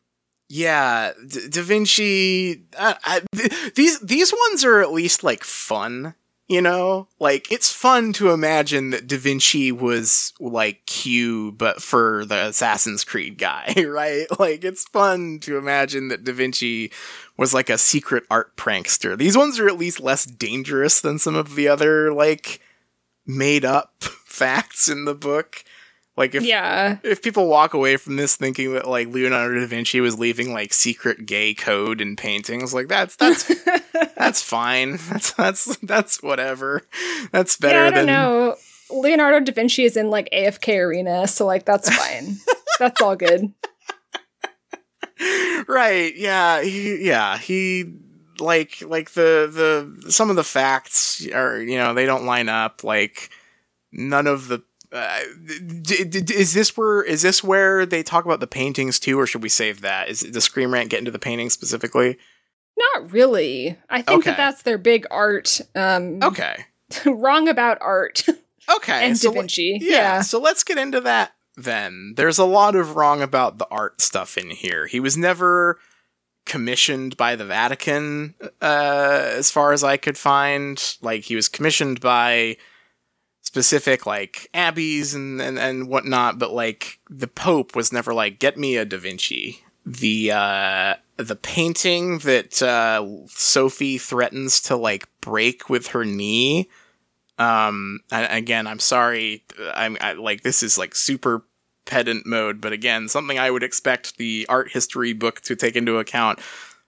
yeah, 0.49 1.13
D- 1.27 1.49
Da 1.49 1.63
Vinci 1.63 2.65
I, 2.79 2.97
I, 3.05 3.23
th- 3.35 3.75
these 3.75 4.01
these 4.01 4.33
ones 4.51 4.65
are 4.65 4.81
at 4.81 4.93
least 4.93 5.23
like 5.23 5.45
fun, 5.45 6.15
you 6.51 6.61
know? 6.61 7.07
Like 7.21 7.51
it's 7.53 7.73
fun 7.73 8.13
to 8.15 8.31
imagine 8.31 8.91
that 8.91 9.07
Da 9.07 9.17
Vinci 9.17 9.71
was 9.71 10.35
like 10.41 10.85
Q 10.85 11.53
but 11.53 11.81
for 11.81 12.25
the 12.25 12.49
Assassin's 12.49 13.05
Creed 13.05 13.39
guy, 13.39 13.73
right? 13.87 14.27
Like 14.39 14.65
it's 14.65 14.85
fun 14.89 15.39
to 15.43 15.57
imagine 15.57 16.09
that 16.09 16.25
Da 16.25 16.33
Vinci 16.33 16.91
was 17.37 17.55
like 17.55 17.71
a 17.71 17.79
secret 17.79 18.25
art 18.29 18.57
prankster. 18.57 19.17
These 19.17 19.37
ones 19.37 19.61
are 19.61 19.69
at 19.69 19.79
least 19.79 20.01
less 20.01 20.25
dangerous 20.25 21.01
than 21.01 21.21
some 21.21 21.37
of 21.37 21.55
the 21.55 21.69
other 21.69 22.13
like 22.13 22.61
made 23.25 23.65
up 23.65 24.03
facts 24.03 24.89
in 24.89 25.05
the 25.05 25.15
book. 25.15 25.65
Like 26.17 26.35
if 26.35 26.43
yeah. 26.43 26.99
if 27.03 27.23
people 27.23 27.47
walk 27.47 27.73
away 27.73 27.97
from 27.97 28.17
this 28.17 28.37
thinking 28.37 28.75
that 28.75 28.87
like 28.87 29.09
Leonardo 29.09 29.61
da 29.61 29.67
Vinci 29.67 30.01
was 30.01 30.19
leaving 30.19 30.53
like 30.53 30.73
secret 30.75 31.25
gay 31.25 31.55
code 31.55 32.01
in 32.01 32.17
paintings, 32.17 32.75
like 32.75 32.89
that's 32.89 33.17
that's 33.17 33.51
that's 34.17 34.43
fine. 34.43 34.93
That's 35.11 35.33
that's 35.33 35.77
that's 35.79 36.23
whatever. 36.23 36.83
That's 37.33 37.57
better 37.57 37.81
yeah, 37.81 37.87
I 37.87 37.91
don't 37.91 38.07
than 38.07 38.07
know. 38.07 38.57
Leonardo 38.91 39.41
da 39.41 39.53
Vinci 39.53 39.85
is 39.85 39.97
in 39.97 40.11
like 40.11 40.29
AFK 40.31 40.79
arena, 40.79 41.27
so 41.27 41.47
like 41.47 41.65
that's 41.65 41.89
fine. 41.97 42.37
that's 42.79 43.01
all 43.01 43.17
good. 43.17 43.53
right. 45.69 46.15
Yeah, 46.17 46.63
he, 46.63 47.07
yeah, 47.07 47.39
he 47.39 47.95
like 48.41 48.83
like 48.83 49.13
the 49.13 49.97
the 50.03 50.11
some 50.11 50.31
of 50.31 50.37
the 50.37 50.45
facts 50.45 51.27
are 51.33 51.61
you 51.61 51.79
know 51.79 51.95
they 51.95 52.07
don't 52.07 52.27
line 52.27 52.49
up. 52.49 52.85
Like 52.85 53.31
none 53.93 54.27
of 54.27 54.49
the. 54.49 54.63
Uh, 54.93 55.21
d- 55.83 56.05
d- 56.05 56.21
d- 56.21 56.35
is 56.35 56.53
this 56.53 56.77
where 56.77 57.03
is 57.03 57.23
this 57.23 57.45
where 57.45 57.87
they 57.87 58.03
talk 58.03 58.25
about 58.25 58.41
the 58.41 58.47
paintings 58.47 58.99
too, 58.99 59.19
or 59.19 59.27
should 59.27 59.43
we 59.43 59.49
save 59.49 59.83
that? 59.83 60.09
Is 60.09 60.21
the 60.21 60.41
Screen 60.41 60.71
Rant 60.71 60.91
get 60.91 60.99
into 60.99 61.11
the 61.13 61.19
paintings 61.19 61.53
specifically? 61.53 62.19
Not 62.95 63.13
really. 63.13 63.79
I 63.89 64.03
think 64.03 64.21
Okay. 64.23 64.31
that 64.31 64.37
that's 64.37 64.63
their 64.63 64.79
big 64.79 65.07
art. 65.11 65.61
Um, 65.75 66.19
Okay, 66.23 66.65
wrong 67.07 67.47
about 67.49 67.79
art 67.81 68.25
okay, 68.77 69.07
and 69.07 69.17
so 69.17 69.33
Da 69.33 69.41
Vinci. 69.41 69.79
yeah, 69.81 69.91
yeah. 69.91 70.21
so 70.23 70.41
let's 70.41 70.65
get 70.65 70.79
into 70.79 71.01
that 71.03 71.33
then. 71.57 72.15
There's 72.17 72.39
a 72.39 72.45
lot 72.45 72.75
of 72.75 72.97
wrong 72.97 73.23
about 73.23 73.59
the 73.59 73.69
art 73.71 74.01
stuff 74.01 74.37
in 74.39 74.51
here. 74.51 74.87
He 74.87 74.99
was 74.99 75.17
never 75.17 75.79
commissioned 76.47 77.17
by 77.17 77.37
the 77.37 77.45
Vatican, 77.45 78.35
uh, 78.61 79.23
as 79.37 79.51
far 79.51 79.73
as 79.73 79.85
I 79.85 79.97
could 79.97 80.19
find. 80.19 80.83
Like 81.01 81.23
he 81.25 81.37
was 81.37 81.49
commissioned 81.49 82.01
by 82.01 82.57
specific 83.51 84.07
like 84.07 84.49
abbeys 84.55 85.13
and, 85.13 85.43
and 85.43 85.59
and 85.59 85.89
whatnot, 85.89 86.39
but 86.39 86.53
like 86.53 87.01
the 87.11 87.27
Pope 87.27 87.75
was 87.75 87.93
never 87.93 88.15
like, 88.15 88.39
get 88.39 88.57
me 88.57 88.77
a 88.77 88.85
Da 88.85 88.97
Vinci. 88.97 89.65
The 89.85 90.31
uh 90.31 90.95
the 91.17 91.35
painting 91.35 92.19
that 92.19 92.63
uh 92.63 93.05
Sophie 93.27 93.99
threatens 93.99 94.61
to 94.63 94.77
like 94.77 95.09
break 95.21 95.69
with 95.69 95.89
her 95.89 96.05
knee 96.05 96.69
um 97.41 98.01
again 98.13 98.67
i'm 98.67 98.79
sorry 98.79 99.43
i'm 99.75 99.97
I, 99.99 100.13
like 100.13 100.43
this 100.43 100.63
is 100.63 100.77
like 100.77 100.95
super 100.95 101.43
pedant 101.87 102.27
mode 102.27 102.61
but 102.61 102.75
again 102.75 103.09
something 103.09 103.39
i 103.39 103.51
would 103.51 103.63
expect 103.63 104.19
the 104.19 104.45
art 104.51 104.71
history 104.71 105.15
book 105.15 105.41
to 105.43 105.57
take 105.57 105.75
into 105.75 105.97
account 105.99 106.39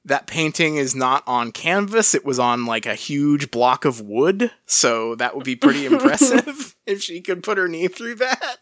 that 0.04 0.26
painting 0.26 0.76
is 0.76 0.94
not 0.94 1.22
on 1.26 1.52
canvas. 1.52 2.14
It 2.14 2.24
was 2.24 2.38
on 2.38 2.66
like 2.66 2.86
a 2.86 2.94
huge 2.94 3.50
block 3.50 3.84
of 3.84 4.00
wood. 4.00 4.50
So 4.66 5.14
that 5.16 5.36
would 5.36 5.44
be 5.44 5.56
pretty 5.56 5.86
impressive 5.92 6.74
if 6.86 7.02
she 7.02 7.20
could 7.20 7.42
put 7.42 7.58
her 7.58 7.68
knee 7.68 7.88
through 7.88 8.16
that. 8.16 8.56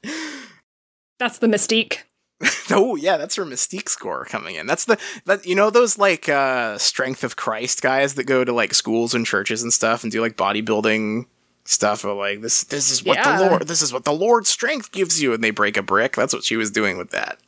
That's 1.18 1.38
the 1.38 1.46
mystique. 1.46 1.98
oh 2.70 2.96
yeah 2.96 3.18
that's 3.18 3.34
her 3.36 3.44
mystique 3.44 3.90
score 3.90 4.24
coming 4.24 4.54
in. 4.54 4.66
That's 4.66 4.86
the 4.86 4.98
that 5.26 5.44
you 5.44 5.54
know 5.54 5.68
those 5.68 5.98
like 5.98 6.26
uh 6.26 6.78
strength 6.78 7.22
of 7.22 7.36
christ 7.36 7.82
guys 7.82 8.14
that 8.14 8.24
go 8.24 8.44
to 8.44 8.52
like 8.52 8.72
schools 8.72 9.12
and 9.14 9.26
churches 9.26 9.62
and 9.62 9.70
stuff 9.70 10.02
and 10.02 10.10
do 10.10 10.22
like 10.22 10.38
bodybuilding 10.38 11.26
stuff 11.66 12.02
of 12.04 12.16
like 12.16 12.40
this 12.40 12.64
this 12.64 12.90
is 12.90 13.04
what 13.04 13.18
Yeah. 13.18 13.36
the 13.38 13.44
lord 13.50 13.68
this 13.68 13.82
is 13.82 13.92
what 13.92 14.04
the 14.06 14.12
lord's 14.14 14.48
strength 14.48 14.90
gives 14.90 15.20
you 15.22 15.34
and 15.34 15.44
they 15.44 15.50
break 15.50 15.76
a 15.76 15.82
brick? 15.82 16.16
That's 16.16 16.32
what 16.32 16.42
she 16.44 16.56
was 16.56 16.70
doing 16.70 16.96
with 16.96 17.10
that 17.10 17.38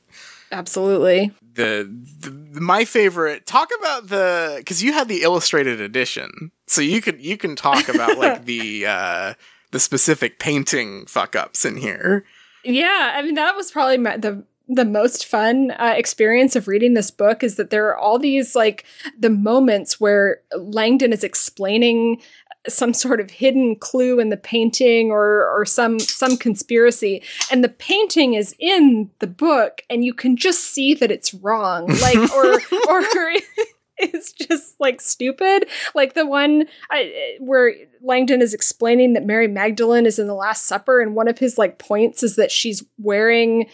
Absolutely. 0.53 1.33
the, 1.55 1.91
the 2.21 2.31
my 2.61 2.85
favorite 2.85 3.47
talk 3.47 3.71
about 3.81 4.09
the 4.09 4.57
because 4.59 4.83
you 4.83 4.93
had 4.93 5.09
the 5.09 5.23
illustrated 5.23 5.81
edition 5.81 6.53
so 6.67 6.81
you 6.81 7.01
could 7.01 7.21
you 7.21 7.37
can 7.37 7.57
talk 7.57 7.89
about 7.89 8.19
like 8.19 8.45
the 8.45 8.87
uh 8.87 9.35
the 9.71 9.81
specific 9.81 10.39
painting 10.39 11.07
fuck 11.07 11.35
ups 11.35 11.65
in 11.65 11.77
here 11.77 12.25
Yeah, 12.65 13.13
I 13.15 13.23
mean 13.23 13.35
that 13.35 13.57
was 13.57 13.71
probably 13.71 13.99
my, 13.99 14.17
the 14.19 14.45
the 14.69 14.85
most 14.85 15.27
fun 15.27 15.73
uh, 15.73 15.95
experience 15.97 16.57
of 16.57 16.69
reading 16.69 16.95
this 16.95 17.11
book 17.11 17.43
is 17.43 17.57
that 17.57 17.71
there 17.71 17.89
are 17.89 17.97
all 17.97 18.19
these 18.19 18.55
like 18.55 18.85
the 19.19 19.31
moments 19.31 20.01
where 20.01 20.41
Langdon 20.57 21.13
is 21.13 21.25
explaining 21.25 22.23
some 22.69 22.95
sort 22.95 23.21
of 23.21 23.31
hidden 23.31 23.77
clue 23.77 24.21
in 24.21 24.29
the 24.29 24.37
painting 24.37 25.11
or 25.11 25.49
or 25.49 25.65
some 25.65 25.99
some 25.99 26.37
conspiracy. 26.37 27.23
And 27.51 27.65
the 27.65 27.69
painting 27.69 28.35
is 28.35 28.55
in 28.59 29.11
the 29.19 29.27
book 29.27 29.83
and 29.91 30.05
you 30.05 30.15
can 30.15 30.37
just 30.37 30.61
see 30.65 30.95
that 30.95 31.11
it's 31.11 31.35
wrong. 31.35 31.89
Like 32.03 32.33
or 32.35 32.55
or 32.89 33.03
it's 33.99 34.33
just 34.33 34.75
like 34.81 35.01
stupid. 35.01 35.69
Like 35.95 36.15
the 36.15 36.27
one 36.27 36.67
I, 36.91 37.37
where 37.39 37.75
langdon 38.01 38.43
is 38.43 38.55
explaining 38.55 39.13
that 39.13 39.25
mary 39.25 39.47
magdalene 39.47 40.07
is 40.07 40.19
in 40.19 40.27
the 40.27 40.35
last 40.35 40.67
supper 40.67 41.01
and 41.01 41.15
one 41.15 41.29
of 41.29 41.39
his 41.39 41.59
like 41.59 41.79
points 41.79 42.23
is 42.25 42.37
that 42.37 42.51
she's 42.51 42.85
wearing 42.99 43.67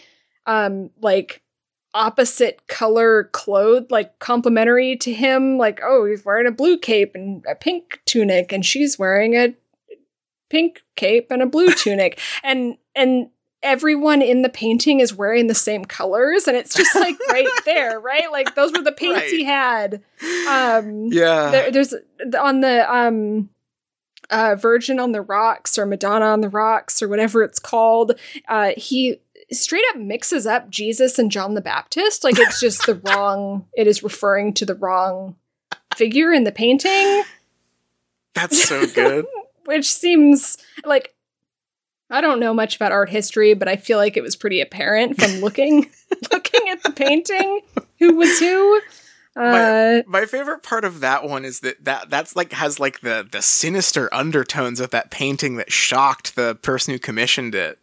um 0.45 0.91
like 1.01 1.41
opposite 1.93 2.67
color 2.67 3.25
clothes 3.33 3.87
like 3.89 4.19
complementary 4.19 4.95
to 4.95 5.11
him 5.11 5.57
like 5.57 5.79
oh 5.83 6.05
he's 6.05 6.23
wearing 6.23 6.45
a 6.45 6.51
blue 6.51 6.77
cape 6.77 7.15
and 7.15 7.43
a 7.49 7.55
pink 7.55 7.99
tunic 8.05 8.51
and 8.51 8.63
she's 8.63 8.99
wearing 8.99 9.35
a 9.35 9.55
pink 10.49 10.81
cape 10.95 11.27
and 11.31 11.41
a 11.41 11.45
blue 11.45 11.71
tunic. 11.75 12.19
And 12.43 12.77
and 12.95 13.29
everyone 13.61 14.21
in 14.21 14.41
the 14.41 14.49
painting 14.49 15.01
is 15.01 15.13
wearing 15.13 15.47
the 15.47 15.53
same 15.53 15.83
colors 15.83 16.47
and 16.47 16.55
it's 16.55 16.73
just 16.73 16.95
like 16.95 17.15
right 17.29 17.47
there 17.65 17.99
right? 17.99 18.31
Like 18.31 18.55
those 18.55 18.71
were 18.71 18.81
the 18.81 18.91
paints 18.91 19.29
he 19.31 19.43
had. 19.43 20.01
Um 20.47 21.09
yeah. 21.11 21.51
there, 21.51 21.71
there's 21.71 21.93
on 22.39 22.61
the 22.61 22.93
um 22.93 23.49
uh 24.29 24.55
virgin 24.55 24.99
on 24.99 25.11
the 25.11 25.21
rocks 25.21 25.77
or 25.77 25.85
madonna 25.85 26.25
on 26.25 26.41
the 26.41 26.49
rocks 26.49 27.01
or 27.01 27.07
whatever 27.07 27.41
it's 27.41 27.57
called 27.57 28.13
uh 28.47 28.71
he 28.77 29.19
straight 29.51 29.83
up 29.89 29.97
mixes 29.97 30.45
up 30.45 30.69
jesus 30.69 31.17
and 31.17 31.31
john 31.31 31.53
the 31.53 31.61
baptist. 31.61 32.23
Like 32.23 32.39
it's 32.39 32.59
just 32.59 32.85
the 32.85 32.95
wrong 33.05 33.65
it 33.73 33.87
is 33.87 34.03
referring 34.03 34.53
to 34.55 34.65
the 34.65 34.75
wrong 34.75 35.35
figure 35.95 36.31
in 36.31 36.43
the 36.43 36.51
painting. 36.51 37.23
That's 38.33 38.63
so 38.67 38.85
good. 38.87 39.25
Which 39.65 39.91
seems 39.91 40.57
like 40.85 41.13
I 42.09 42.21
don't 42.21 42.39
know 42.39 42.53
much 42.53 42.75
about 42.75 42.91
art 42.91 43.09
history, 43.09 43.53
but 43.53 43.67
I 43.67 43.75
feel 43.75 43.97
like 43.97 44.17
it 44.17 44.23
was 44.23 44.35
pretty 44.35 44.61
apparent 44.61 45.19
from 45.19 45.41
looking 45.41 45.89
looking 46.31 46.69
at 46.69 46.81
the 46.83 46.91
painting 46.91 47.61
who 47.99 48.15
was 48.15 48.39
who. 48.39 48.81
Uh, 49.35 50.01
my 50.07 50.25
favorite 50.25 50.63
part 50.63 50.83
of 50.83 51.01
that 51.01 51.23
one 51.23 51.45
is 51.45 51.59
that, 51.61 51.81
that 51.85 52.09
that's 52.09 52.35
like 52.35 52.51
has 52.51 52.79
like 52.79 53.01
the 53.01 53.27
the 53.31 53.41
sinister 53.41 54.13
undertones 54.13 54.79
of 54.79 54.89
that 54.89 55.11
painting 55.11 55.55
that 55.57 55.71
shocked 55.71 56.35
the 56.35 56.55
person 56.55 56.93
who 56.93 56.99
commissioned 56.99 57.53
it 57.53 57.79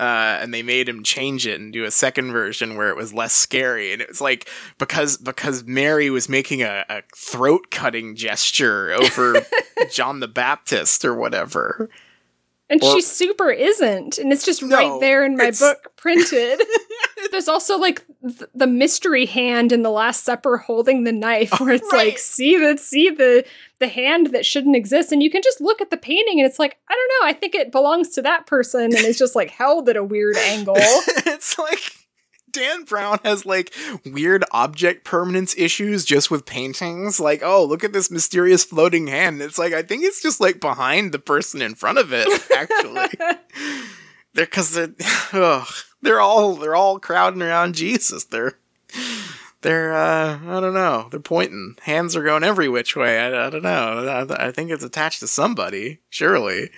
uh, 0.00 0.38
and 0.40 0.54
they 0.54 0.62
made 0.62 0.88
him 0.88 1.02
change 1.02 1.46
it 1.46 1.60
and 1.60 1.74
do 1.74 1.84
a 1.84 1.90
second 1.90 2.32
version 2.32 2.76
where 2.76 2.88
it 2.88 2.96
was 2.96 3.12
less 3.12 3.34
scary. 3.34 3.92
And 3.92 4.00
it 4.00 4.08
was 4.08 4.20
like 4.20 4.48
because 4.78 5.18
because 5.18 5.64
mary 5.64 6.08
was 6.08 6.26
making 6.26 6.62
a, 6.62 6.86
a 6.88 7.02
throat 7.14 7.70
cutting 7.70 8.16
gesture 8.16 8.92
over 8.94 9.44
john 9.92 10.20
the 10.20 10.28
baptist 10.28 11.04
or 11.04 11.14
whatever. 11.14 11.90
And 12.70 12.82
or- 12.82 12.94
she 12.94 13.02
super 13.02 13.50
isn't, 13.50 14.16
and 14.16 14.32
it's 14.32 14.44
just 14.44 14.62
No, 14.62 14.76
right 14.76 15.00
there 15.00 15.22
in 15.24 15.36
my 15.36 15.50
book 15.50 15.92
printed. 15.96 16.62
there's 17.30 17.48
also 17.48 17.76
like 17.78 18.02
th- 18.22 18.50
the 18.54 18.66
mystery 18.66 19.26
hand 19.26 19.72
in 19.72 19.82
the 19.82 19.90
Last 19.90 20.24
Supper 20.24 20.58
holding 20.58 21.04
the 21.04 21.12
knife, 21.12 21.58
where 21.60 21.74
it's 21.74 21.92
right. 21.92 22.08
like, 22.08 22.18
see 22.18 22.56
the 22.56 22.76
see 22.76 23.10
the 23.10 23.44
the 23.78 23.88
hand 23.88 24.28
that 24.28 24.46
shouldn't 24.46 24.76
exist, 24.76 25.12
and 25.12 25.22
you 25.22 25.30
can 25.30 25.42
just 25.42 25.60
look 25.60 25.80
at 25.80 25.90
the 25.90 25.96
painting, 25.96 26.40
and 26.40 26.46
it's 26.46 26.58
like, 26.58 26.78
I 26.88 26.94
don't 26.94 27.20
know, 27.20 27.28
I 27.28 27.32
think 27.32 27.54
it 27.54 27.72
belongs 27.72 28.10
to 28.10 28.22
that 28.22 28.46
person, 28.46 28.84
and 28.84 28.94
it's 28.94 29.18
just 29.18 29.34
like 29.34 29.50
held 29.50 29.88
at 29.88 29.96
a 29.96 30.04
weird 30.04 30.36
angle. 30.36 30.74
it's 30.78 31.58
like 31.58 31.80
Dan 32.50 32.84
Brown 32.84 33.18
has 33.24 33.46
like 33.46 33.74
weird 34.04 34.44
object 34.52 35.04
permanence 35.04 35.54
issues 35.56 36.04
just 36.04 36.30
with 36.30 36.46
paintings. 36.46 37.20
Like, 37.20 37.42
oh, 37.42 37.64
look 37.64 37.84
at 37.84 37.92
this 37.92 38.10
mysterious 38.10 38.64
floating 38.64 39.06
hand. 39.06 39.40
It's 39.42 39.58
like 39.58 39.72
I 39.72 39.82
think 39.82 40.04
it's 40.04 40.22
just 40.22 40.40
like 40.40 40.60
behind 40.60 41.12
the 41.12 41.18
person 41.18 41.62
in 41.62 41.74
front 41.74 41.98
of 41.98 42.12
it. 42.12 42.28
Actually, 42.56 43.08
they're 44.34 44.46
because 44.46 44.72
they're 44.72 44.94
ugh, 45.32 45.68
they're 46.02 46.20
all 46.20 46.54
they're 46.54 46.76
all 46.76 46.98
crowding 46.98 47.42
around 47.42 47.74
Jesus. 47.74 48.24
They're 48.24 48.58
they're 49.62 49.94
uh 49.94 50.38
I 50.38 50.60
don't 50.60 50.74
know. 50.74 51.08
They're 51.10 51.20
pointing. 51.20 51.76
Hands 51.82 52.14
are 52.16 52.24
going 52.24 52.44
every 52.44 52.68
which 52.68 52.96
way. 52.96 53.18
I, 53.18 53.46
I 53.46 53.50
don't 53.50 53.62
know. 53.62 54.26
I, 54.30 54.48
I 54.48 54.50
think 54.52 54.70
it's 54.70 54.84
attached 54.84 55.20
to 55.20 55.28
somebody. 55.28 56.00
Surely. 56.08 56.70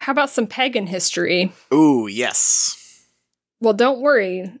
How 0.00 0.12
about 0.12 0.30
some 0.30 0.46
pagan 0.46 0.86
history? 0.86 1.52
Ooh, 1.72 2.06
yes. 2.06 3.04
Well, 3.60 3.74
don't 3.74 4.00
worry. 4.00 4.52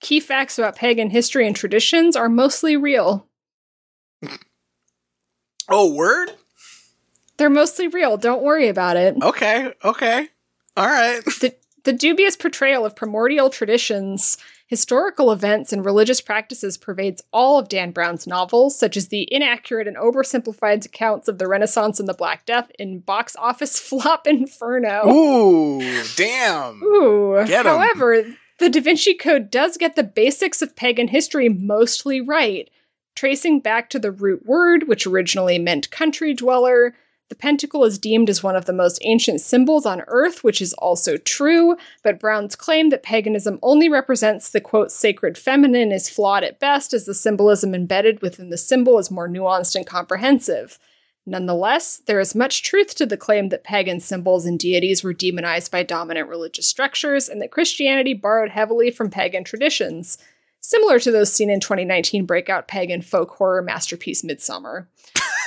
Key 0.00 0.20
facts 0.20 0.58
about 0.58 0.76
pagan 0.76 1.10
history 1.10 1.46
and 1.46 1.56
traditions 1.56 2.14
are 2.14 2.28
mostly 2.28 2.76
real. 2.76 3.26
Oh, 5.68 5.92
word. 5.92 6.30
They're 7.38 7.50
mostly 7.50 7.88
real. 7.88 8.16
Don't 8.16 8.42
worry 8.42 8.68
about 8.68 8.96
it. 8.96 9.16
Okay. 9.20 9.72
Okay. 9.82 10.28
All 10.76 10.86
right. 10.86 11.24
The, 11.24 11.54
the 11.84 11.92
dubious 11.92 12.36
portrayal 12.36 12.84
of 12.84 12.96
primordial 12.96 13.48
traditions, 13.48 14.36
historical 14.66 15.30
events, 15.30 15.72
and 15.72 15.84
religious 15.84 16.20
practices 16.20 16.76
pervades 16.76 17.22
all 17.32 17.58
of 17.58 17.68
Dan 17.68 17.92
Brown's 17.92 18.26
novels, 18.26 18.76
such 18.78 18.96
as 18.96 19.08
the 19.08 19.28
inaccurate 19.32 19.86
and 19.86 19.96
oversimplified 19.96 20.84
accounts 20.84 21.28
of 21.28 21.38
the 21.38 21.46
Renaissance 21.46 22.00
and 22.00 22.08
the 22.08 22.14
Black 22.14 22.44
Death 22.44 22.70
in 22.78 22.98
Box 22.98 23.36
Office 23.38 23.78
Flop 23.88 24.26
Inferno. 24.26 25.08
Ooh, 25.08 26.02
damn. 26.16 26.82
Ooh. 26.82 27.44
Get 27.46 27.66
'em. 27.66 27.76
However, 27.76 28.24
the 28.58 28.68
Da 28.68 28.80
Vinci 28.80 29.14
Code 29.14 29.50
does 29.50 29.76
get 29.76 29.96
the 29.96 30.02
basics 30.02 30.62
of 30.62 30.74
pagan 30.76 31.08
history 31.08 31.48
mostly 31.48 32.20
right, 32.20 32.68
tracing 33.14 33.60
back 33.60 33.88
to 33.90 33.98
the 33.98 34.10
root 34.10 34.44
word, 34.44 34.88
which 34.88 35.06
originally 35.06 35.58
meant 35.58 35.90
country 35.90 36.34
dweller. 36.34 36.94
The 37.28 37.34
pentacle 37.34 37.84
is 37.84 37.98
deemed 37.98 38.30
as 38.30 38.42
one 38.42 38.54
of 38.54 38.66
the 38.66 38.72
most 38.72 39.00
ancient 39.02 39.40
symbols 39.40 39.84
on 39.84 40.04
Earth, 40.06 40.44
which 40.44 40.62
is 40.62 40.74
also 40.74 41.16
true, 41.16 41.76
but 42.04 42.20
Brown's 42.20 42.54
claim 42.54 42.90
that 42.90 43.02
paganism 43.02 43.58
only 43.62 43.88
represents 43.88 44.48
the 44.48 44.60
quote 44.60 44.92
sacred 44.92 45.36
feminine 45.36 45.90
is 45.90 46.08
flawed 46.08 46.44
at 46.44 46.60
best, 46.60 46.94
as 46.94 47.04
the 47.04 47.14
symbolism 47.14 47.74
embedded 47.74 48.22
within 48.22 48.50
the 48.50 48.56
symbol 48.56 48.98
is 48.98 49.10
more 49.10 49.28
nuanced 49.28 49.74
and 49.74 49.86
comprehensive. 49.86 50.78
Nonetheless, 51.26 52.00
there 52.06 52.20
is 52.20 52.36
much 52.36 52.62
truth 52.62 52.94
to 52.94 53.04
the 53.06 53.16
claim 53.16 53.48
that 53.48 53.64
pagan 53.64 53.98
symbols 53.98 54.46
and 54.46 54.56
deities 54.56 55.02
were 55.02 55.12
demonized 55.12 55.72
by 55.72 55.82
dominant 55.82 56.28
religious 56.28 56.68
structures 56.68 57.28
and 57.28 57.42
that 57.42 57.50
Christianity 57.50 58.14
borrowed 58.14 58.50
heavily 58.50 58.92
from 58.92 59.10
pagan 59.10 59.42
traditions, 59.42 60.18
similar 60.60 61.00
to 61.00 61.10
those 61.10 61.32
seen 61.32 61.50
in 61.50 61.58
2019 61.58 62.24
breakout 62.26 62.68
pagan 62.68 63.02
folk 63.02 63.30
horror 63.30 63.62
masterpiece 63.62 64.22
Midsommar. 64.22 64.86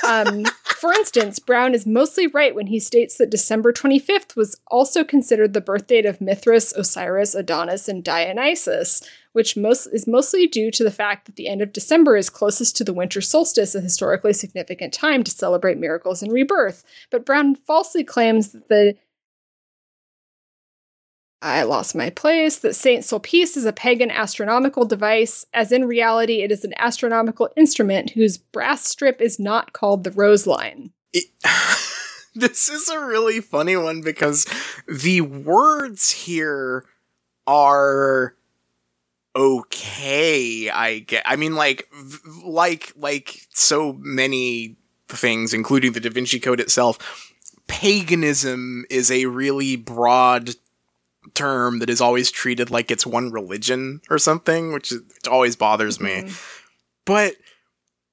Um, 0.06 0.44
for 0.80 0.92
instance, 0.92 1.38
Brown 1.38 1.74
is 1.74 1.86
mostly 1.86 2.26
right 2.26 2.54
when 2.54 2.68
he 2.68 2.80
states 2.80 3.16
that 3.18 3.30
December 3.30 3.72
25th 3.72 4.34
was 4.34 4.60
also 4.68 5.04
considered 5.04 5.52
the 5.52 5.60
birth 5.60 5.86
date 5.86 6.06
of 6.06 6.20
Mithras, 6.20 6.72
Osiris, 6.72 7.34
Adonis, 7.34 7.88
and 7.88 8.02
Dionysus, 8.02 9.02
which 9.32 9.56
most 9.56 9.86
is 9.88 10.06
mostly 10.06 10.46
due 10.46 10.70
to 10.70 10.82
the 10.82 10.90
fact 10.90 11.26
that 11.26 11.36
the 11.36 11.48
end 11.48 11.60
of 11.60 11.72
December 11.72 12.16
is 12.16 12.30
closest 12.30 12.76
to 12.76 12.84
the 12.84 12.94
winter 12.94 13.20
solstice, 13.20 13.74
a 13.74 13.80
historically 13.80 14.32
significant 14.32 14.94
time 14.94 15.22
to 15.22 15.30
celebrate 15.30 15.78
miracles 15.78 16.22
and 16.22 16.32
rebirth. 16.32 16.82
But 17.10 17.26
Brown 17.26 17.54
falsely 17.54 18.02
claims 18.02 18.52
that 18.52 18.68
the 18.68 18.96
I 21.42 21.62
lost 21.62 21.94
my 21.94 22.10
place, 22.10 22.58
that 22.58 22.74
Saint 22.74 23.02
Sulpice 23.02 23.56
is 23.56 23.64
a 23.64 23.72
pagan 23.72 24.10
astronomical 24.10 24.84
device, 24.84 25.46
as 25.54 25.72
in 25.72 25.86
reality 25.86 26.42
it 26.42 26.52
is 26.52 26.64
an 26.64 26.74
astronomical 26.76 27.48
instrument 27.56 28.10
whose 28.10 28.36
brass 28.36 28.84
strip 28.84 29.22
is 29.22 29.38
not 29.38 29.72
called 29.72 30.04
the 30.04 30.10
rose 30.10 30.46
line. 30.46 30.92
It- 31.12 31.30
this 32.34 32.68
is 32.68 32.88
a 32.88 33.04
really 33.04 33.40
funny 33.40 33.76
one 33.76 34.02
because 34.02 34.46
the 34.86 35.22
words 35.22 36.10
here 36.10 36.84
are 37.46 38.34
okay 39.34 40.68
i 40.70 40.98
get 40.98 41.22
i 41.24 41.36
mean 41.36 41.54
like 41.54 41.88
like 42.44 42.92
like 42.96 43.46
so 43.50 43.92
many 44.00 44.76
things 45.08 45.54
including 45.54 45.92
the 45.92 46.00
da 46.00 46.10
vinci 46.10 46.40
code 46.40 46.58
itself 46.58 47.32
paganism 47.68 48.84
is 48.90 49.10
a 49.10 49.26
really 49.26 49.76
broad 49.76 50.50
term 51.34 51.78
that 51.78 51.90
is 51.90 52.00
always 52.00 52.30
treated 52.30 52.70
like 52.70 52.90
it's 52.90 53.06
one 53.06 53.30
religion 53.30 54.00
or 54.10 54.18
something 54.18 54.72
which, 54.72 54.92
is, 54.92 55.00
which 55.00 55.28
always 55.28 55.56
bothers 55.56 56.00
me 56.00 56.22
mm-hmm. 56.22 56.34
but 57.04 57.34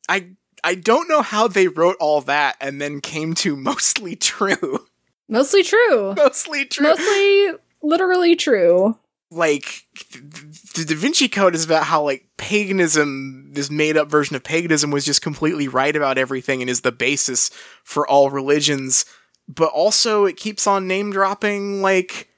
I 0.09 0.29
I 0.63 0.75
don't 0.75 1.07
know 1.07 1.21
how 1.21 1.47
they 1.47 1.67
wrote 1.67 1.97
all 1.99 2.21
that 2.21 2.57
and 2.59 2.81
then 2.81 3.01
came 3.01 3.33
to 3.35 3.55
mostly 3.55 4.15
true. 4.15 4.85
Mostly 5.29 5.63
true. 5.63 6.13
mostly 6.15 6.65
true. 6.65 6.87
Mostly 6.87 7.51
literally 7.81 8.35
true. 8.35 8.97
like 9.29 9.85
th- 9.95 10.23
th- 10.33 10.73
the 10.73 10.85
Da 10.85 10.95
Vinci 10.95 11.27
Code 11.27 11.53
is 11.53 11.65
about 11.65 11.83
how 11.83 12.03
like 12.03 12.27
paganism, 12.37 13.51
this 13.53 13.69
made 13.69 13.97
up 13.97 14.09
version 14.09 14.35
of 14.35 14.43
paganism 14.43 14.89
was 14.91 15.05
just 15.05 15.21
completely 15.21 15.67
right 15.67 15.95
about 15.95 16.17
everything 16.17 16.61
and 16.61 16.69
is 16.69 16.81
the 16.81 16.91
basis 16.91 17.49
for 17.83 18.07
all 18.07 18.29
religions. 18.29 19.05
But 19.47 19.69
also 19.69 20.25
it 20.25 20.37
keeps 20.37 20.67
on 20.67 20.87
name 20.87 21.11
dropping 21.11 21.81
like 21.81 22.29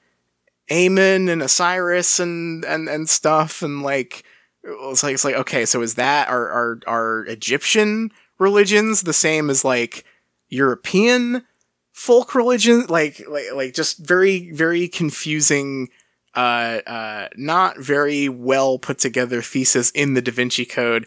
Amon 0.70 1.28
and 1.28 1.42
Osiris 1.42 2.20
and 2.20 2.64
and 2.64 2.88
and 2.88 3.08
stuff 3.08 3.62
and 3.62 3.82
like 3.82 4.24
it's 4.62 5.02
like 5.02 5.14
it's 5.14 5.24
like 5.24 5.34
okay, 5.36 5.64
so 5.64 5.82
is 5.82 5.94
that 5.94 6.28
our 6.28 6.50
our 6.50 6.78
are 6.86 7.24
Egyptian 7.26 8.10
religions 8.38 9.02
the 9.02 9.12
same 9.12 9.50
as 9.50 9.64
like 9.64 10.04
European 10.48 11.44
folk 11.92 12.34
religion? 12.34 12.86
Like 12.88 13.22
like 13.28 13.46
like 13.54 13.74
just 13.74 13.98
very 13.98 14.52
very 14.52 14.88
confusing 14.88 15.88
uh, 16.34 16.80
uh, 16.86 17.28
not 17.36 17.78
very 17.78 18.28
well 18.28 18.78
put 18.78 18.98
together 18.98 19.42
thesis 19.42 19.90
in 19.90 20.14
the 20.14 20.22
Da 20.22 20.30
Vinci 20.30 20.64
Code. 20.64 21.06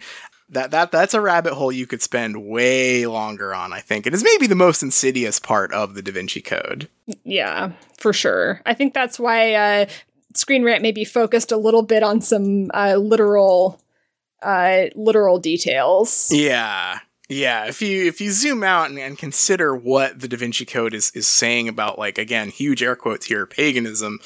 That 0.49 0.72
that 0.72 0.91
that's 0.91 1.14
a 1.14 1.22
rabbit 1.22 1.53
hole 1.53 1.72
you 1.72 1.88
could 1.88 2.02
spend 2.02 2.45
way 2.45 3.07
longer 3.07 3.56
on. 3.56 3.74
I 3.74 3.80
think 3.80 4.06
it 4.06 4.14
is 4.14 4.24
maybe 4.24 4.45
the 4.45 4.56
most 4.56 4.84
insidious 4.84 5.40
part 5.40 5.72
of 5.74 5.95
the 5.95 6.02
Da 6.02 6.11
Vinci 6.11 6.41
Code. 6.41 6.90
Yeah, 7.24 7.72
for 7.98 8.14
sure. 8.14 8.61
I 8.65 8.74
think 8.74 8.94
that's 8.94 9.20
why 9.20 9.53
uh, 9.53 9.86
Screen 10.36 10.64
Rant 10.64 10.82
maybe 10.82 11.06
focused 11.06 11.52
a 11.52 11.57
little 11.57 11.82
bit 11.82 12.03
on 12.03 12.22
some 12.22 12.70
uh, 12.74 12.95
literal, 12.95 13.82
uh, 14.41 14.86
literal 14.95 15.40
details. 15.40 16.30
Yeah, 16.32 16.99
yeah. 17.30 17.65
If 17.65 17.82
you 17.82 18.06
if 18.06 18.22
you 18.22 18.32
zoom 18.32 18.64
out 18.64 18.90
and, 18.90 18.99
and 18.99 19.18
consider 19.18 19.76
what 19.76 20.20
the 20.20 20.28
Da 20.28 20.38
Vinci 20.38 20.65
Code 20.65 20.94
is 20.94 21.11
is 21.15 21.28
saying 21.28 21.68
about 21.68 21.98
like 21.98 22.18
again 22.18 22.49
huge 22.49 22.84
air 22.84 22.95
quotes 22.95 23.26
here 23.26 23.45
paganism. 23.45 24.20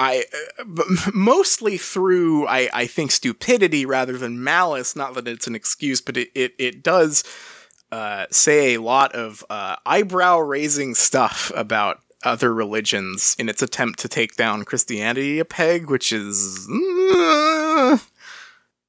I, 0.00 0.24
uh, 0.58 0.64
mostly 1.14 1.76
through 1.76 2.46
I, 2.48 2.70
I 2.72 2.86
think 2.86 3.12
stupidity 3.12 3.84
rather 3.84 4.16
than 4.16 4.42
malice. 4.42 4.96
Not 4.96 5.14
that 5.14 5.28
it's 5.28 5.46
an 5.46 5.54
excuse, 5.54 6.00
but 6.00 6.16
it 6.16 6.30
it, 6.34 6.54
it 6.58 6.82
does 6.82 7.22
uh, 7.92 8.26
say 8.30 8.74
a 8.74 8.80
lot 8.80 9.14
of 9.14 9.44
uh, 9.50 9.76
eyebrow 9.84 10.38
raising 10.38 10.94
stuff 10.94 11.52
about 11.54 12.00
other 12.22 12.52
religions 12.52 13.36
in 13.38 13.48
its 13.48 13.62
attempt 13.62 13.98
to 14.00 14.08
take 14.08 14.36
down 14.36 14.64
Christianity 14.64 15.38
a 15.38 15.44
peg, 15.44 15.90
which 15.90 16.12
is 16.12 16.66
uh, 16.70 17.98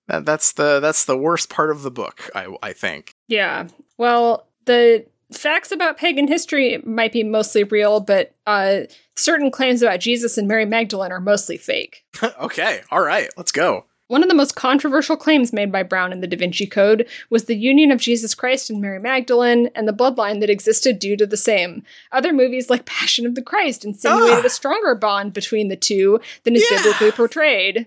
that, 0.08 0.26
that's 0.26 0.54
the 0.54 0.80
that's 0.80 1.04
the 1.04 1.18
worst 1.18 1.50
part 1.50 1.72
of 1.72 1.84
the 1.84 1.92
book. 1.92 2.30
I 2.34 2.56
I 2.64 2.72
think. 2.72 3.16
Yeah. 3.28 3.68
Well, 3.98 4.48
the 4.64 5.06
facts 5.34 5.72
about 5.72 5.98
pagan 5.98 6.28
history 6.28 6.82
might 6.86 7.12
be 7.12 7.24
mostly 7.24 7.64
real, 7.64 8.00
but 8.00 8.34
uh, 8.48 8.82
certain 9.16 9.52
claims 9.52 9.82
about 9.82 10.00
Jesus 10.00 10.38
and 10.38 10.48
Mary 10.48 10.66
Magdalene 10.66 11.12
are 11.12 11.20
mostly 11.22 11.58
fake. 11.58 12.04
okay, 12.42 12.82
all 12.92 13.02
right, 13.02 13.30
let's 13.38 13.52
go. 13.52 13.86
One 14.08 14.24
of 14.24 14.28
the 14.30 14.36
most 14.36 14.58
controversial 14.58 15.16
claims 15.16 15.54
made 15.54 15.72
by 15.72 15.84
Brown 15.84 16.12
in 16.12 16.20
the 16.20 16.28
Da 16.28 16.36
Vinci 16.36 16.68
Code 16.68 17.08
was 17.30 17.46
the 17.46 17.56
union 17.56 17.92
of 17.92 18.00
Jesus 18.02 18.36
Christ 18.36 18.70
and 18.70 18.82
Mary 18.82 19.00
Magdalene 19.00 19.70
and 19.74 19.88
the 19.88 19.94
bloodline 19.94 20.42
that 20.42 20.50
existed 20.50 21.00
due 21.00 21.16
to 21.16 21.26
the 21.26 21.38
same. 21.38 21.84
Other 22.12 22.34
movies 22.34 22.70
like 22.70 22.84
Passion 22.86 23.26
of 23.26 23.36
the 23.36 23.42
Christ 23.42 23.86
insinuated 23.86 24.44
Ah. 24.44 24.48
a 24.48 24.50
stronger 24.50 24.96
bond 24.96 25.32
between 25.32 25.70
the 25.70 25.78
two 25.78 26.20
than 26.44 26.58
is 26.58 26.66
Yeah. 26.70 26.80
biblically 26.80 27.12
portrayed. 27.14 27.86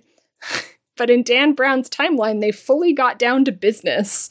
but 0.97 1.11
in 1.11 1.23
Dan 1.23 1.53
Brown's 1.53 1.91
timeline, 1.91 2.41
they 2.41 2.53
fully 2.53 2.95
got 2.95 3.19
down 3.19 3.45
to 3.45 3.53
business. 3.53 4.31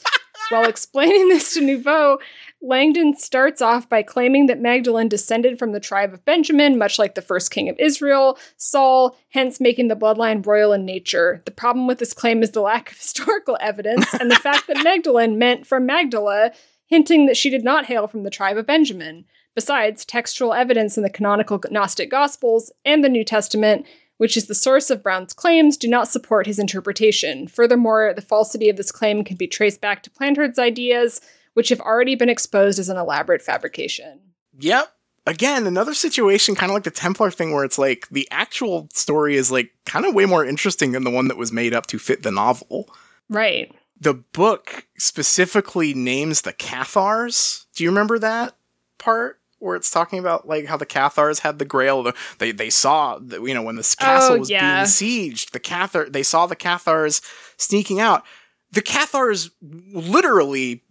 While 0.50 0.64
explaining 0.68 1.28
this 1.28 1.54
to 1.54 1.60
Neveu, 1.60 2.18
Langdon 2.64 3.14
starts 3.14 3.60
off 3.60 3.90
by 3.90 4.02
claiming 4.02 4.46
that 4.46 4.58
Magdalene 4.58 5.08
descended 5.08 5.58
from 5.58 5.72
the 5.72 5.80
tribe 5.80 6.14
of 6.14 6.24
Benjamin, 6.24 6.78
much 6.78 6.98
like 6.98 7.14
the 7.14 7.20
first 7.20 7.50
king 7.50 7.68
of 7.68 7.78
Israel, 7.78 8.38
Saul, 8.56 9.18
hence 9.28 9.60
making 9.60 9.88
the 9.88 9.96
bloodline 9.96 10.44
royal 10.44 10.72
in 10.72 10.86
nature. 10.86 11.42
The 11.44 11.50
problem 11.50 11.86
with 11.86 11.98
this 11.98 12.14
claim 12.14 12.42
is 12.42 12.52
the 12.52 12.62
lack 12.62 12.90
of 12.90 12.98
historical 12.98 13.58
evidence 13.60 14.14
and 14.14 14.30
the 14.30 14.36
fact 14.36 14.66
that 14.68 14.82
Magdalene 14.82 15.38
meant 15.38 15.66
from 15.66 15.84
Magdala, 15.84 16.52
hinting 16.86 17.26
that 17.26 17.36
she 17.36 17.50
did 17.50 17.64
not 17.64 17.84
hail 17.84 18.06
from 18.06 18.22
the 18.22 18.30
tribe 18.30 18.56
of 18.56 18.66
Benjamin. 18.66 19.26
Besides, 19.54 20.06
textual 20.06 20.54
evidence 20.54 20.96
in 20.96 21.02
the 21.02 21.10
canonical 21.10 21.60
Gnostic 21.70 22.10
Gospels 22.10 22.72
and 22.84 23.04
the 23.04 23.10
New 23.10 23.24
Testament 23.24 23.86
which 24.16 24.36
is 24.36 24.46
the 24.46 24.54
source 24.54 24.90
of 24.90 25.02
Brown's 25.02 25.32
claims, 25.32 25.76
do 25.76 25.88
not 25.88 26.06
support 26.06 26.46
his 26.46 26.60
interpretation. 26.60 27.48
Furthermore, 27.48 28.12
the 28.14 28.22
falsity 28.22 28.68
of 28.68 28.76
this 28.76 28.92
claim 28.92 29.24
can 29.24 29.36
be 29.36 29.48
traced 29.48 29.80
back 29.80 30.04
to 30.04 30.10
Plantards' 30.10 30.58
ideas, 30.58 31.20
which 31.54 31.70
have 31.70 31.80
already 31.80 32.14
been 32.14 32.28
exposed 32.28 32.78
as 32.78 32.88
an 32.88 32.96
elaborate 32.96 33.42
fabrication. 33.42 34.20
Yep. 34.58 34.92
Again, 35.26 35.66
another 35.66 35.94
situation 35.94 36.54
kind 36.54 36.70
of 36.70 36.74
like 36.74 36.82
the 36.84 36.90
Templar 36.90 37.30
thing 37.30 37.52
where 37.54 37.64
it's 37.64 37.78
like 37.78 38.06
the 38.10 38.28
actual 38.30 38.88
story 38.92 39.36
is 39.36 39.50
like 39.50 39.70
kind 39.86 40.04
of 40.04 40.14
way 40.14 40.26
more 40.26 40.44
interesting 40.44 40.92
than 40.92 41.04
the 41.04 41.10
one 41.10 41.28
that 41.28 41.38
was 41.38 41.50
made 41.50 41.72
up 41.72 41.86
to 41.86 41.98
fit 41.98 42.22
the 42.22 42.30
novel. 42.30 42.88
Right. 43.30 43.74
The 43.98 44.14
book 44.14 44.86
specifically 44.98 45.94
names 45.94 46.42
the 46.42 46.52
Cathars. 46.52 47.64
Do 47.74 47.84
you 47.84 47.90
remember 47.90 48.18
that 48.18 48.54
part? 48.98 49.40
where 49.64 49.76
it's 49.76 49.90
talking 49.90 50.18
about 50.18 50.46
like 50.46 50.66
how 50.66 50.76
the 50.76 50.84
Cathars 50.84 51.38
had 51.38 51.58
the 51.58 51.64
Grail. 51.64 52.02
The, 52.02 52.14
they 52.38 52.52
they 52.52 52.68
saw 52.68 53.18
the, 53.18 53.42
you 53.42 53.54
know 53.54 53.62
when 53.62 53.76
this 53.76 53.96
oh, 53.98 54.04
castle 54.04 54.36
Oh, 54.36 54.38
was 54.40 54.50
yeah. 54.50 54.84
being 54.84 54.86
sieged, 54.86 55.52
the 55.52 55.60
Cathar 55.60 56.12
they 56.12 56.22
saw 56.22 56.46
the 56.46 56.54
Cathars 56.54 57.22
sneaking 57.56 57.98
out. 57.98 58.24
The 58.72 58.82
Cathars 58.82 59.50
literally 59.62 60.82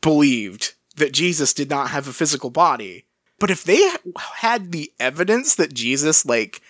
believed 0.00 0.74
that 0.96 1.12
Jesus 1.12 1.54
did 1.54 1.70
not 1.70 1.90
have 1.90 2.08
a 2.08 2.12
physical 2.12 2.50
body. 2.50 3.04
But 3.38 3.50
if 3.50 3.64
they 3.64 3.88
had 4.36 4.72
the 4.72 4.92
evidence 4.98 5.54
that 5.54 5.72
Jesus 5.72 6.26
like 6.26 6.60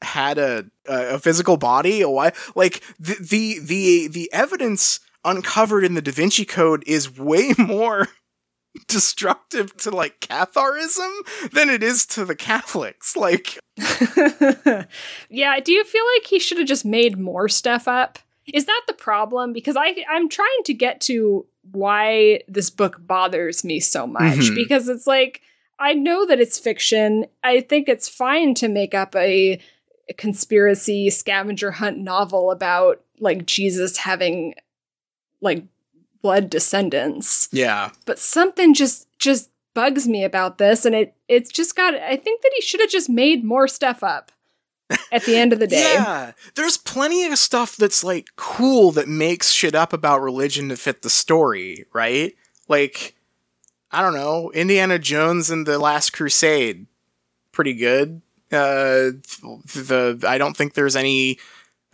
had 0.00 0.38
a 0.38 0.64
a, 0.86 1.18
physical 1.18 1.56
body, 1.56 2.02
why 2.04 2.32
like 2.54 2.82
the, 2.98 3.16
the 3.20 3.58
the 3.60 4.08
the 4.08 4.32
evidence 4.32 5.00
uncovered 5.24 5.84
in 5.84 5.94
the 5.94 6.02
Da 6.02 6.12
Vinci 6.12 6.44
Code 6.44 6.82
is 6.86 7.16
way 7.18 7.52
more 7.58 8.08
destructive 8.88 9.76
to 9.78 9.90
like 9.90 10.20
Catharism 10.20 11.50
than 11.52 11.68
it 11.68 11.82
is 11.82 12.06
to 12.06 12.24
the 12.24 12.34
Catholics. 12.34 13.16
Like, 13.16 13.58
yeah, 15.28 15.60
do 15.60 15.72
you 15.72 15.84
feel 15.84 16.04
like 16.16 16.26
he 16.26 16.38
should 16.38 16.58
have 16.58 16.66
just 16.66 16.84
made 16.84 17.18
more 17.18 17.48
stuff 17.48 17.86
up? 17.86 18.18
Is 18.52 18.64
that 18.66 18.82
the 18.86 18.94
problem? 18.94 19.52
Because 19.52 19.76
I 19.76 19.94
I'm 20.10 20.28
trying 20.28 20.62
to 20.64 20.74
get 20.74 21.00
to 21.02 21.46
why 21.70 22.40
this 22.48 22.70
book 22.70 22.96
bothers 23.06 23.62
me 23.64 23.78
so 23.80 24.06
much 24.06 24.38
Mhm. 24.38 24.54
because 24.54 24.88
it's 24.88 25.06
like 25.06 25.40
I 25.78 25.94
know 25.94 26.26
that 26.26 26.38
it's 26.38 26.58
fiction. 26.60 27.26
I 27.42 27.60
think 27.60 27.88
it's 27.88 28.08
fine 28.08 28.54
to 28.54 28.68
make 28.68 28.94
up 28.94 29.16
a, 29.16 29.58
a 30.08 30.12
conspiracy 30.16 31.10
scavenger 31.10 31.72
hunt 31.72 31.98
novel 31.98 32.50
about 32.52 33.00
like 33.18 33.46
Jesus 33.46 33.96
having 33.98 34.54
like 35.40 35.64
blood 36.20 36.48
descendants 36.50 37.48
yeah, 37.52 37.90
but 38.06 38.18
something 38.18 38.74
just 38.74 39.08
just 39.18 39.50
bugs 39.74 40.06
me 40.06 40.22
about 40.22 40.58
this 40.58 40.84
and 40.84 40.94
it 40.94 41.14
it's 41.28 41.50
just 41.50 41.74
got 41.74 41.94
i 41.94 42.14
think 42.14 42.42
that 42.42 42.52
he 42.54 42.60
should 42.60 42.78
have 42.80 42.90
just 42.90 43.08
made 43.08 43.42
more 43.42 43.66
stuff 43.66 44.02
up 44.04 44.30
at 45.10 45.24
the 45.24 45.36
end 45.36 45.52
of 45.52 45.58
the 45.58 45.66
day 45.66 45.94
yeah. 45.94 46.32
There's 46.54 46.76
plenty 46.76 47.24
of 47.24 47.38
stuff 47.38 47.76
that's 47.76 48.04
like 48.04 48.30
cool 48.36 48.92
that 48.92 49.08
makes 49.08 49.50
shit 49.50 49.74
up 49.74 49.92
about 49.92 50.20
religion 50.20 50.68
to 50.68 50.76
fit 50.76 51.02
the 51.02 51.10
story, 51.10 51.86
right? 51.92 52.34
Like, 52.68 53.14
I 53.90 54.02
don't 54.02 54.14
know, 54.14 54.50
Indiana 54.52 54.98
Jones 54.98 55.50
and 55.50 55.66
the 55.66 55.78
Last 55.78 56.12
Crusade, 56.12 56.86
pretty 57.52 57.74
good. 57.74 58.22
Uh, 58.50 59.16
the 59.74 60.22
I 60.26 60.38
don't 60.38 60.56
think 60.56 60.74
there's 60.74 60.96
any. 60.96 61.38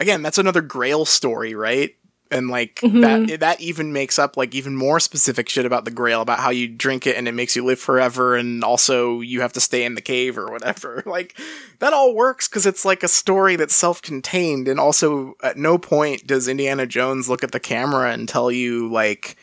Again, 0.01 0.23
that's 0.23 0.39
another 0.39 0.61
Grail 0.61 1.05
story, 1.05 1.55
right? 1.55 1.95
And 2.31 2.49
like 2.49 2.77
Mhm. 2.83 3.01
that, 3.29 3.41
that 3.41 3.61
even 3.61 3.93
makes 3.93 4.19
up 4.19 4.37
like 4.37 4.55
even 4.55 4.77
more 4.77 5.01
specific 5.01 5.49
shit 5.49 5.65
about 5.65 5.85
the 5.87 5.91
Grail, 5.91 6.21
about 6.21 6.41
how 6.41 6.51
you 6.51 6.69
drink 6.69 7.07
it 7.07 7.17
and 7.17 7.27
it 7.27 7.33
makes 7.33 7.57
you 7.57 7.65
live 7.65 7.81
forever, 7.81 8.37
and 8.37 8.63
also 8.63 9.21
you 9.21 9.41
have 9.41 9.53
to 9.55 9.61
stay 9.61 9.85
in 9.85 9.95
the 9.95 10.01
cave 10.03 10.37
or 10.39 10.51
whatever. 10.51 11.03
Like 11.07 11.39
that 11.79 11.93
all 11.95 12.15
works 12.15 12.47
because 12.49 12.67
it's 12.67 12.85
like 12.85 13.03
a 13.03 13.09
story 13.09 13.57
that's 13.57 13.75
self-contained, 13.75 14.69
and 14.69 14.79
also 14.79 15.37
at 15.43 15.57
no 15.57 15.79
point 15.79 16.27
does 16.27 16.49
Indiana 16.49 16.87
Jones 16.87 17.29
look 17.29 17.43
at 17.43 17.53
the 17.53 17.61
camera 17.61 18.13
and 18.13 18.29
tell 18.29 18.51
you 18.51 18.89
like 18.91 19.37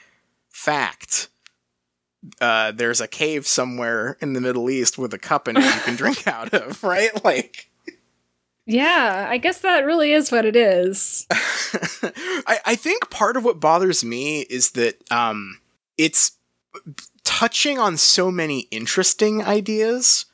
fact. 0.49 1.29
Uh, 2.41 2.71
there's 2.71 3.01
a 3.01 3.07
cave 3.07 3.45
somewhere 3.45 4.17
in 4.19 4.33
the 4.33 4.41
Middle 4.41 4.69
East 4.69 4.97
with 4.97 5.13
a 5.13 5.19
cup 5.19 5.47
in 5.47 5.57
it 5.57 5.63
you 5.63 5.81
can 5.81 5.95
drink 5.95 6.27
out 6.27 6.53
of, 6.53 6.83
right? 6.83 7.23
Like, 7.23 7.69
yeah 8.65 9.27
i 9.29 9.37
guess 9.37 9.59
that 9.59 9.85
really 9.85 10.11
is 10.11 10.31
what 10.31 10.45
it 10.45 10.55
is 10.55 11.27
I, 12.47 12.59
I 12.65 12.75
think 12.75 13.09
part 13.09 13.37
of 13.37 13.43
what 13.43 13.59
bothers 13.59 14.03
me 14.03 14.41
is 14.41 14.71
that 14.71 14.95
um, 15.11 15.59
it's 15.97 16.33
touching 17.23 17.79
on 17.79 17.97
so 17.97 18.31
many 18.31 18.61
interesting 18.71 19.43
ideas 19.43 20.25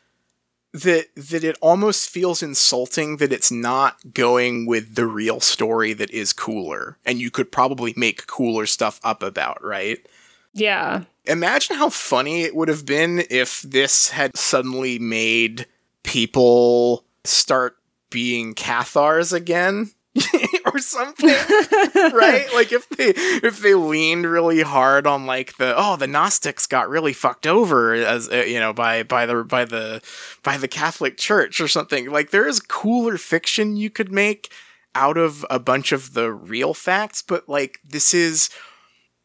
that 0.74 1.08
that 1.16 1.44
it 1.44 1.58
almost 1.62 2.10
feels 2.10 2.42
insulting 2.42 3.18
that 3.18 3.34
it's 3.34 3.52
not 3.52 4.14
going 4.14 4.66
with 4.66 4.96
the 4.96 5.06
real 5.06 5.40
story 5.40 5.94
that 5.94 6.10
is 6.12 6.32
cooler 6.32 6.98
and 7.06 7.20
you 7.20 7.30
could 7.30 7.52
probably 7.52 7.94
make 7.98 8.28
cooler 8.28 8.66
stuff 8.66 9.00
up 9.04 9.22
about, 9.24 9.64
right? 9.64 10.06
yeah 10.54 11.04
Imagine 11.26 11.76
how 11.78 11.90
funny 11.90 12.42
it 12.42 12.56
would 12.56 12.68
have 12.68 12.86
been 12.86 13.24
if 13.30 13.62
this 13.62 14.10
had 14.10 14.36
suddenly 14.36 14.98
made 14.98 15.68
people 16.04 17.06
start 17.24 17.78
being 18.12 18.54
Cathars 18.54 19.34
again 19.34 19.90
or 20.66 20.80
something. 20.80 21.30
right? 21.96 22.46
Like 22.54 22.72
if 22.72 22.88
they 22.90 23.14
if 23.16 23.60
they 23.62 23.74
leaned 23.74 24.26
really 24.26 24.62
hard 24.62 25.08
on 25.08 25.26
like 25.26 25.58
the 25.58 25.74
oh 25.76 25.96
the 25.96 26.08
Gnostics 26.08 26.68
got 26.68 26.90
really 26.90 27.14
fucked 27.14 27.48
over 27.48 27.94
as 27.94 28.30
uh, 28.30 28.44
you 28.48 28.60
know 28.60 28.74
by 28.74 29.04
by 29.04 29.26
the 29.26 29.44
by 29.44 29.66
the 29.66 30.02
by 30.44 30.58
the 30.58 30.68
Catholic 30.68 31.18
Church 31.18 31.60
or 31.60 31.68
something. 31.68 32.12
Like 32.12 32.30
there 32.32 32.48
is 32.48 32.60
cooler 32.60 33.18
fiction 33.18 33.76
you 33.76 33.90
could 33.90 34.12
make 34.12 34.52
out 34.94 35.18
of 35.18 35.46
a 35.50 35.60
bunch 35.60 35.92
of 35.92 36.14
the 36.14 36.32
real 36.32 36.74
facts, 36.74 37.22
but 37.22 37.48
like 37.48 37.80
this 37.84 38.14
is 38.14 38.50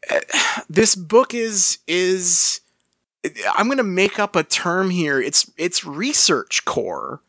uh, 0.09 0.19
this 0.69 0.95
book 0.95 1.33
is 1.33 1.79
is 1.87 2.61
I'm 3.57 3.67
going 3.67 3.77
to 3.77 3.83
make 3.83 4.19
up 4.19 4.35
a 4.35 4.43
term 4.43 4.89
here. 4.89 5.21
It's 5.21 5.51
it's 5.57 5.85
research 5.85 6.65
core. 6.65 7.21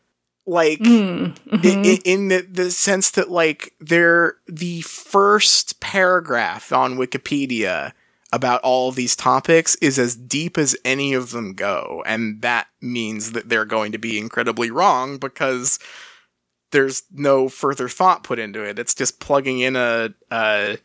Like 0.49 0.79
Mm, 0.81 1.37
i- 1.53 1.57
mhm. 1.57 1.87
i- 1.87 2.01
in 2.07 2.29
the, 2.29 2.41
the 2.51 2.70
sense 2.70 3.11
that 3.12 3.31
like 3.31 3.75
they're 3.81 4.37
the 4.47 4.81
first 4.81 5.79
paragraph 5.81 6.73
on 6.73 6.97
Wikipedia 6.97 7.93
about 8.33 8.62
all 8.62 8.91
these 8.91 9.15
topics 9.15 9.75
is 9.77 9.99
as 9.99 10.16
deep 10.16 10.57
as 10.57 10.75
any 10.87 11.12
of 11.12 11.31
them 11.33 11.53
go, 11.53 12.03
and 12.07 12.41
that 12.41 12.66
means 12.81 13.33
that 13.33 13.49
they're 13.51 13.66
going 13.66 13.93
to 13.93 13.99
be 13.99 14.19
incredibly 14.19 14.70
wrong 14.70 15.19
because 15.19 15.79
there's 16.70 17.03
no 17.12 17.49
further 17.49 17.89
thought 17.89 18.23
put 18.25 18.39
into 18.39 18.62
it. 18.62 18.79
It's 18.79 18.95
just 18.95 19.20
plugging 19.20 19.61
in 19.61 19.77
a, 19.77 20.11
a 20.31 20.79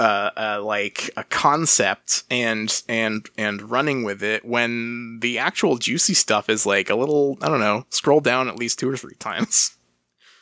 uh, 0.00 0.30
uh, 0.36 0.60
like 0.62 1.10
a 1.16 1.24
concept 1.24 2.22
and 2.30 2.82
and 2.88 3.28
and 3.36 3.70
running 3.70 4.04
with 4.04 4.22
it 4.22 4.44
when 4.44 5.18
the 5.20 5.38
actual 5.38 5.76
juicy 5.76 6.14
stuff 6.14 6.48
is 6.48 6.64
like 6.64 6.88
a 6.90 6.94
little 6.94 7.36
I 7.42 7.48
don't 7.48 7.60
know 7.60 7.84
scroll 7.90 8.20
down 8.20 8.48
at 8.48 8.56
least 8.58 8.78
two 8.78 8.88
or 8.88 8.96
three 8.96 9.16
times. 9.16 9.76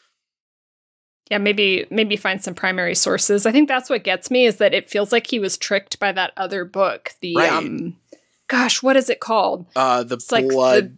yeah 1.30 1.38
maybe 1.38 1.86
maybe 1.90 2.16
find 2.16 2.42
some 2.42 2.54
primary 2.54 2.94
sources 2.94 3.46
i 3.46 3.50
think 3.52 3.66
that's 3.68 3.90
what 3.90 4.04
gets 4.04 4.30
me 4.30 4.46
is 4.46 4.56
that 4.58 4.72
it 4.74 4.88
feels 4.88 5.10
like 5.10 5.26
he 5.26 5.40
was 5.40 5.58
tricked 5.58 5.98
by 5.98 6.12
that 6.12 6.32
other 6.36 6.64
book 6.64 7.12
the 7.20 7.34
Right. 7.34 7.50
um 7.50 7.96
gosh 8.48 8.82
what 8.82 8.96
is 8.96 9.10
it 9.10 9.18
called 9.20 9.66
Uh, 9.74 10.02
the 10.04 10.14
It's 10.16 10.30
like 10.30 10.48
blood 10.48 10.96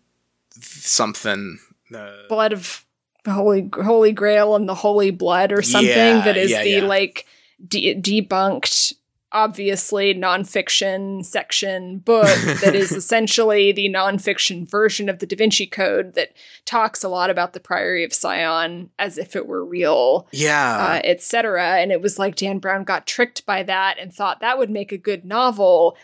something. 0.61 1.59
Uh, 1.95 2.11
blood 2.29 2.53
of 2.53 2.85
holy 3.27 3.71
holy 3.73 4.13
grail 4.13 4.55
and 4.55 4.69
the 4.69 4.75
holy 4.75 5.11
blood 5.11 5.53
or 5.53 5.63
something 5.63 5.89
Yeah, 5.89 6.25
that 6.25 6.37
is 6.37 6.51
yeah, 6.51 6.63
the 6.63 6.71
yeah. 6.71 6.85
like 6.85 7.27
de- 7.67 7.95
debunked 7.95 8.95
obviously 9.31 10.15
nonfiction 10.15 11.23
section 11.25 11.99
book 11.99 12.35
that 12.63 12.75
is 12.75 12.93
essentially 12.97 13.73
the 13.73 13.89
nonfiction 13.89 14.69
version 14.69 15.09
of 15.09 15.19
the 15.19 15.27
da 15.27 15.37
vinci 15.37 15.67
code 15.67 16.15
that 16.15 16.33
talks 16.65 17.05
a 17.05 17.09
lot 17.09 17.29
about 17.29 17.53
the 17.53 17.61
priory 17.61 18.05
of 18.05 18.15
sion 18.15 18.89
as 18.99 19.19
if 19.19 19.37
it 19.37 19.47
were 19.47 19.65
real 19.65 20.27
yeah, 20.33 20.95
uh, 20.95 21.01
etc 21.05 21.77
and 21.79 21.93
it 21.93 22.01
was 22.01 22.19
like 22.19 22.37
dan 22.37 22.59
brown 22.59 22.85
got 22.85 23.07
tricked 23.07 23.45
by 23.45 23.63
that 23.63 23.99
and 23.99 24.15
thought 24.15 24.41
that 24.41 24.57
would 24.57 24.71
make 24.71 24.93
a 24.93 24.99
good 24.99 25.27
novel 25.27 25.95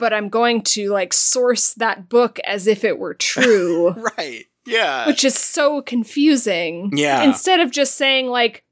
but 0.00 0.12
i'm 0.12 0.28
going 0.28 0.62
to 0.62 0.90
like 0.90 1.12
source 1.12 1.74
that 1.74 2.08
book 2.08 2.40
as 2.40 2.66
if 2.66 2.82
it 2.82 2.98
were 2.98 3.14
true 3.14 3.90
right. 4.18 4.46
Yeah, 4.66 5.06
which 5.06 5.24
is 5.24 5.34
so 5.34 5.82
confusing. 5.82 6.90
Yeah. 6.94 7.22
Instead 7.22 7.60
of 7.60 7.70
just 7.70 7.96
saying 7.98 8.28
like 8.28 8.63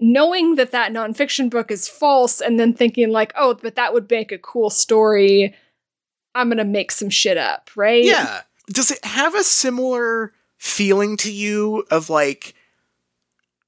knowing 0.00 0.56
that 0.56 0.72
that 0.72 0.92
nonfiction 0.92 1.50
book 1.50 1.70
is 1.70 1.88
false 1.88 2.40
and 2.40 2.58
then 2.58 2.72
thinking 2.72 3.10
like, 3.10 3.32
oh, 3.36 3.54
but 3.54 3.76
that 3.76 3.92
would 3.92 4.10
make 4.10 4.32
a 4.32 4.38
cool 4.38 4.70
story. 4.70 5.54
I'm 6.34 6.48
gonna 6.48 6.64
make 6.64 6.90
some 6.90 7.10
shit 7.10 7.36
up, 7.36 7.70
right? 7.76 8.04
Yeah. 8.04 8.42
Does 8.68 8.90
it 8.90 9.04
have 9.04 9.34
a 9.34 9.44
similar 9.44 10.32
feeling 10.58 11.16
to 11.18 11.30
you 11.30 11.84
of 11.90 12.08
like 12.08 12.54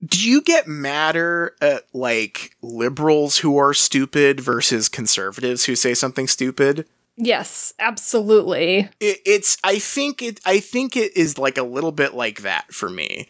do 0.04 0.28
you 0.28 0.42
get 0.42 0.68
madder 0.68 1.54
at 1.60 1.84
like 1.92 2.56
liberals 2.62 3.38
who 3.38 3.56
are 3.56 3.74
stupid 3.74 4.40
versus 4.40 4.88
conservatives 4.88 5.64
who 5.64 5.74
say 5.74 5.94
something 5.94 6.28
stupid? 6.28 6.86
Yes, 7.16 7.72
absolutely. 7.78 8.90
It, 9.00 9.20
it's 9.24 9.56
I 9.64 9.78
think 9.78 10.22
it 10.22 10.40
I 10.44 10.60
think 10.60 10.96
it 10.96 11.16
is 11.16 11.38
like 11.38 11.56
a 11.56 11.62
little 11.62 11.92
bit 11.92 12.14
like 12.14 12.42
that 12.42 12.72
for 12.72 12.90
me. 12.90 13.28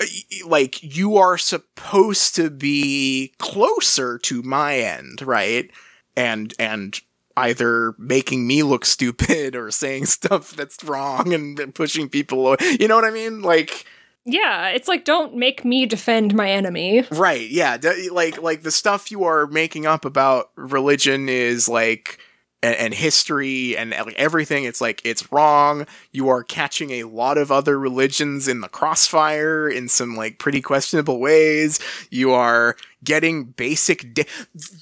Uh, 0.00 0.06
like 0.46 0.82
you 0.82 1.16
are 1.16 1.38
supposed 1.38 2.34
to 2.36 2.50
be 2.50 3.32
closer 3.38 4.18
to 4.18 4.42
my 4.42 4.78
end, 4.78 5.22
right? 5.22 5.70
And 6.16 6.54
and 6.58 7.00
either 7.36 7.94
making 7.98 8.46
me 8.46 8.62
look 8.62 8.84
stupid 8.84 9.54
or 9.54 9.70
saying 9.70 10.06
stuff 10.06 10.52
that's 10.52 10.82
wrong 10.82 11.32
and 11.32 11.74
pushing 11.74 12.08
people 12.08 12.56
you 12.80 12.88
know 12.88 12.96
what 12.96 13.04
I 13.04 13.10
mean? 13.10 13.42
Like 13.42 13.86
yeah, 14.24 14.68
it's 14.68 14.88
like 14.88 15.04
don't 15.04 15.36
make 15.36 15.64
me 15.64 15.86
defend 15.86 16.34
my 16.34 16.50
enemy. 16.50 17.06
Right. 17.10 17.48
Yeah, 17.48 17.78
like 18.12 18.42
like 18.42 18.62
the 18.62 18.70
stuff 18.70 19.10
you 19.10 19.24
are 19.24 19.46
making 19.46 19.86
up 19.86 20.04
about 20.04 20.50
religion 20.54 21.28
is 21.28 21.68
like 21.68 22.18
and, 22.62 22.74
and, 22.76 22.94
history 22.94 23.76
and 23.76 23.90
like 23.90 24.14
everything 24.14 24.64
it's 24.64 24.80
like 24.80 25.00
it's 25.04 25.30
wrong 25.30 25.86
you 26.12 26.28
are 26.28 26.42
catching 26.42 26.90
a 26.90 27.04
lot 27.04 27.38
of 27.38 27.52
other 27.52 27.78
religions 27.78 28.48
in 28.48 28.60
the 28.60 28.68
crossfire 28.68 29.68
in 29.68 29.88
some 29.88 30.16
like 30.16 30.38
pretty 30.38 30.60
questionable 30.60 31.20
ways 31.20 31.78
you 32.10 32.32
are 32.32 32.76
getting 33.04 33.44
basic 33.44 34.12
da- 34.14 34.26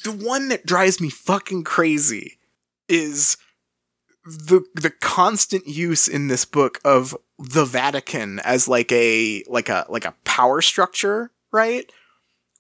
the 0.04 0.12
one 0.12 0.48
that 0.48 0.64
drives 0.64 1.00
me 1.00 1.10
fucking 1.10 1.64
crazy 1.64 2.38
is 2.88 3.36
the 4.26 4.64
the 4.74 4.90
constant 4.90 5.66
use 5.66 6.08
in 6.08 6.26
this 6.26 6.44
book 6.44 6.80
of 6.84 7.16
the 7.38 7.64
Vatican 7.64 8.40
as 8.40 8.66
like 8.68 8.90
a 8.92 9.44
like 9.46 9.68
a 9.68 9.86
like 9.88 10.04
a 10.04 10.14
power 10.24 10.60
structure, 10.60 11.30
right? 11.52 11.90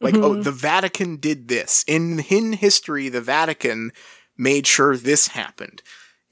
Like 0.00 0.14
oh, 0.14 0.18
mm-hmm. 0.18 0.24
oh, 0.24 0.42
the 0.42 0.52
Vatican 0.52 1.16
did 1.16 1.48
this 1.48 1.84
in 1.88 2.20
in 2.20 2.52
history. 2.52 3.08
The 3.08 3.20
Vatican 3.20 3.92
made 4.36 4.66
sure 4.66 4.96
this 4.96 5.28
happened, 5.28 5.82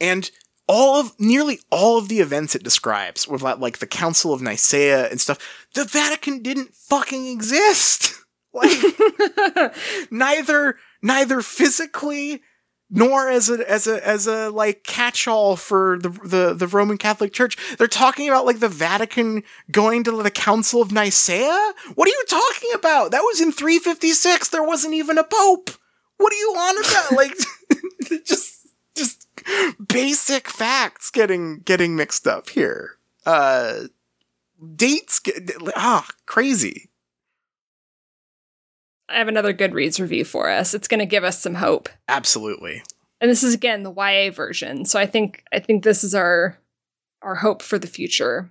and 0.01 0.31
all 0.67 1.01
of 1.01 1.19
nearly 1.19 1.61
all 1.71 1.99
of 1.99 2.09
the 2.09 2.21
events 2.21 2.55
it 2.55 2.63
describes, 2.63 3.29
with 3.29 3.43
like 3.43 3.79
the 3.79 3.87
Council 3.87 4.33
of 4.33 4.43
Nicaea 4.43 5.09
and 5.11 5.21
stuff, 5.21 5.39
the 5.75 5.85
Vatican 5.85 6.43
didn't 6.43 6.75
fucking 6.75 7.27
exist. 7.27 8.15
like 8.55 8.71
neither 10.11 10.77
neither 11.03 11.43
physically 11.43 12.41
nor 12.91 13.29
as 13.29 13.51
a 13.51 13.69
as 13.71 13.87
a 13.87 14.07
as 14.07 14.27
a 14.27 14.51
like 14.51 14.85
catch-all 14.85 15.57
for 15.57 15.99
the, 15.99 16.09
the 16.09 16.55
the 16.55 16.69
Roman 16.69 16.97
Catholic 16.97 17.33
Church. 17.33 17.57
They're 17.77 17.89
talking 17.89 18.29
about 18.29 18.47
like 18.47 18.61
the 18.61 18.69
Vatican 18.69 19.43
going 19.71 20.05
to 20.05 20.23
the 20.23 20.31
Council 20.31 20.81
of 20.81 20.93
Nicaea. 20.93 21.73
What 21.95 22.09
are 22.09 22.13
you 22.13 22.25
talking 22.29 22.71
about? 22.75 23.11
That 23.11 23.23
was 23.23 23.41
in 23.41 23.53
356. 23.53 24.49
There 24.49 24.63
wasn't 24.63 24.95
even 24.95 25.19
a 25.19 25.25
pope. 25.25 25.71
What 26.17 26.33
are 26.33 26.37
you 26.37 26.51
on 26.57 26.79
about? 26.85 27.13
like 27.17 27.37
just 28.25 28.69
just 28.95 29.27
basic 29.89 30.49
facts 30.49 31.11
getting 31.11 31.61
getting 31.61 31.97
mixed 31.97 32.27
up 32.27 32.51
here. 32.51 32.99
Uh 33.27 33.85
dates 34.77 35.19
get 35.19 35.51
ah 35.77 36.07
crazy. 36.27 36.91
I 39.09 39.19
have 39.19 39.29
another 39.29 39.53
Goodreads 39.53 40.01
review 40.01 40.25
for 40.25 40.49
us. 40.49 40.73
It's 40.73 40.89
going 40.89 41.01
to 41.01 41.07
give 41.07 41.25
us 41.25 41.39
some 41.39 41.55
hope. 41.55 41.91
Absolutely. 42.09 42.83
And 43.21 43.31
this 43.31 43.43
is 43.43 43.55
again 43.55 43.83
the 43.83 43.93
YA 43.93 44.31
version. 44.31 44.85
So 44.85 44.99
I 44.99 45.07
think 45.07 45.45
I 45.53 45.59
think 45.59 45.83
this 45.83 46.05
is 46.05 46.15
our 46.15 46.59
our 47.23 47.37
hope 47.37 47.63
for 47.63 47.79
the 47.79 47.87
future. 47.87 48.51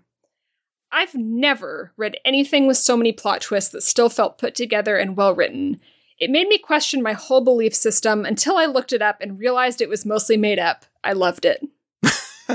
I've 0.92 1.16
never 1.16 1.92
read 1.98 2.18
anything 2.24 2.68
with 2.68 2.78
so 2.78 2.96
many 2.96 3.12
plot 3.12 3.42
twists 3.42 3.72
that 3.72 3.82
still 3.82 4.10
felt 4.10 4.38
put 4.38 4.54
together 4.54 4.98
and 4.98 5.18
well 5.18 5.34
written. 5.34 5.80
It 6.24 6.32
made 6.32 6.48
me 6.48 6.58
question 6.58 7.04
my 7.04 7.12
whole 7.12 7.42
belief 7.42 7.76
system 7.76 8.24
until 8.24 8.56
I 8.56 8.66
looked 8.66 8.94
it 8.94 9.02
up 9.02 9.18
and 9.20 9.38
realized 9.38 9.82
it 9.82 9.90
was 9.90 10.06
mostly 10.06 10.38
made 10.38 10.58
up. 10.58 10.86
I 11.04 11.12
loved 11.12 11.44
it. 11.44 11.62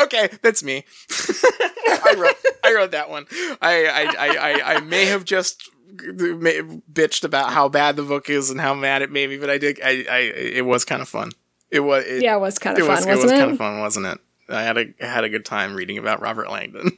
okay, 0.00 0.30
that's 0.40 0.62
me. 0.62 0.86
I 1.10 2.14
wrote 2.16 2.36
I 2.64 2.74
wrote 2.74 2.92
that 2.92 3.10
one. 3.10 3.26
I 3.60 3.84
I, 3.84 4.14
I, 4.18 4.76
I, 4.76 4.80
may 4.80 5.04
have 5.04 5.26
just 5.26 5.68
bitched 5.94 7.22
about 7.22 7.52
how 7.52 7.68
bad 7.68 7.96
the 7.96 8.02
book 8.02 8.30
is 8.30 8.48
and 8.48 8.58
how 8.58 8.72
mad 8.72 9.02
it 9.02 9.12
made 9.12 9.28
me, 9.28 9.36
but 9.36 9.50
I 9.50 9.58
did. 9.58 9.78
I, 9.84 10.06
I 10.10 10.18
it 10.20 10.64
was 10.64 10.86
kind 10.86 11.02
of 11.02 11.08
fun. 11.08 11.32
It 11.70 11.80
was. 11.80 12.06
It, 12.06 12.22
yeah, 12.22 12.34
it 12.34 12.40
was 12.40 12.58
kind 12.58 12.78
of 12.78 12.86
fun. 12.86 12.96
Was, 12.96 13.04
wasn't 13.04 13.20
it 13.20 13.24
was 13.24 13.32
kind 13.32 13.50
of 13.50 13.58
fun, 13.58 13.80
wasn't 13.80 14.06
it? 14.06 14.18
I 14.48 14.62
had 14.62 14.78
a 14.78 14.86
I 15.02 15.06
had 15.06 15.24
a 15.24 15.28
good 15.28 15.44
time 15.44 15.74
reading 15.74 15.98
about 15.98 16.22
Robert 16.22 16.50
Langdon. 16.50 16.96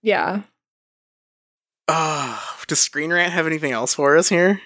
yeah. 0.00 0.42
Uh, 1.88 2.38
does 2.66 2.80
Screen 2.80 3.12
Rant 3.12 3.32
have 3.32 3.46
anything 3.46 3.72
else 3.72 3.94
for 3.94 4.16
us 4.16 4.28
here? 4.28 4.60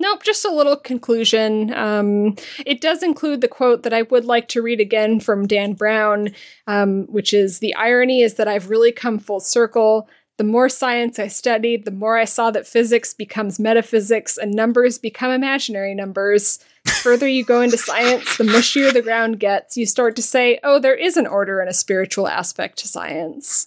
Nope, 0.00 0.22
just 0.22 0.44
a 0.44 0.54
little 0.54 0.76
conclusion. 0.76 1.74
Um, 1.74 2.36
it 2.64 2.80
does 2.80 3.02
include 3.02 3.40
the 3.40 3.48
quote 3.48 3.82
that 3.82 3.92
I 3.92 4.02
would 4.02 4.24
like 4.24 4.46
to 4.48 4.62
read 4.62 4.80
again 4.80 5.18
from 5.18 5.48
Dan 5.48 5.72
Brown, 5.72 6.30
um, 6.68 7.06
which 7.06 7.34
is 7.34 7.58
The 7.58 7.74
irony 7.74 8.22
is 8.22 8.34
that 8.34 8.46
I've 8.46 8.70
really 8.70 8.92
come 8.92 9.18
full 9.18 9.40
circle. 9.40 10.08
The 10.36 10.44
more 10.44 10.68
science 10.68 11.18
I 11.18 11.26
studied, 11.26 11.84
the 11.84 11.90
more 11.90 12.16
I 12.16 12.26
saw 12.26 12.52
that 12.52 12.64
physics 12.64 13.12
becomes 13.12 13.58
metaphysics 13.58 14.36
and 14.36 14.54
numbers 14.54 14.96
become 14.96 15.32
imaginary 15.32 15.96
numbers. 15.96 16.60
The 16.84 16.92
further 16.92 17.26
you 17.26 17.44
go 17.44 17.60
into 17.60 17.76
science, 17.76 18.36
the 18.36 18.44
mushier 18.44 18.92
the 18.92 19.02
ground 19.02 19.40
gets. 19.40 19.76
You 19.76 19.84
start 19.84 20.14
to 20.14 20.22
say, 20.22 20.60
oh, 20.62 20.78
there 20.78 20.94
is 20.94 21.16
an 21.16 21.26
order 21.26 21.58
and 21.58 21.68
a 21.68 21.74
spiritual 21.74 22.28
aspect 22.28 22.78
to 22.78 22.88
science. 22.88 23.66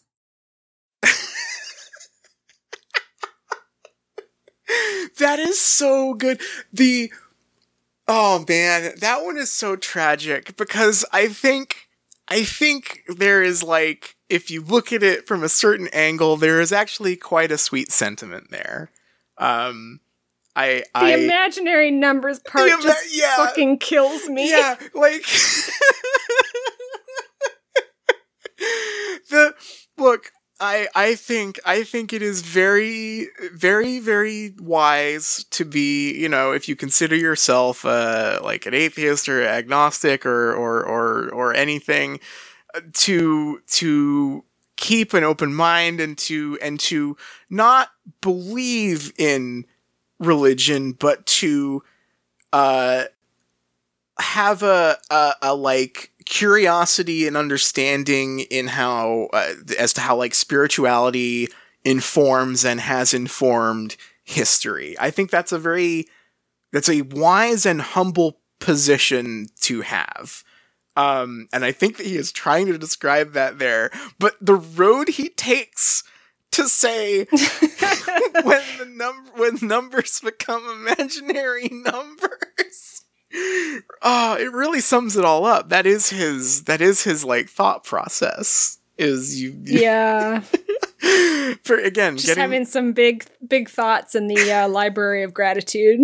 that 5.20 5.40
is 5.40 5.60
so 5.60 6.14
good. 6.14 6.42
The 6.72 7.12
oh 8.08 8.46
man, 8.48 8.94
that 9.00 9.24
one 9.24 9.38
is 9.38 9.52
so 9.52 9.76
tragic 9.76 10.56
because 10.58 11.06
I 11.12 11.28
think 11.28 11.88
I 12.28 12.44
think 12.44 13.04
there 13.08 13.44
is 13.44 13.64
like 13.64 14.16
if 14.30 14.50
you 14.50 14.62
look 14.62 14.94
at 14.94 15.04
it 15.04 15.28
from 15.28 15.44
a 15.44 15.50
certain 15.50 15.90
angle, 15.92 16.38
there 16.38 16.62
is 16.62 16.72
actually 16.72 17.16
quite 17.16 17.52
a 17.52 17.58
sweet 17.58 17.92
sentiment 17.92 18.52
there. 18.52 18.92
Um, 19.38 20.00
I 20.56 20.84
the 20.94 21.00
I, 21.00 21.16
imaginary 21.16 21.92
numbers 21.92 22.40
part 22.40 22.70
ima- 22.70 22.82
just 22.82 23.16
yeah, 23.16 23.36
fucking 23.36 23.80
kills 23.80 24.28
me. 24.30 24.50
Yeah, 24.50 24.76
like 24.94 25.24
the. 29.30 29.54
I 30.64 30.88
I 30.94 31.16
think 31.16 31.60
I 31.66 31.84
think 31.84 32.14
it 32.14 32.22
is 32.22 32.42
very 32.44 33.30
very 33.52 34.00
very 34.00 34.54
wise 34.60 35.44
to 35.52 35.66
be 35.66 36.14
you 36.14 36.30
know 36.30 36.52
if 36.52 36.70
you 36.70 36.76
consider 36.76 37.16
yourself 37.16 37.84
uh, 37.84 38.40
like 38.44 38.68
an 38.68 38.76
atheist 38.76 39.28
or 39.28 39.44
agnostic 39.44 40.26
or 40.26 40.54
or 40.54 40.84
or 40.84 41.30
or 41.34 41.54
anything 41.56 42.20
uh, 42.76 42.82
to 42.94 43.62
to 43.72 44.46
keep 44.78 45.14
an 45.16 45.24
open 45.24 45.54
mind 45.54 46.00
and 46.00 46.18
to 46.20 46.60
and 46.62 46.80
to 46.82 47.18
not 47.50 47.90
believe 48.22 49.12
in 49.18 49.66
religion 50.20 50.92
but 50.94 51.26
to 51.26 51.82
uh 52.54 53.06
have 54.22 54.64
a 54.64 54.98
a, 55.10 55.34
a 55.42 55.56
like 55.56 56.12
curiosity 56.26 57.28
and 57.28 57.36
understanding 57.36 58.42
in 58.42 58.68
how 58.68 59.30
uh, 59.34 59.54
as 59.78 59.94
to 59.94 60.02
how 60.02 60.16
like 60.16 60.34
spirituality 60.34 61.48
informs 61.84 62.64
and 62.64 62.80
has 62.80 63.14
informed 63.14 63.98
history. 64.24 64.96
I 65.00 65.12
think 65.12 65.30
that's 65.30 65.52
a 65.52 65.60
very 65.60 66.08
that's 66.72 66.90
a 66.90 67.02
wise 67.02 67.66
and 67.66 67.82
humble 67.82 68.40
position 68.60 69.48
to 69.62 69.82
have. 69.82 70.44
Um, 70.96 71.48
and 71.54 71.64
I 71.64 71.72
think 71.72 71.98
that 71.98 72.06
he 72.06 72.18
is 72.18 72.32
trying 72.32 72.68
to 72.68 72.78
describe 72.78 73.34
that 73.34 73.60
there, 73.60 73.92
but 74.20 74.36
the 74.42 74.56
road 74.56 75.10
he 75.10 75.30
takes 75.30 76.04
to 76.52 76.68
say 76.68 77.26
when 78.44 78.64
the 78.78 78.88
number 78.90 79.32
when 79.36 79.58
numbers 79.62 80.20
become 80.20 80.64
imaginary 80.70 81.70
numbers 81.72 83.01
oh, 84.02 84.38
it 84.40 84.52
really 84.52 84.82
sums 84.82 85.16
it 85.18 85.26
all 85.26 85.46
up. 85.46 85.70
That 85.70 85.86
is 85.86 86.10
his. 86.10 86.64
That 86.66 86.82
is 86.82 87.04
his 87.04 87.24
like 87.24 87.50
thought 87.50 87.84
process. 87.84 88.80
Is 88.98 89.42
you? 89.42 89.56
Yeah. 89.64 90.42
For 91.64 91.78
again, 91.78 92.18
just 92.18 92.28
getting... 92.28 92.42
having 92.42 92.66
some 92.66 92.94
big, 92.94 93.26
big 93.48 93.70
thoughts 93.70 94.16
in 94.16 94.28
the 94.28 94.52
uh, 94.52 94.68
library 94.68 95.24
of 95.24 95.34
gratitude. 95.34 96.00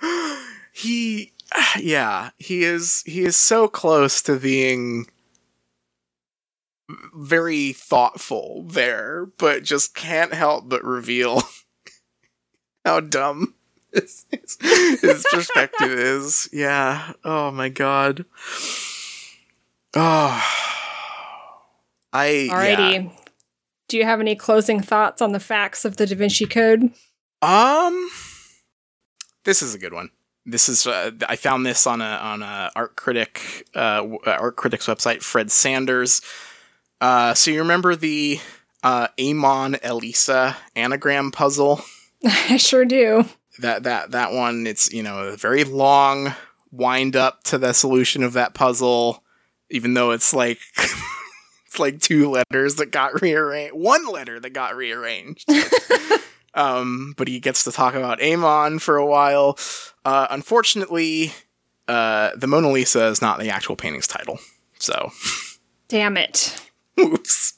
he, 0.72 1.32
yeah, 1.78 2.30
he 2.38 2.64
is. 2.64 3.02
He 3.06 3.22
is 3.22 3.36
so 3.36 3.68
close 3.68 4.22
to 4.22 4.38
being 4.38 5.06
very 7.14 7.72
thoughtful 7.72 8.64
there, 8.68 9.26
but 9.38 9.64
just 9.64 9.94
can't 9.94 10.32
help 10.32 10.68
but 10.68 10.84
reveal 10.84 11.42
how 12.84 13.00
dumb 13.00 13.54
his, 13.96 14.26
his, 15.00 15.26
perspective 15.30 15.90
is. 15.90 16.48
Yeah. 16.52 17.12
Oh 17.24 17.50
my 17.50 17.68
god. 17.68 18.24
Oh. 19.94 20.42
I 22.12 22.48
Alrighty. 22.50 23.04
yeah. 23.04 23.10
Do 23.88 23.96
you 23.96 24.04
have 24.04 24.20
any 24.20 24.34
closing 24.34 24.80
thoughts 24.80 25.22
on 25.22 25.32
the 25.32 25.40
facts 25.40 25.84
of 25.84 25.96
the 25.96 26.06
Da 26.06 26.16
Vinci 26.16 26.46
Code? 26.46 26.90
Um, 27.42 28.10
this 29.44 29.62
is 29.62 29.74
a 29.74 29.78
good 29.78 29.92
one. 29.92 30.10
This 30.44 30.68
is 30.68 30.86
uh, 30.86 31.10
I 31.28 31.36
found 31.36 31.66
this 31.66 31.86
on 31.86 32.00
a 32.00 32.04
on 32.04 32.42
a 32.42 32.70
art 32.74 32.96
critic 32.96 33.66
uh, 33.74 34.06
uh, 34.26 34.30
art 34.30 34.56
critic's 34.56 34.86
website, 34.86 35.22
Fred 35.22 35.50
Sanders. 35.50 36.20
Uh, 37.00 37.34
so 37.34 37.50
you 37.50 37.60
remember 37.60 37.94
the 37.96 38.40
uh, 38.82 39.08
Amon 39.20 39.76
L'Isa 39.84 40.56
anagram 40.74 41.30
puzzle? 41.30 41.80
I 42.24 42.56
sure 42.56 42.84
do. 42.84 43.24
That 43.60 43.84
that 43.84 44.12
that 44.12 44.32
one. 44.32 44.66
It's 44.66 44.92
you 44.92 45.02
know 45.02 45.18
a 45.20 45.36
very 45.36 45.64
long 45.64 46.34
wind 46.70 47.16
up 47.16 47.42
to 47.44 47.58
the 47.58 47.72
solution 47.72 48.22
of 48.22 48.34
that 48.34 48.54
puzzle, 48.54 49.22
even 49.70 49.94
though 49.94 50.10
it's 50.12 50.34
like. 50.34 50.58
it's 51.66 51.78
like 51.78 52.00
two 52.00 52.30
letters 52.30 52.76
that 52.76 52.90
got 52.90 53.20
rearranged. 53.20 53.74
One 53.74 54.06
letter 54.08 54.40
that 54.40 54.50
got 54.50 54.76
rearranged. 54.76 55.48
um, 56.54 57.14
but 57.16 57.28
he 57.28 57.40
gets 57.40 57.64
to 57.64 57.72
talk 57.72 57.94
about 57.94 58.22
Amon 58.22 58.78
for 58.78 58.96
a 58.96 59.06
while. 59.06 59.58
Uh, 60.04 60.26
unfortunately, 60.30 61.32
uh, 61.88 62.30
the 62.36 62.46
Mona 62.46 62.70
Lisa 62.70 63.06
is 63.06 63.20
not 63.20 63.38
the 63.38 63.50
actual 63.50 63.76
painting's 63.76 64.06
title. 64.06 64.38
So, 64.78 65.10
Damn 65.88 66.16
it. 66.16 66.60
oops. 67.00 67.54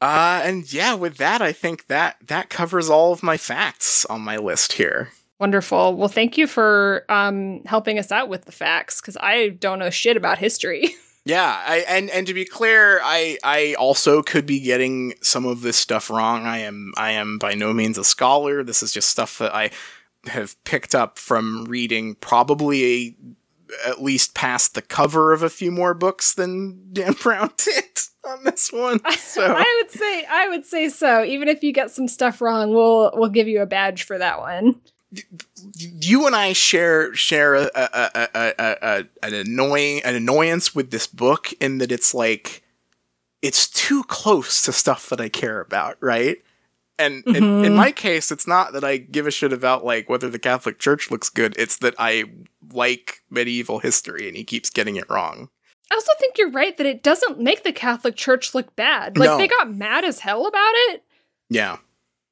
Uh, 0.00 0.40
and 0.44 0.72
yeah, 0.72 0.94
with 0.94 1.16
that, 1.18 1.42
I 1.42 1.52
think 1.52 1.86
that 1.88 2.16
that 2.26 2.48
covers 2.48 2.88
all 2.88 3.12
of 3.12 3.22
my 3.22 3.36
facts 3.36 4.04
on 4.06 4.20
my 4.22 4.36
list 4.36 4.74
here. 4.74 5.10
Wonderful. 5.38 5.96
Well, 5.96 6.08
thank 6.08 6.36
you 6.36 6.46
for 6.46 7.04
um, 7.08 7.62
helping 7.64 7.98
us 7.98 8.12
out 8.12 8.28
with 8.28 8.44
the 8.44 8.52
facts 8.52 9.00
because 9.00 9.16
I 9.18 9.48
don't 9.48 9.78
know 9.78 9.90
shit 9.90 10.16
about 10.16 10.38
history. 10.38 10.94
Yeah, 11.26 11.62
I, 11.66 11.84
and 11.86 12.08
and 12.10 12.26
to 12.28 12.34
be 12.34 12.46
clear, 12.46 12.98
I 13.04 13.36
I 13.44 13.74
also 13.74 14.22
could 14.22 14.46
be 14.46 14.58
getting 14.58 15.12
some 15.20 15.44
of 15.44 15.60
this 15.60 15.76
stuff 15.76 16.08
wrong. 16.08 16.46
I 16.46 16.58
am 16.58 16.94
I 16.96 17.10
am 17.12 17.38
by 17.38 17.52
no 17.52 17.74
means 17.74 17.98
a 17.98 18.04
scholar. 18.04 18.64
This 18.64 18.82
is 18.82 18.90
just 18.90 19.10
stuff 19.10 19.36
that 19.38 19.54
I 19.54 19.70
have 20.26 20.62
picked 20.64 20.94
up 20.94 21.18
from 21.18 21.66
reading 21.66 22.14
probably 22.16 22.84
a, 22.84 23.16
at 23.86 24.02
least 24.02 24.34
past 24.34 24.74
the 24.74 24.82
cover 24.82 25.32
of 25.32 25.42
a 25.42 25.50
few 25.50 25.70
more 25.70 25.92
books 25.92 26.32
than 26.32 26.88
Dan 26.92 27.12
Brown 27.12 27.50
did 27.58 27.84
on 28.26 28.44
this 28.44 28.72
one. 28.72 29.00
So 29.16 29.44
I 29.44 29.80
would 29.82 29.90
say 29.90 30.24
I 30.30 30.48
would 30.48 30.66
say 30.66 30.88
so. 30.88 31.24
Even 31.24 31.48
if 31.48 31.62
you 31.62 31.72
get 31.72 31.90
some 31.90 32.08
stuff 32.08 32.40
wrong, 32.40 32.72
we'll 32.74 33.10
we'll 33.14 33.30
give 33.30 33.48
you 33.48 33.60
a 33.62 33.66
badge 33.66 34.02
for 34.02 34.18
that 34.18 34.40
one. 34.40 34.80
you 35.74 36.26
and 36.26 36.34
I 36.36 36.52
share 36.52 37.14
share 37.14 37.54
a, 37.54 37.70
a, 37.74 38.28
a, 38.34 39.04
an 39.22 39.34
annoying 39.34 40.02
an 40.04 40.14
annoyance 40.14 40.74
with 40.74 40.90
this 40.90 41.06
book 41.06 41.52
in 41.60 41.78
that 41.78 41.92
it's 41.92 42.12
like 42.14 42.62
it's 43.42 43.68
too 43.68 44.02
close 44.04 44.62
to 44.62 44.72
stuff 44.72 45.08
that 45.08 45.20
I 45.20 45.28
care 45.28 45.60
about, 45.60 45.96
right? 46.00 46.38
And 46.98 47.24
in, 47.28 47.34
in 47.36 47.42
Mhm. 47.72 47.76
my 47.76 47.92
case, 47.92 48.30
it's 48.30 48.46
not 48.46 48.74
that 48.74 48.84
I 48.84 48.98
give 48.98 49.26
a 49.26 49.30
shit 49.30 49.52
about 49.54 49.84
like 49.84 50.10
whether 50.10 50.28
the 50.28 50.38
Catholic 50.38 50.78
Church 50.78 51.10
looks 51.10 51.30
good. 51.30 51.54
It's 51.56 51.78
that 51.78 51.94
I 51.98 52.24
like 52.72 53.22
medieval 53.30 53.78
history, 53.78 54.28
and 54.28 54.36
he 54.36 54.44
keeps 54.44 54.68
getting 54.68 54.96
it 54.96 55.08
wrong. 55.08 55.48
I 55.90 55.94
also 55.94 56.12
think 56.18 56.38
you're 56.38 56.50
right 56.50 56.76
that 56.76 56.86
it 56.86 57.02
doesn't 57.02 57.40
make 57.40 57.64
the 57.64 57.72
Catholic 57.72 58.16
Church 58.16 58.54
look 58.54 58.76
bad. 58.76 59.18
Like 59.18 59.30
No. 59.30 59.38
they 59.38 59.48
got 59.48 59.74
mad 59.74 60.04
as 60.04 60.20
hell 60.20 60.46
about 60.46 60.72
it, 60.90 61.02
Yeah, 61.48 61.78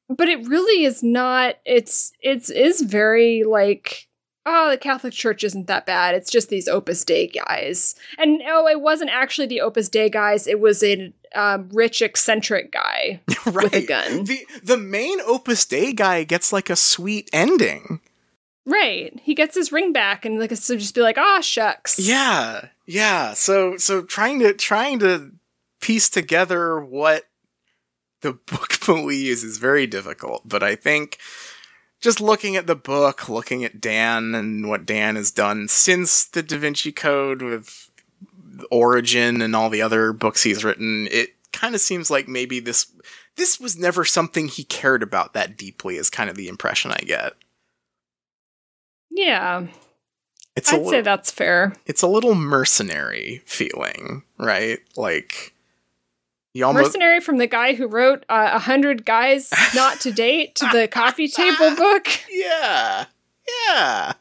but 0.09 0.29
it 0.29 0.47
really 0.47 0.85
is 0.85 1.03
not. 1.03 1.57
It's 1.65 2.13
it's 2.21 2.51
is 2.51 2.83
very 2.83 3.43
like 3.45 4.07
oh 4.47 4.71
the 4.71 4.79
Catholic 4.79 5.13
Church 5.13 5.43
isn't 5.45 5.67
that 5.67 5.87
bad. 5.87 6.15
It's 6.15 6.31
just 6.31 6.49
these 6.49 6.69
Opus 6.69 7.05
Dei 7.05 7.27
guys, 7.27 7.95
and 8.17 8.41
oh 8.47 8.67
it 8.69 8.81
wasn't 8.81 9.11
actually 9.11 9.49
the 9.49 9.61
Opus 9.61 9.89
Dei 9.89 10.09
guys. 10.09 10.47
It 10.47 10.61
was 10.61 10.83
a 10.83 11.13
um, 11.35 11.69
rich 11.73 12.01
eccentric 12.01 12.73
guy 12.73 13.21
right. 13.47 13.65
with 13.65 13.75
a 13.75 13.85
gun. 13.87 14.25
The 14.25 14.47
the 14.63 14.79
main 14.79 15.21
Opus 15.23 15.67
Dei 15.67 15.93
guy 15.93 16.25
gets 16.25 16.53
like 16.53 16.71
a 16.71 16.77
sweet 16.77 17.29
ending. 17.33 18.01
Right. 18.69 19.19
He 19.23 19.35
gets 19.35 19.55
his 19.55 19.73
ring 19.73 19.95
back 19.95 20.27
and 20.27 20.39
like 20.39 20.55
so 20.55 20.77
just 20.77 20.95
be 20.95 21.01
like, 21.01 21.17
ah 21.17 21.41
shucks. 21.41 21.99
Yeah, 21.99 22.69
yeah. 22.85 23.33
So 23.33 23.79
so 23.79 24.03
trying 24.03 24.41
to 24.41 24.53
trying 24.53 24.99
to 24.99 25.33
piece 25.81 26.11
together 26.11 26.79
what 26.79 27.25
the 28.21 28.33
book 28.47 28.79
believes 28.85 29.43
is 29.43 29.57
very 29.57 29.87
difficult, 29.87 30.47
but 30.47 30.63
I 30.63 30.75
think 30.75 31.17
just 32.03 32.21
looking 32.21 32.57
at 32.57 32.67
the 32.67 32.77
book, 32.77 33.27
looking 33.31 33.65
at 33.65 33.81
Dan 33.81 34.35
and 34.35 34.69
what 34.69 34.85
Dan 34.85 35.17
has 35.17 35.31
done 35.31 35.67
since 35.69 36.27
the 36.27 36.43
Da 36.43 36.59
Vinci 36.59 36.93
Code 36.93 37.41
with 37.41 37.91
Origin 38.71 39.41
and 39.41 39.57
all 39.57 39.71
the 39.71 39.81
other 39.81 40.13
books 40.13 40.43
he's 40.43 40.63
written, 40.63 41.09
it 41.11 41.31
kind 41.55 41.75
of 41.75 41.81
seems 41.81 42.11
like 42.11 42.29
maybe 42.29 42.61
this 42.61 42.93
this 43.37 43.59
was 43.59 43.79
never 43.79 44.05
something 44.05 44.47
he 44.47 44.65
cared 44.65 45.03
about 45.03 45.33
that 45.33 45.57
deeply 45.57 45.97
is 45.97 46.11
kind 46.11 46.29
of 46.29 46.37
the 46.37 46.49
impression 46.49 46.93
I 46.93 46.99
get. 46.99 47.33
Yeah. 49.19 49.67
It's 50.57 50.73
I'd 50.73 50.87
say 50.87 51.01
that's 51.03 51.31
fair. 51.31 51.73
it's 51.87 52.03
a 52.03 52.09
little 52.09 52.35
mercenary 52.35 53.43
feeling, 53.45 54.23
right? 54.39 54.79
Like 54.97 55.53
you 56.55 56.65
almost 56.65 56.87
Mercenary 56.87 57.21
from 57.21 57.39
the 57.39 57.47
guy 57.47 57.75
who 57.75 57.87
wrote 57.87 58.25
uh, 58.29 58.51
A 58.55 58.59
Hundred 58.59 59.05
Guys 59.05 59.51
Not 59.75 60.01
to 60.01 60.11
Date 60.13 60.55
to 60.57 60.69
the 60.73 60.89
coffee 60.89 61.29
table 61.41 61.77
book. 61.77 62.09
yeah. 62.31 63.05
Yeah. 63.67 64.13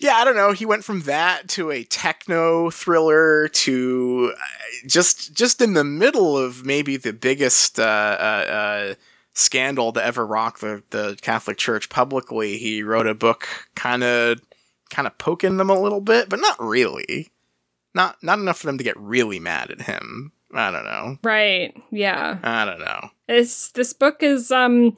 Yeah, 0.00 0.14
I 0.14 0.24
don't 0.24 0.36
know. 0.36 0.52
He 0.52 0.64
went 0.64 0.84
from 0.84 1.02
that 1.02 1.48
to 1.50 1.70
a 1.70 1.84
techno 1.84 2.70
thriller 2.70 3.48
to 3.48 4.32
uh, 4.34 4.86
just 4.86 5.34
just 5.34 5.60
in 5.60 5.74
the 5.74 5.84
middle 5.84 6.38
of 6.38 6.64
maybe 6.64 6.96
the 6.96 7.12
biggest 7.12 7.78
uh, 7.78 7.82
uh, 7.82 8.52
uh, 8.52 8.94
scandal 9.34 9.92
to 9.92 10.04
ever 10.04 10.26
rock 10.26 10.60
the, 10.60 10.82
the 10.90 11.18
Catholic 11.20 11.58
Church 11.58 11.88
publicly. 11.88 12.56
He 12.56 12.82
wrote 12.82 13.06
a 13.06 13.14
book 13.14 13.46
kind 13.74 14.02
of 14.02 14.40
kind 14.90 15.06
of 15.06 15.18
poking 15.18 15.56
them 15.56 15.70
a 15.70 15.80
little 15.80 16.00
bit, 16.00 16.28
but 16.28 16.40
not 16.40 16.56
really. 16.58 17.30
Not 17.94 18.16
not 18.22 18.38
enough 18.38 18.58
for 18.58 18.66
them 18.66 18.78
to 18.78 18.84
get 18.84 18.98
really 18.98 19.38
mad 19.38 19.70
at 19.70 19.82
him. 19.82 20.32
I 20.52 20.70
don't 20.70 20.84
know. 20.84 21.18
Right. 21.22 21.76
Yeah. 21.90 22.38
I 22.42 22.64
don't 22.64 22.80
know. 22.80 23.10
This 23.28 23.70
this 23.72 23.92
book 23.92 24.22
is 24.22 24.50
um 24.50 24.96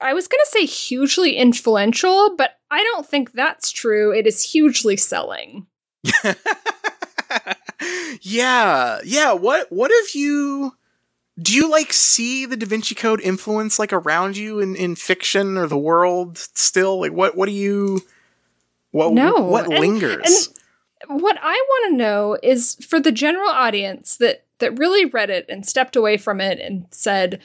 I 0.00 0.12
was 0.12 0.28
going 0.28 0.40
to 0.44 0.50
say 0.50 0.66
hugely 0.66 1.36
influential, 1.36 2.36
but 2.36 2.58
I 2.70 2.82
don't 2.82 3.06
think 3.06 3.32
that's 3.32 3.70
true. 3.70 4.12
It 4.12 4.26
is 4.26 4.42
hugely 4.42 4.96
selling. 4.96 5.66
yeah, 8.20 9.00
yeah. 9.04 9.32
What 9.32 9.70
what 9.72 9.90
if 9.92 10.14
you 10.14 10.74
do 11.40 11.54
you 11.54 11.70
like 11.70 11.92
see 11.92 12.46
the 12.46 12.56
Da 12.56 12.66
Vinci 12.66 12.94
Code 12.94 13.20
influence 13.20 13.78
like 13.78 13.92
around 13.92 14.36
you 14.36 14.58
in, 14.60 14.74
in 14.76 14.94
fiction 14.96 15.56
or 15.58 15.66
the 15.66 15.78
world 15.78 16.38
still? 16.38 17.00
Like 17.00 17.12
what 17.12 17.36
what 17.36 17.46
do 17.46 17.52
you 17.52 18.00
what 18.90 19.12
No, 19.12 19.34
what 19.34 19.66
and- 19.70 19.78
lingers? 19.78 20.50
What 21.08 21.36
I 21.42 21.52
want 21.68 21.92
to 21.92 21.96
know 21.98 22.38
is 22.42 22.74
for 22.76 22.98
the 22.98 23.12
general 23.12 23.50
audience 23.50 24.16
that 24.16 24.44
that 24.58 24.78
really 24.78 25.04
read 25.04 25.28
it 25.28 25.44
and 25.48 25.66
stepped 25.66 25.94
away 25.94 26.16
from 26.16 26.40
it 26.40 26.58
and 26.58 26.86
said, 26.90 27.40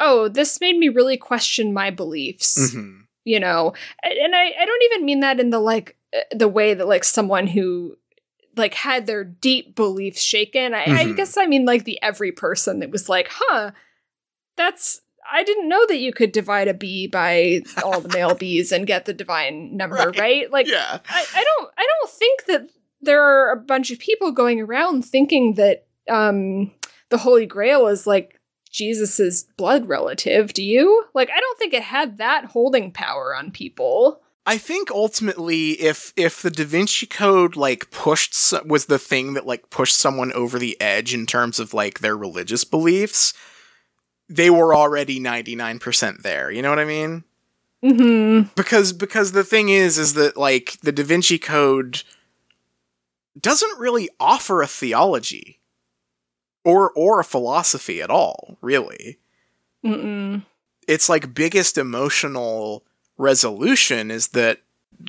"Oh, 0.00 0.28
this 0.28 0.60
made 0.62 0.78
me 0.78 0.88
really 0.88 1.18
question 1.18 1.74
my 1.74 1.90
beliefs." 1.90 2.74
Mhm. 2.74 3.02
you 3.22 3.38
know 3.38 3.74
and 4.02 4.34
I, 4.34 4.44
I 4.58 4.64
don't 4.64 4.82
even 4.92 5.04
mean 5.04 5.20
that 5.20 5.38
in 5.38 5.50
the 5.50 5.58
like 5.60 5.94
uh, 6.16 6.20
the 6.34 6.48
way 6.48 6.72
that 6.72 6.88
like 6.88 7.04
someone 7.04 7.46
who 7.46 7.98
like 8.56 8.74
had 8.74 9.06
their 9.06 9.24
deep 9.24 9.74
beliefs 9.74 10.20
shaken 10.20 10.74
I, 10.74 10.82
I 10.84 11.04
Mhm. 11.04 11.16
guess 11.16 11.36
i 11.36 11.46
mean 11.46 11.64
like 11.64 11.84
the 11.84 12.00
every 12.02 12.32
person 12.32 12.80
that 12.80 12.90
was 12.90 13.08
like 13.08 13.28
huh 13.30 13.70
that's 14.56 15.00
i 15.32 15.42
didn't 15.44 15.68
know 15.68 15.84
that 15.86 15.98
you 15.98 16.12
could 16.12 16.32
divide 16.32 16.68
a 16.68 16.74
bee 16.74 17.06
by 17.06 17.62
all 17.84 18.00
the 18.00 18.08
male 18.08 18.34
bees 18.44 18.72
and 18.72 18.86
get 18.86 19.04
the 19.04 19.12
divine 19.12 19.76
number 19.76 19.96
Right. 19.96 20.18
right, 20.18 20.50
like 20.50 20.66
yeah. 20.66 20.98
I, 21.08 21.24
I 21.34 21.44
don't 21.44 21.70
I 21.78 21.86
don't 21.86 22.10
think 22.10 22.44
that 22.46 22.70
there 23.00 23.22
are 23.22 23.52
a 23.52 23.56
bunch 23.56 23.90
of 23.90 23.98
people 23.98 24.32
going 24.32 24.60
around 24.60 25.04
thinking 25.04 25.54
that 25.54 25.86
um 26.08 26.70
the 27.10 27.18
Holy 27.18 27.46
Grail 27.46 27.86
is 27.86 28.06
like 28.06 28.38
Jesus's 28.70 29.44
blood 29.56 29.88
relative. 29.88 30.52
Do 30.52 30.62
you? 30.62 31.04
Like 31.14 31.28
I 31.34 31.40
don't 31.40 31.58
think 31.58 31.74
it 31.74 31.82
had 31.82 32.18
that 32.18 32.44
holding 32.44 32.92
power 32.92 33.34
on 33.34 33.50
people. 33.50 34.20
I 34.46 34.56
think 34.58 34.90
ultimately, 34.90 35.72
if 35.72 36.12
if 36.16 36.42
the 36.42 36.50
Da 36.50 36.64
Vinci 36.64 37.06
Code 37.06 37.56
like 37.56 37.90
pushed 37.90 38.34
so- 38.34 38.62
was 38.64 38.86
the 38.86 38.98
thing 38.98 39.34
that 39.34 39.46
like 39.46 39.70
pushed 39.70 39.96
someone 39.96 40.32
over 40.32 40.58
the 40.58 40.80
edge 40.80 41.14
in 41.14 41.26
terms 41.26 41.60
of 41.60 41.74
like 41.74 42.00
their 42.00 42.16
religious 42.16 42.64
beliefs, 42.64 43.34
they 44.28 44.50
were 44.50 44.74
already 44.74 45.20
ninety 45.20 45.54
nine 45.54 45.78
percent 45.78 46.22
there. 46.22 46.50
You 46.50 46.62
know 46.62 46.70
what 46.70 46.78
I 46.78 46.84
mean? 46.84 47.24
Mm-hmm. 47.84 48.50
because 48.56 48.92
because 48.92 49.32
the 49.32 49.44
thing 49.44 49.70
is 49.70 49.96
is 49.96 50.12
that 50.12 50.36
like 50.36 50.76
the 50.82 50.92
da 50.92 51.02
vinci 51.02 51.38
code 51.38 52.02
doesn't 53.40 53.78
really 53.78 54.10
offer 54.20 54.60
a 54.60 54.66
theology 54.66 55.60
or 56.62 56.90
or 56.94 57.20
a 57.20 57.24
philosophy 57.24 58.02
at 58.02 58.10
all, 58.10 58.58
really. 58.60 59.18
Mm-mm. 59.84 60.44
Its 60.86 61.08
like 61.08 61.32
biggest 61.32 61.78
emotional 61.78 62.84
resolution 63.20 64.10
is 64.10 64.28
that 64.28 64.60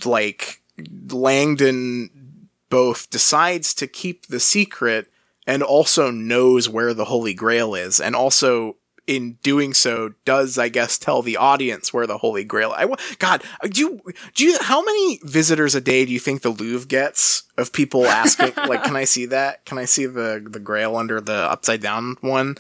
like 0.06 0.62
Langdon 1.10 2.50
both 2.70 3.10
decides 3.10 3.74
to 3.76 3.88
keep 3.88 4.28
the 4.28 4.40
secret 4.40 5.12
and 5.48 5.64
also 5.64 6.12
knows 6.12 6.70
where 6.70 6.94
the 6.94 7.06
Holy 7.06 7.34
Grail 7.34 7.74
is, 7.74 8.00
and 8.00 8.16
also 8.16 8.78
in 9.08 9.34
doing 9.42 9.74
so 9.74 10.14
does 10.26 10.58
I 10.60 10.70
guess 10.70 10.98
tell 10.98 11.22
the 11.22 11.38
audience 11.38 11.92
where 11.92 12.06
the 12.06 12.20
Holy 12.20 12.44
Grail. 12.44 12.72
I 12.76 12.88
God, 13.18 13.44
do 13.70 13.82
you 13.82 14.02
do 14.36 14.46
you 14.46 14.58
how 14.62 14.84
many 14.84 15.20
visitors 15.24 15.74
a 15.74 15.82
day 15.82 16.06
do 16.06 16.12
you 16.12 16.20
think 16.20 16.42
the 16.42 16.50
Louvre 16.50 16.88
gets 16.88 17.44
of 17.58 17.74
people 17.74 18.06
asking 18.06 18.54
like, 18.68 18.84
can 18.84 18.96
I 18.96 19.06
see 19.06 19.26
that? 19.28 19.66
Can 19.66 19.78
I 19.78 19.86
see 19.86 20.06
the 20.06 20.46
the 20.48 20.60
Grail 20.60 20.96
under 20.96 21.20
the 21.20 21.34
upside 21.34 21.82
down 21.82 22.18
one? 22.22 22.56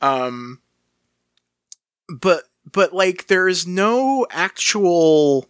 Um, 0.00 0.60
but 2.08 2.44
but 2.72 2.92
like 2.92 3.26
there 3.26 3.48
is 3.48 3.66
no 3.66 4.26
actual 4.30 5.46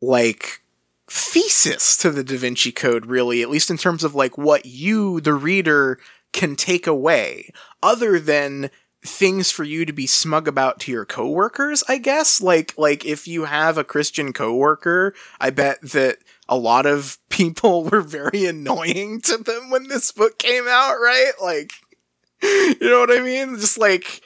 like 0.00 0.62
thesis 1.08 1.96
to 1.98 2.10
the 2.10 2.24
Da 2.24 2.36
Vinci 2.36 2.72
Code, 2.72 3.06
really, 3.06 3.42
at 3.42 3.50
least 3.50 3.70
in 3.70 3.76
terms 3.76 4.04
of 4.04 4.14
like 4.14 4.36
what 4.36 4.66
you, 4.66 5.20
the 5.20 5.34
reader, 5.34 5.98
can 6.32 6.56
take 6.56 6.86
away, 6.86 7.50
other 7.82 8.18
than 8.18 8.70
things 9.02 9.50
for 9.50 9.62
you 9.62 9.84
to 9.84 9.92
be 9.92 10.06
smug 10.06 10.48
about 10.48 10.80
to 10.80 10.92
your 10.92 11.04
coworkers, 11.04 11.84
I 11.88 11.98
guess. 11.98 12.40
Like 12.40 12.74
like 12.76 13.04
if 13.04 13.28
you 13.28 13.44
have 13.44 13.78
a 13.78 13.84
Christian 13.84 14.32
coworker, 14.32 15.14
I 15.40 15.50
bet 15.50 15.80
that 15.92 16.18
a 16.48 16.56
lot 16.56 16.86
of 16.86 17.18
people 17.28 17.84
were 17.84 18.00
very 18.00 18.46
annoying 18.46 19.20
to 19.22 19.36
them 19.38 19.70
when 19.70 19.88
this 19.88 20.12
book 20.12 20.38
came 20.38 20.66
out, 20.68 20.96
right? 20.96 21.32
Like 21.40 21.72
you 22.42 22.76
know 22.80 23.00
what 23.00 23.16
I 23.16 23.22
mean? 23.22 23.56
Just 23.58 23.78
like 23.78 24.22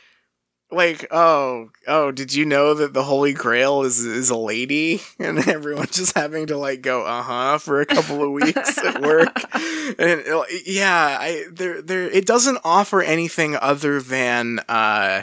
like 0.73 1.07
oh 1.11 1.71
oh 1.87 2.11
did 2.11 2.33
you 2.33 2.45
know 2.45 2.75
that 2.75 2.93
the 2.93 3.05
holy 3.05 3.33
grail 3.33 3.83
is 3.83 4.01
is 4.05 4.31
a 4.31 4.37
lady? 4.37 5.01
And 5.19 5.47
everyone 5.49 5.87
just 5.87 6.17
having 6.17 6.47
to 6.47 6.57
like 6.57 6.83
go 6.83 7.05
uh-huh 7.05 7.59
for 7.59 7.81
a 7.81 7.87
couple 7.87 8.23
of 8.23 8.31
weeks 8.31 8.79
at 8.79 9.03
work. 9.03 9.37
And 9.99 10.25
yeah 10.65 11.19
i 11.21 11.45
there 11.53 11.83
there 11.83 12.09
it 12.09 12.27
doesn't 12.27 12.59
offer 12.65 13.03
anything 13.03 13.57
other 13.57 14.01
than 14.01 14.61
uh 14.69 15.23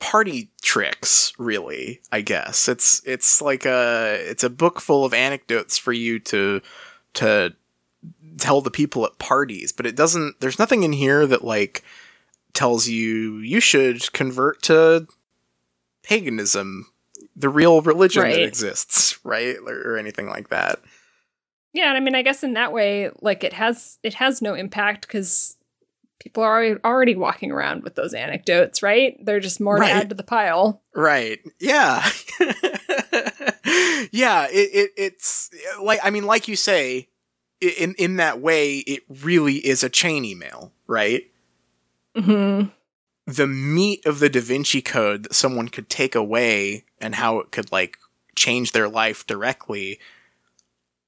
party 0.00 0.50
tricks 0.62 1.32
really 1.38 2.00
i 2.12 2.20
guess. 2.20 2.68
It's 2.68 3.02
it's 3.04 3.40
like 3.40 3.64
a 3.64 4.18
it's 4.28 4.44
a 4.44 4.50
book 4.50 4.80
full 4.80 5.04
of 5.04 5.14
anecdotes 5.14 5.78
for 5.78 5.92
you 5.92 6.18
to 6.20 6.60
to 7.14 7.54
tell 8.38 8.60
the 8.60 8.70
people 8.70 9.04
at 9.04 9.18
parties 9.18 9.72
but 9.72 9.86
it 9.86 9.96
doesn't 9.96 10.40
there's 10.40 10.58
nothing 10.58 10.82
in 10.82 10.92
here 10.92 11.26
that 11.26 11.44
like 11.44 11.82
tells 12.58 12.88
you 12.88 13.38
you 13.38 13.60
should 13.60 14.12
convert 14.12 14.62
to 14.62 15.06
paganism, 16.02 16.88
the 17.36 17.48
real 17.48 17.80
religion 17.82 18.24
right. 18.24 18.34
that 18.34 18.42
exists, 18.42 19.16
right? 19.24 19.56
Or, 19.64 19.92
or 19.92 19.96
anything 19.96 20.26
like 20.26 20.48
that. 20.48 20.80
Yeah, 21.72 21.92
I 21.92 22.00
mean, 22.00 22.16
I 22.16 22.22
guess 22.22 22.42
in 22.42 22.54
that 22.54 22.72
way, 22.72 23.10
like 23.20 23.44
it 23.44 23.52
has 23.52 23.98
it 24.02 24.14
has 24.14 24.42
no 24.42 24.54
impact 24.54 25.06
because 25.06 25.56
people 26.18 26.42
are 26.42 26.50
already, 26.52 26.80
already 26.84 27.14
walking 27.14 27.52
around 27.52 27.84
with 27.84 27.94
those 27.94 28.12
anecdotes, 28.12 28.82
right? 28.82 29.16
They're 29.24 29.38
just 29.38 29.60
more 29.60 29.76
right. 29.76 29.88
to 29.88 29.94
add 29.94 30.08
to 30.08 30.16
the 30.16 30.24
pile. 30.24 30.82
Right. 30.96 31.38
Yeah. 31.60 32.04
yeah. 34.10 34.48
It, 34.50 34.70
it 34.74 34.90
it's 34.96 35.50
like 35.80 36.00
I 36.02 36.10
mean, 36.10 36.24
like 36.24 36.48
you 36.48 36.56
say, 36.56 37.08
in 37.60 37.94
in 37.98 38.16
that 38.16 38.40
way, 38.40 38.78
it 38.78 39.04
really 39.22 39.56
is 39.56 39.84
a 39.84 39.88
chain 39.88 40.24
email, 40.24 40.72
right? 40.88 41.22
Mm-hmm. 42.18 42.68
The 43.26 43.46
meat 43.46 44.06
of 44.06 44.20
the 44.20 44.28
Da 44.28 44.40
Vinci 44.40 44.80
Code 44.80 45.24
that 45.24 45.34
someone 45.34 45.68
could 45.68 45.88
take 45.88 46.14
away 46.14 46.84
and 47.00 47.14
how 47.14 47.38
it 47.38 47.50
could 47.50 47.70
like 47.70 47.98
change 48.34 48.72
their 48.72 48.88
life 48.88 49.26
directly 49.26 49.98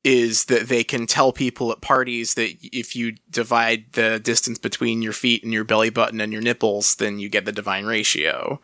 is 0.03 0.47
that 0.47 0.69
they 0.69 0.83
can 0.83 1.07
tell 1.07 1.33
people 1.33 1.71
at 1.73 1.81
parties 1.81 2.35
that 2.35 2.57
if 2.63 2.97
you 2.97 3.15
divide 3.31 3.93
the 3.93 4.19
distance 4.19 4.59
between 4.59 5.03
your 5.03 5.13
feet 5.13 5.43
and 5.43 5.53
your 5.53 5.65
belly 5.65 5.91
button 5.91 6.21
and 6.21 6.33
your 6.33 6.41
nipples, 6.41 6.95
then 6.97 7.19
you 7.19 7.29
get 7.29 7.45
the 7.45 7.53
divine 7.53 7.85
ratio, 7.85 8.61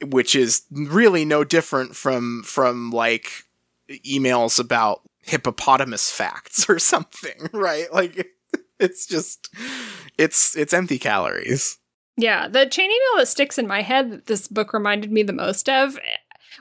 which 0.00 0.36
is 0.36 0.62
really 0.70 1.24
no 1.24 1.42
different 1.42 1.96
from 1.96 2.42
from 2.44 2.90
like 2.90 3.44
emails 3.90 4.60
about 4.60 5.02
hippopotamus 5.22 6.10
facts 6.10 6.68
or 6.68 6.78
something, 6.78 7.50
right? 7.52 7.92
Like 7.92 8.28
it's 8.78 9.06
just 9.06 9.52
it's 10.16 10.56
it's 10.56 10.72
empty 10.72 10.98
calories. 10.98 11.78
Yeah, 12.16 12.48
the 12.48 12.66
chain 12.66 12.90
email 12.90 13.18
that 13.18 13.28
sticks 13.28 13.58
in 13.58 13.66
my 13.66 13.82
head 13.82 14.10
that 14.10 14.26
this 14.26 14.48
book 14.48 14.72
reminded 14.72 15.12
me 15.12 15.22
the 15.22 15.32
most 15.32 15.68
of 15.68 15.98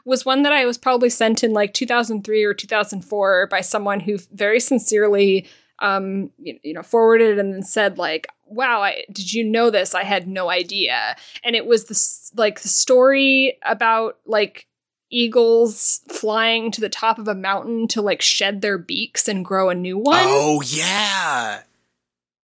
was 0.04 0.26
one 0.26 0.44
that 0.44 0.52
I 0.52 0.66
was 0.66 0.78
probably 0.78 1.10
sent 1.10 1.44
in 1.44 1.54
like 1.54 1.74
2003 1.74 2.44
or 2.44 2.54
2004 2.54 3.48
by 3.48 3.62
someone 3.62 4.00
who 4.00 4.18
very 4.34 4.60
sincerely 4.60 5.48
um 5.80 6.32
you, 6.38 6.58
you 6.64 6.74
know 6.74 6.84
forwarded 6.84 7.38
and 7.38 7.54
then 7.54 7.62
said 7.62 7.98
like 7.98 8.28
wow 8.48 8.82
I, 8.82 9.04
did 9.12 9.34
you 9.34 9.44
know 9.44 9.70
this? 9.70 9.96
I 9.96 10.04
had 10.04 10.28
no 10.28 10.50
idea. 10.50 11.16
And 11.44 11.56
it 11.56 11.66
was 11.66 11.86
this 11.86 12.32
like 12.36 12.62
the 12.62 12.68
story 12.68 13.58
about 13.64 14.20
like 14.26 14.68
eagles 15.10 16.02
flying 16.10 16.72
to 16.72 16.82
the 16.82 16.90
top 16.90 17.18
of 17.18 17.28
a 17.28 17.36
mountain 17.36 17.88
to 17.90 18.02
like 18.02 18.22
shed 18.22 18.62
their 18.62 18.78
beaks 18.78 19.28
and 19.28 19.46
grow 19.46 19.70
a 19.70 19.76
new 19.76 19.98
one. 19.98 20.22
Oh 20.22 20.62
yeah 20.66 21.64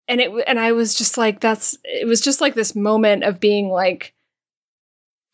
and 0.09 0.19
it 0.19 0.31
and 0.47 0.59
I 0.59 0.73
was 0.73 0.95
just 0.95 1.17
like 1.17 1.39
that's 1.39 1.77
it 1.85 2.07
was 2.07 2.19
just 2.19 2.41
like 2.41 2.55
this 2.55 2.75
moment 2.75 3.23
of 3.23 3.39
being 3.39 3.69
like 3.69 4.13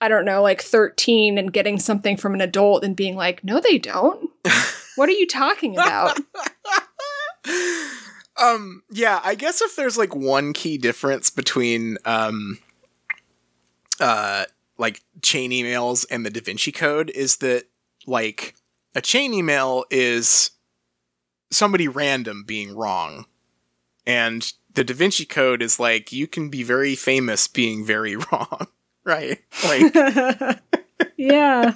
I 0.02 0.10
don't 0.10 0.26
know 0.26 0.44
like 0.44 0.62
13 0.62 1.38
and 1.38 1.52
getting 1.52 1.80
something 1.80 2.18
from 2.18 2.36
an 2.36 2.42
adult 2.42 2.84
and 2.84 2.96
being 2.96 3.16
like 3.16 3.44
no 3.44 3.60
they 3.60 3.80
don't. 3.80 4.30
What 4.98 5.10
are 5.10 5.14
you 5.14 5.26
talking 5.26 5.74
about? 5.74 6.20
Um 8.38 8.84
yeah 8.92 9.22
I 9.24 9.36
guess 9.36 9.62
if 9.62 9.78
there's 9.78 9.98
like 9.98 10.14
one 10.14 10.52
key 10.52 10.78
difference 10.78 11.30
between 11.30 11.98
um 12.04 12.58
uh 14.02 14.44
like 14.78 15.02
chain 15.22 15.52
emails 15.52 16.06
and 16.12 16.26
the 16.26 16.30
Da 16.30 16.42
Vinci 16.42 16.74
Code 16.74 17.10
is 17.12 17.38
that 17.38 17.64
like 18.06 18.56
a 18.94 19.00
chain 19.00 19.34
email 19.34 19.86
is 19.90 20.52
somebody 21.52 21.88
random 21.88 22.44
being 22.44 22.76
wrong. 22.76 23.26
And 24.06 24.52
the 24.76 24.84
Da 24.84 24.94
Vinci 24.94 25.26
Code 25.26 25.62
is 25.62 25.80
like 25.80 26.12
you 26.12 26.28
can 26.28 26.50
be 26.50 26.64
very 26.64 26.96
famous 26.96 27.48
being 27.48 27.84
very 27.86 28.16
wrong, 28.32 28.68
right? 29.04 29.40
Like 29.64 29.94
Yeah. 31.18 31.74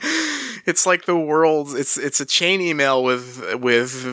It's 0.66 0.86
like 0.86 1.06
the 1.06 1.18
world 1.18 1.76
it's 1.76 1.98
it's 1.98 2.20
a 2.20 2.26
chain 2.26 2.62
email 2.62 3.04
with 3.04 3.56
with 3.56 4.06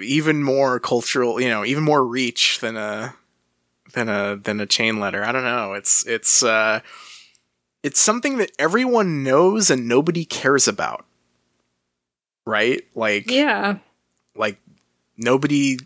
even 0.00 0.42
more 0.42 0.80
cultural, 0.80 1.40
you 1.40 1.48
know, 1.48 1.64
even 1.64 1.84
more 1.84 2.04
reach 2.04 2.60
than 2.60 2.76
a 2.76 3.14
than 3.94 4.08
a 4.08 4.36
than 4.36 4.60
a 4.60 4.66
chain 4.66 4.98
letter. 4.98 5.22
I 5.24 5.32
don't 5.32 5.44
know. 5.44 5.74
It's 5.74 6.06
it's 6.06 6.42
uh 6.42 6.80
it's 7.82 8.00
something 8.00 8.38
that 8.38 8.52
everyone 8.58 9.22
knows 9.22 9.70
and 9.70 9.88
nobody 9.88 10.24
cares 10.24 10.66
about. 10.66 11.04
Right? 12.46 12.82
Like 12.94 13.30
Yeah. 13.30 13.78
Like 14.34 14.58
nobody 15.16 15.78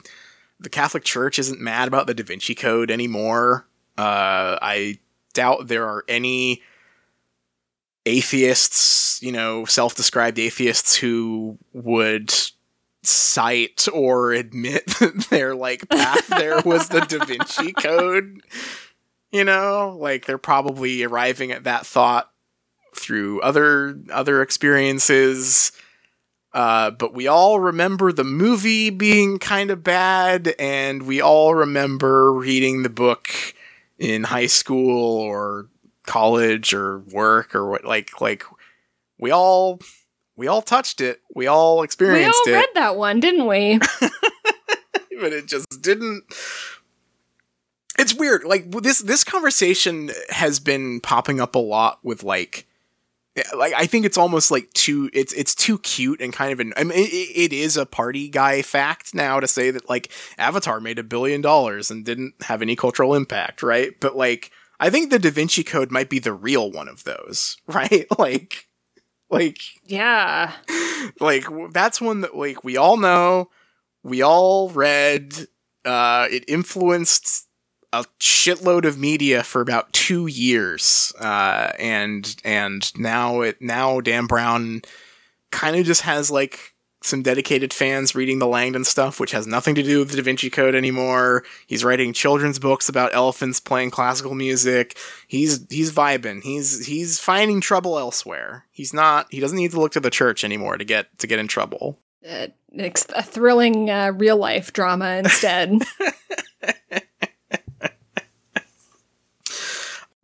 the 0.59 0.70
Catholic 0.70 1.05
Church 1.05 1.39
isn't 1.39 1.61
mad 1.61 1.89
about 1.89 2.07
the 2.07 2.15
Da 2.15 2.24
Vinci 2.24 2.55
Code 2.55 2.91
anymore. 2.91 3.66
Uh, 3.99 4.59
I 4.61 4.99
doubt 5.35 5.69
there 5.69 5.87
are 5.87 6.05
any 6.09 6.62
atheists, 8.05 9.20
you 9.23 9.33
know, 9.33 9.65
self 9.65 9.95
described 9.95 10.39
atheists 10.39 10.97
who 10.97 11.59
would 11.73 12.33
cite 13.03 13.87
or 13.93 14.33
admit 14.33 14.87
that 15.01 15.27
their 15.31 15.55
like 15.55 15.89
path 15.89 16.27
there 16.39 16.61
was 16.65 16.89
the 16.89 17.01
Da 17.01 17.24
Vinci 17.24 17.73
Code. 17.73 18.41
You 19.33 19.45
know, 19.45 19.97
like 20.01 20.24
they're 20.24 20.39
probably 20.39 21.03
arriving 21.03 21.53
at 21.53 21.65
that 21.65 21.85
thought 21.85 22.31
through 22.95 23.41
other 23.43 23.99
other 24.11 24.41
experiences 24.41 25.73
uh, 26.57 26.91
but 26.91 27.12
we 27.12 27.27
all 27.27 27.61
remember 27.61 28.12
the 28.12 28.24
movie 28.24 28.89
being 28.89 29.39
kind 29.39 29.70
of 29.70 29.85
bad, 29.85 30.55
and 30.59 31.03
we 31.03 31.20
all 31.20 31.55
remember 31.55 32.33
reading 32.33 32.83
the 32.83 32.89
book 32.89 33.28
in 33.99 34.24
high 34.24 34.47
school 34.47 35.20
or 35.20 35.69
college 36.07 36.73
or 36.73 37.01
work 37.01 37.55
or 37.55 37.69
what. 37.69 37.85
Like, 37.85 38.23
like 38.23 38.43
we 39.19 39.31
all 39.31 39.81
we 40.35 40.47
all 40.47 40.62
touched 40.62 41.03
it. 41.03 41.20
We 41.35 41.47
all 41.47 41.83
experienced 41.83 42.41
it. 42.47 42.51
We 42.51 42.55
all 42.55 42.61
read 42.61 42.69
that 42.74 42.97
one, 42.97 43.20
didn't 43.20 43.47
we? 43.47 43.78
but 45.20 45.35
it 45.35 45.45
just 45.49 45.83
didn't. 45.83 46.24
It's 47.99 48.15
weird. 48.15 48.45
Like 48.45 48.70
this 48.70 49.01
this 49.01 49.24
conversation 49.24 50.11
has 50.31 50.59
been 50.59 51.01
popping 51.01 51.39
up 51.39 51.55
a 51.55 51.59
lot 51.59 51.99
with 52.03 52.24
like 52.24 52.65
like 53.56 53.72
I 53.74 53.86
think 53.86 54.06
it's 54.06 54.18
almost 54.18 54.50
like 54.50 54.72
too 54.72 55.10
it's 55.12 55.32
it's 55.32 55.54
too 55.54 55.78
cute 55.78 56.20
and 56.20 56.32
kind 56.32 56.52
of 56.52 56.60
an 56.60 56.72
I 56.76 56.84
mean 56.84 56.98
it, 56.98 57.02
it 57.02 57.52
is 57.52 57.76
a 57.76 57.86
party 57.86 58.28
guy 58.28 58.62
fact 58.62 59.14
now 59.14 59.40
to 59.40 59.48
say 59.48 59.70
that 59.70 59.88
like 59.88 60.10
Avatar 60.38 60.80
made 60.80 60.98
a 60.98 61.02
billion 61.02 61.40
dollars 61.40 61.90
and 61.90 62.04
didn't 62.04 62.34
have 62.42 62.62
any 62.62 62.76
cultural 62.76 63.14
impact, 63.14 63.62
right? 63.62 63.92
But 64.00 64.16
like 64.16 64.50
I 64.80 64.90
think 64.90 65.10
the 65.10 65.18
Da 65.18 65.30
Vinci 65.30 65.64
Code 65.64 65.90
might 65.90 66.10
be 66.10 66.18
the 66.18 66.32
real 66.34 66.70
one 66.70 66.88
of 66.88 67.04
those, 67.04 67.56
right? 67.66 68.06
like, 68.18 68.66
like, 69.30 69.58
Yeah. 69.84 70.52
like 71.20 71.44
that's 71.72 72.00
one 72.00 72.20
that 72.22 72.36
like 72.36 72.62
we 72.64 72.76
all 72.76 72.96
know, 72.96 73.50
we 74.02 74.22
all 74.22 74.68
read. 74.70 75.48
Uh, 75.84 76.26
it 76.32 76.44
influenced 76.48 77.45
a 78.01 78.05
shitload 78.20 78.85
of 78.85 78.98
media 78.98 79.43
for 79.43 79.60
about 79.60 79.93
two 79.93 80.27
years, 80.27 81.12
uh, 81.20 81.73
and 81.78 82.36
and 82.44 82.93
now 82.98 83.40
it 83.40 83.60
now 83.60 84.01
Dan 84.01 84.27
Brown 84.27 84.82
kind 85.51 85.77
of 85.77 85.85
just 85.86 86.02
has 86.02 86.31
like 86.31 86.74
some 87.02 87.23
dedicated 87.23 87.73
fans 87.73 88.14
reading 88.14 88.39
the 88.39 88.47
Langdon 88.47 88.85
stuff, 88.85 89.20
which 89.20 89.31
has 89.31 89.47
nothing 89.47 89.74
to 89.77 89.82
do 89.82 90.01
with 90.01 90.10
the 90.10 90.16
Da 90.16 90.23
Vinci 90.23 90.51
Code 90.51 90.74
anymore. 90.74 91.44
He's 91.66 91.85
writing 91.85 92.12
children's 92.12 92.59
books 92.59 92.89
about 92.89 93.14
elephants 93.14 93.60
playing 93.60 93.90
classical 93.90 94.35
music. 94.35 94.98
He's 95.28 95.64
he's 95.70 95.93
vibing. 95.93 96.43
He's 96.43 96.86
he's 96.86 97.20
finding 97.20 97.60
trouble 97.60 97.98
elsewhere. 97.98 98.64
He's 98.70 98.93
not. 98.93 99.27
He 99.31 99.40
doesn't 99.40 99.56
need 99.56 99.70
to 99.73 99.81
look 99.81 99.93
to 99.93 100.01
the 100.01 100.10
church 100.10 100.44
anymore 100.44 100.77
to 100.77 100.85
get 100.85 101.18
to 101.18 101.27
get 101.27 101.39
in 101.39 101.48
trouble. 101.48 101.98
Uh, 102.28 102.48
a 102.78 103.23
thrilling 103.23 103.89
uh, 103.89 104.12
real 104.14 104.36
life 104.36 104.73
drama 104.73 105.10
instead. 105.16 105.82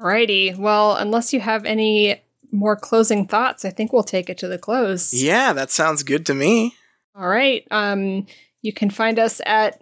Alrighty. 0.03 0.57
Well, 0.57 0.97
unless 0.97 1.33
you 1.33 1.41
have 1.41 1.65
any 1.65 2.21
more 2.51 2.77
closing 2.77 3.27
thoughts, 3.27 3.65
I 3.65 3.71
think 3.71 3.93
we'll 3.93 4.03
take 4.03 4.29
it 4.29 4.39
to 4.39 4.49
the 4.49 4.59
close. 4.59 5.15
Yeah, 5.15 5.53
that 5.53 5.71
sounds 5.71 6.03
good 6.03 6.27
to 6.27 6.35
me. 6.35 6.75
All 7.15 7.29
right. 7.29 7.67
Um, 7.71 8.27
you 8.63 8.73
can 8.73 8.91
find 8.91 9.19
us 9.19 9.41
at 9.47 9.81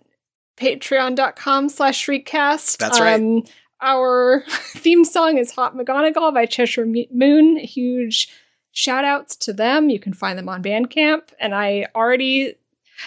patreon.com 0.58 1.70
slash 1.70 2.06
shriekcast. 2.06 2.76
That's 2.76 3.00
right. 3.00 3.14
Um, 3.14 3.44
our 3.80 4.44
theme 4.48 5.04
song 5.04 5.38
is 5.38 5.52
Hot 5.52 5.74
McGonagall 5.74 6.34
by 6.34 6.44
Cheshire 6.44 6.86
Moon. 6.86 7.56
Huge 7.56 8.28
shout 8.72 9.04
outs 9.04 9.36
to 9.36 9.52
them. 9.54 9.88
You 9.88 9.98
can 9.98 10.12
find 10.12 10.38
them 10.38 10.48
on 10.48 10.62
Bandcamp. 10.62 11.22
And 11.38 11.54
I 11.54 11.86
already 11.94 12.56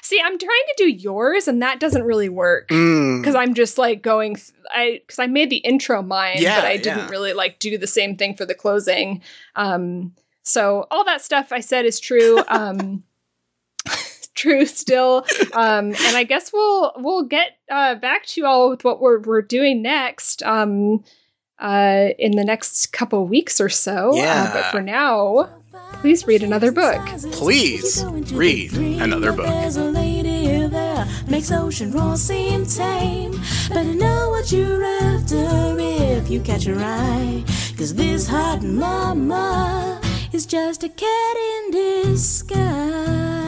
see, 0.01 0.19
I'm 0.23 0.37
trying 0.37 0.49
to 0.49 0.73
do 0.77 0.89
yours, 0.89 1.47
and 1.47 1.61
that 1.61 1.79
doesn't 1.79 2.03
really 2.03 2.29
work 2.29 2.69
Mm. 2.69 3.21
because 3.21 3.35
I'm 3.35 3.53
just 3.53 3.77
like 3.77 4.01
going. 4.01 4.35
Th- 4.35 4.51
I 4.71 5.01
because 5.05 5.19
I 5.19 5.27
made 5.27 5.49
the 5.49 5.57
intro 5.57 6.01
mine, 6.01 6.37
Yeah, 6.39 6.59
but 6.59 6.65
I 6.67 6.77
didn't 6.77 6.97
yeah. 6.99 7.09
really 7.09 7.33
like 7.33 7.59
do 7.59 7.77
the 7.77 7.87
same 7.87 8.15
thing 8.15 8.35
for 8.35 8.45
the 8.45 8.55
closing. 8.55 9.21
Um, 9.55 10.13
so 10.43 10.87
all 10.91 11.03
that 11.05 11.21
stuff 11.21 11.51
I 11.51 11.59
said 11.59 11.85
is 11.85 11.99
true. 11.99 12.43
Um, 12.49 13.03
true 14.35 14.65
still. 14.65 15.25
Um, 15.53 15.87
and 15.93 16.17
I 16.17 16.23
guess 16.23 16.51
we'll 16.51 16.91
we'll 16.97 17.23
get 17.23 17.57
uh, 17.69 17.95
back 17.95 18.25
to 18.27 18.41
you 18.41 18.47
all 18.47 18.69
with 18.69 18.83
what 18.83 18.99
we're 19.01 19.19
we're 19.19 19.41
doing 19.41 19.81
next. 19.81 20.41
Um, 20.43 21.03
uh, 21.59 22.09
in 22.19 22.31
the 22.31 22.43
next 22.43 22.91
couple 22.91 23.25
weeks 23.25 23.61
or 23.61 23.69
so. 23.69 24.11
Uh, 24.11 24.15
Yeah. 24.15 24.53
but 24.53 24.65
for 24.71 24.81
now, 24.81 25.49
please 26.01 26.25
read 26.27 26.43
another 26.43 26.71
book. 26.71 27.05
Please 27.31 28.03
read 28.31 28.73
another 28.73 29.31
book. 29.31 29.47
There's 29.47 29.77
a 29.77 29.83
lady 29.83 30.67
there 30.67 31.07
makes 31.27 31.51
ocean 31.51 31.91
roar 31.91 32.17
seem 32.17 32.65
tame. 32.65 33.31
Better 33.69 33.93
know 33.93 34.29
what 34.29 34.51
you're 34.51 34.83
after 34.83 35.75
if 35.79 36.29
you 36.29 36.39
catch 36.41 36.65
her 36.65 36.79
eye. 36.79 37.43
Cause 37.77 37.93
this 37.95 38.27
hot 38.27 38.61
mama 38.61 40.01
is 40.31 40.45
just 40.45 40.83
a 40.83 40.89
cat 40.89 41.37
in 41.37 41.71
disguise. 41.71 43.42